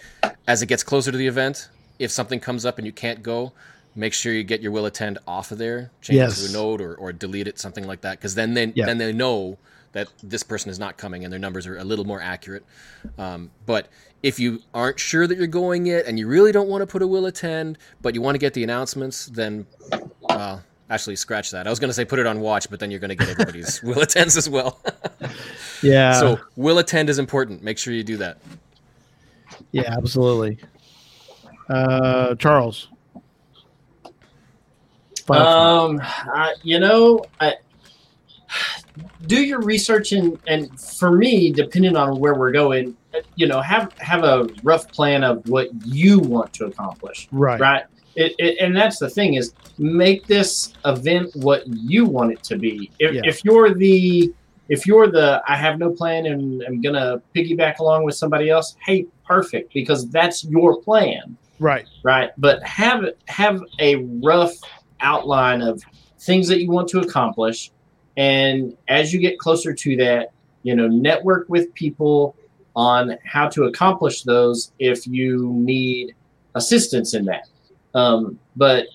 As 0.46 0.62
it 0.62 0.66
gets 0.66 0.82
closer 0.82 1.10
to 1.10 1.18
the 1.18 1.26
event, 1.26 1.68
if 1.98 2.10
something 2.10 2.40
comes 2.40 2.66
up 2.66 2.78
and 2.78 2.86
you 2.86 2.92
can't 2.92 3.22
go, 3.22 3.52
make 3.96 4.12
sure 4.12 4.32
you 4.32 4.42
get 4.44 4.60
your 4.60 4.72
will 4.72 4.86
attend 4.86 5.18
off 5.26 5.52
of 5.52 5.58
there, 5.58 5.90
change 6.00 6.16
Yes. 6.16 6.42
it 6.44 6.48
to 6.48 6.50
a 6.58 6.62
note 6.62 6.80
or, 6.80 6.94
or 6.94 7.12
delete 7.12 7.46
it, 7.46 7.58
something 7.58 7.86
like 7.86 8.00
that, 8.02 8.18
because 8.18 8.34
then 8.34 8.54
they 8.54 8.72
Yeah. 8.74 8.86
then 8.86 8.98
they 8.98 9.12
know 9.12 9.58
that 9.92 10.08
this 10.22 10.42
person 10.42 10.70
is 10.70 10.78
not 10.78 10.96
coming 10.96 11.22
and 11.22 11.32
their 11.32 11.38
numbers 11.38 11.66
are 11.68 11.76
a 11.78 11.84
little 11.84 12.04
more 12.04 12.20
accurate. 12.20 12.64
Um, 13.16 13.50
but 13.64 13.86
if 14.24 14.40
you 14.40 14.60
aren't 14.74 14.98
sure 14.98 15.26
that 15.28 15.38
you're 15.38 15.46
going 15.46 15.86
yet 15.86 16.06
and 16.06 16.18
you 16.18 16.26
really 16.26 16.50
don't 16.50 16.68
want 16.68 16.82
to 16.82 16.86
put 16.86 17.00
a 17.02 17.06
will 17.06 17.26
attend, 17.26 17.78
but 18.02 18.14
you 18.14 18.20
want 18.20 18.34
to 18.34 18.40
get 18.40 18.54
the 18.54 18.64
announcements, 18.64 19.26
then 19.26 19.66
well, 20.20 20.64
actually 20.90 21.14
scratch 21.14 21.52
that. 21.52 21.68
I 21.68 21.70
was 21.70 21.78
going 21.78 21.90
to 21.90 21.94
say 21.94 22.04
put 22.04 22.18
it 22.18 22.26
on 22.26 22.40
watch, 22.40 22.68
but 22.68 22.80
then 22.80 22.90
you're 22.90 22.98
going 22.98 23.10
to 23.10 23.14
get 23.14 23.28
everybody's 23.28 23.80
will 23.84 24.00
attends 24.00 24.36
as 24.36 24.48
well. 24.50 24.80
yeah. 25.82 26.18
so 26.18 26.40
will 26.56 26.78
attend 26.78 27.08
is 27.08 27.20
important. 27.20 27.62
Make 27.62 27.78
sure 27.78 27.94
you 27.94 28.02
do 28.02 28.16
that. 28.16 28.38
yeah, 29.70 29.94
absolutely. 29.96 30.58
Uh, 31.68 32.34
Charles. 32.34 32.88
Thought. 35.26 35.38
Um, 35.38 36.00
I, 36.02 36.54
you 36.62 36.78
know, 36.78 37.24
I, 37.40 37.54
do 39.26 39.42
your 39.42 39.60
research 39.60 40.12
and 40.12 40.38
and 40.46 40.78
for 40.78 41.12
me, 41.12 41.50
depending 41.50 41.96
on 41.96 42.18
where 42.18 42.34
we're 42.34 42.52
going, 42.52 42.96
you 43.36 43.46
know, 43.46 43.60
have 43.60 43.92
have 43.98 44.24
a 44.24 44.48
rough 44.62 44.90
plan 44.92 45.24
of 45.24 45.48
what 45.48 45.68
you 45.86 46.18
want 46.18 46.52
to 46.54 46.66
accomplish, 46.66 47.28
right. 47.32 47.60
right? 47.60 47.84
It, 48.16 48.34
it, 48.38 48.58
and 48.60 48.76
that's 48.76 48.98
the 48.98 49.10
thing 49.10 49.34
is 49.34 49.54
make 49.78 50.26
this 50.26 50.72
event 50.84 51.34
what 51.34 51.66
you 51.66 52.04
want 52.04 52.32
it 52.32 52.42
to 52.44 52.56
be. 52.58 52.90
If 52.98 53.14
Yeah. 53.14 53.22
if 53.24 53.44
you're 53.44 53.74
the 53.74 54.32
if 54.68 54.86
you're 54.86 55.08
the 55.08 55.42
I 55.48 55.56
have 55.56 55.78
no 55.78 55.90
plan 55.90 56.26
and 56.26 56.62
I'm 56.62 56.80
gonna 56.80 57.20
piggyback 57.34 57.78
along 57.78 58.04
with 58.04 58.14
somebody 58.14 58.50
else, 58.50 58.76
hey, 58.84 59.06
perfect 59.26 59.72
because 59.72 60.08
that's 60.10 60.44
your 60.44 60.80
plan 60.82 61.36
Right. 61.58 61.86
right? 62.02 62.30
But 62.38 62.62
have 62.64 63.04
have 63.26 63.62
a 63.78 63.96
rough 64.22 64.54
outline 65.00 65.60
of 65.62 65.82
things 66.20 66.48
that 66.48 66.60
you 66.60 66.70
want 66.70 66.88
to 66.88 67.00
accomplish, 67.00 67.70
and 68.16 68.76
as 68.88 69.12
you 69.12 69.20
get 69.20 69.38
closer 69.38 69.74
to 69.74 69.96
that, 69.96 70.32
you 70.62 70.74
know, 70.74 70.88
network 70.88 71.48
with 71.48 71.72
people 71.74 72.34
on 72.76 73.16
how 73.24 73.48
to 73.48 73.64
accomplish 73.64 74.22
those 74.22 74.72
if 74.78 75.06
you 75.06 75.50
need 75.52 76.14
assistance 76.54 77.14
in 77.14 77.24
that. 77.26 77.48
Um, 77.94 78.38
but 78.56 78.86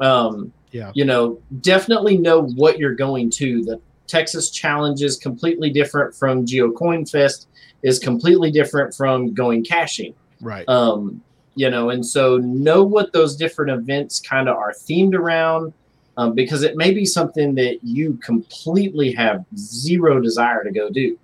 um, 0.00 0.52
Yeah. 0.72 0.90
you 0.94 1.04
know, 1.04 1.38
definitely 1.60 2.16
know 2.18 2.42
what 2.42 2.78
you're 2.78 2.94
going 2.94 3.30
to. 3.30 3.64
The 3.64 3.80
Texas 4.06 4.50
Challenge 4.50 5.02
is 5.02 5.16
completely 5.18 5.70
different 5.70 6.14
from 6.14 6.44
Geo 6.46 6.70
Coin 6.72 7.04
Fest. 7.06 7.48
Is 7.82 7.98
completely 7.98 8.50
different 8.50 8.94
from 8.94 9.34
going 9.34 9.62
caching 9.62 10.14
Right. 10.40 10.66
um, 10.68 11.22
you 11.56 11.70
know 11.70 11.90
and 11.90 12.04
so 12.04 12.38
know 12.38 12.82
what 12.82 13.12
those 13.12 13.36
different 13.36 13.70
events 13.70 14.20
kind 14.20 14.48
of 14.48 14.56
are 14.56 14.72
themed 14.72 15.14
around 15.14 15.72
um, 16.16 16.34
because 16.34 16.62
it 16.62 16.76
may 16.76 16.92
be 16.92 17.04
something 17.04 17.54
that 17.56 17.78
you 17.82 18.14
completely 18.22 19.12
have 19.12 19.44
zero 19.56 20.20
desire 20.20 20.62
to 20.62 20.70
go 20.70 20.88
do. 20.90 21.18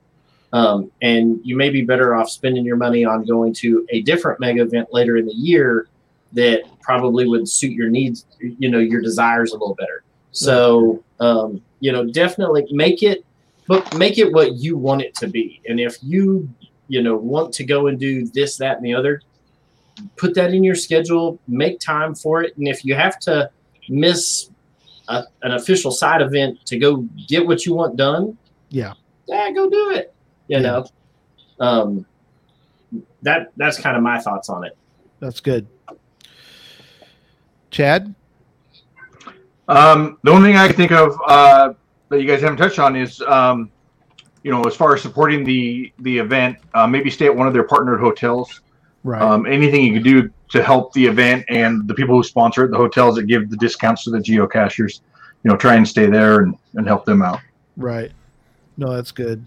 Um, 0.52 0.90
and 1.00 1.40
you 1.44 1.56
may 1.56 1.70
be 1.70 1.82
better 1.82 2.14
off 2.14 2.28
spending 2.28 2.64
your 2.64 2.76
money 2.76 3.04
on 3.04 3.24
going 3.24 3.52
to 3.54 3.86
a 3.90 4.02
different 4.02 4.40
mega 4.40 4.62
event 4.62 4.88
later 4.92 5.16
in 5.16 5.26
the 5.26 5.34
year 5.34 5.86
that 6.32 6.62
probably 6.80 7.28
would 7.28 7.48
suit 7.48 7.72
your 7.72 7.88
needs 7.88 8.24
you 8.40 8.68
know 8.68 8.78
your 8.78 9.00
desires 9.00 9.52
a 9.52 9.54
little 9.54 9.76
better. 9.76 10.02
So 10.32 11.04
um, 11.20 11.62
you 11.78 11.92
know 11.92 12.04
definitely 12.04 12.66
make 12.72 13.02
it 13.04 13.24
but 13.68 13.96
make 13.96 14.18
it 14.18 14.32
what 14.32 14.54
you 14.54 14.76
want 14.76 15.02
it 15.02 15.14
to 15.16 15.28
be. 15.28 15.62
And 15.68 15.78
if 15.78 15.98
you 16.02 16.48
you 16.88 17.00
know 17.00 17.14
want 17.14 17.54
to 17.54 17.64
go 17.64 17.86
and 17.86 17.98
do 17.98 18.26
this 18.26 18.56
that 18.56 18.76
and 18.76 18.84
the 18.84 18.94
other 18.94 19.22
put 20.16 20.34
that 20.34 20.52
in 20.54 20.62
your 20.64 20.74
schedule, 20.74 21.38
make 21.48 21.80
time 21.80 22.14
for 22.14 22.42
it, 22.42 22.56
and 22.56 22.68
if 22.68 22.84
you 22.84 22.94
have 22.94 23.18
to 23.20 23.50
miss 23.88 24.50
a, 25.08 25.24
an 25.42 25.52
official 25.52 25.90
side 25.90 26.22
event 26.22 26.64
to 26.66 26.78
go 26.78 26.98
get 27.28 27.46
what 27.46 27.66
you 27.66 27.74
want 27.74 27.96
done, 27.96 28.36
Yeah. 28.68 28.92
yeah, 29.26 29.50
go 29.52 29.68
do 29.68 29.90
it. 29.92 30.14
You 30.48 30.58
Yeah. 30.58 30.62
know, 30.62 30.86
um, 31.60 32.06
that 33.22 33.52
that's 33.56 33.78
kind 33.78 33.96
of 33.96 34.02
my 34.02 34.18
thoughts 34.18 34.48
on 34.48 34.64
it. 34.64 34.76
That's 35.20 35.40
good. 35.40 35.66
Chad. 37.70 38.14
Um, 39.68 40.18
the 40.24 40.30
only 40.32 40.50
thing 40.50 40.56
I 40.56 40.66
can 40.66 40.76
think 40.76 40.90
of 40.90 41.16
uh, 41.26 41.74
that 42.08 42.20
you 42.20 42.26
guys 42.26 42.40
haven't 42.40 42.56
touched 42.56 42.78
on 42.80 42.96
is, 42.96 43.20
um, 43.22 43.70
you 44.42 44.50
know, 44.50 44.62
as 44.64 44.74
far 44.74 44.94
as 44.94 45.02
supporting 45.02 45.44
the 45.44 45.92
the 46.00 46.18
event, 46.18 46.56
uh, 46.74 46.86
maybe 46.86 47.10
stay 47.10 47.26
at 47.26 47.36
one 47.36 47.46
of 47.46 47.52
their 47.52 47.62
partnered 47.64 48.00
hotels. 48.00 48.62
Right. 49.02 49.22
Um, 49.22 49.46
anything 49.46 49.84
you 49.84 49.94
can 49.94 50.02
do 50.02 50.30
to 50.50 50.62
help 50.62 50.92
the 50.92 51.06
event 51.06 51.44
and 51.48 51.86
the 51.88 51.94
people 51.94 52.14
who 52.14 52.22
sponsor 52.22 52.64
it, 52.64 52.70
the 52.70 52.76
hotels 52.76 53.16
that 53.16 53.24
give 53.24 53.48
the 53.50 53.56
discounts 53.56 54.04
to 54.04 54.10
the 54.10 54.18
geocachers, 54.18 55.00
you 55.42 55.50
know, 55.50 55.56
try 55.56 55.74
and 55.76 55.86
stay 55.88 56.06
there 56.06 56.40
and, 56.40 56.54
and 56.74 56.86
help 56.86 57.04
them 57.04 57.22
out. 57.22 57.40
right. 57.76 58.12
No, 58.76 58.94
that's 58.94 59.12
good. 59.12 59.44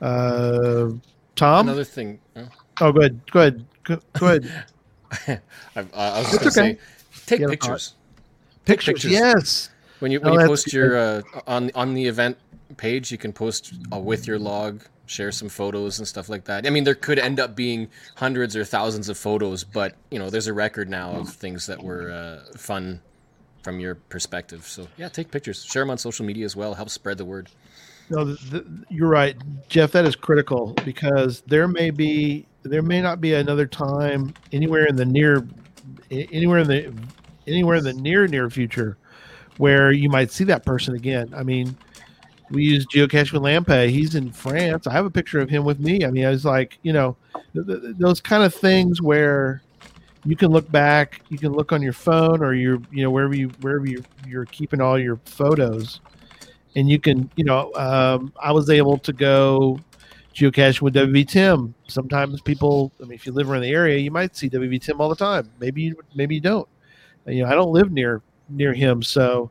Uh, 0.00 0.90
Tom. 1.36 1.68
Another 1.68 1.84
thing. 1.84 2.18
oh. 2.36 2.48
oh, 2.80 2.92
go 2.92 3.00
ahead. 3.00 3.20
Go 3.30 3.40
ahead. 3.40 3.66
Go, 3.84 4.00
go 4.18 4.26
ahead. 4.26 4.64
I, 5.76 5.86
I 5.94 6.18
was 6.20 6.32
It's 6.34 6.44
just 6.44 6.56
gonna 6.56 6.70
okay. 6.70 6.78
say, 6.78 7.24
take 7.26 7.40
You 7.40 7.48
pictures. 7.48 7.94
Pictures. 8.64 8.94
pictures. 8.94 9.10
Yes. 9.12 9.70
When 9.98 10.10
you 10.12 10.20
Oh, 10.20 10.24
when 10.24 10.32
you 10.34 10.38
that's 10.38 10.48
post 10.48 10.72
your 10.72 10.96
uh, 10.96 11.22
on 11.46 11.70
on 11.74 11.92
the 11.94 12.06
event 12.06 12.38
page, 12.76 13.10
you 13.12 13.18
can 13.18 13.32
post 13.32 13.74
uh, 13.92 13.98
with 13.98 14.26
your 14.26 14.38
log, 14.38 14.82
share 15.10 15.32
some 15.32 15.48
photos 15.48 15.98
and 15.98 16.06
stuff 16.06 16.28
like 16.28 16.44
that. 16.44 16.66
I 16.66 16.70
mean, 16.70 16.84
there 16.84 16.94
could 16.94 17.18
end 17.18 17.40
up 17.40 17.56
being 17.56 17.88
hundreds 18.14 18.54
or 18.54 18.64
thousands 18.64 19.08
of 19.08 19.18
photos, 19.18 19.64
but 19.64 19.96
you 20.10 20.18
know, 20.20 20.30
there's 20.30 20.46
a 20.46 20.52
record 20.52 20.88
now 20.88 21.10
of 21.12 21.28
things 21.30 21.66
that 21.66 21.82
were 21.82 22.12
uh, 22.12 22.56
fun 22.56 23.00
from 23.62 23.80
your 23.80 23.96
perspective. 23.96 24.64
So 24.66 24.86
yeah, 24.96 25.08
take 25.08 25.32
pictures, 25.32 25.64
share 25.64 25.82
them 25.82 25.90
on 25.90 25.98
social 25.98 26.24
media 26.24 26.44
as 26.44 26.54
well. 26.54 26.74
Help 26.74 26.90
spread 26.90 27.18
the 27.18 27.24
word. 27.24 27.50
No, 28.08 28.24
the, 28.24 28.34
the, 28.50 28.84
you're 28.88 29.08
right, 29.08 29.36
Jeff. 29.68 29.92
That 29.92 30.04
is 30.04 30.14
critical 30.14 30.74
because 30.84 31.42
there 31.42 31.66
may 31.66 31.90
be, 31.90 32.46
there 32.62 32.82
may 32.82 33.00
not 33.00 33.20
be 33.20 33.34
another 33.34 33.66
time 33.66 34.32
anywhere 34.52 34.86
in 34.86 34.94
the 34.94 35.04
near, 35.04 35.46
anywhere 36.10 36.60
in 36.60 36.68
the, 36.68 36.94
anywhere 37.48 37.76
in 37.76 37.84
the 37.84 37.94
near 37.94 38.26
near 38.28 38.48
future, 38.48 38.96
where 39.58 39.90
you 39.92 40.08
might 40.08 40.30
see 40.30 40.44
that 40.44 40.64
person 40.64 40.94
again. 40.94 41.32
I 41.36 41.42
mean, 41.42 41.76
we 42.50 42.64
use 42.64 42.86
geocache 42.86 43.32
with 43.32 43.42
Lampe. 43.42 43.88
He's 43.88 44.14
in 44.14 44.32
France. 44.32 44.86
I 44.86 44.92
have 44.92 45.06
a 45.06 45.10
picture 45.10 45.40
of 45.40 45.48
him 45.48 45.64
with 45.64 45.80
me. 45.80 46.04
I 46.04 46.10
mean, 46.10 46.24
I 46.24 46.30
was 46.30 46.44
like, 46.44 46.78
you 46.82 46.92
know, 46.92 47.16
th- 47.54 47.66
th- 47.66 47.96
those 47.98 48.20
kind 48.20 48.42
of 48.42 48.54
things 48.54 49.00
where 49.00 49.62
you 50.24 50.36
can 50.36 50.50
look 50.50 50.70
back, 50.70 51.22
you 51.28 51.38
can 51.38 51.52
look 51.52 51.72
on 51.72 51.80
your 51.80 51.92
phone 51.92 52.42
or 52.42 52.54
your, 52.54 52.80
you 52.90 53.02
know, 53.02 53.10
wherever 53.10 53.34
you 53.34 53.48
wherever 53.60 53.86
you, 53.86 54.02
you're 54.26 54.46
keeping 54.46 54.80
all 54.80 54.98
your 54.98 55.16
photos 55.24 56.00
and 56.76 56.88
you 56.88 56.98
can, 56.98 57.30
you 57.36 57.44
know, 57.44 57.72
um, 57.74 58.32
I 58.40 58.52
was 58.52 58.70
able 58.70 58.98
to 58.98 59.12
go 59.12 59.78
geocaching 60.34 60.82
with 60.82 60.94
WB 60.94 61.28
Tim. 61.28 61.74
Sometimes 61.88 62.40
people, 62.40 62.92
I 63.00 63.04
mean, 63.04 63.12
if 63.12 63.26
you 63.26 63.32
live 63.32 63.50
around 63.50 63.62
the 63.62 63.70
area, 63.70 63.98
you 63.98 64.10
might 64.10 64.36
see 64.36 64.48
WB 64.48 64.80
Tim 64.80 65.00
all 65.00 65.08
the 65.08 65.16
time. 65.16 65.50
Maybe 65.58 65.82
you, 65.82 65.96
maybe 66.14 66.36
you 66.36 66.40
don't. 66.40 66.68
You 67.26 67.42
know, 67.42 67.48
I 67.50 67.54
don't 67.54 67.72
live 67.72 67.92
near 67.92 68.22
near 68.48 68.72
him, 68.72 69.02
so 69.02 69.50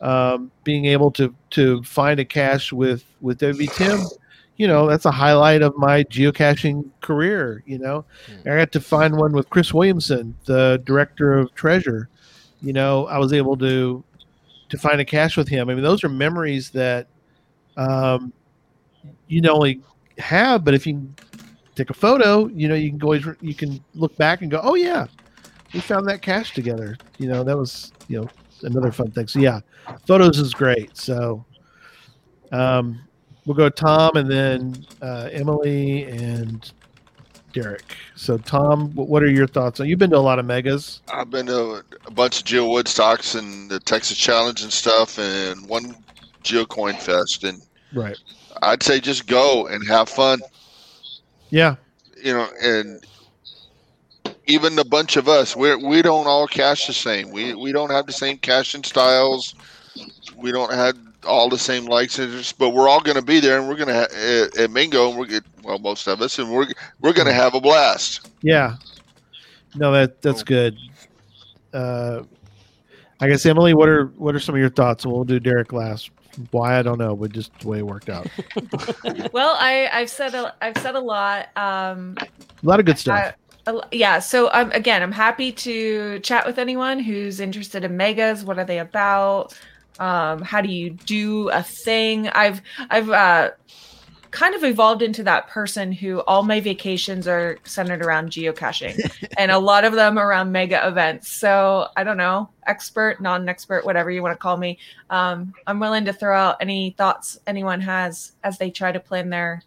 um, 0.00 0.50
being 0.64 0.84
able 0.86 1.10
to 1.12 1.34
to 1.50 1.82
find 1.82 2.20
a 2.20 2.24
cache 2.24 2.72
with 2.72 3.04
with 3.20 3.40
Tim, 3.40 4.00
you 4.56 4.66
know, 4.66 4.86
that's 4.86 5.04
a 5.04 5.10
highlight 5.10 5.62
of 5.62 5.76
my 5.76 6.04
geocaching 6.04 6.90
career. 7.00 7.62
You 7.66 7.78
know, 7.78 8.04
I 8.44 8.56
got 8.56 8.72
to 8.72 8.80
find 8.80 9.16
one 9.16 9.32
with 9.32 9.48
Chris 9.50 9.72
Williamson, 9.72 10.36
the 10.44 10.82
director 10.84 11.38
of 11.38 11.54
Treasure. 11.54 12.08
you 12.60 12.72
know, 12.72 13.06
I 13.06 13.18
was 13.18 13.32
able 13.32 13.56
to 13.58 14.04
to 14.68 14.78
find 14.78 15.00
a 15.00 15.04
cache 15.04 15.36
with 15.36 15.48
him. 15.48 15.70
I 15.70 15.74
mean, 15.74 15.82
those 15.82 16.04
are 16.04 16.08
memories 16.08 16.70
that 16.70 17.06
um, 17.76 18.32
you 19.28 19.40
not 19.40 19.52
only 19.52 19.80
have, 20.18 20.64
but 20.64 20.74
if 20.74 20.86
you 20.86 21.08
take 21.74 21.90
a 21.90 21.94
photo, 21.94 22.48
you 22.48 22.68
know, 22.68 22.74
you 22.74 22.90
can 22.90 22.98
go 22.98 23.06
always 23.08 23.26
you 23.40 23.54
can 23.54 23.82
look 23.94 24.16
back 24.16 24.42
and 24.42 24.50
go, 24.50 24.60
oh 24.62 24.74
yeah, 24.74 25.06
we 25.72 25.80
found 25.80 26.06
that 26.08 26.20
cache 26.22 26.52
together. 26.52 26.96
You 27.18 27.28
know, 27.28 27.44
that 27.44 27.56
was 27.56 27.92
you 28.08 28.20
know 28.20 28.28
another 28.62 28.92
fun 28.92 29.10
thing. 29.10 29.28
So 29.28 29.38
yeah, 29.38 29.60
photos 30.06 30.38
is 30.38 30.54
great. 30.54 30.96
So 30.96 31.44
um, 32.52 33.00
we'll 33.46 33.56
go 33.56 33.68
Tom 33.68 34.16
and 34.16 34.30
then 34.30 34.86
uh, 35.02 35.28
Emily 35.32 36.04
and 36.04 36.70
Derek. 37.52 37.96
So 38.14 38.38
Tom, 38.38 38.90
what 38.94 39.22
are 39.22 39.30
your 39.30 39.46
thoughts? 39.46 39.80
You've 39.80 39.98
been 39.98 40.10
to 40.10 40.18
a 40.18 40.18
lot 40.18 40.38
of 40.38 40.44
megas. 40.44 41.00
I've 41.12 41.30
been 41.30 41.46
to 41.46 41.82
a 42.06 42.10
bunch 42.10 42.38
of 42.40 42.44
Geo 42.44 42.66
Woodstocks 42.68 43.38
and 43.38 43.70
the 43.70 43.80
Texas 43.80 44.18
Challenge 44.18 44.62
and 44.62 44.72
stuff, 44.72 45.18
and 45.18 45.66
one 45.68 45.96
Geo 46.42 46.64
Coin 46.64 46.94
Fest, 46.94 47.44
and 47.44 47.60
Right. 47.94 48.16
I'd 48.62 48.82
say 48.82 49.00
just 49.00 49.26
go 49.26 49.66
and 49.68 49.86
have 49.88 50.08
fun. 50.08 50.40
Yeah. 51.50 51.76
You 52.22 52.34
know, 52.34 52.48
and 52.62 53.02
even 54.48 54.78
a 54.78 54.84
bunch 54.84 55.16
of 55.16 55.28
us, 55.28 55.54
we 55.54 55.76
we 55.76 56.02
don't 56.02 56.26
all 56.26 56.46
cache 56.48 56.86
the 56.86 56.92
same. 56.92 57.30
We 57.30 57.54
we 57.54 57.70
don't 57.70 57.90
have 57.90 58.06
the 58.06 58.12
same 58.12 58.38
caching 58.38 58.82
styles. 58.82 59.54
We 60.36 60.50
don't 60.50 60.72
have 60.72 60.96
all 61.26 61.48
the 61.48 61.58
same 61.58 61.84
likes 61.84 62.18
and 62.18 62.28
interests, 62.30 62.52
but 62.52 62.70
we're 62.70 62.88
all 62.88 63.00
going 63.00 63.16
to 63.16 63.22
be 63.22 63.40
there, 63.40 63.58
and 63.58 63.68
we're 63.68 63.76
going 63.76 63.88
to 63.88 63.94
ha- 63.94 64.08
at, 64.14 64.56
at 64.58 64.70
Mingo, 64.70 65.10
and 65.10 65.18
we're 65.18 65.26
get 65.26 65.44
well, 65.62 65.78
most 65.78 66.06
of 66.08 66.22
us, 66.22 66.38
and 66.38 66.50
we're 66.50 66.66
we're 67.00 67.12
going 67.12 67.26
to 67.26 67.32
have 67.32 67.54
a 67.54 67.60
blast. 67.60 68.30
Yeah. 68.42 68.76
No, 69.74 69.92
that 69.92 70.22
that's 70.22 70.42
good. 70.42 70.76
Uh, 71.72 72.22
I 73.20 73.28
guess 73.28 73.44
Emily, 73.44 73.74
what 73.74 73.88
are 73.88 74.06
what 74.16 74.34
are 74.34 74.40
some 74.40 74.54
of 74.54 74.60
your 74.60 74.70
thoughts? 74.70 75.04
We'll 75.04 75.24
do 75.24 75.38
Derek 75.38 75.72
last. 75.72 76.10
Why 76.52 76.78
I 76.78 76.82
don't 76.82 76.98
know, 76.98 77.16
but 77.16 77.32
just 77.32 77.50
the 77.58 77.68
way 77.68 77.78
it 77.80 77.86
worked 77.86 78.08
out. 78.08 78.28
well, 79.32 79.56
I 79.58 79.90
I've 79.92 80.08
said 80.08 80.34
a, 80.34 80.54
I've 80.62 80.78
said 80.78 80.94
a 80.94 81.00
lot. 81.00 81.48
Um, 81.56 82.16
A 82.20 82.26
lot 82.66 82.78
of 82.80 82.86
good 82.86 82.98
stuff. 82.98 83.18
I- 83.18 83.22
a 83.22 83.26
l- 83.26 83.34
yeah. 83.92 84.18
So 84.18 84.50
um, 84.52 84.70
again, 84.72 85.02
I'm 85.02 85.12
happy 85.12 85.52
to 85.52 86.18
chat 86.20 86.46
with 86.46 86.58
anyone 86.58 86.98
who's 86.98 87.40
interested 87.40 87.84
in 87.84 87.96
megas. 87.96 88.44
What 88.44 88.58
are 88.58 88.64
they 88.64 88.78
about? 88.78 89.58
Um, 89.98 90.42
how 90.42 90.60
do 90.60 90.68
you 90.68 90.90
do 90.90 91.48
a 91.50 91.62
thing? 91.62 92.28
I've 92.28 92.62
I've 92.90 93.10
uh, 93.10 93.50
kind 94.30 94.54
of 94.54 94.62
evolved 94.62 95.02
into 95.02 95.22
that 95.24 95.48
person 95.48 95.90
who 95.90 96.20
all 96.20 96.42
my 96.42 96.60
vacations 96.60 97.26
are 97.26 97.58
centered 97.64 98.04
around 98.04 98.30
geocaching, 98.30 98.98
and 99.38 99.50
a 99.50 99.58
lot 99.58 99.84
of 99.84 99.94
them 99.94 100.18
around 100.18 100.52
mega 100.52 100.86
events. 100.86 101.30
So 101.32 101.88
I 101.96 102.04
don't 102.04 102.16
know, 102.16 102.50
expert, 102.66 103.20
non-expert, 103.20 103.84
whatever 103.84 104.10
you 104.10 104.22
want 104.22 104.34
to 104.34 104.38
call 104.38 104.56
me. 104.56 104.78
Um, 105.10 105.52
I'm 105.66 105.80
willing 105.80 106.04
to 106.04 106.12
throw 106.12 106.36
out 106.36 106.56
any 106.60 106.94
thoughts 106.96 107.38
anyone 107.46 107.80
has 107.80 108.32
as 108.44 108.58
they 108.58 108.70
try 108.70 108.92
to 108.92 109.00
plan 109.00 109.30
their 109.30 109.62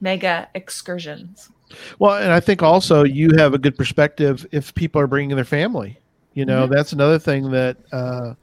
mega 0.00 0.48
excursions. 0.54 1.50
Well, 1.98 2.16
and 2.16 2.32
I 2.32 2.40
think 2.40 2.62
also 2.62 3.04
you 3.04 3.30
have 3.36 3.54
a 3.54 3.58
good 3.58 3.76
perspective 3.76 4.46
if 4.52 4.74
people 4.74 5.00
are 5.00 5.06
bringing 5.06 5.36
their 5.36 5.44
family. 5.44 5.98
You 6.34 6.44
know, 6.44 6.66
Mhm. 6.66 6.70
that's 6.70 6.92
another 6.92 7.18
thing 7.18 7.50
that 7.50 7.76
uh, 7.92 8.34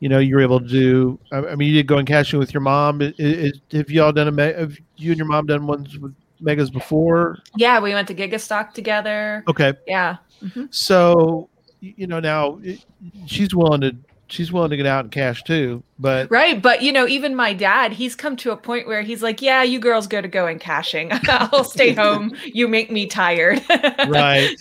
you 0.00 0.08
know 0.08 0.18
you're 0.18 0.40
able 0.40 0.60
to 0.60 0.66
do. 0.66 1.18
I, 1.32 1.38
I 1.38 1.54
mean, 1.56 1.68
you 1.68 1.74
did 1.74 1.86
go 1.86 1.98
and 1.98 2.06
caching 2.08 2.38
with 2.38 2.52
your 2.54 2.60
mom. 2.60 3.00
I- 3.02 3.14
I- 3.20 3.52
have 3.76 3.90
you 3.90 4.02
all 4.02 4.12
done 4.12 4.28
a? 4.28 4.32
me- 4.32 4.52
Have 4.52 4.76
you 4.96 5.10
and 5.12 5.18
your 5.18 5.26
mom 5.28 5.46
done 5.46 5.66
ones 5.66 5.96
with 5.98 6.14
megas 6.40 6.70
before? 6.70 7.38
Yeah, 7.56 7.80
we 7.80 7.92
went 7.92 8.08
to 8.08 8.14
Gigastock 8.14 8.72
together. 8.72 9.44
Okay, 9.48 9.74
Yeah. 9.86 10.16
Mhm. 10.42 10.72
so 10.74 11.48
you 11.80 12.06
know 12.06 12.20
now 12.20 12.58
it- 12.62 12.84
she's 13.26 13.54
willing 13.54 13.80
to 13.82 13.96
she's 14.30 14.52
willing 14.52 14.70
to 14.70 14.76
get 14.76 14.86
out 14.86 15.04
and 15.04 15.12
cache 15.12 15.42
too. 15.44 15.82
But 15.98 16.30
Right. 16.30 16.60
But, 16.60 16.82
you 16.82 16.92
know, 16.92 17.06
even 17.06 17.36
my 17.36 17.52
dad, 17.52 17.92
he's 17.92 18.16
come 18.16 18.36
to 18.38 18.52
a 18.52 18.56
point 18.56 18.86
where 18.86 19.02
he's 19.02 19.22
like, 19.22 19.42
yeah, 19.42 19.62
you 19.62 19.78
girls 19.78 20.06
go 20.06 20.20
to 20.20 20.28
go 20.28 20.40
going 20.40 20.58
caching. 20.58 21.10
I'll 21.28 21.64
stay 21.64 21.92
home. 22.04 22.34
You 22.44 22.68
make 22.68 22.90
me 22.90 23.06
tired. 23.06 23.62
right. 24.08 24.56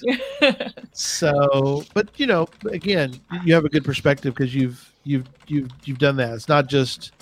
So, 0.92 1.84
but 1.94 2.10
you 2.18 2.28
know, 2.28 2.48
again, 2.70 3.20
you 3.44 3.54
have 3.54 3.66
a 3.66 3.70
good 3.70 3.86
perspective 3.86 4.36
because 4.36 4.54
you've 4.54 4.92
you've 5.04 5.28
you've 5.48 5.70
you've 5.86 6.00
done 6.00 6.18
that. 6.18 6.34
It's 6.34 6.50
not 6.50 6.68
just 6.68 7.14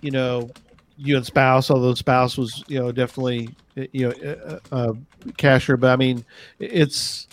you 0.00 0.10
know 0.10 0.50
you 0.96 1.16
and 1.16 1.26
spouse. 1.26 1.70
Although 1.70 1.94
spouse 1.94 2.38
was 2.38 2.62
you 2.68 2.78
know 2.78 2.92
definitely 2.92 3.50
eh, 3.76 3.86
you 3.92 4.08
know 4.08 4.60
a, 4.70 4.74
uh, 4.74 4.92
cacher, 5.36 5.76
but 5.76 5.90
I 5.90 5.96
mean 5.96 6.24
it's 6.60 7.26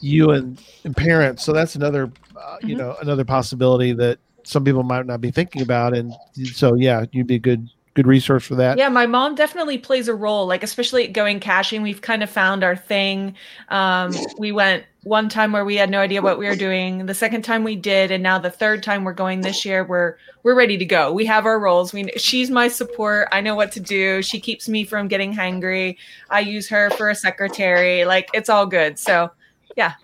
you 0.00 0.30
and, 0.30 0.60
and 0.84 0.96
parents. 0.96 1.44
So 1.44 1.52
that's 1.52 1.76
another 1.76 2.10
uh, 2.36 2.56
you 2.62 2.74
Mhm. 2.74 2.78
know 2.78 2.96
another 3.00 3.24
possibility 3.24 3.92
that 3.94 4.18
some 4.44 4.64
people 4.64 4.82
might 4.82 5.06
not 5.06 5.20
be 5.20 5.30
thinking 5.30 5.62
about. 5.62 5.94
And 5.94 6.12
so 6.52 6.74
yeah, 6.74 7.04
you'd 7.12 7.26
be 7.26 7.34
a 7.36 7.38
good 7.40 7.68
good 7.94 8.06
resource 8.06 8.44
for 8.46 8.54
that. 8.54 8.78
Yeah, 8.78 8.88
my 8.90 9.06
mom 9.06 9.34
definitely 9.34 9.76
plays 9.76 10.06
a 10.06 10.14
role. 10.14 10.46
Like, 10.46 10.62
especially 10.62 11.08
going 11.08 11.40
caching, 11.40 11.82
we've 11.82 12.00
kind 12.00 12.22
of 12.22 12.30
found 12.30 12.62
our 12.62 12.76
thing. 12.76 13.34
Um, 13.70 14.14
we 14.38 14.52
went 14.52 14.84
one 15.02 15.28
time 15.28 15.50
where 15.50 15.64
we 15.64 15.74
had 15.74 15.90
no 15.90 15.98
idea 15.98 16.22
what 16.22 16.38
we 16.38 16.46
were 16.46 16.54
doing. 16.54 17.06
The 17.06 17.14
second 17.14 17.42
time 17.42 17.64
we 17.64 17.74
did, 17.74 18.12
and 18.12 18.22
now 18.22 18.38
the 18.38 18.50
third 18.50 18.84
time 18.84 19.02
we're 19.02 19.14
going 19.14 19.40
this 19.40 19.64
year, 19.64 19.84
we're 19.84 20.14
we're 20.44 20.54
ready 20.54 20.78
to 20.78 20.84
go. 20.84 21.12
We 21.12 21.26
have 21.26 21.44
our 21.44 21.58
roles. 21.58 21.92
We 21.92 22.08
she's 22.16 22.50
my 22.50 22.68
support. 22.68 23.26
I 23.32 23.40
know 23.40 23.56
what 23.56 23.72
to 23.72 23.80
do. 23.80 24.22
She 24.22 24.38
keeps 24.38 24.68
me 24.68 24.84
from 24.84 25.08
getting 25.08 25.34
hangry. 25.34 25.96
I 26.30 26.40
use 26.40 26.68
her 26.68 26.90
for 26.90 27.10
a 27.10 27.16
secretary. 27.16 28.04
Like, 28.04 28.28
it's 28.32 28.48
all 28.48 28.64
good. 28.66 28.96
So, 28.98 29.30
yeah. 29.76 29.94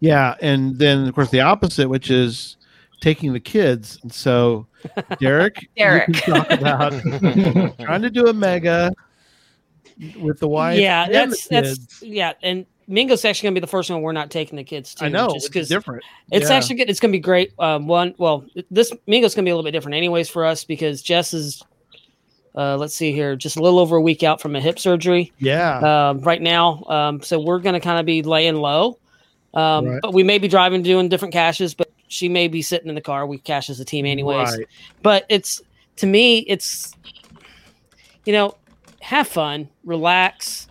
Yeah, 0.00 0.34
and 0.40 0.78
then 0.78 1.06
of 1.08 1.14
course 1.14 1.30
the 1.30 1.40
opposite, 1.40 1.88
which 1.88 2.10
is 2.10 2.56
taking 3.00 3.32
the 3.32 3.40
kids. 3.40 3.98
And 4.02 4.12
so, 4.12 4.66
Derek, 5.18 5.68
Derek. 5.76 6.08
you 6.08 6.14
can 6.14 6.34
talk 6.34 6.50
about 6.50 6.92
trying 7.80 8.02
to 8.02 8.10
do 8.10 8.26
a 8.26 8.32
mega 8.32 8.92
with 10.20 10.38
the 10.40 10.48
wife. 10.48 10.78
yeah, 10.78 11.04
and 11.04 11.14
that's 11.14 11.48
the 11.48 11.54
that's 11.54 12.02
yeah, 12.02 12.34
and 12.42 12.66
Mingo's 12.86 13.24
actually 13.24 13.46
gonna 13.48 13.54
be 13.54 13.60
the 13.60 13.66
first 13.66 13.90
one 13.90 14.02
we're 14.02 14.12
not 14.12 14.30
taking 14.30 14.56
the 14.56 14.64
kids 14.64 14.94
to. 14.96 15.06
I 15.06 15.08
know 15.08 15.26
just 15.28 15.36
it's 15.36 15.48
because 15.48 15.68
different. 15.68 16.04
it's 16.30 16.50
Yeah. 16.50 16.56
actually 16.56 16.76
good. 16.76 16.90
It's 16.90 17.00
gonna 17.00 17.12
be 17.12 17.18
great. 17.18 17.52
Um, 17.58 17.86
one, 17.86 18.14
well, 18.18 18.44
this 18.70 18.92
Mingo's 19.06 19.34
gonna 19.34 19.44
be 19.46 19.50
a 19.50 19.54
little 19.54 19.66
bit 19.66 19.72
different, 19.72 19.94
anyways, 19.96 20.28
for 20.28 20.44
us 20.44 20.64
because 20.64 21.00
Jess 21.02 21.32
is. 21.32 21.62
Uh, 22.56 22.76
let's 22.76 22.94
see 22.94 23.12
here, 23.12 23.36
just 23.36 23.56
a 23.56 23.62
little 23.62 23.78
over 23.78 23.96
a 23.96 24.00
week 24.00 24.22
out 24.22 24.40
from 24.40 24.56
a 24.56 24.60
hip 24.60 24.78
surgery 24.78 25.32
yeah. 25.38 26.08
um, 26.08 26.20
right 26.20 26.40
now. 26.40 26.82
Um, 26.88 27.22
so 27.22 27.38
we're 27.38 27.58
going 27.58 27.74
to 27.74 27.80
kind 27.80 28.00
of 28.00 28.06
be 28.06 28.22
laying 28.22 28.56
low. 28.56 28.98
Um, 29.52 29.86
Right. 29.86 30.02
But 30.02 30.14
we 30.14 30.22
may 30.22 30.38
be 30.38 30.48
driving, 30.48 30.82
doing 30.82 31.08
different 31.08 31.32
caches, 31.32 31.74
but 31.74 31.90
she 32.08 32.28
may 32.28 32.48
be 32.48 32.62
sitting 32.62 32.88
in 32.88 32.94
the 32.94 33.00
car. 33.00 33.26
We 33.26 33.38
cache 33.38 33.70
as 33.70 33.80
a 33.80 33.84
team, 33.84 34.06
anyways. 34.06 34.56
Right. 34.56 34.66
But 35.02 35.26
it's 35.28 35.62
to 35.96 36.06
me, 36.06 36.38
it's 36.40 36.92
you 38.24 38.32
know, 38.32 38.56
have 39.00 39.28
fun, 39.28 39.68
relax, 39.84 40.66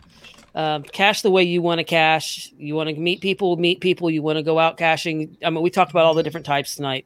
um, 0.53 0.83
cache 0.83 1.21
the 1.21 1.31
way 1.31 1.43
you 1.43 1.61
want 1.61 1.79
to 1.79 1.83
cache. 1.83 2.51
You 2.57 2.75
want 2.75 2.89
to 2.89 2.95
meet 2.95 3.21
people, 3.21 3.57
meet 3.57 3.79
people. 3.79 4.09
You 4.11 4.21
want 4.21 4.37
to 4.37 4.43
go 4.43 4.59
out 4.59 4.77
caching. 4.77 5.35
I 5.43 5.49
mean, 5.49 5.63
we 5.63 5.69
talked 5.69 5.91
about 5.91 6.05
all 6.05 6.13
the 6.13 6.23
different 6.23 6.45
types 6.45 6.75
tonight, 6.75 7.05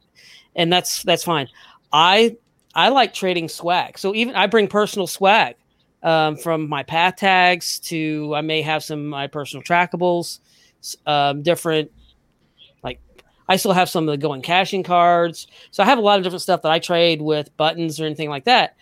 and 0.54 0.72
that's 0.72 1.02
that's 1.02 1.24
fine. 1.24 1.48
I 1.92 2.36
I 2.74 2.88
like 2.90 3.12
trading 3.12 3.48
swag. 3.48 3.98
So 3.98 4.14
even 4.14 4.34
I 4.34 4.46
bring 4.46 4.68
personal 4.68 5.06
swag 5.06 5.56
um, 6.02 6.36
from 6.36 6.68
my 6.68 6.82
pathtags 6.82 7.80
to 7.84 8.34
I 8.34 8.40
may 8.40 8.62
have 8.62 8.84
some 8.84 9.06
my 9.06 9.26
personal 9.26 9.62
trackables, 9.62 10.40
um, 11.06 11.42
different 11.42 11.90
like 12.82 13.00
I 13.48 13.56
still 13.56 13.72
have 13.72 13.90
some 13.90 14.08
of 14.08 14.12
the 14.12 14.18
going 14.18 14.42
caching 14.42 14.82
cards. 14.82 15.46
So 15.70 15.82
I 15.82 15.86
have 15.86 15.98
a 15.98 16.02
lot 16.02 16.18
of 16.18 16.24
different 16.24 16.42
stuff 16.42 16.62
that 16.62 16.72
I 16.72 16.78
trade 16.78 17.20
with 17.20 17.54
buttons 17.56 18.00
or 18.00 18.06
anything 18.06 18.30
like 18.30 18.44
that. 18.44 18.76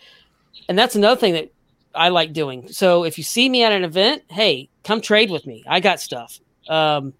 And 0.67 0.77
that's 0.77 0.95
another 0.95 1.19
thing 1.19 1.33
that 1.33 1.51
I 1.95 2.09
like 2.09 2.33
doing. 2.33 2.71
So 2.71 3.03
if 3.03 3.17
you 3.17 3.23
see 3.23 3.49
me 3.49 3.63
at 3.63 3.71
an 3.71 3.83
event, 3.83 4.23
hey, 4.29 4.69
come 4.83 5.01
trade 5.01 5.31
with 5.31 5.45
me. 5.45 5.63
I 5.67 5.79
got 5.79 5.99
stuff. 5.99 6.39
Um, 6.67 7.13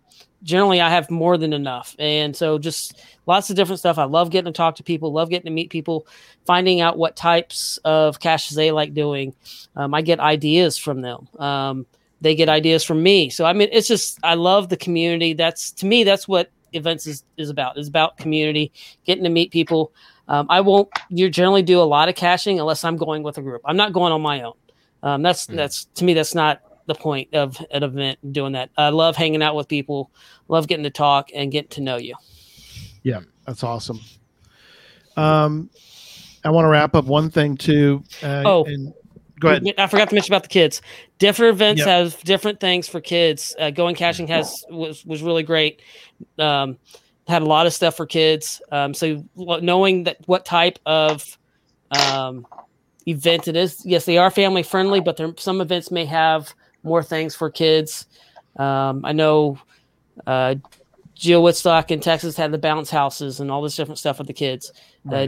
generally, 0.44 0.82
I 0.82 0.90
have 0.90 1.10
more 1.10 1.38
than 1.38 1.54
enough, 1.54 1.96
and 2.00 2.36
so 2.36 2.58
just 2.58 3.02
lots 3.26 3.50
of 3.50 3.56
different 3.56 3.80
stuff. 3.80 3.98
I 3.98 4.06
love 4.06 4.30
getting 4.30 4.52
to 4.52 4.58
talk 4.58 4.76
to 4.76 4.84
people, 4.84 5.12
love 5.12 5.30
getting 5.30 5.46
to 5.46 5.52
meet 5.52 5.70
people, 5.70 6.08
finding 6.46 6.82
out 6.82 6.98
what 6.98 7.16
types 7.16 7.78
of 7.84 8.20
caches 8.20 8.56
they 8.56 8.72
like 8.72 8.94
doing. 8.94 9.34
Um, 9.76 9.94
I 9.94 10.02
get 10.02 10.20
ideas 10.20 10.78
from 10.78 11.02
them. 11.02 11.28
Um, 11.38 11.86
they 12.22 12.36
get 12.36 12.50
ideas 12.50 12.84
from 12.84 13.02
me. 13.02 13.30
So 13.30 13.46
I 13.46 13.54
mean, 13.54 13.70
it's 13.72 13.88
just 13.88 14.20
I 14.24 14.36
love 14.36 14.70
the 14.70 14.78
community. 14.78 15.34
That's 15.34 15.72
to 15.74 15.86
me, 15.86 16.04
that's 16.04 16.28
what 16.28 16.52
events 16.74 17.08
is, 17.08 17.24
is 17.38 17.50
about. 17.50 17.78
Is 17.78 17.88
about 17.88 18.18
community, 18.18 18.72
getting 19.06 19.24
to 19.24 19.30
meet 19.30 19.52
people. 19.52 19.92
Um, 20.28 20.46
I 20.50 20.62
won't. 20.62 20.90
You 21.10 21.30
generally 21.30 21.64
do 21.64 21.82
a 21.82 21.84
lot 21.84 22.10
of 22.10 22.16
caching 22.16 22.60
unless 22.60 22.84
I'm 22.84 22.98
going 22.98 23.24
with 23.24 23.38
a 23.38 23.42
group. 23.42 23.62
I'm 23.66 23.78
not 23.78 23.94
going 23.94 24.12
on 24.14 24.22
my 24.22 24.44
own. 24.44 24.54
Um, 25.02 25.22
that's 25.22 25.46
that's 25.46 25.86
to 25.96 26.04
me 26.04 26.14
that's 26.14 26.36
not 26.36 26.62
the 26.90 26.96
point 26.96 27.34
of 27.34 27.58
an 27.72 27.84
event 27.84 28.20
doing 28.34 28.52
that. 28.54 28.70
I 28.78 28.90
love 28.90 29.16
hanging 29.16 29.42
out 29.42 29.56
with 29.56 29.68
people, 29.70 30.12
love 30.50 30.68
getting 30.68 30.84
to 30.84 30.90
talk 30.90 31.30
and 31.34 31.52
get 31.52 31.70
to 31.72 31.82
know 31.82 31.96
you. 31.96 32.16
Yeah, 33.04 33.22
that's 33.46 33.64
awesome. 33.64 34.00
Um, 35.16 35.70
I 36.44 36.50
want 36.52 36.66
to 36.66 36.70
wrap 36.70 36.96
up 36.96 37.06
one 37.06 37.30
thing 37.30 37.58
too. 37.58 38.04
Uh, 38.24 38.44
Oh. 38.46 38.64
and 38.66 38.94
go 39.40 39.50
ahead. 39.50 39.64
I 39.78 39.88
forgot 39.88 40.10
to 40.10 40.16
mention 40.16 40.34
about 40.34 40.44
the 40.44 40.50
kids. 40.50 40.82
Different 41.18 41.54
events 41.56 41.80
Yep. 41.80 41.88
have 41.88 42.24
different 42.24 42.60
things 42.60 42.88
for 42.88 43.02
kids. 43.02 43.56
Uh, 43.60 43.70
going 43.72 43.96
caching 43.96 44.28
has 44.28 44.64
was 44.70 45.06
was 45.06 45.22
really 45.22 45.44
great. 45.44 45.82
Um, 46.38 46.78
had 47.28 47.42
a 47.42 47.46
lot 47.46 47.68
of 47.68 47.74
stuff 47.74 47.96
for 47.96 48.06
kids. 48.06 48.62
Um, 48.72 48.94
so 48.94 49.24
knowing 49.36 50.04
that 50.06 50.18
what 50.26 50.46
type 50.46 50.80
of 50.86 51.38
um, 51.92 52.46
event 53.06 53.48
it 53.48 53.56
is, 53.56 53.86
yes, 53.86 54.06
they 54.06 54.18
are 54.18 54.32
family 54.32 54.64
friendly, 54.64 55.00
but 55.00 55.18
there, 55.18 55.34
some 55.38 55.62
events 55.62 55.92
may 55.92 56.06
have 56.06 56.54
more 56.84 57.04
things 57.04 57.36
for 57.36 57.50
kids. 57.50 58.06
Um, 58.58 59.06
I 59.06 59.14
know 59.14 59.60
uh, 60.26 60.56
Geo 61.16 61.42
Woodstock 61.42 61.92
in 61.92 62.00
Texas 62.00 62.38
had 62.38 62.52
the 62.52 62.58
bounce 62.58 62.90
houses 62.90 63.40
and 63.40 63.52
all 63.52 63.62
this 63.62 63.76
different 63.76 64.00
stuff 64.00 64.18
with 64.18 64.28
the 64.28 64.34
kids. 64.34 64.72
Uh, 65.12 65.28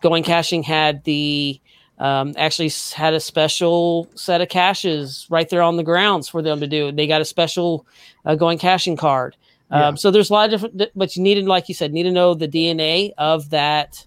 going 0.00 0.22
caching 0.22 0.62
had 0.62 1.04
the 1.04 1.60
um, 1.98 2.34
actually 2.36 2.70
had 2.94 3.14
a 3.14 3.20
special 3.20 4.08
set 4.14 4.40
of 4.40 4.48
caches 4.48 5.26
right 5.30 5.48
there 5.48 5.62
on 5.62 5.76
the 5.76 5.82
grounds 5.82 6.28
for 6.28 6.42
them 6.42 6.60
to 6.60 6.66
do. 6.66 6.92
They 6.92 7.06
got 7.06 7.20
a 7.20 7.24
special 7.24 7.86
uh, 8.24 8.34
going 8.34 8.58
caching 8.58 8.96
card. 8.96 9.36
Um, 9.70 9.80
Yeah. 9.80 9.94
So 9.94 10.10
there's 10.10 10.30
a 10.30 10.32
lot 10.32 10.52
of 10.52 10.60
different, 10.60 10.90
but 10.94 11.16
you 11.16 11.22
needed, 11.22 11.46
like 11.46 11.68
you 11.68 11.74
said, 11.74 11.92
need 11.92 12.04
to 12.04 12.10
know 12.10 12.34
the 12.34 12.48
DNA 12.48 13.12
of 13.18 13.50
that 13.50 14.06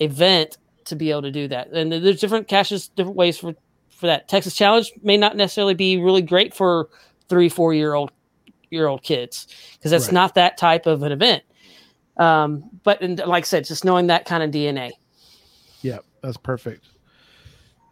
event 0.00 0.58
to 0.86 0.96
be 0.96 1.10
able 1.10 1.22
to 1.22 1.30
do 1.30 1.48
that. 1.48 1.68
And 1.68 1.92
there's 1.92 2.20
different 2.20 2.48
caches, 2.48 2.88
different 2.88 3.16
ways 3.16 3.38
for 3.38 3.54
for 4.02 4.08
that. 4.08 4.28
Texas 4.28 4.54
Challenge 4.56 4.92
may 5.04 5.16
not 5.16 5.36
necessarily 5.36 5.74
be 5.74 5.96
really 5.96 6.22
great 6.22 6.52
for 6.52 6.88
three, 7.28 7.48
four 7.48 7.72
year 7.72 7.94
old 7.94 8.10
year 8.68 8.88
old 8.88 9.04
kids 9.04 9.46
because 9.74 9.92
that's 9.92 10.06
Right. 10.06 10.12
not 10.14 10.34
that 10.34 10.58
type 10.58 10.86
of 10.86 11.04
an 11.04 11.12
event. 11.12 11.44
Um, 12.16 12.64
but 12.82 13.00
and 13.00 13.16
like 13.20 13.44
I 13.44 13.46
said, 13.46 13.64
just 13.64 13.84
knowing 13.84 14.08
that 14.08 14.24
kind 14.24 14.42
of 14.42 14.50
DNA. 14.50 14.90
Yeah, 15.82 15.98
that's 16.20 16.36
perfect. 16.36 16.84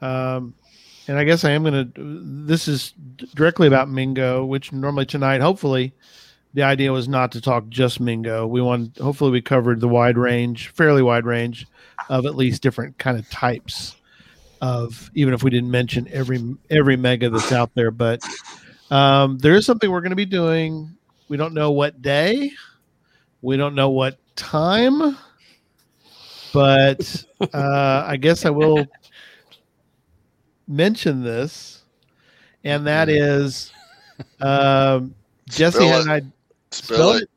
Um, 0.02 0.54
and 1.06 1.16
I 1.16 1.22
guess 1.22 1.44
I 1.44 1.52
am 1.52 1.62
going 1.62 1.92
to. 1.92 2.44
This 2.44 2.66
is 2.66 2.92
directly 3.34 3.68
about 3.68 3.88
Mingo, 3.88 4.44
which 4.44 4.72
normally 4.72 5.06
tonight, 5.06 5.40
hopefully, 5.40 5.92
the 6.54 6.64
idea 6.64 6.92
was 6.92 7.06
not 7.08 7.30
to 7.32 7.40
talk 7.40 7.68
just 7.68 8.00
Mingo. 8.00 8.48
We 8.48 8.60
want, 8.60 8.98
hopefully, 8.98 9.30
we 9.30 9.40
covered 9.42 9.80
the 9.80 9.88
wide 9.88 10.18
range, 10.18 10.68
fairly 10.70 11.02
wide 11.02 11.24
range, 11.24 11.66
of 12.08 12.26
at 12.26 12.34
least 12.34 12.62
different 12.62 12.98
kind 12.98 13.16
of 13.16 13.28
types 13.30 13.94
of. 14.60 15.10
Even 15.14 15.34
if 15.34 15.42
we 15.42 15.50
didn't 15.50 15.70
mention 15.70 16.08
every 16.12 16.56
every 16.68 16.96
mega 16.96 17.30
that's 17.30 17.52
out 17.52 17.70
there, 17.74 17.90
but 17.90 18.22
um, 18.90 19.38
there 19.38 19.54
is 19.54 19.66
something 19.66 19.90
we're 19.90 20.00
going 20.00 20.10
to 20.10 20.16
be 20.16 20.26
doing. 20.26 20.96
We 21.28 21.36
don't 21.36 21.54
know 21.54 21.70
what 21.70 22.02
day. 22.02 22.52
We 23.42 23.56
don't 23.56 23.74
know 23.74 23.90
what 23.90 24.18
time 24.36 25.16
but 26.52 27.24
uh, 27.54 28.04
I 28.06 28.16
guess 28.16 28.44
I 28.44 28.50
will 28.50 28.86
mention 30.66 31.22
this, 31.22 31.82
and 32.64 32.86
that 32.86 33.08
is 33.08 33.72
um, 34.40 35.14
Jesse 35.48 35.78
Spill 35.78 36.00
it. 36.00 36.08
idea. 36.08 36.32
Spill 36.70 37.12
it. 37.12 37.30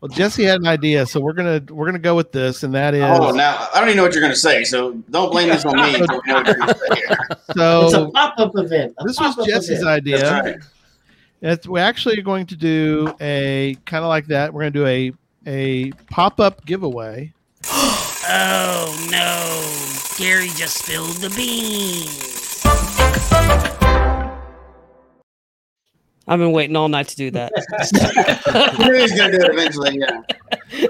Well, 0.00 0.08
Jesse 0.08 0.44
had 0.44 0.60
an 0.60 0.66
idea, 0.68 1.04
so 1.06 1.20
we're 1.20 1.32
gonna 1.32 1.60
we're 1.70 1.86
gonna 1.86 1.98
go 1.98 2.14
with 2.14 2.30
this, 2.30 2.62
and 2.62 2.72
that 2.74 2.94
oh, 2.94 2.98
is 2.98 3.20
Oh, 3.20 3.30
now 3.32 3.68
I 3.74 3.80
don't 3.80 3.88
even 3.88 3.96
know 3.96 4.04
what 4.04 4.12
you're 4.12 4.20
going 4.20 4.32
to 4.32 4.38
say, 4.38 4.62
so 4.62 4.92
don't 5.10 5.32
blame 5.32 5.48
this 5.48 5.64
on 5.64 5.74
me. 5.76 5.82
if 5.94 5.98
you 6.00 6.06
don't 6.06 6.26
know 6.26 6.34
what 6.34 6.46
you're 6.46 6.54
gonna 6.56 6.74
say 6.78 6.94
here. 6.94 7.18
It's 7.30 7.94
a 7.94 8.08
pop 8.14 8.38
up 8.38 8.52
event. 8.54 8.94
a 8.98 9.04
This 9.04 9.18
was 9.18 9.34
pop-up 9.34 9.48
Jesse's 9.48 9.80
event. 9.80 9.88
idea. 9.88 10.18
That's 10.18 10.46
right. 10.46 10.56
It's, 11.40 11.66
we're 11.68 11.82
actually 11.82 12.22
going 12.22 12.46
to 12.46 12.56
do 12.56 13.12
a 13.20 13.76
kind 13.86 14.04
of 14.04 14.08
like 14.08 14.26
that. 14.28 14.52
We're 14.54 14.62
going 14.62 14.72
to 14.72 14.78
do 14.78 14.86
a 14.86 15.12
a 15.46 15.90
pop 16.10 16.38
up 16.40 16.64
giveaway. 16.64 17.32
Oh 18.30 19.08
no, 19.10 20.18
Gary 20.18 20.50
just 20.54 20.84
spilled 20.84 21.16
the 21.16 21.30
beans. 21.30 22.62
I've 26.28 26.38
been 26.38 26.52
waiting 26.52 26.76
all 26.76 26.88
night 26.88 27.08
to 27.08 27.16
do 27.16 27.30
that. 27.32 27.52
You 28.78 28.84
knew 28.86 28.94
he 28.94 29.02
was 29.02 29.12
going 29.12 29.32
to 29.32 29.38
do 29.38 29.44
it 29.44 29.52
eventually. 29.52 29.98
Yeah. 29.98 30.86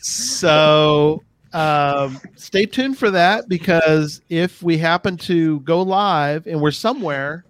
so 0.00 1.22
um, 1.52 2.20
stay 2.36 2.66
tuned 2.66 2.98
for 2.98 3.10
that 3.10 3.48
because 3.48 4.20
if 4.28 4.62
we 4.62 4.78
happen 4.78 5.16
to 5.18 5.60
go 5.60 5.82
live 5.82 6.46
and 6.46 6.60
we're 6.60 6.70
somewhere, 6.70 7.44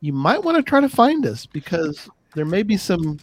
you 0.00 0.12
might 0.12 0.42
want 0.42 0.56
to 0.56 0.62
try 0.62 0.80
to 0.80 0.88
find 0.88 1.26
us 1.26 1.46
because 1.46 2.08
there 2.34 2.44
may 2.44 2.62
be 2.62 2.76
some 2.76 3.18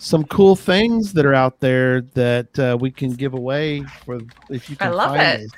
some 0.00 0.24
cool 0.24 0.54
things 0.54 1.12
that 1.12 1.26
are 1.26 1.34
out 1.34 1.58
there 1.58 2.02
that 2.14 2.56
uh, 2.58 2.76
we 2.80 2.90
can 2.90 3.12
give 3.12 3.34
away 3.34 3.82
for 4.04 4.20
if 4.48 4.70
you 4.70 4.76
can. 4.76 4.86
I 4.86 4.90
can 4.90 4.96
love 4.96 5.16
find 5.16 5.42
it. 5.42 5.46
us. 5.46 5.50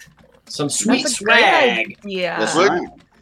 Some 0.46 0.68
sweet 0.70 1.02
That's 1.02 1.20
a 1.20 1.24
great 1.24 1.38
swag. 1.40 1.98
idea. 2.04 2.48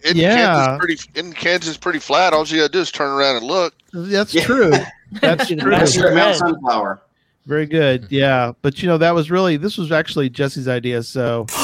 That's 0.03 0.15
Look, 0.15 0.15
right. 0.15 0.17
In 0.17 0.17
Yeah. 0.17 0.35
Kansas, 0.79 0.79
pretty 0.79 1.21
in 1.21 1.33
Kansas, 1.33 1.77
pretty 1.77 1.99
flat. 1.99 2.33
All 2.33 2.47
you 2.47 2.59
gotta 2.59 2.69
do 2.73 2.81
is 2.81 2.91
turn 2.91 3.11
around 3.11 3.37
and 3.37 3.47
look. 3.47 3.75
That's 3.93 4.35
Yeah. 4.35 4.45
true. 4.45 4.73
That's 5.21 5.47
true. 5.49 5.57
That's 5.71 5.97
your 5.97 6.15
Mount. 6.15 6.37
Sunflower. 6.37 7.01
Very 7.47 7.67
good. 7.67 8.07
Yeah, 8.11 8.53
but 8.63 8.83
you 8.83 8.89
know 8.89 8.99
that 8.99 9.15
was 9.15 9.31
really 9.31 9.57
this 9.57 9.79
was 9.79 9.91
actually 9.93 10.29
Jesse's 10.31 10.69
idea. 10.69 11.03
So 11.03 11.47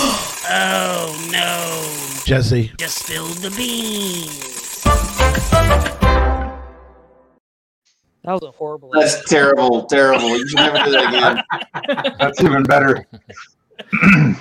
Oh 0.47 1.29
no, 1.33 2.25
Jesse, 2.25 2.73
just 2.79 2.99
spilled 3.07 3.37
the 3.39 3.51
beans. 3.51 4.41
That 8.25 8.33
was 8.33 8.43
a 8.43 8.51
horrible. 8.53 8.91
That's 8.95 9.23
terrible, 9.29 9.85
terrible. 9.85 10.29
You 10.31 10.49
should 10.49 10.57
never 10.57 10.79
do 10.85 10.91
that 10.93 11.09
again. 11.09 12.15
That's 12.19 12.41
even 12.43 12.63
better. 12.63 13.05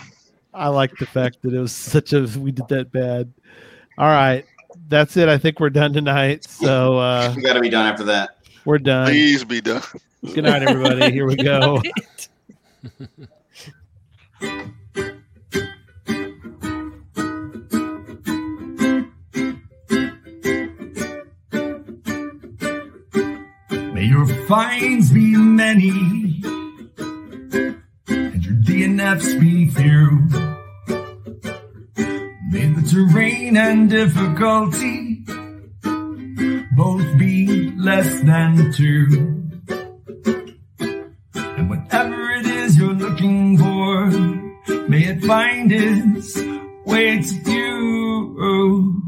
I 0.54 0.68
like 0.70 0.96
the 0.98 1.06
fact 1.06 1.42
that 1.42 1.54
it 1.54 1.60
was 1.60 1.74
such 1.74 2.14
a 2.14 2.22
we 2.38 2.52
did 2.52 2.68
that 2.70 2.92
bad. 2.94 3.34
All 3.98 4.08
right, 4.08 4.46
that's 4.90 5.16
it. 5.18 5.30
I 5.30 5.38
think 5.38 5.60
we're 5.60 5.70
done 5.70 5.94
tonight. 5.94 6.44
So 6.46 6.98
uh, 6.98 7.34
We 7.36 7.42
got 7.44 7.54
to 7.54 7.60
be 7.62 7.70
done 7.70 7.86
after 7.86 8.04
that. 8.06 8.38
we're 8.66 8.80
done. 8.80 9.08
Please 9.08 9.44
be 9.44 9.62
done. 9.62 9.82
Good 10.34 10.46
night, 10.46 10.64
everybody. 10.64 11.12
Here 11.12 11.26
we 11.28 11.36
go. 11.36 11.82
May 23.70 24.06
your 24.06 24.26
finds 24.48 25.12
be 25.12 25.36
many 25.38 25.90
and 28.08 28.44
your 28.44 28.56
DNFs 28.66 29.40
be 29.40 29.68
few. 29.70 30.53
May 32.54 32.68
the 32.68 32.84
terrain 32.84 33.58
and 33.58 33.90
difficulty 33.90 35.26
both 36.78 37.18
be 37.18 37.72
less 37.72 38.22
than 38.22 38.72
two. 38.72 39.50
And 41.34 41.68
whatever 41.68 42.30
it 42.30 42.46
is 42.46 42.78
you're 42.78 42.94
looking 42.94 43.58
for, 43.58 44.06
may 44.88 45.04
it 45.06 45.24
find 45.24 45.72
its 45.72 46.38
way 46.86 47.20
to 47.24 47.52
you. 47.52 49.02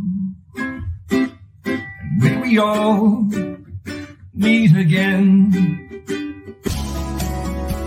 And 0.56 2.18
may 2.18 2.42
we 2.42 2.58
all 2.58 3.30
meet 4.34 4.76
again. 4.76 5.85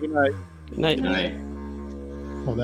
Good 0.00 0.10
night. 0.10 0.32
Good 0.70 0.78
night. 0.78 0.96
Good 0.96 1.04
night. 1.04 1.34
Well, 2.44 2.56
that 2.56 2.62